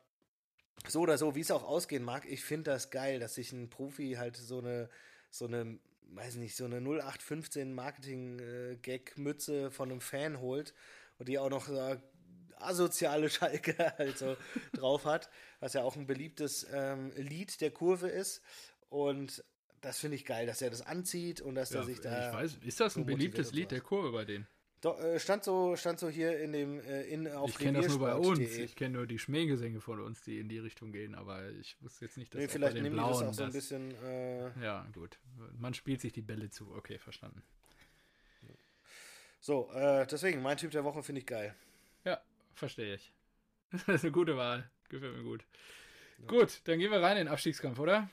so 0.87 1.01
oder 1.01 1.17
so, 1.17 1.35
wie 1.35 1.41
es 1.41 1.51
auch 1.51 1.63
ausgehen 1.63 2.03
mag, 2.03 2.25
ich 2.25 2.43
finde 2.43 2.71
das 2.71 2.89
geil, 2.89 3.19
dass 3.19 3.35
sich 3.35 3.51
ein 3.51 3.69
Profi 3.69 4.15
halt 4.17 4.37
so 4.37 4.59
eine, 4.59 4.89
so 5.29 5.45
eine, 5.45 5.79
weiß 6.13 6.35
nicht, 6.35 6.55
so 6.55 6.65
eine 6.65 6.77
0815 6.77 7.73
Marketing-Gag-Mütze 7.73 9.71
von 9.71 9.91
einem 9.91 10.01
Fan 10.01 10.39
holt 10.39 10.73
und 11.17 11.27
die 11.27 11.39
auch 11.39 11.49
noch 11.49 11.69
äh, 11.69 11.97
asoziale 12.57 13.29
Schalke 13.31 13.75
halt 13.97 14.17
so 14.17 14.35
drauf 14.73 15.05
hat, 15.05 15.29
was 15.59 15.73
ja 15.73 15.81
auch 15.83 15.95
ein 15.95 16.07
beliebtes 16.07 16.65
ähm, 16.71 17.11
Lied 17.15 17.59
der 17.61 17.71
Kurve 17.71 18.07
ist. 18.07 18.41
Und 18.89 19.43
das 19.81 19.99
finde 19.99 20.15
ich 20.15 20.25
geil, 20.25 20.45
dass 20.47 20.61
er 20.61 20.69
das 20.69 20.81
anzieht 20.81 21.41
und 21.41 21.55
dass 21.55 21.71
Ja, 21.71 21.79
er 21.81 21.85
sich 21.85 21.99
da. 22.01 22.29
ich 22.29 22.33
weiß, 22.35 22.57
ist 22.65 22.79
das 22.79 22.93
so 22.93 23.01
ein 23.01 23.05
beliebtes 23.05 23.51
Lied 23.51 23.71
der. 23.71 23.81
Kurve 23.81 24.11
bei 24.11 24.25
denen? 24.25 24.47
Doch, 24.85 24.99
äh, 24.99 25.19
stand 25.19 25.43
so, 25.43 25.75
stand 25.75 25.99
so 25.99 26.09
hier 26.09 26.39
in 26.39 26.53
dem, 26.53 26.79
äh, 26.79 27.01
in, 27.05 27.27
auf 27.27 27.49
ich 27.49 27.57
kenne 27.57 27.81
das 27.81 27.87
nur 27.87 27.97
bei 28.01 28.13
uns. 28.13 28.37
Ich 28.39 28.75
kenne 28.75 28.97
nur 28.97 29.07
die 29.07 29.17
Schmähgesänge 29.17 29.81
von 29.81 29.99
uns, 29.99 30.21
die 30.21 30.37
in 30.37 30.47
die 30.47 30.59
Richtung 30.59 30.91
gehen, 30.91 31.15
aber 31.15 31.49
ich 31.53 31.75
wusste 31.81 32.05
jetzt 32.05 32.17
nicht, 32.17 32.31
dass 32.31 32.39
Nee, 32.39 32.47
vielleicht 32.47 32.75
bei 32.75 32.81
den 32.81 32.83
nehmen 32.83 32.95
die 32.97 33.01
das 33.01 33.17
Blauen 33.17 33.29
auch 33.29 33.33
so 33.33 33.43
ein 33.45 33.51
bisschen. 33.51 33.95
Äh, 34.03 34.63
Ja, 34.63 34.85
gut. 34.93 35.17
Man 35.57 35.73
spielt 35.73 36.01
sich 36.01 36.13
die 36.13 36.21
Bälle 36.21 36.51
zu. 36.51 36.71
Okay, 36.75 36.99
verstanden. 36.99 37.41
so, 39.39 39.71
äh, 39.73 40.05
deswegen, 40.05 40.43
mein 40.43 40.57
Typ 40.57 40.69
der 40.69 40.83
Woche 40.83 41.01
finde 41.01 41.21
ich 41.21 41.25
geil. 41.25 41.55
Ja, 42.03 42.21
verstehe 42.53 42.93
ich. 42.93 43.11
Das 43.71 43.87
ist 43.87 44.03
eine 44.03 44.11
gute 44.11 44.37
Wahl. 44.37 44.69
Gefällt 44.89 45.17
mir 45.17 45.23
gut. 45.23 45.45
Gut, 46.27 46.61
dann 46.65 46.77
gehen 46.77 46.91
wir 46.91 47.01
rein 47.01 47.17
in 47.17 47.25
den 47.25 47.33
Abstiegskampf, 47.33 47.79
oder? 47.79 48.07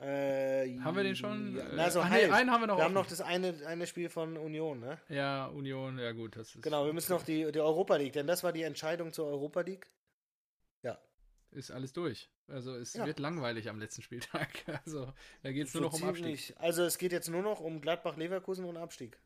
Äh, 0.00 0.78
Haben 0.80 0.96
wir 0.96 1.02
den 1.02 1.14
schon? 1.16 1.56
Ja, 1.56 1.62
Äh, 1.64 1.72
na, 1.74 1.90
so 1.90 2.00
ach 2.00 2.08
nee, 2.08 2.24
einen 2.30 2.50
haben 2.50 2.62
wir 2.62 2.66
noch 2.66 2.76
Wir 2.78 2.84
haben 2.84 2.92
offen. 2.96 3.02
noch 3.02 3.06
das 3.06 3.20
eine, 3.20 3.54
eine 3.66 3.86
Spiel 3.86 4.08
von 4.08 4.36
Union, 4.36 4.80
ne? 4.80 4.98
Ja, 5.08 5.46
Union, 5.46 5.98
ja 5.98 6.12
gut, 6.12 6.36
das 6.36 6.54
ist. 6.54 6.62
Genau, 6.62 6.86
wir 6.86 6.92
müssen 6.92 7.12
noch 7.12 7.22
die, 7.22 7.50
die 7.52 7.60
Europa 7.60 7.96
League, 7.96 8.14
denn 8.14 8.26
das 8.26 8.42
war 8.42 8.52
die 8.52 8.62
Entscheidung 8.62 9.12
zur 9.12 9.26
Europa 9.26 9.60
League. 9.60 9.90
Ist 11.52 11.72
alles 11.72 11.92
durch. 11.92 12.30
Also 12.46 12.76
es 12.76 12.94
Ja. 12.94 13.04
wird 13.06 13.18
langweilig 13.18 13.68
am 13.68 13.80
letzten 13.80 14.02
Spieltag. 14.02 14.48
Also 14.86 15.12
da 15.42 15.50
geht 15.50 15.66
es 15.66 15.74
nur 15.74 15.82
noch 15.82 15.92
um 15.94 16.04
Abstieg. 16.04 16.24
ziemlich. 16.24 16.54
Also 16.60 16.84
es 16.84 16.96
geht 16.96 17.10
jetzt 17.10 17.28
nur 17.28 17.42
noch 17.42 17.58
um 17.58 17.80
Gladbach, 17.80 18.16
Leverkusen 18.16 18.64
und 18.64 18.76
Abstieg. 18.76 19.18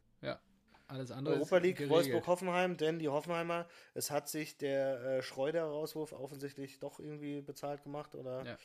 Alles 0.86 1.10
andere 1.10 1.34
Europa 1.36 1.58
League, 1.58 1.76
geregelt. 1.76 1.90
Wolfsburg, 1.90 2.26
Hoffenheim, 2.26 2.76
denn 2.78 2.98
die 2.98 3.08
Hoffenheimer, 3.10 3.66
es 3.94 4.10
hat 4.10 4.28
sich 4.30 4.56
der 4.58 5.02
äh, 5.02 5.22
Schreuder-Rauswurf 5.22 6.12
offensichtlich 6.12 6.78
doch 6.78 6.98
irgendwie 7.00 7.40
bezahlt 7.42 7.82
gemacht 7.82 8.14
oder 8.14 8.44
Ja. 8.44 8.58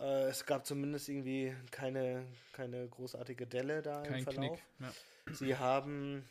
Äh, 0.00 0.28
es 0.28 0.44
gab 0.46 0.66
zumindest 0.66 1.08
irgendwie 1.08 1.54
keine, 1.70 2.26
keine 2.52 2.88
großartige 2.88 3.46
Delle 3.46 3.82
da 3.82 4.02
im 4.02 4.12
Kein 4.12 4.24
Verlauf. 4.24 4.58
Knick. 4.78 4.90
Ja. 5.28 5.34
Sie 5.34 5.56
haben 5.56 6.28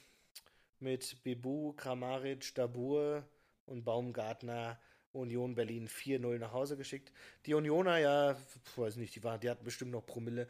mit 0.80 1.24
Bebu, 1.24 1.74
Kramaric, 1.74 2.55
Dabur 2.55 3.24
und 3.66 3.84
Baumgartner 3.84 4.80
Union 5.14 5.55
Berlin 5.55 5.88
4-0 5.88 6.39
nach 6.39 6.53
Hause 6.53 6.78
geschickt. 6.78 7.12
Die 7.45 7.53
Unioner, 7.53 7.97
ja, 7.97 8.36
weiß 8.76 8.95
nicht, 8.95 9.16
die, 9.16 9.24
waren, 9.24 9.39
die 9.39 9.49
hatten 9.49 9.64
bestimmt 9.64 9.91
noch 9.91 10.05
Promille. 10.05 10.47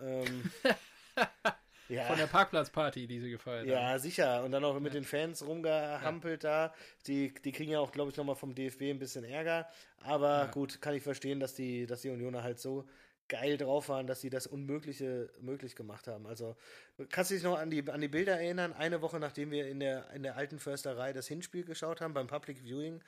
Ähm, 0.00 0.50
ja, 1.88 2.04
Von 2.04 2.16
der 2.18 2.26
Parkplatzparty, 2.26 3.06
die 3.06 3.20
sie 3.20 3.30
gefeiert 3.30 3.62
haben. 3.62 3.68
ja, 3.68 3.98
sicher. 3.98 4.42
Und 4.44 4.52
dann 4.52 4.64
auch 4.64 4.78
mit 4.80 4.94
den 4.94 5.04
Fans 5.04 5.44
rumgehampelt 5.46 6.44
da. 6.44 6.74
Die, 7.06 7.32
die 7.34 7.52
kriegen 7.52 7.72
ja 7.72 7.80
auch, 7.80 7.92
glaube 7.92 8.10
ich, 8.10 8.16
nochmal 8.16 8.36
vom 8.36 8.54
DFB 8.54 8.82
ein 8.90 8.98
bisschen 8.98 9.24
Ärger. 9.24 9.68
Aber 10.02 10.44
Ja. 10.44 10.46
gut, 10.46 10.80
kann 10.80 10.94
ich 10.94 11.02
verstehen, 11.02 11.40
dass 11.40 11.54
die, 11.54 11.86
dass 11.86 12.02
die 12.02 12.10
Unioner 12.10 12.42
halt 12.42 12.58
so 12.58 12.84
geil 13.28 13.56
drauf 13.56 13.88
waren, 13.88 14.06
dass 14.06 14.20
sie 14.20 14.28
das 14.28 14.46
Unmögliche 14.46 15.30
möglich 15.40 15.74
gemacht 15.76 16.08
haben. 16.08 16.26
Also, 16.26 16.56
kannst 17.10 17.30
du 17.30 17.34
dich 17.34 17.42
noch 17.44 17.58
an 17.58 17.70
die, 17.70 17.88
an 17.90 18.00
die 18.00 18.08
Bilder 18.08 18.34
erinnern? 18.38 18.74
Eine 18.74 19.00
Woche 19.00 19.18
nachdem 19.18 19.50
wir 19.50 19.66
in 19.66 19.80
der, 19.80 20.10
in 20.10 20.22
der 20.22 20.36
alten 20.36 20.58
Försterei 20.58 21.12
das 21.14 21.26
Hinspiel 21.26 21.64
geschaut 21.64 22.00
haben, 22.02 22.12
beim 22.12 22.26
Public 22.26 22.58
Viewing, 22.62 23.02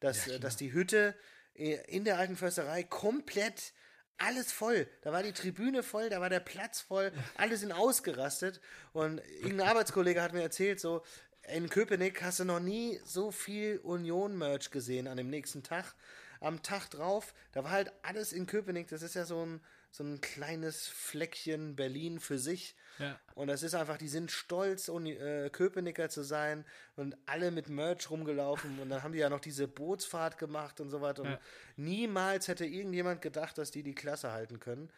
dass, 0.00 0.26
Ja, 0.26 0.38
dass 0.38 0.56
die 0.56 0.72
Hütte 0.74 1.14
äh, 1.54 1.78
in 1.88 2.04
der 2.04 2.18
alten 2.18 2.36
Försterei 2.36 2.82
komplett 2.82 3.72
alles 4.18 4.52
voll. 4.52 4.86
Da 5.02 5.12
war 5.12 5.22
die 5.22 5.32
Tribüne 5.32 5.82
voll, 5.82 6.08
da 6.08 6.20
war 6.20 6.30
der 6.30 6.40
Platz 6.40 6.80
voll, 6.80 7.12
alle 7.36 7.56
sind 7.56 7.72
ausgerastet. 7.72 8.60
Und 8.92 9.20
irgendein 9.40 9.68
Arbeitskollege 9.68 10.22
hat 10.22 10.32
mir 10.32 10.42
erzählt, 10.42 10.80
so, 10.80 11.02
in 11.48 11.68
Köpenick 11.68 12.22
hast 12.22 12.40
du 12.40 12.44
noch 12.44 12.60
nie 12.60 13.00
so 13.04 13.30
viel 13.30 13.78
Union-Merch 13.78 14.70
gesehen 14.70 15.08
an 15.08 15.16
dem 15.16 15.30
nächsten 15.30 15.62
Tag. 15.62 15.94
Am 16.40 16.62
Tag 16.62 16.90
drauf, 16.90 17.34
da 17.52 17.64
war 17.64 17.70
halt 17.70 17.92
alles 18.02 18.32
in 18.32 18.46
Köpenick, 18.46 18.88
das 18.88 19.02
ist 19.02 19.14
ja 19.14 19.24
so 19.24 19.44
ein, 19.44 19.60
so 19.92 20.02
ein 20.02 20.20
kleines 20.20 20.88
Fleckchen 20.88 21.76
Berlin 21.76 22.18
für 22.18 22.38
sich. 22.38 22.74
Ja. 22.98 23.20
Und 23.34 23.48
das 23.48 23.62
ist 23.62 23.74
einfach, 23.74 23.98
die 23.98 24.08
sind 24.08 24.30
stolz, 24.30 24.88
Uni- 24.88 25.12
äh, 25.12 25.50
Köpenicker 25.50 26.08
zu 26.08 26.22
sein 26.22 26.64
und 26.96 27.16
alle 27.26 27.50
mit 27.50 27.68
Merch 27.68 28.10
rumgelaufen. 28.10 28.78
Und 28.80 28.88
dann 28.90 29.02
haben 29.02 29.12
die 29.12 29.18
ja 29.18 29.28
noch 29.30 29.40
diese 29.40 29.68
Bootsfahrt 29.68 30.38
gemacht 30.38 30.80
und 30.80 30.88
so 30.90 31.00
weiter. 31.02 31.22
Und 31.22 31.30
Ja. 31.30 31.40
niemals 31.76 32.48
hätte 32.48 32.64
irgendjemand 32.66 33.20
gedacht, 33.22 33.58
dass 33.58 33.70
die 33.70 33.82
die 33.82 33.94
Klasse 33.94 34.32
halten 34.32 34.58
können. 34.60 34.90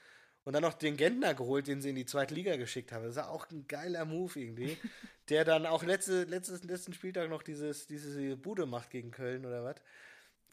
Und 0.45 0.53
dann 0.53 0.63
noch 0.63 0.75
den 0.75 0.97
Gentner 0.97 1.35
geholt, 1.35 1.67
den 1.67 1.81
sie 1.81 1.89
in 1.91 1.97
die 1.97 2.05
zweite 2.07 2.35
Liga 2.35 2.57
geschickt 2.57 2.93
haben. 2.93 3.05
Das 3.05 3.17
ist 3.17 3.23
auch 3.23 3.51
ein 3.51 3.67
geiler 3.67 4.05
Move 4.05 4.39
irgendwie. 4.39 4.77
der 5.31 5.45
dann 5.45 5.67
auch 5.67 5.83
letzte, 5.83 6.25
letztes, 6.25 6.63
letzten 6.65 6.93
Spieltag 6.93 7.31
noch 7.31 7.43
dieses, 7.43 7.87
diese 7.87 8.37
Bude 8.37 8.67
macht 8.67 8.91
gegen 8.91 9.11
Köln 9.11 9.47
oder 9.47 9.65
was. 9.65 9.77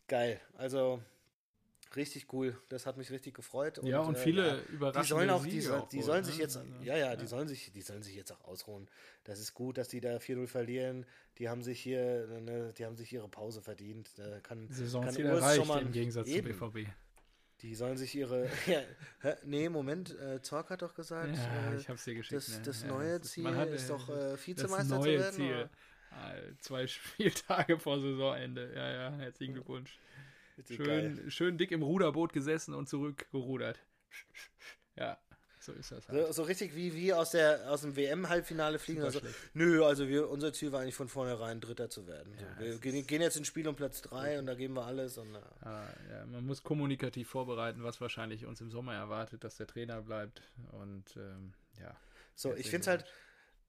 Geil. 0.08 0.40
Also 0.58 1.02
richtig 1.96 2.32
cool. 2.34 2.58
Das 2.70 2.86
hat 2.86 2.98
mich 2.98 3.12
richtig 3.12 3.34
gefreut. 3.34 3.80
ja, 3.84 4.00
und 4.02 4.16
äh, 4.16 4.20
viele 4.20 4.48
ja, 4.48 4.60
überraschende 4.74 5.02
die 5.04 5.10
sollen 5.10 5.30
auch, 5.30 5.44
die, 5.46 5.62
soll, 5.62 5.80
auch 5.80 5.90
die 5.90 6.02
sollen 6.02 6.22
ne? 6.22 6.26
sich 6.28 6.38
jetzt, 6.38 6.58
Also, 6.58 6.70
ja, 6.84 6.98
ja, 6.98 7.16
die 7.16 7.28
sollen 7.28 7.48
sich, 7.48 7.72
die 7.72 7.82
sollen 7.82 8.04
sich 8.04 8.16
jetzt 8.16 8.32
auch 8.32 8.44
ausruhen. 8.46 8.88
Das 9.24 9.40
ist 9.40 9.54
gut, 9.54 9.78
dass 9.78 9.88
die 9.88 10.02
da 10.02 10.18
4-0 10.18 10.48
verlieren. 10.48 11.06
Die 11.38 11.50
haben 11.50 11.62
sich 11.62 11.80
hier, 11.82 12.28
ne, 12.28 12.74
die 12.78 12.86
haben 12.86 12.96
sich 12.96 13.12
ihre 13.14 13.28
Pause 13.30 13.62
verdient. 13.62 14.10
Da 14.18 14.40
kann, 14.40 14.68
kann 14.68 14.72
Saisonziel 14.72 15.26
Urs 15.26 15.40
erreicht 15.42 15.56
schon 15.58 15.68
mal 15.68 15.82
im 15.82 15.92
Gegensatz 15.92 16.28
eben. 16.28 16.58
zum 16.58 16.72
BVB. 16.72 16.90
Die 17.62 17.76
sollen 17.76 17.98
sich 17.98 18.16
ihre. 18.16 18.50
Ja, 18.66 18.82
nee, 19.44 19.70
Moment, 19.70 20.18
äh, 20.20 20.42
Zorc 20.42 20.70
hat 20.72 20.82
doch 20.82 20.96
gesagt, 20.96 21.36
Ja, 21.38 21.72
äh, 21.72 21.78
ich 21.78 21.88
hab's 21.90 22.04
dir 22.06 22.16
geschickt. 22.16 22.36
das, 22.36 22.50
ne? 22.58 22.62
das 22.66 22.82
Ja, 22.82 22.88
neue 22.88 23.20
das 23.20 23.30
Ziel 23.32 23.56
hat, 23.56 23.70
ist 23.70 23.86
äh, 23.86 23.88
doch 23.90 24.10
äh, 24.10 24.14
das 24.32 24.48
Vizemeister 24.48 24.96
neue 24.98 25.18
zu 25.18 25.20
werden. 25.24 25.36
Ziel. 25.36 25.70
Ah, 26.10 26.34
Zwei 26.60 26.88
Spieltage 26.88 27.80
vor 27.80 28.00
Saisonende. 28.02 28.74
Ja, 28.76 28.92
ja, 28.92 29.18
herzlichen 29.18 29.54
Glückwunsch. 29.54 30.00
Geil. 30.56 31.16
Schön, 31.16 31.32
schön 31.32 31.58
dick 31.58 31.72
im 31.72 31.84
Ruderboot 31.84 32.34
gesessen 32.34 32.74
und 32.74 32.88
zurückgerudert. 32.90 33.80
Ja, 34.96 35.18
so 35.62 35.74
ist 35.74 35.92
das 35.92 36.10
halt. 36.10 36.28
So, 36.28 36.32
so 36.34 36.44
richtig 36.44 36.76
wie 36.76 36.96
wir 36.96 37.20
aus, 37.20 37.32
der, 37.32 37.72
aus 37.72 37.82
dem 37.82 37.96
WM-Halbfinale 37.96 38.80
fliegen. 38.80 39.04
Also, 39.04 39.20
nö, 39.54 39.86
also 39.86 40.08
wir, 40.08 40.28
unser 40.28 40.52
Ziel 40.54 40.72
war 40.72 40.82
eigentlich 40.82 40.96
von 40.96 41.08
vornherein 41.08 41.62
Dritter 41.62 41.90
zu 41.90 42.08
werden. 42.08 42.34
So, 42.36 42.44
Ja, 42.44 42.60
wir 42.60 42.74
es 42.74 42.82
gehen, 42.82 43.06
gehen 43.06 43.22
jetzt 43.22 43.38
ins 43.38 43.48
Spiel 43.48 43.68
um 43.68 43.76
Platz 43.76 44.02
3 44.02 44.40
und 44.40 44.48
da 44.48 44.56
geben 44.56 44.74
wir 44.74 44.86
alles. 44.86 45.20
Und, 45.20 45.36
äh, 45.36 45.40
Ah, 45.62 45.88
ja, 46.10 46.26
man 46.26 46.46
muss 46.46 46.64
kommunikativ 46.64 47.30
vorbereiten, 47.30 47.84
was 47.84 48.02
wahrscheinlich 48.02 48.48
uns 48.48 48.60
im 48.60 48.72
Sommer 48.72 48.96
erwartet, 48.96 49.44
dass 49.44 49.56
der 49.56 49.68
Trainer 49.68 50.02
bleibt. 50.02 50.42
Und 50.72 51.16
ähm, 51.16 51.54
ja. 51.80 51.96
so, 52.34 52.56
ich 52.56 52.70
finde 52.72 52.82
es 52.82 52.88
halt, 52.88 53.06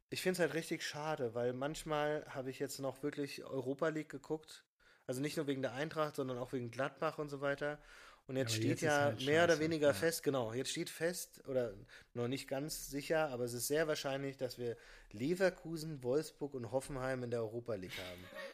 ich 0.09 0.23
find's 0.23 0.41
halt 0.41 0.55
richtig 0.55 0.83
schade, 0.83 1.35
weil 1.35 1.53
manchmal 1.53 2.25
habe 2.29 2.49
ich 2.49 2.59
jetzt 2.59 2.81
noch 2.81 3.03
wirklich 3.03 3.45
Europa 3.45 3.89
League 3.89 4.09
geguckt. 4.09 4.65
Also 5.07 5.21
nicht 5.21 5.37
nur 5.37 5.47
wegen 5.47 5.63
der 5.63 5.73
Eintracht, 5.73 6.17
sondern 6.17 6.39
auch 6.39 6.53
wegen 6.53 6.71
Gladbach 6.71 7.19
und 7.19 7.29
so 7.29 7.41
weiter. 7.41 7.79
Und 8.27 8.37
jetzt 8.37 8.51
Aber 8.51 8.57
steht 8.57 8.71
jetzt 8.71 8.83
ja 8.83 9.01
halt 9.01 9.27
mehr 9.27 9.45
oder 9.45 9.59
weniger 9.59 9.89
ja. 9.89 9.95
fest, 9.95 10.23
genau, 10.23 10.53
jetzt 10.53 10.71
steht 10.71 10.91
fest, 10.91 11.43
oder 11.49 11.75
noch 12.15 12.29
nicht 12.29 12.47
ganz 12.47 12.89
sicher, 12.89 13.29
aber 13.31 13.45
es 13.45 13.53
ist 13.53 13.67
sehr 13.67 13.89
wahrscheinlich, 13.89 14.37
dass 14.37 14.59
wir 14.59 14.77
Leverkusen, 15.11 16.03
Wolfsburg 16.05 16.55
und 16.55 16.71
Hoffenheim 16.71 17.25
in 17.25 17.31
der 17.31 17.41
Europa 17.41 17.75
League 17.75 17.99
haben. 17.99 18.25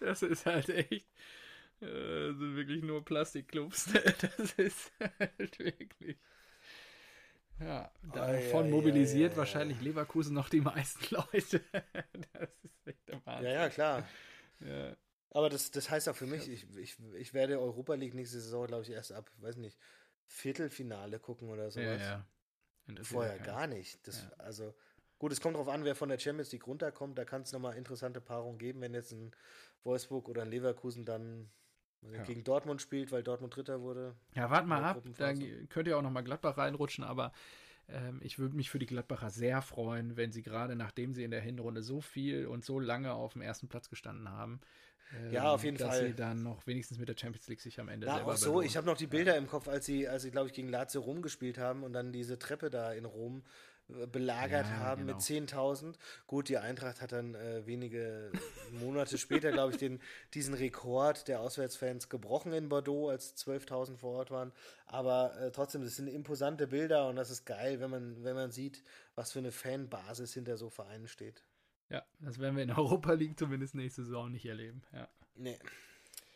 Das 0.00 0.22
ist 0.22 0.46
halt 0.46 0.68
echt. 0.68 1.06
Äh, 1.80 2.32
sind 2.32 2.56
wirklich 2.56 2.82
nur 2.82 3.04
Plastikclubs. 3.04 3.90
Das 4.20 4.52
ist 4.52 4.92
halt 5.18 5.58
wirklich. 5.58 6.18
Ja, 7.60 7.90
davon 8.02 8.66
Ei, 8.66 8.68
ei, 8.68 8.70
mobilisiert 8.70 9.32
ei, 9.32 9.34
ei, 9.34 9.36
wahrscheinlich 9.36 9.80
Leverkusen 9.80 10.34
noch 10.34 10.48
die 10.48 10.60
meisten 10.60 11.14
Leute. 11.14 11.60
Das 12.32 12.50
ist 12.64 12.86
echt 12.86 13.08
der 13.08 13.24
Wahnsinn. 13.26 13.46
Ja, 13.46 13.50
ja, 13.52 13.68
klar. 13.68 14.08
Ja. 14.60 14.96
Aber 15.30 15.50
das, 15.50 15.70
das 15.70 15.90
heißt 15.90 16.08
auch 16.08 16.16
für 16.16 16.26
mich, 16.26 16.48
ich, 16.48 16.66
ich, 16.76 16.96
ich 17.16 17.34
werde 17.34 17.60
Europa 17.60 17.94
League 17.94 18.14
nächste 18.14 18.40
Saison, 18.40 18.66
glaube 18.66 18.82
ich, 18.84 18.90
erst 18.90 19.12
ab, 19.12 19.30
weiß 19.38 19.56
nicht, 19.56 19.78
Viertelfinale 20.26 21.18
gucken 21.18 21.50
oder 21.50 21.68
Ja, 21.74 21.96
sowas. 21.96 22.00
ja. 22.00 22.26
Vorher 23.02 23.32
ja 23.32 23.38
keinen. 23.38 23.46
gar 23.46 23.66
nicht. 23.66 24.06
Das, 24.06 24.22
Ja. 24.22 24.30
Also, 24.38 24.74
gut, 25.18 25.32
es 25.32 25.40
kommt 25.40 25.54
darauf 25.56 25.68
an, 25.68 25.84
wer 25.84 25.94
von 25.94 26.08
der 26.08 26.18
Champions 26.18 26.52
League 26.52 26.66
runterkommt. 26.66 27.18
Da 27.18 27.24
kann 27.24 27.42
es 27.42 27.52
nochmal 27.52 27.76
interessante 27.76 28.20
Paarungen 28.20 28.58
geben, 28.58 28.80
wenn 28.80 28.94
jetzt 28.94 29.12
ein 29.12 29.32
Wolfsburg 29.84 30.28
oder 30.28 30.42
ein 30.42 30.50
Leverkusen 30.50 31.04
dann 31.04 31.50
Ja. 32.12 32.22
gegen 32.22 32.44
Dortmund 32.44 32.80
spielt, 32.80 33.10
weil 33.12 33.22
Dortmund 33.22 33.54
Dritter 33.56 33.80
wurde. 33.80 34.14
Ja, 34.34 34.50
wart 34.50 34.66
mal 34.66 34.84
ab. 34.84 34.94
Da 35.18 35.32
Gruppenphase. 35.32 35.40
ge- 35.42 35.66
könnt 35.68 35.88
ihr 35.88 35.98
auch 35.98 36.02
nochmal 36.02 36.24
Gladbach 36.24 36.56
reinrutschen, 36.56 37.04
aber 37.04 37.32
ähm, 37.88 38.20
ich 38.22 38.38
würde 38.38 38.54
mich 38.56 38.70
für 38.70 38.78
die 38.78 38.86
Gladbacher 38.86 39.30
sehr 39.30 39.62
freuen, 39.62 40.16
wenn 40.16 40.30
sie 40.32 40.42
gerade 40.42 40.76
nachdem 40.76 41.12
sie 41.14 41.24
in 41.24 41.30
der 41.30 41.40
Hinrunde 41.40 41.82
so 41.82 42.00
viel 42.00 42.46
und 42.46 42.64
so 42.64 42.78
lange 42.78 43.12
auf 43.12 43.32
dem 43.32 43.42
ersten 43.42 43.68
Platz 43.68 43.88
gestanden 43.90 44.28
haben, 44.30 44.60
ähm, 45.16 45.32
Ja, 45.32 45.50
auf 45.50 45.64
jeden 45.64 45.76
dass 45.76 45.96
Fall. 45.96 46.06
sie 46.08 46.14
dann 46.14 46.42
noch 46.42 46.66
wenigstens 46.66 46.98
mit 46.98 47.08
der 47.08 47.16
Champions 47.18 47.48
League 47.48 47.60
sich 47.60 47.80
am 47.80 47.88
Ende 47.88 48.06
Na, 48.06 48.16
selber 48.16 48.32
auch 48.32 48.36
so, 48.36 48.62
ich 48.62 48.76
habe 48.76 48.86
noch 48.86 48.96
die 48.96 49.06
Bilder 49.06 49.36
im 49.36 49.46
Kopf, 49.46 49.66
als 49.68 49.84
sie, 49.86 50.06
als 50.06 50.22
sie, 50.22 50.30
glaube 50.30 50.46
ich, 50.48 50.52
gegen 50.52 50.68
Lazio 50.68 51.00
Rom 51.00 51.20
gespielt 51.22 51.58
haben 51.58 51.82
und 51.82 51.92
dann 51.94 52.12
diese 52.12 52.38
Treppe 52.38 52.70
da 52.70 52.92
in 52.92 53.06
Rom 53.06 53.42
belagert 54.12 54.66
Ja, 54.66 54.78
haben 54.78 55.06
genau. 55.06 55.14
mit 55.16 55.24
10.000. 55.24 55.94
Gut, 56.26 56.48
die 56.48 56.58
Eintracht 56.58 57.00
hat 57.00 57.12
dann 57.12 57.34
äh, 57.34 57.66
wenige 57.66 58.30
Monate 58.80 59.18
später, 59.18 59.50
glaube 59.50 59.72
ich, 59.72 59.78
den, 59.78 60.00
diesen 60.34 60.54
Rekord 60.54 61.28
der 61.28 61.40
Auswärtsfans 61.40 62.08
gebrochen 62.08 62.52
in 62.52 62.68
Bordeaux, 62.68 63.08
als 63.08 63.36
12.000 63.36 63.96
vor 63.96 64.12
Ort 64.18 64.30
waren. 64.30 64.52
Aber 64.86 65.38
äh, 65.40 65.50
trotzdem, 65.50 65.82
das 65.82 65.96
sind 65.96 66.08
imposante 66.08 66.66
Bilder 66.66 67.08
und 67.08 67.16
das 67.16 67.30
ist 67.30 67.44
geil, 67.46 67.80
wenn 67.80 67.90
man, 67.90 68.22
wenn 68.24 68.34
man 68.34 68.50
sieht, 68.50 68.82
was 69.14 69.32
für 69.32 69.38
eine 69.38 69.52
Fanbasis 69.52 70.34
hinter 70.34 70.56
so 70.56 70.70
Vereinen 70.70 71.08
steht. 71.08 71.44
Ja, 71.88 72.04
das 72.20 72.38
werden 72.38 72.56
wir 72.56 72.64
in 72.64 72.70
Europa 72.72 73.12
League 73.14 73.38
zumindest 73.38 73.74
nächste 73.74 74.04
Saison 74.04 74.30
nicht 74.30 74.44
erleben. 74.44 74.82
Ja. 74.92 75.08
Nee. 75.34 75.58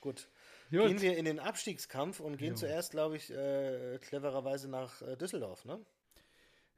Gut. 0.00 0.28
Gut. 0.70 0.86
Gehen 0.88 1.02
wir 1.02 1.18
in 1.18 1.26
den 1.26 1.38
Abstiegskampf 1.38 2.18
und 2.20 2.38
gehen 2.38 2.54
Jo. 2.54 2.56
zuerst, 2.60 2.92
glaube 2.92 3.16
ich, 3.16 3.30
äh, 3.30 3.98
clevererweise 3.98 4.70
nach 4.70 5.02
äh, 5.02 5.16
Düsseldorf, 5.16 5.66
ne? 5.66 5.78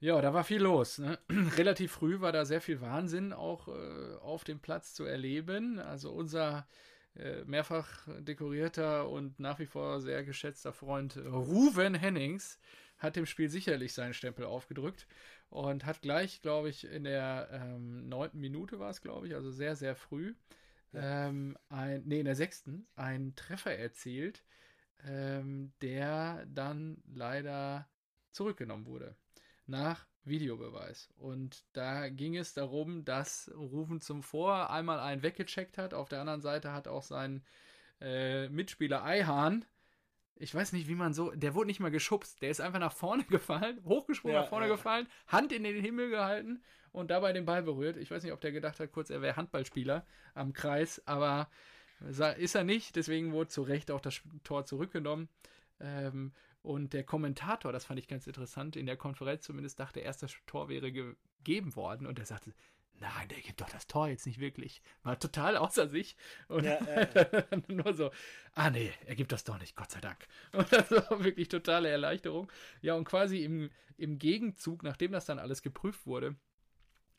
Ja, 0.04 0.20
da 0.20 0.34
war 0.34 0.44
viel 0.44 0.60
los. 0.60 0.98
Ne? 0.98 1.18
Relativ 1.56 1.92
früh 1.92 2.20
war 2.20 2.30
da 2.30 2.44
sehr 2.44 2.60
viel 2.60 2.82
Wahnsinn 2.82 3.32
auch 3.32 3.68
äh, 3.68 4.16
auf 4.20 4.44
dem 4.44 4.60
Platz 4.60 4.92
zu 4.92 5.04
erleben. 5.04 5.78
Also 5.78 6.12
unser 6.12 6.68
äh, 7.16 7.42
mehrfach 7.44 8.06
dekorierter 8.18 9.08
und 9.08 9.40
nach 9.40 9.58
wie 9.60 9.66
vor 9.66 10.02
sehr 10.02 10.22
geschätzter 10.22 10.74
Freund 10.74 11.16
äh, 11.16 11.20
Ruven 11.20 11.94
Hennings 11.94 12.58
hat 12.98 13.16
dem 13.16 13.24
Spiel 13.24 13.48
sicherlich 13.48 13.94
seinen 13.94 14.12
Stempel 14.12 14.44
aufgedrückt 14.44 15.06
und 15.48 15.86
hat 15.86 16.02
gleich, 16.02 16.42
glaube 16.42 16.68
ich, 16.68 16.84
in 16.84 17.04
der 17.04 17.48
ähm, 17.50 18.06
neunten 18.06 18.40
Minute 18.40 18.78
war 18.78 18.90
es, 18.90 19.00
glaube 19.00 19.28
ich, 19.28 19.34
also 19.34 19.50
sehr, 19.50 19.74
sehr 19.74 19.96
früh, 19.96 20.34
ähm, 20.92 21.56
ein, 21.70 22.02
nee, 22.04 22.18
in 22.18 22.26
der 22.26 22.36
sechsten, 22.36 22.86
einen 22.94 23.36
Treffer 23.36 23.74
erzielt, 23.74 24.44
ähm, 25.06 25.72
der 25.80 26.44
dann 26.44 27.02
leider 27.06 27.88
zurückgenommen 28.32 28.84
wurde 28.84 29.16
nach 29.66 30.06
Videobeweis. 30.24 31.10
Und 31.16 31.64
da 31.72 32.08
ging 32.08 32.36
es 32.36 32.54
darum, 32.54 33.04
dass 33.04 33.50
Rufen 33.54 34.00
zum 34.00 34.22
Vor 34.22 34.70
einmal 34.70 35.00
einen 35.00 35.22
weggecheckt 35.22 35.78
hat. 35.78 35.94
Auf 35.94 36.08
der 36.08 36.20
anderen 36.20 36.40
Seite 36.40 36.72
hat 36.72 36.88
auch 36.88 37.02
sein 37.02 37.44
äh, 38.00 38.48
Mitspieler 38.48 39.04
Eihahn, 39.04 39.64
ich 40.36 40.54
weiß 40.54 40.72
nicht, 40.72 40.88
wie 40.88 40.94
man 40.94 41.14
so, 41.14 41.30
der 41.30 41.54
wurde 41.54 41.68
nicht 41.68 41.80
mal 41.80 41.90
geschubst, 41.90 42.42
der 42.42 42.50
ist 42.50 42.60
einfach 42.60 42.80
nach 42.80 42.92
vorne 42.92 43.24
gefallen, 43.30 43.80
hochgesprungen, 43.84 44.34
Ja, 44.34 44.42
nach 44.42 44.48
vorne 44.48 44.66
ja. 44.66 44.72
gefallen, 44.72 45.06
Hand 45.28 45.52
in 45.52 45.64
den 45.64 45.80
Himmel 45.80 46.10
gehalten 46.10 46.62
und 46.92 47.10
dabei 47.10 47.32
den 47.32 47.44
Ball 47.44 47.62
berührt. 47.62 47.96
Ich 47.96 48.10
weiß 48.10 48.22
nicht, 48.22 48.32
ob 48.32 48.40
der 48.40 48.52
gedacht 48.52 48.80
hat, 48.80 48.92
kurz, 48.92 49.10
er 49.10 49.22
wäre 49.22 49.36
Handballspieler 49.36 50.06
am 50.34 50.52
Kreis, 50.52 51.02
aber 51.06 51.48
ist 52.38 52.54
er 52.54 52.64
nicht, 52.64 52.96
deswegen 52.96 53.32
wurde 53.32 53.48
zu 53.48 53.62
Recht 53.62 53.90
auch 53.90 54.00
das 54.00 54.20
Tor 54.42 54.66
zurückgenommen. 54.66 55.28
Ähm, 55.80 56.32
und 56.64 56.94
der 56.94 57.04
Kommentator, 57.04 57.72
das 57.72 57.84
fand 57.84 57.98
ich 58.00 58.08
ganz 58.08 58.26
interessant, 58.26 58.74
in 58.74 58.86
der 58.86 58.96
Konferenz 58.96 59.44
zumindest 59.44 59.78
dachte 59.78 60.00
erst, 60.00 60.22
das 60.22 60.34
Tor 60.46 60.70
wäre 60.70 60.90
gegeben 60.92 61.76
worden. 61.76 62.06
Und 62.06 62.18
er 62.18 62.24
sagte, 62.24 62.54
nein, 63.00 63.28
der 63.28 63.42
gibt 63.42 63.60
doch 63.60 63.68
das 63.68 63.86
Tor 63.86 64.08
jetzt 64.08 64.24
nicht 64.24 64.40
wirklich. 64.40 64.80
War 65.02 65.18
total 65.18 65.58
außer 65.58 65.88
sich. 65.88 66.16
Und 66.48 66.64
Ja, 66.64 66.78
ja, 67.14 67.44
nur 67.68 67.92
so, 67.92 68.10
ah 68.54 68.70
nee, 68.70 68.90
er 69.04 69.14
gibt 69.14 69.32
das 69.32 69.44
doch 69.44 69.60
nicht, 69.60 69.76
Gott 69.76 69.90
sei 69.90 70.00
Dank. 70.00 70.26
Und 70.52 70.72
das 70.72 70.90
war 70.90 71.22
wirklich 71.22 71.48
totale 71.48 71.90
Erleichterung. 71.90 72.50
Ja, 72.80 72.94
und 72.94 73.04
quasi 73.04 73.44
im, 73.44 73.68
im 73.98 74.18
Gegenzug, 74.18 74.84
nachdem 74.84 75.12
das 75.12 75.26
dann 75.26 75.38
alles 75.38 75.60
geprüft 75.60 76.06
wurde, 76.06 76.34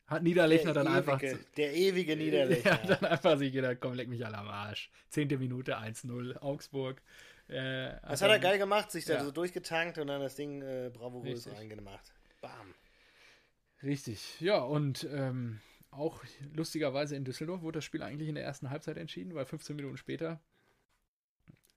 hat 0.08 0.24
Niederlechner 0.24 0.72
der, 0.72 0.82
dann 0.82 0.92
einfach... 0.92 1.22
ewige, 1.22 1.38
der 1.56 1.72
ewige 1.72 2.16
Niederlechner. 2.16 2.80
Ja, 2.82 2.96
dann 2.96 3.04
einfach 3.04 3.38
sich 3.38 3.52
gedacht, 3.52 3.76
komm, 3.78 3.94
leck 3.94 4.08
mich 4.08 4.26
alle 4.26 4.38
am 4.38 4.48
Arsch. 4.48 4.90
Zehnte 5.08 5.38
Minute 5.38 5.78
1-0, 5.78 6.36
Augsburg. 6.38 7.00
Äh, 7.48 7.92
das 8.02 8.22
hat 8.22 8.30
er 8.30 8.38
geil 8.38 8.58
gemacht, 8.58 8.90
sich 8.90 9.04
da 9.04 9.14
Ja. 9.14 9.24
so 9.24 9.30
durchgetankt 9.30 9.98
und 9.98 10.08
dann 10.08 10.20
das 10.20 10.34
Ding 10.34 10.62
äh, 10.62 10.90
bravourös 10.92 11.46
reingemacht. 11.48 12.12
Bam. 12.40 12.74
Richtig, 13.82 14.40
ja, 14.40 14.58
und 14.58 15.06
ähm, 15.12 15.60
auch 15.90 16.22
lustigerweise 16.54 17.14
in 17.14 17.24
Düsseldorf 17.24 17.62
wurde 17.62 17.78
das 17.78 17.84
Spiel 17.84 18.02
eigentlich 18.02 18.28
in 18.28 18.34
der 18.34 18.44
ersten 18.44 18.70
Halbzeit 18.70 18.96
entschieden, 18.96 19.34
weil 19.34 19.44
15 19.44 19.76
Minuten 19.76 19.96
später 19.96 20.40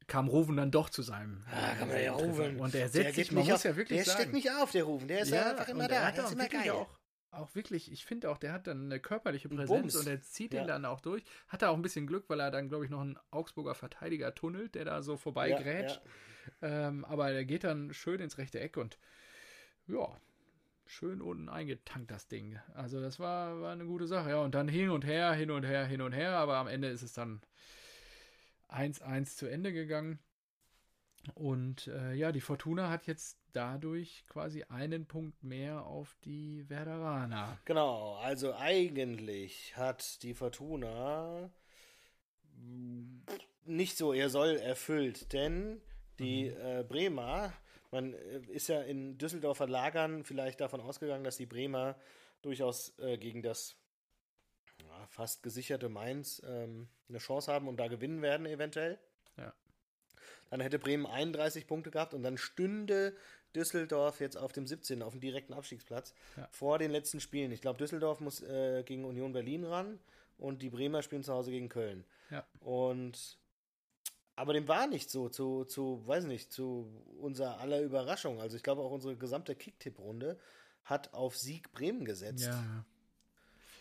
kam 0.08 0.28
Ruven 0.28 0.58
dann 0.58 0.72
doch 0.72 0.90
zu 0.90 1.04
seinem. 1.04 1.44
Ah, 1.52 1.86
man 1.86 2.02
ja 2.02 2.14
rufen. 2.14 2.60
Und 2.60 2.74
der 2.74 2.82
Der 2.82 2.90
setzt 2.90 3.16
sich, 3.16 3.28
geht 3.28 3.32
man 3.36 3.44
nicht 3.44 3.52
muss 3.52 3.60
auf, 3.60 3.66
ja 3.66 3.76
wirklich 3.76 3.98
der 4.00 4.06
sagen. 4.06 4.18
steckt 4.20 4.34
nicht 4.34 4.52
auf, 4.52 4.72
der 4.72 4.84
Rufen. 4.86 5.08
Der 5.08 5.20
ist 5.20 5.30
ja, 5.30 5.52
einfach 5.52 5.68
immer 5.68 5.84
er 5.84 5.90
da. 5.90 6.08
hat 6.08 6.18
Der 6.18 6.24
auch 6.26 6.28
ist 6.30 6.34
immer 6.34 6.48
geil. 6.48 6.72
Auch, 6.72 6.99
auch 7.32 7.54
wirklich, 7.56 7.92
ich 7.92 8.06
finde 8.06 8.30
auch, 8.30 8.38
der 8.38 8.52
hat 8.54 8.68
dann 8.68 8.86
eine 8.86 9.00
körperliche 9.00 9.50
Präsenz 9.50 9.94
Bums. 9.94 9.96
und 9.96 10.08
er 10.08 10.22
zieht 10.22 10.54
Ja. 10.54 10.62
den 10.62 10.68
dann 10.68 10.86
auch 10.86 11.00
durch. 11.02 11.24
Hat 11.48 11.62
er 11.62 11.70
auch 11.72 11.76
ein 11.76 11.82
bisschen 11.82 12.08
Glück, 12.08 12.26
weil 12.28 12.40
er 12.40 12.52
dann, 12.52 12.70
glaube 12.70 12.86
ich, 12.86 12.92
noch 12.92 13.02
einen 13.02 13.20
Augsburger 13.32 13.76
Verteidiger 13.76 14.34
tunnelt, 14.34 14.76
der 14.76 14.86
da 14.86 15.02
so 15.04 15.16
vorbei 15.18 15.50
Ja, 15.50 15.62
grätscht. 15.62 16.02
Ähm, 16.62 17.06
aber 17.06 17.32
der 17.32 17.46
geht 17.46 17.64
dann 17.64 17.94
schön 17.94 18.20
ins 18.20 18.38
rechte 18.38 18.60
Eck 18.60 18.78
und 18.78 18.98
ja, 19.88 20.08
schön 20.88 21.22
unten 21.22 21.50
eingetankt 21.50 22.10
das 22.10 22.28
Ding. 22.28 22.60
Also 22.74 23.00
das 23.02 23.20
war, 23.20 23.62
war 23.62 23.74
eine 23.74 23.86
gute 23.86 24.08
Sache. 24.08 24.32
Ja, 24.32 24.38
und 24.42 24.56
dann 24.56 24.68
hin 24.68 24.90
und 24.90 25.06
her, 25.06 25.34
hin 25.34 25.52
und 25.52 25.64
her, 25.64 25.86
hin 25.86 26.02
und 26.02 26.14
her, 26.14 26.32
aber 26.38 26.58
am 26.58 26.68
Ende 26.68 26.88
ist 26.90 27.04
es 27.04 27.14
dann 27.14 27.42
1-1 28.70 29.36
zu 29.36 29.48
Ende 29.48 29.72
gegangen. 29.74 30.20
Und 31.36 31.88
äh, 31.88 32.14
ja, 32.14 32.32
die 32.32 32.42
Fortuna 32.42 32.90
hat 32.90 33.06
jetzt 33.08 33.39
dadurch 33.54 34.26
quasi 34.28 34.64
einen 34.64 35.06
Punkt 35.06 35.44
mehr 35.44 35.86
auf 35.86 36.16
die 36.26 36.68
Werderaner. 36.70 37.58
Genau, 37.66 38.16
also 38.16 38.54
eigentlich 38.56 39.76
hat 39.78 40.24
die 40.24 40.34
Fortuna 40.34 41.50
nicht 43.66 43.98
so 43.98 44.14
ihr 44.14 44.30
Soll 44.30 44.58
erfüllt, 44.58 45.32
denn 45.34 45.82
die 46.20 46.48
äh, 46.48 46.84
Bremer, 46.88 47.54
man 47.92 48.14
äh, 48.14 48.40
ist 48.50 48.68
ja 48.68 48.82
in 48.82 49.18
Düsseldorfer 49.18 49.68
Lagern 49.68 50.24
vielleicht 50.24 50.60
davon 50.60 50.82
ausgegangen, 50.82 51.24
dass 51.24 51.38
die 51.38 51.46
Bremer 51.46 51.96
durchaus 52.42 52.98
äh, 53.00 53.18
gegen 53.18 53.42
das 53.42 53.76
ja, 54.82 55.08
fast 55.08 55.44
gesicherte 55.44 55.90
Mainz 55.90 56.42
ähm, 56.46 56.90
eine 57.08 57.20
Chance 57.20 57.52
haben 57.52 57.68
und 57.68 57.78
da 57.78 57.88
gewinnen 57.88 58.22
werden 58.22 58.46
eventuell. 58.46 59.00
Ja. 59.38 59.54
Dann 60.50 60.62
hätte 60.62 60.80
Bremen 60.80 61.06
31 61.06 61.68
Punkte 61.68 61.92
gehabt 61.92 62.14
und 62.14 62.24
dann 62.24 62.38
stünde 62.38 63.16
Düsseldorf 63.56 64.20
jetzt 64.20 64.38
auf 64.38 64.52
dem 64.54 64.68
17. 64.68 65.02
auf 65.02 65.14
dem 65.14 65.22
direkten 65.22 65.54
Abstiegsplatz 65.54 66.14
Ja. 66.38 66.48
vor 66.52 66.80
den 66.80 66.92
letzten 66.92 67.20
Spielen. 67.20 67.52
Ich 67.52 67.62
glaube, 67.62 67.78
Düsseldorf 67.80 68.20
muss 68.20 68.42
äh, 68.42 68.84
gegen 68.84 69.06
Union 69.06 69.34
Berlin 69.34 69.66
ran 69.66 70.00
und 70.38 70.62
die 70.62 70.70
Bremer 70.70 71.02
spielen 71.02 71.24
zu 71.24 71.34
Hause 71.34 71.52
gegen 71.52 71.70
Köln. 71.70 72.04
Ja. 72.30 72.46
Und 72.60 73.38
aber 74.36 74.54
dem 74.54 74.70
war 74.70 74.88
nicht 74.88 75.10
so, 75.10 75.28
zu, 75.28 75.66
zu, 75.66 76.02
weiß 76.08 76.24
nicht, 76.24 76.54
zu 76.54 76.88
unserer 77.20 77.60
aller 77.60 77.82
Überraschung. 77.82 78.40
Also 78.40 78.56
ich 78.56 78.64
glaube 78.64 78.82
auch 78.82 78.92
unsere 78.92 79.18
gesamte 79.18 79.54
Kicktipp-Runde 79.54 80.40
hat 80.86 81.14
auf 81.14 81.38
Sieg 81.38 81.72
Bremen 81.74 82.06
gesetzt. 82.06 82.46
Ja. 82.46 82.86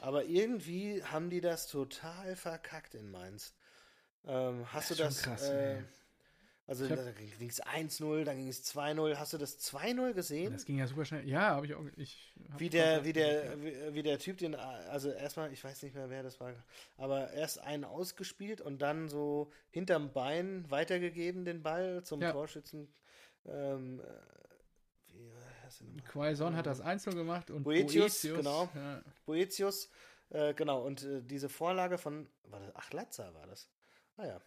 Aber 0.01 0.25
irgendwie 0.25 1.03
haben 1.05 1.31
die 1.31 1.41
das 1.41 1.69
total 1.69 2.35
verkackt 2.35 2.95
in 2.95 3.09
Mainz. 3.11 3.53
Ähm, 4.27 4.65
hast 4.73 4.91
Das 4.91 4.97
du 4.97 5.05
das? 5.05 5.23
krass, 5.23 5.49
äh. 5.49 5.83
Also 6.69 6.89
hab- 6.89 6.97
da 6.97 7.11
ging 7.13 7.49
es 7.49 7.63
1-0, 7.63 8.25
dann 8.25 8.37
ging 8.37 8.47
es 8.49 8.63
2-0. 8.63 9.17
Hast 9.17 9.33
du 9.33 9.39
das 9.39 9.59
2-0 9.59 10.13
gesehen? 10.13 10.53
Das 10.53 10.67
ging 10.67 10.77
ja 10.79 10.87
super 10.87 11.07
schnell. 11.07 11.27
Ja, 11.27 11.51
habe 11.57 11.65
ich 11.65 11.75
auch. 11.75 11.83
Ich 11.97 12.35
hab 12.53 12.61
Wie 12.61 12.69
der, 12.69 13.05
wie 13.07 13.15
der, 13.15 13.61
wie, 13.63 13.95
wie 13.95 14.03
der 14.03 14.19
Typ 14.19 14.37
den, 14.37 14.55
also 14.55 15.11
erstmal, 15.11 15.51
ich 15.51 15.65
weiß 15.65 15.83
nicht 15.83 15.95
mehr, 15.95 16.11
wer 16.11 16.23
das 16.23 16.39
war, 16.41 16.53
aber 16.99 17.33
erst 17.33 17.59
einen 17.61 17.85
ausgespielt 17.85 18.61
und 18.61 18.83
dann 18.83 19.09
so 19.09 19.51
hinterm 19.71 20.13
Bein 20.13 20.71
weitergegeben 20.71 21.47
den 21.47 21.63
Ball 21.63 22.05
zum 22.05 22.21
Ja. 22.21 22.33
Torschützen. 22.33 22.93
Ähm, 23.47 24.01
äh, 24.01 24.05
wie 25.15 25.33
heißt? 25.65 25.83
Quaison 26.05 26.55
hat 26.55 26.67
das 26.67 26.83
Einzel 26.83 27.15
gemacht 27.15 27.51
und 27.51 27.63
Boetius, 27.63 28.21
genau. 28.21 28.69
Ja, 28.75 29.01
Boetius, 29.25 29.89
äh, 30.29 30.53
genau, 30.53 30.83
und 30.85 31.03
äh, 31.03 31.23
diese 31.23 31.49
Vorlage 31.49 31.97
von, 31.97 32.29
war 32.45 32.61
das, 32.61 32.73
ach, 32.75 32.93
Latza 32.93 33.33
war 33.33 33.47
das. 33.47 33.69
Ah 34.19 34.27
ja. 34.27 34.41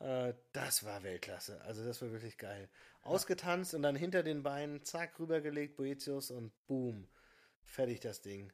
Äh, 0.00 0.34
das 0.52 0.84
war 0.84 1.02
Weltklasse. 1.02 1.60
Also 1.62 1.84
das 1.84 2.00
war 2.02 2.10
wirklich 2.10 2.36
geil. 2.38 2.68
Ausgetanzt 3.02 3.74
und 3.74 3.82
dann 3.82 3.96
hinter 3.96 4.22
den 4.22 4.42
Beinen, 4.42 4.82
zack, 4.84 5.18
rübergelegt, 5.18 5.76
Boetius 5.76 6.30
und 6.30 6.52
boom. 6.66 7.08
Fertig 7.64 8.00
das 8.00 8.20
Ding. 8.20 8.52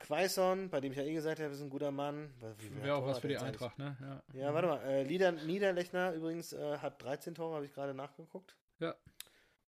Quaison, 0.00 0.68
bei 0.68 0.80
dem 0.80 0.90
ich 0.90 0.98
ja 0.98 1.04
eh 1.04 1.12
gesagt 1.14 1.38
habe, 1.40 1.52
ist 1.52 1.60
ein 1.60 1.70
guter 1.70 1.92
Mann. 1.92 2.34
Wäre 2.82 2.96
auch 2.96 3.06
was 3.06 3.20
für 3.20 3.28
die 3.28 3.36
eigentlich? 3.36 3.52
Eintracht, 3.62 3.78
ne? 3.78 3.96
Ja. 4.00 4.22
Ja, 4.40 4.54
warte 4.54 4.66
mal. 4.66 4.82
Äh, 4.82 5.04
Lieder, 5.04 5.30
Niederlechner 5.30 6.12
übrigens 6.12 6.52
äh, 6.52 6.78
hat 6.78 7.00
13 7.02 7.36
Tore, 7.36 7.54
habe 7.54 7.66
ich 7.66 7.72
gerade 7.72 7.94
nachgeguckt. 7.94 8.56
Ja. 8.80 8.96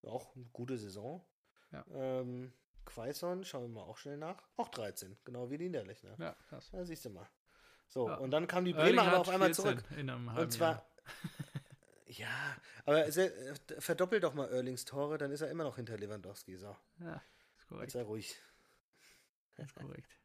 Auch 0.03 0.35
eine 0.35 0.45
gute 0.53 0.77
Saison. 0.77 1.25
Ja. 1.71 1.85
Ähm, 1.93 2.53
Quaison, 2.85 3.45
schauen 3.45 3.63
wir 3.63 3.69
mal 3.69 3.83
auch 3.83 3.97
schnell 3.97 4.17
nach. 4.17 4.43
Auch 4.57 4.69
13, 4.69 5.17
genau 5.25 5.51
wie 5.51 5.59
Niederlechner. 5.59 6.17
Ja, 6.19 6.35
krass. 6.49 6.71
Ja, 6.73 6.85
siehst 6.85 7.05
du 7.05 7.11
mal. 7.11 7.29
So, 7.87 8.09
Ja. 8.09 8.17
und 8.17 8.31
dann 8.33 8.47
kam 8.49 8.65
die 8.65 8.73
Bremer 8.73 9.03
aber 9.03 9.19
auf 9.21 9.29
einmal 9.29 9.55
14 9.55 9.65
zurück. 9.65 9.85
In 9.97 10.11
einem 10.11 10.31
halben 10.31 10.43
Und 10.43 10.51
zwar, 10.51 10.73
Jahr. 10.73 10.88
ja, 12.07 12.57
aber 12.85 13.07
äh, 13.07 13.31
verdoppelt 13.79 14.25
doch 14.25 14.35
mal 14.35 14.49
Erlings 14.51 14.85
Tore, 14.85 15.19
dann 15.19 15.31
ist 15.31 15.41
er 15.41 15.51
immer 15.51 15.65
noch 15.65 15.77
hinter 15.77 15.97
Lewandowski. 15.97 16.57
So, 16.57 16.77
Ja, 17.01 17.15
ist 17.15 17.23
jetzt 17.59 17.69
korrekt. 17.69 17.93
sei 17.93 18.03
ruhig. 18.03 18.37
Ist 19.57 19.75
korrekt. 19.75 20.09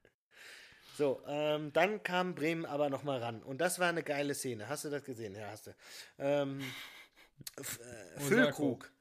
So, 0.95 1.23
ähm, 1.25 1.73
dann 1.73 2.03
kam 2.03 2.36
Bremen 2.36 2.67
aber 2.67 2.91
noch 2.91 3.01
mal 3.01 3.17
ran. 3.17 3.41
Und 3.41 3.61
das 3.61 3.79
war 3.79 3.89
eine 3.89 4.03
geile 4.03 4.36
Szene. 4.36 4.69
Hast 4.69 4.86
du 4.86 4.91
das 4.91 5.03
gesehen? 5.03 5.34
Ja, 5.34 5.47
hast 5.47 5.65
du. 5.65 5.71
Ähm, 6.19 6.61
äh. 7.57 8.19
Füllkrug. 8.19 8.91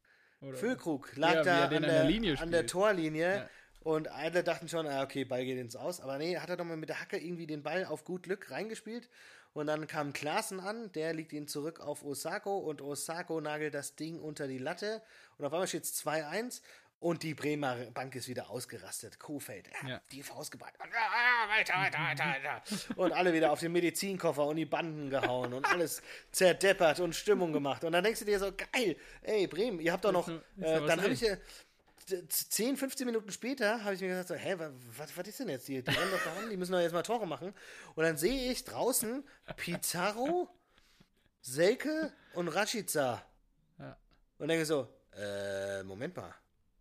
Füllkrug 0.55 1.15
lag 1.17 1.35
Ja, 1.35 1.43
da 1.43 1.65
an 1.65 1.83
der, 1.83 2.07
der 2.07 2.41
an 2.41 2.51
der. 2.51 2.67
Torlinie. 2.67 3.37
Ja. 3.37 3.51
Und 3.81 4.09
alle 4.09 4.43
dachten 4.43 4.69
schon, 4.69 4.87
ah, 4.87 5.03
okay, 5.03 5.25
Ball 5.25 5.45
geht 5.45 5.59
ins 5.59 5.77
Aus. 5.77 6.01
Aber 6.01 6.17
nee, 6.17 6.39
hat 6.39 6.49
er 6.49 6.57
doch 6.57 6.65
mal 6.65 6.79
mit 6.79 6.89
der 6.89 6.99
Hacke 6.99 7.19
irgendwie 7.19 7.47
den 7.47 7.63
Ball 7.63 7.85
auf 7.85 8.05
gut 8.05 8.23
Glück 8.23 8.51
reingespielt. 8.51 9.11
Und 9.55 9.67
dann 9.67 9.87
kam 9.87 10.13
Klaassen 10.13 10.61
an, 10.61 10.91
der 10.93 11.13
liegt 11.13 11.33
ihn 11.33 11.47
zurück 11.47 11.81
auf 11.81 12.03
Osako 12.05 12.57
und 12.59 12.81
Osako 12.81 13.41
nagelt 13.41 13.75
das 13.75 13.97
Ding 13.97 14.19
unter 14.19 14.47
die 14.47 14.59
Latte. 14.59 15.03
Und 15.37 15.45
auf 15.45 15.53
einmal 15.53 15.67
steht 15.69 15.85
es 15.85 15.95
2-1 16.05 16.63
und 17.01 17.23
die 17.23 17.35
Bremer 17.35 17.75
Bank 17.93 18.15
ist 18.15 18.29
wieder 18.29 18.49
ausgerastet. 18.49 19.19
Kofeld, 19.19 19.69
er 19.69 19.83
hat 19.83 19.89
Ja. 19.91 20.01
die 20.13 20.23
Faust 20.23 20.53
geballt. 20.53 20.73
Und, 20.83 20.89
ah, 20.95 21.49
weiter, 21.49 21.75
weiter, 21.75 21.99
weiter, 21.99 22.25
weiter. 22.25 22.63
Und 22.97 23.13
alle 23.13 23.33
wieder 23.35 23.51
auf 23.53 23.61
den 23.61 23.73
Medizinkoffer 23.73 24.47
und 24.47 24.57
die 24.57 24.65
Banden 24.67 25.11
gehauen 25.11 25.53
und 25.53 25.67
alles 25.71 26.01
zerdeppert 26.31 27.01
und 27.01 27.15
Stimmung 27.15 27.53
gemacht. 27.53 27.85
Und 27.85 27.93
dann 27.93 28.05
denkst 28.05 28.21
du 28.21 28.27
dir 28.27 28.39
so, 28.39 28.53
geil, 28.53 28.97
ey, 29.23 29.47
Bremen, 29.49 29.81
ihr 29.81 29.93
habt 29.93 30.05
doch 30.05 30.13
noch, 30.13 30.29
äh, 30.29 30.41
dann 30.87 31.03
habe 31.03 31.11
ich 31.13 31.21
ja 31.21 31.37
10, 32.07 32.77
15 32.77 33.07
Minuten 33.07 33.31
später 33.31 33.85
habe 33.85 33.95
ich 33.95 34.01
mir 34.01 34.09
gesagt, 34.09 34.29
so, 34.29 34.35
hä, 34.35 34.57
was, 34.97 35.17
was 35.17 35.29
ist 35.29 35.41
denn 35.41 35.49
jetzt? 35.49 35.69
Die, 35.69 35.83
die 35.83 35.91
rennen 35.91 36.11
doch 36.11 36.25
da 36.25 36.33
an, 36.41 36.51
die 36.51 36.57
müssen 36.57 36.73
doch 36.73 36.81
jetzt 36.81 36.93
mal 36.93 37.03
Tore 37.03 37.27
machen. 37.27 37.55
Und 37.95 38.05
dann 38.05 38.17
sehe 38.17 38.51
ich 38.51 38.65
draußen 38.65 39.25
Pizarro, 39.57 40.49
Selke 41.41 42.13
und 42.35 42.49
Rashica. 42.49 43.25
Ja. 43.79 43.97
Und 44.39 44.49
denke 44.49 44.65
so, 44.65 44.89
äh, 45.17 45.83
Moment 45.83 46.17
mal, 46.17 46.35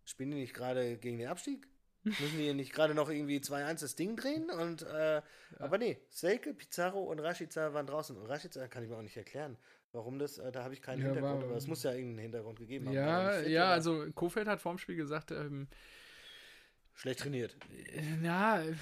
spielen 0.04 0.30
die 0.30 0.38
nicht 0.38 0.54
gerade 0.54 0.98
gegen 0.98 1.18
den 1.18 1.28
Abstieg? 1.28 1.68
Müssen 2.04 2.38
die 2.38 2.52
nicht 2.52 2.72
gerade 2.72 2.94
noch 2.94 3.10
irgendwie 3.10 3.38
2-1 3.38 3.80
das 3.80 3.94
Ding 3.94 4.16
drehen? 4.16 4.50
Und, 4.50 4.82
äh, 4.82 5.22
aber 5.58 5.78
nee, 5.78 6.00
Selke, 6.10 6.52
Pizarro 6.52 7.04
und 7.04 7.20
Rashica 7.20 7.74
waren 7.74 7.86
draußen. 7.86 8.16
Und 8.16 8.26
Rashica 8.26 8.66
kann 8.66 8.82
ich 8.82 8.90
mir 8.90 8.96
auch 8.96 9.02
nicht 9.02 9.16
erklären, 9.16 9.56
warum 9.92 10.18
das, 10.18 10.38
äh, 10.38 10.50
da 10.52 10.64
habe 10.64 10.74
ich 10.74 10.82
keinen 10.82 11.00
Ja, 11.00 11.06
Hintergrund, 11.06 11.40
war- 11.42 11.48
aber 11.48 11.56
es 11.56 11.66
muss 11.66 11.82
ja 11.82 11.92
irgendeinen 11.92 12.18
Hintergrund 12.20 12.58
gegeben 12.58 12.86
haben. 12.88 12.96
War 12.96 13.40
Ja, 13.42 13.48
ja, 13.48 13.70
also 13.70 14.06
Kofeld 14.14 14.48
hat 14.48 14.60
vorm 14.60 14.78
Spiel 14.78 14.96
gesagt, 14.96 15.30
ähm, 15.30 15.68
Schlecht 16.94 17.20
trainiert. 17.20 17.56
ja, 18.22 18.60
äh, 18.60 18.74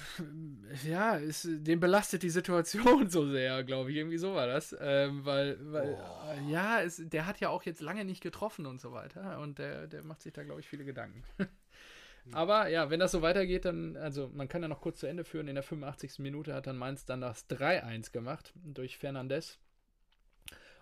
ja, 0.85 1.15
ist, 1.15 1.47
den 1.49 1.79
belastet 1.79 2.23
die 2.23 2.29
Situation 2.29 3.09
so 3.09 3.25
sehr, 3.31 3.63
glaube 3.63 3.89
ich. 3.91 3.97
Irgendwie 3.97 4.17
so 4.17 4.35
war 4.35 4.47
das. 4.47 4.75
Ähm, 4.81 5.23
weil, 5.25 5.57
weil 5.71 5.97
äh, 6.37 6.51
ja, 6.51 6.81
es, 6.81 7.01
der 7.03 7.25
hat 7.25 7.39
ja 7.39 7.47
auch 7.49 7.63
jetzt 7.63 7.79
lange 7.81 8.03
nicht 8.03 8.21
getroffen 8.21 8.65
und 8.65 8.81
so 8.81 8.91
weiter. 8.91 9.39
Und 9.39 9.59
der, 9.59 9.87
der 9.87 10.03
macht 10.03 10.21
sich 10.21 10.33
da, 10.33 10.43
glaube 10.43 10.59
ich, 10.59 10.67
viele 10.67 10.83
Gedanken. 10.83 11.23
Aber 12.33 12.67
ja, 12.67 12.89
wenn 12.89 12.99
das 12.99 13.11
so 13.13 13.21
weitergeht, 13.21 13.63
dann, 13.65 13.95
also 13.97 14.29
man 14.33 14.47
kann 14.49 14.61
ja 14.61 14.67
noch 14.67 14.81
kurz 14.81 14.99
zu 14.99 15.07
Ende 15.07 15.23
führen. 15.23 15.47
In 15.47 15.55
der 15.55 15.63
85. 15.63 16.19
Minute 16.19 16.53
hat 16.53 16.67
dann 16.67 16.77
Mainz 16.77 17.05
dann 17.05 17.21
das 17.21 17.49
3-1 17.49 18.11
gemacht 18.11 18.53
durch 18.63 18.97
Fernandes. 18.97 19.57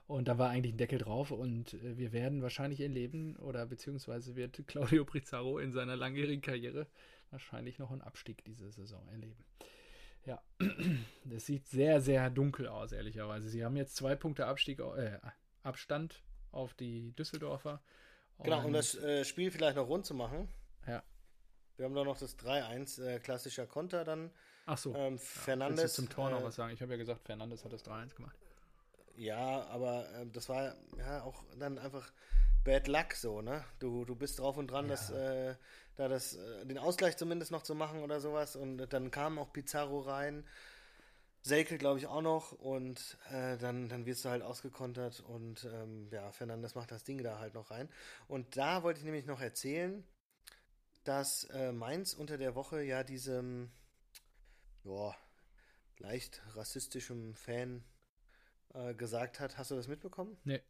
Und 0.09 0.27
da 0.27 0.39
war 0.39 0.49
eigentlich 0.49 0.73
ein 0.73 0.79
Deckel 0.79 0.97
drauf 0.97 1.29
und 1.29 1.75
äh, 1.75 1.99
wir 1.99 2.11
werden 2.11 2.41
wahrscheinlich 2.41 2.81
erleben, 2.81 3.35
oder 3.35 3.67
beziehungsweise 3.67 4.35
wird 4.35 4.63
Claudio 4.65 5.05
Pizarro 5.05 5.59
in 5.59 5.71
seiner 5.71 5.95
langjährigen 5.95 6.41
Karriere 6.41 6.87
wahrscheinlich 7.29 7.77
noch 7.77 7.91
einen 7.91 8.01
Abstieg 8.01 8.43
diese 8.43 8.71
Saison 8.71 9.07
erleben. 9.09 9.45
Ja, 10.25 10.41
das 11.25 11.45
sieht 11.45 11.67
sehr, 11.67 12.01
sehr 12.01 12.31
dunkel 12.31 12.67
aus, 12.67 12.91
ehrlicherweise. 12.91 13.49
Sie 13.49 13.63
haben 13.63 13.77
jetzt 13.77 13.95
zwei 13.95 14.15
Punkte 14.15 14.47
Abstieg, 14.47 14.79
äh, 14.79 15.19
Abstand 15.61 16.23
auf 16.51 16.73
die 16.73 17.11
Düsseldorfer. 17.11 17.79
Genau, 18.41 18.65
um 18.65 18.73
das 18.73 18.95
äh, 18.95 19.23
Spiel 19.23 19.51
vielleicht 19.51 19.75
noch 19.75 19.87
rund 19.87 20.07
zu 20.07 20.15
machen. 20.15 20.49
Ja. 20.87 21.03
Wir 21.77 21.85
haben 21.85 21.93
doch 21.93 22.05
noch 22.05 22.17
das 22.17 22.35
3-1, 22.39 23.03
äh, 23.03 23.19
klassischer 23.19 23.67
Konter 23.67 24.05
dann. 24.05 24.31
Ach 24.65 24.79
so. 24.79 24.95
Ähm, 24.95 25.19
Fernandes. 25.19 25.93
zum 25.93 26.09
Tor 26.09 26.31
noch 26.31 26.41
äh, 26.41 26.45
was 26.45 26.55
sagen? 26.55 26.73
Ich 26.73 26.81
habe 26.81 26.93
ja 26.93 26.97
gesagt, 26.97 27.21
Fernandes 27.21 27.63
hat 27.63 27.73
das 27.73 27.85
3-1 27.85 28.15
gemacht. 28.15 28.39
Ja, 29.19 29.65
aber 29.65 30.07
ähm, 30.15 30.31
das 30.31 30.47
war 30.47 30.73
ja 30.97 31.23
auch 31.23 31.43
dann 31.59 31.77
einfach 31.77 32.09
Bad 32.63 32.87
Luck 32.87 33.13
so, 33.13 33.41
ne? 33.41 33.65
Du, 33.79 34.05
du 34.05 34.15
bist 34.15 34.39
drauf 34.39 34.55
und 34.55 34.67
dran, 34.71 34.87
das, 34.87 35.09
äh, 35.09 35.55
da 35.97 36.07
das, 36.07 36.35
äh, 36.35 36.65
den 36.65 36.77
Ausgleich 36.77 37.17
zumindest 37.17 37.51
noch 37.51 37.63
zu 37.63 37.75
machen 37.75 38.01
oder 38.01 38.21
sowas. 38.21 38.55
Und 38.55 38.77
dann 38.77 39.11
kam 39.11 39.37
auch 39.37 39.51
Pizarro 39.51 39.99
rein. 39.99 40.47
Selke, 41.41 41.77
glaube 41.77 41.99
ich, 41.99 42.07
auch 42.07 42.21
noch. 42.21 42.53
Und 42.53 43.17
äh, 43.29 43.57
dann, 43.57 43.89
dann 43.89 44.05
wirst 44.05 44.23
du 44.23 44.29
halt 44.29 44.41
ausgekontert. 44.41 45.19
Und 45.19 45.65
ähm, 45.65 46.07
ja, 46.11 46.31
Fernandes 46.31 46.75
macht 46.75 46.91
das 46.91 47.03
Ding 47.03 47.21
da 47.21 47.39
halt 47.39 47.55
noch 47.55 47.71
rein. 47.71 47.89
Und 48.29 48.55
da 48.55 48.83
wollte 48.83 48.99
ich 48.99 49.05
nämlich 49.05 49.25
noch 49.25 49.41
erzählen, 49.41 50.01
dass 51.03 51.43
äh, 51.43 51.73
Mainz 51.73 52.13
unter 52.13 52.37
der 52.37 52.55
Woche 52.55 52.83
ja 52.83 53.03
diesem, 53.03 53.69
ja, 54.85 55.13
leicht 55.97 56.41
rassistischem 56.55 57.35
Fan 57.35 57.83
äh, 58.73 58.93
gesagt 58.93 59.39
hat. 59.39 59.57
Hast 59.57 59.71
du 59.71 59.75
das 59.75 59.87
mitbekommen? 59.87 60.37
Nee. 60.43 60.61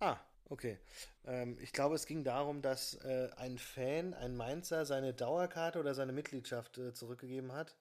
Ah, 0.00 0.16
okay. 0.48 0.78
Ähm, 1.24 1.56
ich 1.60 1.72
glaube, 1.72 1.94
es 1.94 2.06
ging 2.06 2.24
darum, 2.24 2.62
dass 2.62 2.94
äh, 3.04 3.30
ein 3.36 3.58
Fan, 3.58 4.14
ein 4.14 4.36
Mainzer, 4.36 4.84
seine 4.84 5.14
Dauerkarte 5.14 5.78
oder 5.78 5.94
seine 5.94 6.12
Mitgliedschaft 6.12 6.78
äh, 6.78 6.92
zurückgegeben 6.92 7.52
hat 7.52 7.76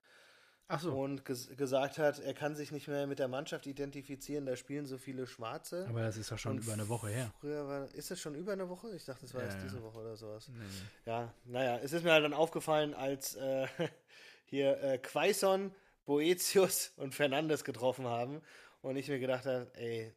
Ach 0.67 0.79
so. 0.79 0.93
und 0.93 1.25
ges 1.25 1.49
gesagt 1.57 1.97
hat, 1.97 2.19
er 2.19 2.33
kann 2.33 2.55
sich 2.55 2.71
nicht 2.71 2.87
mehr 2.87 3.07
mit 3.07 3.19
der 3.19 3.27
Mannschaft 3.27 3.65
identifizieren, 3.67 4.45
da 4.45 4.55
spielen 4.55 4.85
so 4.85 4.97
viele 4.97 5.25
Schwarze. 5.27 5.85
Aber 5.89 6.01
das 6.03 6.15
ist 6.17 6.31
doch 6.31 6.37
schon 6.37 6.53
Und 6.57 6.63
über 6.63 6.73
eine 6.73 6.87
Woche 6.87 7.09
her. 7.09 7.33
Früher 7.39 7.67
war, 7.67 7.93
ist 7.93 8.11
das 8.11 8.19
schon 8.21 8.35
über 8.35 8.53
eine 8.53 8.69
Woche? 8.69 8.95
Ich 8.95 9.03
dachte, 9.05 9.25
es 9.25 9.33
war 9.33 9.41
Ja, 9.41 9.47
erst 9.47 9.57
ja. 9.57 9.63
diese 9.63 9.81
Woche 9.83 9.97
oder 9.97 10.15
sowas. 10.15 10.47
Nee, 10.49 10.59
nee. 10.59 11.11
Ja, 11.11 11.33
naja, 11.45 11.77
es 11.79 11.91
ist 11.93 12.03
mir 12.03 12.11
halt 12.13 12.23
dann 12.23 12.33
aufgefallen, 12.33 12.93
als 12.93 13.35
äh, 13.35 13.67
hier 14.45 14.81
äh, 14.83 14.97
Quaison, 14.99 15.73
Boetius 16.05 16.93
und 16.97 17.15
Fernandes 17.15 17.63
getroffen 17.63 18.05
haben 18.07 18.41
und 18.81 18.95
ich 18.95 19.07
mir 19.07 19.19
gedacht 19.19 19.45
habe, 19.45 19.71
ey, 19.75 20.13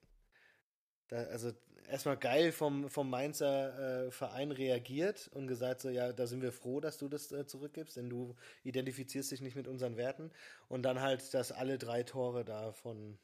da, 1.09 1.17
also 1.25 1.53
erstmal 1.89 2.17
geil 2.17 2.53
vom, 2.53 2.89
vom 2.89 3.11
Mainzer 3.11 4.07
äh, 4.07 4.11
Verein 4.11 4.51
reagiert 4.51 5.29
und 5.33 5.47
gesagt 5.47 5.81
so, 5.81 5.91
ja, 5.91 6.13
da 6.13 6.27
sind 6.27 6.43
wir 6.43 6.53
froh, 6.53 6.81
dass 6.81 6.99
du 6.99 7.09
das 7.09 7.31
äh, 7.33 7.47
zurückgibst, 7.47 7.97
denn 7.97 8.09
du 8.09 8.35
identifizierst 8.63 9.31
dich 9.31 9.41
nicht 9.41 9.57
mit 9.57 9.69
unseren 9.69 9.97
Werten 9.97 10.31
und 10.69 10.83
dann 10.83 11.01
halt, 11.01 11.35
dass 11.35 11.53
alle 11.53 11.79
drei 11.79 12.03
Tore 12.03 12.45
da 12.45 12.73
von 12.73 13.19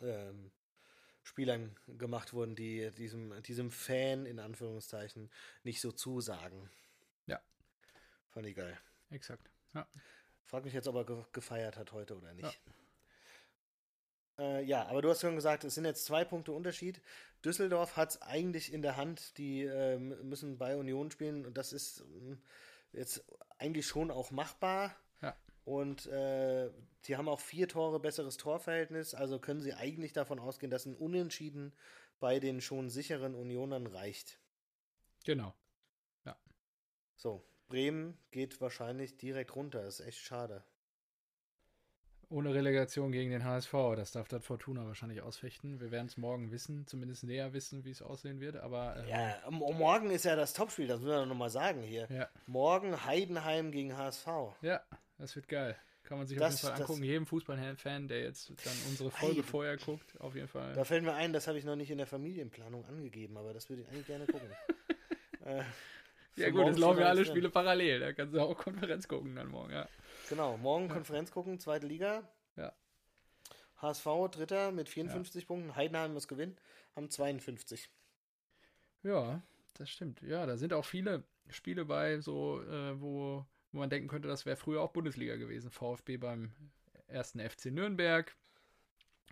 ähm, 0.00 0.50
Spielern 1.22 1.76
gemacht 1.98 2.32
wurden, 2.32 2.56
die 2.56 2.90
diesem, 2.92 3.42
diesem 3.42 3.70
Fan 3.70 4.26
in 4.26 4.38
Anführungszeichen 4.38 5.30
nicht 5.62 5.80
so 5.80 5.92
zusagen. 5.92 6.68
Ja. 7.26 7.40
Fand 8.30 8.46
ich 8.46 8.56
geil. 8.56 8.78
Exakt. 9.10 9.50
Ja. 9.74 9.86
Frag 10.44 10.64
mich 10.64 10.74
jetzt, 10.74 10.88
ob 10.88 10.96
er 10.96 11.04
ge 11.04 11.24
gefeiert 11.32 11.76
hat 11.76 11.92
heute 11.92 12.16
oder 12.16 12.34
nicht. 12.34 12.44
Ja. 12.44 12.72
Äh, 14.38 14.64
ja, 14.64 14.86
aber 14.86 15.02
du 15.02 15.10
hast 15.10 15.20
schon 15.20 15.34
gesagt, 15.34 15.64
es 15.64 15.74
sind 15.74 15.84
jetzt 15.84 16.04
zwei 16.04 16.24
Punkte 16.24 16.52
Unterschied. 16.52 17.00
Düsseldorf 17.44 17.96
hat 17.96 18.10
es 18.10 18.22
eigentlich 18.22 18.72
in 18.72 18.82
der 18.82 18.96
Hand, 18.96 19.36
die 19.38 19.62
äh, 19.62 19.98
müssen 19.98 20.58
bei 20.58 20.76
Union 20.76 21.10
spielen 21.10 21.44
und 21.44 21.58
das 21.58 21.72
ist 21.72 22.00
äh, 22.00 22.36
jetzt 22.92 23.24
eigentlich 23.58 23.86
schon 23.86 24.10
auch 24.10 24.30
machbar. 24.30 24.96
Ja. 25.20 25.36
Und 25.64 26.06
äh, 26.06 26.70
die 27.04 27.16
haben 27.16 27.28
auch 27.28 27.40
vier 27.40 27.68
Tore 27.68 28.00
besseres 28.00 28.36
Torverhältnis, 28.36 29.14
also 29.14 29.38
können 29.38 29.60
sie 29.60 29.74
eigentlich 29.74 30.12
davon 30.12 30.38
ausgehen, 30.38 30.70
dass 30.70 30.86
ein 30.86 30.96
Unentschieden 30.96 31.72
bei 32.20 32.38
den 32.38 32.60
schon 32.60 32.88
sicheren 32.88 33.34
Unionern 33.34 33.86
reicht. 33.86 34.38
Genau. 35.24 35.54
Ja. 36.24 36.36
So, 37.16 37.44
Bremen 37.68 38.18
geht 38.30 38.60
wahrscheinlich 38.60 39.16
direkt 39.16 39.56
runter. 39.56 39.84
Ist 39.84 40.00
echt 40.00 40.20
schade. 40.20 40.64
Ohne 42.32 42.54
Relegation 42.54 43.12
gegen 43.12 43.30
den 43.30 43.44
HSV. 43.44 43.72
Das 43.94 44.12
darf 44.12 44.26
das 44.26 44.42
Fortuna 44.44 44.86
wahrscheinlich 44.86 45.20
ausfechten. 45.20 45.80
Wir 45.80 45.90
werden 45.90 46.06
es 46.06 46.16
morgen 46.16 46.50
wissen, 46.50 46.86
zumindest 46.86 47.24
näher 47.24 47.52
wissen, 47.52 47.84
wie 47.84 47.90
es 47.90 48.00
aussehen 48.00 48.40
wird. 48.40 48.56
Aber 48.56 48.96
äh, 49.04 49.10
ja, 49.10 49.50
morgen 49.50 50.10
ist 50.10 50.24
ja 50.24 50.34
das 50.34 50.54
Topspiel, 50.54 50.86
das 50.86 51.00
müssen 51.00 51.12
wir 51.12 51.26
nochmal 51.26 51.50
sagen 51.50 51.82
hier. 51.82 52.08
Ja. 52.10 52.28
Morgen 52.46 53.04
Heidenheim 53.04 53.70
gegen 53.70 53.96
HSV. 53.96 54.26
Ja, 54.62 54.80
das 55.18 55.36
wird 55.36 55.46
geil. 55.46 55.76
Kann 56.04 56.18
man 56.18 56.26
sich 56.26 56.38
das, 56.38 56.54
auf 56.54 56.62
jeden 56.62 56.72
Fall 56.72 56.82
angucken. 56.82 57.04
Jedem 57.04 57.26
Fußballfan, 57.26 58.08
der 58.08 58.22
jetzt 58.22 58.50
dann 58.64 58.74
unsere 58.88 59.10
Folge 59.10 59.36
Heiden. 59.36 59.44
vorher 59.44 59.76
guckt, 59.76 60.18
auf 60.20 60.34
jeden 60.34 60.48
Fall. 60.48 60.72
Da 60.72 60.84
fällt 60.84 61.04
mir 61.04 61.14
ein, 61.14 61.32
das 61.32 61.46
habe 61.46 61.58
ich 61.58 61.64
noch 61.64 61.76
nicht 61.76 61.90
in 61.90 61.98
der 61.98 62.06
Familienplanung 62.06 62.84
angegeben, 62.86 63.36
aber 63.36 63.52
das 63.52 63.68
würde 63.68 63.82
ich 63.82 63.88
eigentlich 63.88 64.06
gerne 64.06 64.26
gucken. 64.26 64.48
äh, 65.44 65.62
ja 66.36 66.50
gut, 66.50 66.68
es 66.68 66.78
laufen 66.78 67.00
ja 67.00 67.06
alle 67.06 67.24
Spiele 67.24 67.50
parallel. 67.50 68.00
Da 68.00 68.12
kannst 68.14 68.34
du 68.34 68.40
auch 68.40 68.56
Konferenz 68.56 69.06
gucken 69.06 69.36
dann 69.36 69.48
morgen, 69.48 69.72
ja. 69.72 69.86
Genau, 70.32 70.56
morgen. 70.56 70.88
Konferenz 70.88 71.30
gucken, 71.30 71.60
zweite 71.60 71.86
Liga. 71.86 72.26
Ja. 72.56 72.72
HSV 73.82 74.06
Dritter 74.30 74.72
mit 74.72 74.88
54 74.88 75.42
ja. 75.42 75.46
Punkten, 75.46 75.76
Heidenheim 75.76 76.14
muss 76.14 76.26
gewinnen, 76.26 76.56
haben 76.96 77.10
52. 77.10 77.90
Ja, 79.02 79.42
das 79.74 79.90
stimmt. 79.90 80.22
Ja, 80.22 80.46
da 80.46 80.56
sind 80.56 80.72
auch 80.72 80.86
viele 80.86 81.22
Spiele 81.50 81.84
bei, 81.84 82.20
so 82.20 82.62
äh, 82.62 82.98
wo, 82.98 83.44
wo 83.72 83.78
man 83.78 83.90
denken 83.90 84.08
könnte, 84.08 84.26
das 84.26 84.46
wäre 84.46 84.56
früher 84.56 84.80
auch 84.80 84.92
Bundesliga 84.92 85.36
gewesen. 85.36 85.70
VfB 85.70 86.16
beim 86.16 86.50
ersten 87.08 87.38
FC 87.38 87.66
Nürnberg, 87.66 88.34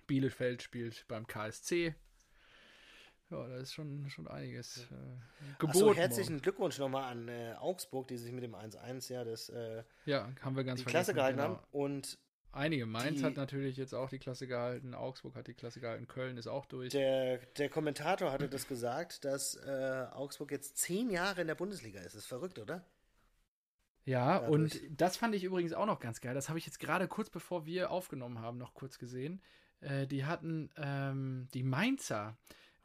Bielefeld 0.06 0.60
spielt 0.62 1.08
beim 1.08 1.26
KSC, 1.26 1.94
ja, 3.30 3.46
da 3.46 3.56
ist 3.56 3.72
schon, 3.72 4.08
schon 4.10 4.26
einiges 4.28 4.86
äh, 4.90 4.94
geboten. 5.58 5.78
So, 5.78 5.94
herzlichen 5.94 6.34
morgen. 6.34 6.42
Glückwunsch 6.42 6.78
nochmal 6.78 7.10
an 7.10 7.28
äh, 7.28 7.54
Augsburg, 7.58 8.08
die 8.08 8.16
sich 8.16 8.32
mit 8.32 8.42
dem 8.42 8.54
1-1 8.54 9.12
ja 9.12 9.24
das 9.24 9.48
äh, 9.48 9.84
ja, 10.04 10.28
haben 10.42 10.56
wir 10.56 10.64
ganz 10.64 10.80
die 10.80 10.86
Klasse 10.86 11.14
gehalten 11.14 11.38
genau. 11.38 11.50
haben. 11.50 11.64
Und 11.72 12.18
Einige. 12.52 12.86
Mainz 12.86 13.20
die, 13.20 13.24
hat 13.24 13.36
natürlich 13.36 13.76
jetzt 13.76 13.94
auch 13.94 14.08
die 14.08 14.18
Klasse 14.18 14.48
gehalten, 14.48 14.94
Augsburg 14.94 15.36
hat 15.36 15.46
die 15.46 15.54
Klasse 15.54 15.80
gehalten, 15.80 16.08
Köln 16.08 16.36
ist 16.36 16.48
auch 16.48 16.66
durch. 16.66 16.90
Der, 16.90 17.38
der 17.38 17.68
Kommentator 17.68 18.32
hatte 18.32 18.48
das 18.48 18.66
gesagt, 18.66 19.24
dass 19.24 19.54
äh, 19.54 20.06
Augsburg 20.12 20.50
jetzt 20.50 20.76
zehn 20.76 21.10
Jahre 21.10 21.42
in 21.42 21.46
der 21.46 21.54
Bundesliga 21.54 22.00
ist. 22.00 22.14
Das 22.14 22.22
ist 22.22 22.26
verrückt, 22.26 22.58
oder? 22.58 22.84
Ja, 24.04 24.40
Dadurch. 24.40 24.50
und 24.50 25.00
das 25.00 25.16
fand 25.16 25.34
ich 25.36 25.44
übrigens 25.44 25.72
auch 25.72 25.86
noch 25.86 26.00
ganz 26.00 26.20
geil. 26.20 26.34
Das 26.34 26.48
habe 26.48 26.58
ich 26.58 26.66
jetzt 26.66 26.80
gerade 26.80 27.06
kurz 27.06 27.30
bevor 27.30 27.66
wir 27.66 27.92
aufgenommen 27.92 28.40
haben, 28.40 28.58
noch 28.58 28.74
kurz 28.74 28.98
gesehen. 28.98 29.40
Äh, 29.80 30.08
die 30.08 30.24
hatten 30.24 30.70
ähm, 30.76 31.46
die 31.54 31.62
Mainzer 31.62 32.36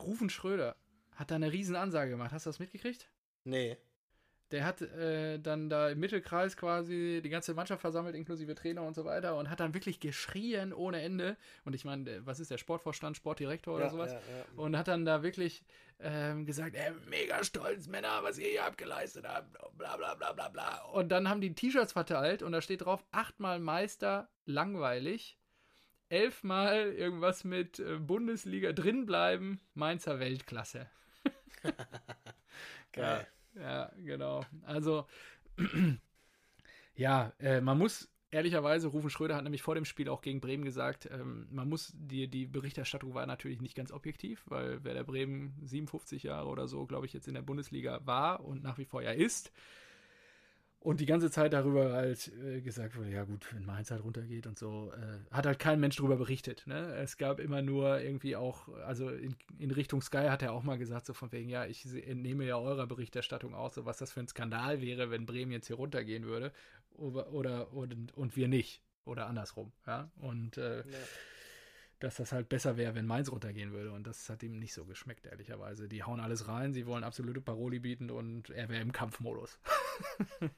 Rufen 0.02 0.30
Schröder 0.30 0.76
hat 1.16 1.32
da 1.32 1.36
eine 1.36 1.52
riesen 1.52 1.76
Ansage 1.76 2.12
gemacht. 2.12 2.32
Hast 2.32 2.46
du 2.46 2.50
das 2.50 2.60
mitgekriegt? 2.60 3.10
Nee. 3.44 3.78
Der 4.52 4.64
hat 4.64 4.82
äh, 4.82 5.40
dann 5.40 5.70
da 5.70 5.90
im 5.90 6.00
Mittelkreis 6.00 6.56
quasi 6.56 7.20
die 7.24 7.30
ganze 7.30 7.56
Mannschaft 7.56 7.82
versammelt, 7.82 8.16
inklusive 8.16 8.54
Trainer 8.54 8.84
und 8.84 8.94
so 8.94 9.04
weiter, 9.04 9.36
und 9.38 9.50
hat 9.50 9.60
dann 9.60 9.74
wirklich 9.74 10.00
geschrien 10.00 10.72
ohne 10.72 11.02
Ende. 11.02 11.36
Und 11.64 11.74
ich 11.74 11.84
meine, 11.84 12.26
was 12.26 12.40
ist 12.40 12.52
der 12.52 12.60
Sportvorstand, 12.60 13.18
Sportdirektor 13.18 13.76
oder 13.76 13.86
ja, 13.86 13.90
sowas? 13.90 14.12
Ja, 14.12 14.20
ja. 14.20 14.46
Und 14.56 14.78
hat 14.78 14.88
dann 14.88 15.04
da 15.04 15.24
wirklich 15.24 15.64
ähm, 16.00 16.46
gesagt, 16.46 16.76
ey, 16.76 16.92
mega 17.10 17.44
stolz, 17.44 17.88
Männer, 17.88 18.20
was 18.22 18.38
ihr 18.38 18.48
hier 18.48 18.66
abgeleistet 18.66 19.28
habt, 19.28 19.52
bla 19.78 19.98
bla 19.98 20.14
bla 20.14 20.32
bla 20.34 20.50
bla. 20.50 20.84
Und 20.94 21.10
dann 21.10 21.28
haben 21.28 21.42
die 21.42 21.56
T-Shirts 21.56 21.94
verteilt 21.94 22.44
und 22.44 22.52
da 22.52 22.62
steht 22.62 22.86
drauf, 22.86 23.04
achtmal 23.12 23.60
Meister, 23.60 24.30
langweilig 24.46 25.40
elfmal 26.10 26.94
irgendwas 26.94 27.44
mit 27.44 27.80
äh, 27.80 27.98
Bundesliga 27.98 28.74
drinbleiben, 28.74 29.60
Mainzer 29.74 30.20
Weltklasse. 30.20 30.90
Geil. 32.92 33.28
Ja, 33.56 33.62
ja, 33.62 33.92
genau. 33.98 34.46
Also, 34.64 35.08
ja, 36.96 37.34
äh, 37.40 37.62
man 37.62 37.78
muss 37.78 38.10
ehrlicherweise, 38.36 38.88
Rufen 38.88 39.10
Schröder 39.10 39.36
hat 39.36 39.44
nämlich 39.44 39.62
vor 39.62 39.76
dem 39.76 39.86
Spiel 39.86 40.10
auch 40.10 40.22
gegen 40.22 40.42
Bremen 40.42 40.66
gesagt, 40.66 41.10
ähm, 41.12 41.48
man 41.52 41.70
muss, 41.70 41.94
die, 41.96 42.28
die 42.28 42.46
Berichterstattung 42.46 43.14
war 43.14 43.26
natürlich 43.26 43.62
nicht 43.62 43.76
ganz 43.76 43.92
objektiv, 43.92 44.44
weil 44.48 44.84
wer 44.84 44.94
der 44.94 45.04
Bremen 45.04 45.56
57 45.64 46.24
Jahre 46.24 46.50
oder 46.50 46.68
so, 46.68 46.86
glaube 46.86 47.06
ich, 47.06 47.14
jetzt 47.14 47.28
in 47.28 47.34
der 47.34 47.42
Bundesliga 47.42 48.06
war 48.06 48.44
und 48.44 48.62
nach 48.62 48.78
wie 48.78 48.86
vor 48.86 49.02
ja 49.02 49.12
ist, 49.12 49.52
und 50.86 51.00
die 51.00 51.08
ganze 51.08 51.32
Zeit 51.32 51.52
darüber 51.54 51.94
halt 51.94 52.32
äh, 52.44 52.62
gesagt 52.62 52.96
wurde, 52.96 53.10
ja 53.10 53.24
gut, 53.24 53.52
wenn 53.52 53.66
Mainz 53.66 53.90
halt 53.90 54.04
runtergeht 54.04 54.46
und 54.46 54.60
so, 54.60 54.94
äh, 54.94 55.34
hat 55.34 55.48
halt 55.48 55.58
kein 55.58 55.80
Mensch 55.80 55.96
darüber 55.96 56.16
berichtet. 56.16 56.62
Ne? 56.68 56.94
Es 56.98 57.18
gab 57.18 57.40
immer 57.40 57.64
nur 57.64 58.00
irgendwie 58.00 58.36
auch, 58.36 58.70
also 58.86 59.10
in, 59.10 59.36
in, 59.58 59.72
Richtung 59.72 60.04
Sky 60.04 60.28
hat 60.30 60.44
er 60.44 60.54
auch 60.54 60.62
mal 60.62 60.78
gesagt, 60.78 61.08
so 61.08 61.14
von 61.14 61.32
wegen, 61.32 61.50
ja, 61.50 61.66
ich 61.66 61.86
entnehme 61.86 62.46
ja 62.46 62.60
eurer 62.60 62.86
Berichterstattung 62.86 63.56
aus, 63.56 63.74
so 63.74 63.86
was 63.86 63.98
das 63.98 64.12
für 64.12 64.20
ein 64.20 64.28
Skandal 64.28 64.80
wäre, 64.80 65.10
wenn 65.10 65.26
Bremen 65.26 65.52
jetzt 65.52 65.66
hier 65.66 65.76
runtergehen 65.76 66.26
würde 66.26 66.52
oder, 66.92 67.34
oder 67.34 67.74
und, 67.74 68.16
und 68.16 68.36
wir 68.36 68.48
nicht. 68.48 68.84
Oder 69.06 69.26
andersrum, 69.26 69.72
ja. 69.88 70.12
Und 70.20 70.58
äh, 70.58 70.80
ja 70.80 70.84
dass 72.00 72.16
das 72.16 72.32
halt 72.32 72.50
besser 72.50 72.78
wäre, 72.78 72.94
wenn 72.96 73.06
Mainz 73.06 73.32
runtergehen 73.32 73.72
würde. 73.72 73.92
Und 73.92 74.06
das 74.06 74.30
hat 74.30 74.44
ihm 74.44 74.60
nicht 74.60 74.74
so 74.74 74.86
geschmeckt, 74.86 75.26
ehrlicherweise. 75.26 75.88
Die 75.88 76.04
hauen 76.04 76.20
alles 76.20 76.48
rein, 76.48 76.74
sie 76.74 76.86
wollen 76.86 77.04
absolute 77.04 77.42
Paroli 77.42 77.80
bieten 77.80 78.12
und 78.12 78.50
er 78.50 78.70
wäre 78.70 78.82
im 78.82 78.92
Kampfmodus. 78.92 79.60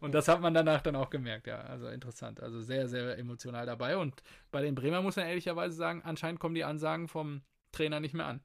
und 0.00 0.12
das 0.14 0.28
hat 0.28 0.40
man 0.40 0.54
danach 0.54 0.80
dann 0.82 0.96
auch 0.96 1.10
gemerkt, 1.10 1.46
ja. 1.46 1.60
Also 1.60 1.88
interessant. 1.88 2.40
Also 2.40 2.60
sehr, 2.60 2.88
sehr 2.88 3.18
emotional 3.18 3.66
dabei. 3.66 3.98
Und 3.98 4.22
bei 4.50 4.62
den 4.62 4.74
Bremer 4.74 5.02
muss 5.02 5.16
man 5.16 5.26
ehrlicherweise 5.26 5.76
sagen, 5.76 6.02
anscheinend 6.02 6.40
kommen 6.40 6.54
die 6.54 6.64
Ansagen 6.64 7.08
vom 7.08 7.42
Trainer 7.72 8.00
nicht 8.00 8.14
mehr 8.14 8.26
an. 8.26 8.40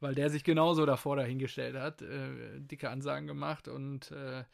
Weil 0.00 0.14
der 0.14 0.30
sich 0.30 0.44
genauso 0.44 0.86
davor 0.86 1.16
dahingestellt 1.16 1.76
hat, 1.76 2.02
äh, 2.02 2.60
dicke 2.60 2.90
Ansagen 2.90 3.26
gemacht 3.26 3.68
und 3.68 4.10
äh, 4.10 4.44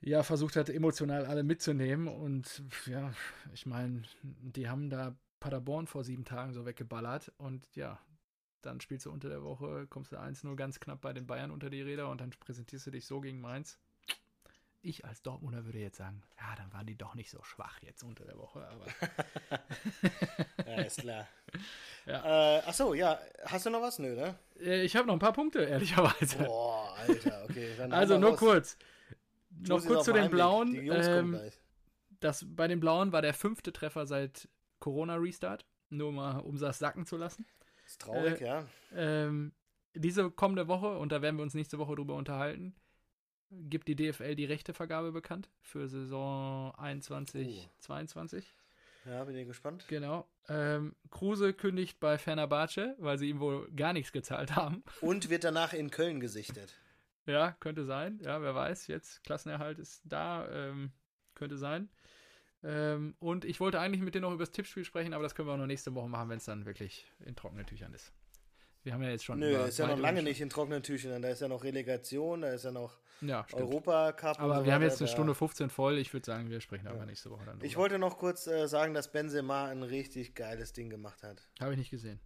ja, 0.00 0.24
versucht 0.24 0.56
hat, 0.56 0.68
emotional 0.68 1.26
alle 1.26 1.44
mitzunehmen. 1.44 2.08
Und 2.08 2.62
ja, 2.86 3.12
ich 3.52 3.66
meine, 3.66 4.02
die 4.22 4.68
haben 4.68 4.90
da 4.90 5.16
Paderborn 5.42 5.88
vor 5.88 6.04
sieben 6.04 6.24
Tagen 6.24 6.52
so 6.52 6.64
weggeballert 6.64 7.32
und 7.36 7.66
ja, 7.74 7.98
dann 8.62 8.80
spielst 8.80 9.06
du 9.06 9.10
unter 9.10 9.28
der 9.28 9.42
Woche, 9.42 9.88
kommst 9.88 10.12
du 10.12 10.16
1-0 10.16 10.54
ganz 10.54 10.78
knapp 10.78 11.00
bei 11.00 11.12
den 11.12 11.26
Bayern 11.26 11.50
unter 11.50 11.68
die 11.68 11.82
Räder 11.82 12.08
und 12.10 12.20
dann 12.20 12.30
präsentierst 12.30 12.86
du 12.86 12.92
dich 12.92 13.06
so 13.06 13.20
gegen 13.20 13.40
Mainz. 13.40 13.76
Ich 14.82 15.04
als 15.04 15.20
Dortmunder 15.22 15.64
würde 15.64 15.80
jetzt 15.80 15.96
sagen, 15.96 16.22
ja, 16.38 16.54
dann 16.56 16.72
waren 16.72 16.86
die 16.86 16.96
doch 16.96 17.16
nicht 17.16 17.30
so 17.30 17.42
schwach 17.42 17.80
jetzt 17.82 18.04
unter 18.04 18.24
der 18.24 18.38
Woche, 18.38 18.68
aber. 18.68 18.86
ja, 20.66 20.82
ist 20.82 21.00
klar. 21.00 21.26
Ja. 22.04 22.58
Äh, 22.58 22.62
achso, 22.62 22.94
ja, 22.94 23.20
hast 23.44 23.64
du 23.64 23.70
noch 23.70 23.80
was? 23.80 24.00
Nö, 24.00 24.16
ne? 24.16 24.36
Äh, 24.58 24.82
ich 24.82 24.96
habe 24.96 25.06
noch 25.06 25.12
ein 25.12 25.20
paar 25.20 25.32
Punkte, 25.32 25.60
ehrlicherweise. 25.60 26.38
Boah, 26.38 26.96
Alter, 26.96 27.44
okay. 27.44 27.76
also 27.90 28.18
nur 28.18 28.30
raus. 28.30 28.38
kurz. 28.40 28.76
noch 29.50 29.86
kurz 29.86 30.06
zu 30.06 30.12
den 30.12 30.28
Blauen. 30.28 30.74
Ähm, 30.74 31.38
das, 32.18 32.44
bei 32.44 32.66
den 32.66 32.80
Blauen 32.80 33.12
war 33.12 33.22
der 33.22 33.34
fünfte 33.34 33.72
Treffer 33.72 34.04
seit 34.06 34.48
Corona-Restart, 34.82 35.64
nur 35.90 36.12
mal, 36.12 36.40
um 36.40 36.58
das 36.58 36.78
sacken 36.78 37.06
zu 37.06 37.16
lassen. 37.16 37.46
ist 37.86 38.00
traurig, 38.00 38.40
äh, 38.40 38.44
ja. 38.44 38.66
Ähm, 38.94 39.52
diese 39.94 40.30
kommende 40.30 40.68
Woche, 40.68 40.98
und 40.98 41.12
da 41.12 41.22
werden 41.22 41.36
wir 41.36 41.42
uns 41.42 41.54
nächste 41.54 41.78
Woche 41.78 41.94
drüber 41.94 42.14
unterhalten, 42.14 42.74
gibt 43.50 43.86
die 43.86 43.96
DFL 43.96 44.34
die 44.34 44.44
Rechtevergabe 44.44 45.12
bekannt 45.12 45.48
für 45.60 45.88
Saison 45.88 46.74
21, 46.74 47.64
oh. 47.64 47.70
22. 47.78 48.54
Ja, 49.04 49.24
bin 49.24 49.36
ich 49.36 49.46
gespannt. 49.46 49.84
Genau. 49.88 50.28
Ähm, 50.48 50.96
Kruse 51.10 51.52
kündigt 51.52 52.00
bei 52.00 52.18
Fenerbahce, 52.18 52.96
weil 52.98 53.18
sie 53.18 53.28
ihm 53.28 53.40
wohl 53.40 53.70
gar 53.72 53.92
nichts 53.92 54.12
gezahlt 54.12 54.56
haben. 54.56 54.82
Und 55.00 55.28
wird 55.28 55.44
danach 55.44 55.72
in 55.72 55.90
Köln 55.90 56.20
gesichtet. 56.20 56.74
Ja, 57.26 57.52
könnte 57.60 57.84
sein. 57.84 58.20
Ja, 58.22 58.42
wer 58.42 58.54
weiß. 58.54 58.86
Jetzt 58.88 59.22
Klassenerhalt 59.24 59.78
ist 59.78 60.02
da. 60.04 60.48
Ähm, 60.50 60.92
könnte 61.34 61.56
sein. 61.56 61.88
Ähm, 62.64 63.14
und 63.18 63.44
ich 63.44 63.60
wollte 63.60 63.80
eigentlich 63.80 64.02
mit 64.02 64.14
dir 64.14 64.20
noch 64.20 64.32
über 64.32 64.44
das 64.44 64.52
Tippspiel 64.52 64.84
sprechen, 64.84 65.14
aber 65.14 65.22
das 65.22 65.34
können 65.34 65.48
wir 65.48 65.54
auch 65.54 65.58
noch 65.58 65.66
nächste 65.66 65.94
Woche 65.94 66.08
machen, 66.08 66.28
wenn 66.28 66.38
es 66.38 66.44
dann 66.44 66.64
wirklich 66.64 67.06
in 67.24 67.34
trockenen 67.34 67.66
Tüchern 67.66 67.92
ist. 67.92 68.12
Wir 68.84 68.94
haben 68.94 69.02
ja 69.02 69.10
jetzt 69.10 69.24
schon. 69.24 69.38
Nö, 69.38 69.56
ist 69.64 69.78
ja 69.78 69.86
noch 69.86 69.98
lange 69.98 70.22
nicht 70.22 70.40
in 70.40 70.50
trockenen 70.50 70.82
Tüchern. 70.82 71.22
Da 71.22 71.28
ist 71.28 71.40
ja 71.40 71.48
noch 71.48 71.62
Relegation, 71.62 72.40
da 72.40 72.52
ist 72.52 72.64
ja 72.64 72.72
noch 72.72 72.98
ja, 73.20 73.46
Europacup. 73.52 74.40
Aber 74.40 74.58
so 74.58 74.64
wir 74.64 74.74
haben 74.74 74.82
jetzt 74.82 75.00
eine 75.00 75.08
Stunde 75.08 75.34
15 75.34 75.70
voll. 75.70 75.98
Ich 75.98 76.12
würde 76.12 76.26
sagen, 76.26 76.50
wir 76.50 76.60
sprechen 76.60 76.86
ja. 76.86 76.92
aber 76.92 77.06
nächste 77.06 77.30
Woche 77.30 77.44
dann. 77.44 77.54
Drüber. 77.54 77.66
Ich 77.66 77.76
wollte 77.76 77.98
noch 77.98 78.18
kurz 78.18 78.46
äh, 78.48 78.66
sagen, 78.66 78.92
dass 78.94 79.12
Benzema 79.12 79.66
ein 79.66 79.84
richtig 79.84 80.34
geiles 80.34 80.72
Ding 80.72 80.90
gemacht 80.90 81.22
hat. 81.22 81.48
Habe 81.60 81.72
ich 81.72 81.78
nicht 81.78 81.90
gesehen. 81.90 82.20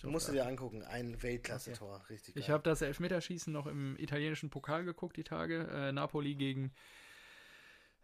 Du 0.00 0.08
musst 0.08 0.32
dir 0.32 0.46
angucken, 0.46 0.82
ein 0.82 1.22
Weltklasse-Tor, 1.22 1.96
okay. 1.96 2.14
richtig 2.14 2.34
geil. 2.34 2.42
Ich 2.42 2.48
habe 2.48 2.62
das 2.62 2.80
Elfmeterschießen 2.80 3.52
noch 3.52 3.66
im 3.66 3.98
italienischen 3.98 4.48
Pokal 4.48 4.82
geguckt, 4.82 5.16
die 5.18 5.24
Tage. 5.24 5.68
Äh, 5.70 5.92
Napoli 5.92 6.34
gegen 6.34 6.72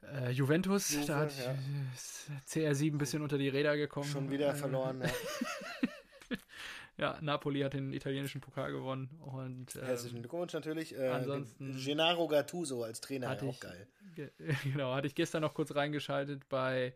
äh, 0.02 0.30
Juventus. 0.30 0.90
Juve, 0.92 1.06
da 1.06 1.18
hat 1.20 1.32
ja. 1.38 1.54
CR7 2.48 2.92
ein 2.92 2.98
bisschen 2.98 3.22
unter 3.22 3.38
die 3.38 3.48
Räder 3.48 3.76
gekommen. 3.76 4.08
Schon 4.08 4.30
wieder 4.30 4.50
äh, 4.50 4.54
verloren, 4.54 5.02
ja. 5.02 6.36
ja, 6.98 7.18
Napoli 7.20 7.60
hat 7.60 7.74
den 7.74 7.92
italienischen 7.92 8.40
Pokal 8.40 8.72
gewonnen. 8.72 9.10
Und, 9.20 9.76
ähm, 9.76 9.82
Herzlichen 9.82 10.20
Glückwunsch 10.20 10.52
natürlich. 10.52 10.96
Äh, 10.96 11.08
ansonsten 11.08 11.76
Gennaro 11.76 12.28
Gattuso 12.28 12.82
als 12.82 13.00
Trainer, 13.00 13.30
auch 13.30 13.42
ich, 13.42 13.60
geil. 13.60 13.86
Ge 14.14 14.30
genau, 14.64 14.94
hatte 14.94 15.06
ich 15.06 15.14
gestern 15.14 15.42
noch 15.42 15.54
kurz 15.54 15.74
reingeschaltet 15.74 16.48
bei, 16.48 16.94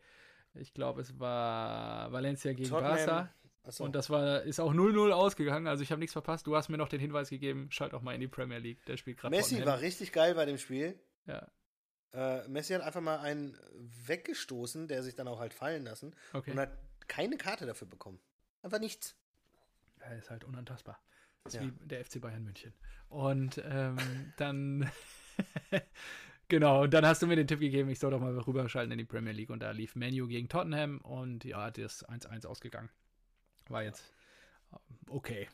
ich 0.55 0.73
glaube, 0.73 1.01
es 1.03 1.19
war 1.19 2.11
Valencia 2.13 2.53
gegen 2.53 2.69
Tottenham. 2.69 2.97
Barca. 3.07 3.35
So. 3.67 3.83
Und 3.83 3.95
das 3.95 4.11
war, 4.11 4.43
ist 4.43 4.61
auch 4.61 4.75
0-0 4.75 5.11
ausgegangen, 5.11 5.69
also 5.69 5.83
ich 5.83 5.91
habe 5.91 5.99
nichts 5.99 6.13
verpasst. 6.13 6.47
Du 6.47 6.55
hast 6.55 6.69
mir 6.69 6.77
noch 6.77 6.89
den 6.89 7.01
Hinweis 7.01 7.31
gegeben, 7.31 7.69
schalt 7.71 7.95
auch 7.95 8.03
mal 8.03 8.15
in 8.15 8.21
die 8.21 8.29
Premier 8.29 8.59
League. 8.59 8.85
Der 8.85 8.99
spielt 8.99 9.17
gerade. 9.17 9.35
Messi 9.35 9.65
war 9.65 9.81
richtig 9.81 10.13
geil 10.13 10.35
bei 10.35 10.45
dem 10.45 10.59
Spiel. 10.59 10.99
Ja. 11.27 11.47
Äh, 12.15 12.47
Messi 12.49 12.73
hat 12.75 12.83
einfach 12.83 13.01
mal 13.01 13.19
einen 13.19 13.59
weggestoßen, 14.07 14.89
der 14.89 15.03
sich 15.03 15.15
dann 15.15 15.29
auch 15.29 15.41
halt 15.41 15.55
fallen 15.55 15.85
lassen 15.85 16.15
okay. 16.33 16.53
und 16.53 16.59
hat 16.59 16.71
keine 17.09 17.37
Karte 17.37 17.67
dafür 17.67 17.89
bekommen. 17.89 18.21
Einfach 18.63 18.79
nichts. 18.79 19.17
Er 19.99 20.17
ist 20.17 20.31
halt 20.31 20.45
unantastbar. 20.45 20.99
Das 21.43 21.55
ist 21.55 21.61
ja. 21.61 21.67
wie 21.67 21.87
der 21.87 22.05
FC 22.05 22.21
Bayern 22.21 22.45
München. 22.45 22.73
Und 23.09 23.63
ähm, 23.65 24.33
dann 24.37 24.91
Genau, 26.49 26.83
und 26.83 26.93
dann 26.93 27.07
hast 27.07 27.23
du 27.23 27.27
mir 27.27 27.37
den 27.37 27.47
Tipp 27.47 27.61
gegeben, 27.61 27.89
ich 27.89 27.99
soll 27.99 28.11
doch 28.11 28.21
mal 28.21 28.39
rüberschalten 28.39 28.93
in 28.93 28.99
die 28.99 29.05
Premier 29.05 29.33
League 29.33 29.51
und 29.51 29.61
da 29.61 29.71
lief 29.71 29.97
Menu 29.97 30.27
gegen 30.29 30.49
Tottenham 30.49 30.99
und 30.99 31.45
ja, 31.45 31.71
das 31.71 32.03
ist 32.03 32.11
1-1 32.11 32.47
ausgegangen. 32.47 32.91
War 33.69 33.83
jetzt 33.83 34.13
ähm, 34.73 34.97
okay. 35.09 35.49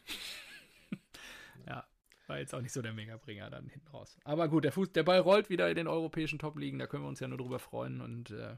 ja, 1.67 1.87
war 2.31 2.39
jetzt 2.39 2.55
auch 2.55 2.61
nicht 2.61 2.73
so 2.73 2.81
der 2.81 2.93
Megabringer 2.93 3.51
dann 3.51 3.69
hinten 3.69 3.89
raus. 3.89 4.17
Aber 4.25 4.49
gut, 4.49 4.65
der, 4.65 4.73
Fuß, 4.73 4.93
der 4.93 5.03
Ball 5.03 5.19
rollt 5.19 5.51
wieder 5.51 5.69
in 5.69 5.75
den 5.75 5.89
europäischen 5.89 6.39
Top-Ligen, 6.39 6.79
da 6.79 6.87
können 6.87 7.03
wir 7.03 7.09
uns 7.09 7.21
ja 7.21 7.29
nur 7.29 7.39
drüber 7.39 7.59
freuen 7.59 8.01
und 8.01 8.31
äh, 8.31 8.57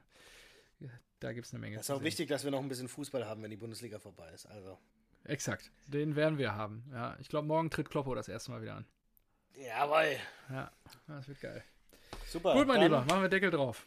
da 1.21 1.33
gibt 1.33 1.47
es 1.47 1.53
eine 1.53 1.61
Menge. 1.61 1.77
Es 1.77 1.83
ist 1.83 1.91
auch 1.91 2.03
wichtig, 2.03 2.29
dass 2.29 2.45
wir 2.45 2.51
noch 2.51 2.61
ein 2.61 2.69
bisschen 2.69 2.89
Fußball 2.89 3.27
haben, 3.27 3.43
wenn 3.43 3.51
die 3.51 3.57
Bundesliga 3.57 3.99
vorbei 3.99 4.31
ist. 4.35 4.47
Also. 4.47 4.79
Exakt, 5.25 5.71
den 5.87 6.17
werden 6.17 6.37
wir 6.37 6.55
haben. 6.55 6.85
Ja, 6.93 7.17
ich 7.19 7.29
glaube, 7.29 7.49
morgen 7.49 7.71
tritt 7.71 7.89
Kloppo 7.89 8.15
das 8.15 8.29
erste 8.29 8.51
Mal 8.51 8.61
wieder 8.61 8.77
an. 8.77 8.85
Jawohl. 9.57 10.17
Ja, 10.51 10.71
das 11.07 11.29
wird 11.29 11.41
geil. 11.41 11.65
Super. 12.27 12.53
Gut, 12.55 12.67
mein 12.67 12.81
Lieber, 12.81 13.05
machen 13.05 13.23
wir 13.23 13.29
Deckel 13.29 13.51
drauf. 13.51 13.87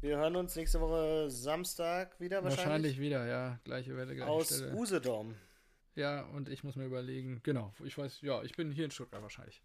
Wir 0.00 0.16
hören 0.16 0.34
uns 0.34 0.56
nächste 0.56 0.80
Woche 0.80 1.30
Samstag 1.30 2.18
wieder 2.20 2.42
wahrscheinlich. 2.42 2.66
Wahrscheinlich 2.66 3.00
wieder, 3.00 3.26
ja. 3.26 3.58
Gleiche 3.64 3.96
Welle, 3.96 4.14
gleiche 4.14 4.30
Aus 4.30 4.48
Stelle. 4.48 4.74
Usedom. 4.74 5.34
Ja, 5.96 6.22
und 6.26 6.48
ich 6.48 6.62
muss 6.62 6.76
mir 6.76 6.84
überlegen, 6.84 7.40
genau, 7.42 7.72
ich 7.82 7.96
weiß, 7.96 8.20
ja, 8.20 8.42
ich 8.42 8.54
bin 8.54 8.70
hier 8.70 8.84
in 8.84 8.90
Stuttgart 8.90 9.22
wahrscheinlich. 9.22 9.62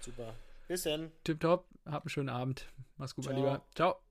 Super. 0.00 0.34
Bis 0.66 0.82
dann. 0.82 1.12
Tipptopp, 1.22 1.66
hab 1.86 2.02
einen 2.02 2.10
schönen 2.10 2.28
Abend. 2.28 2.66
Mach's 2.96 3.14
gut, 3.14 3.24
Ciao. 3.24 3.34
mein 3.34 3.42
Lieber. 3.42 3.64
Ciao. 3.74 4.03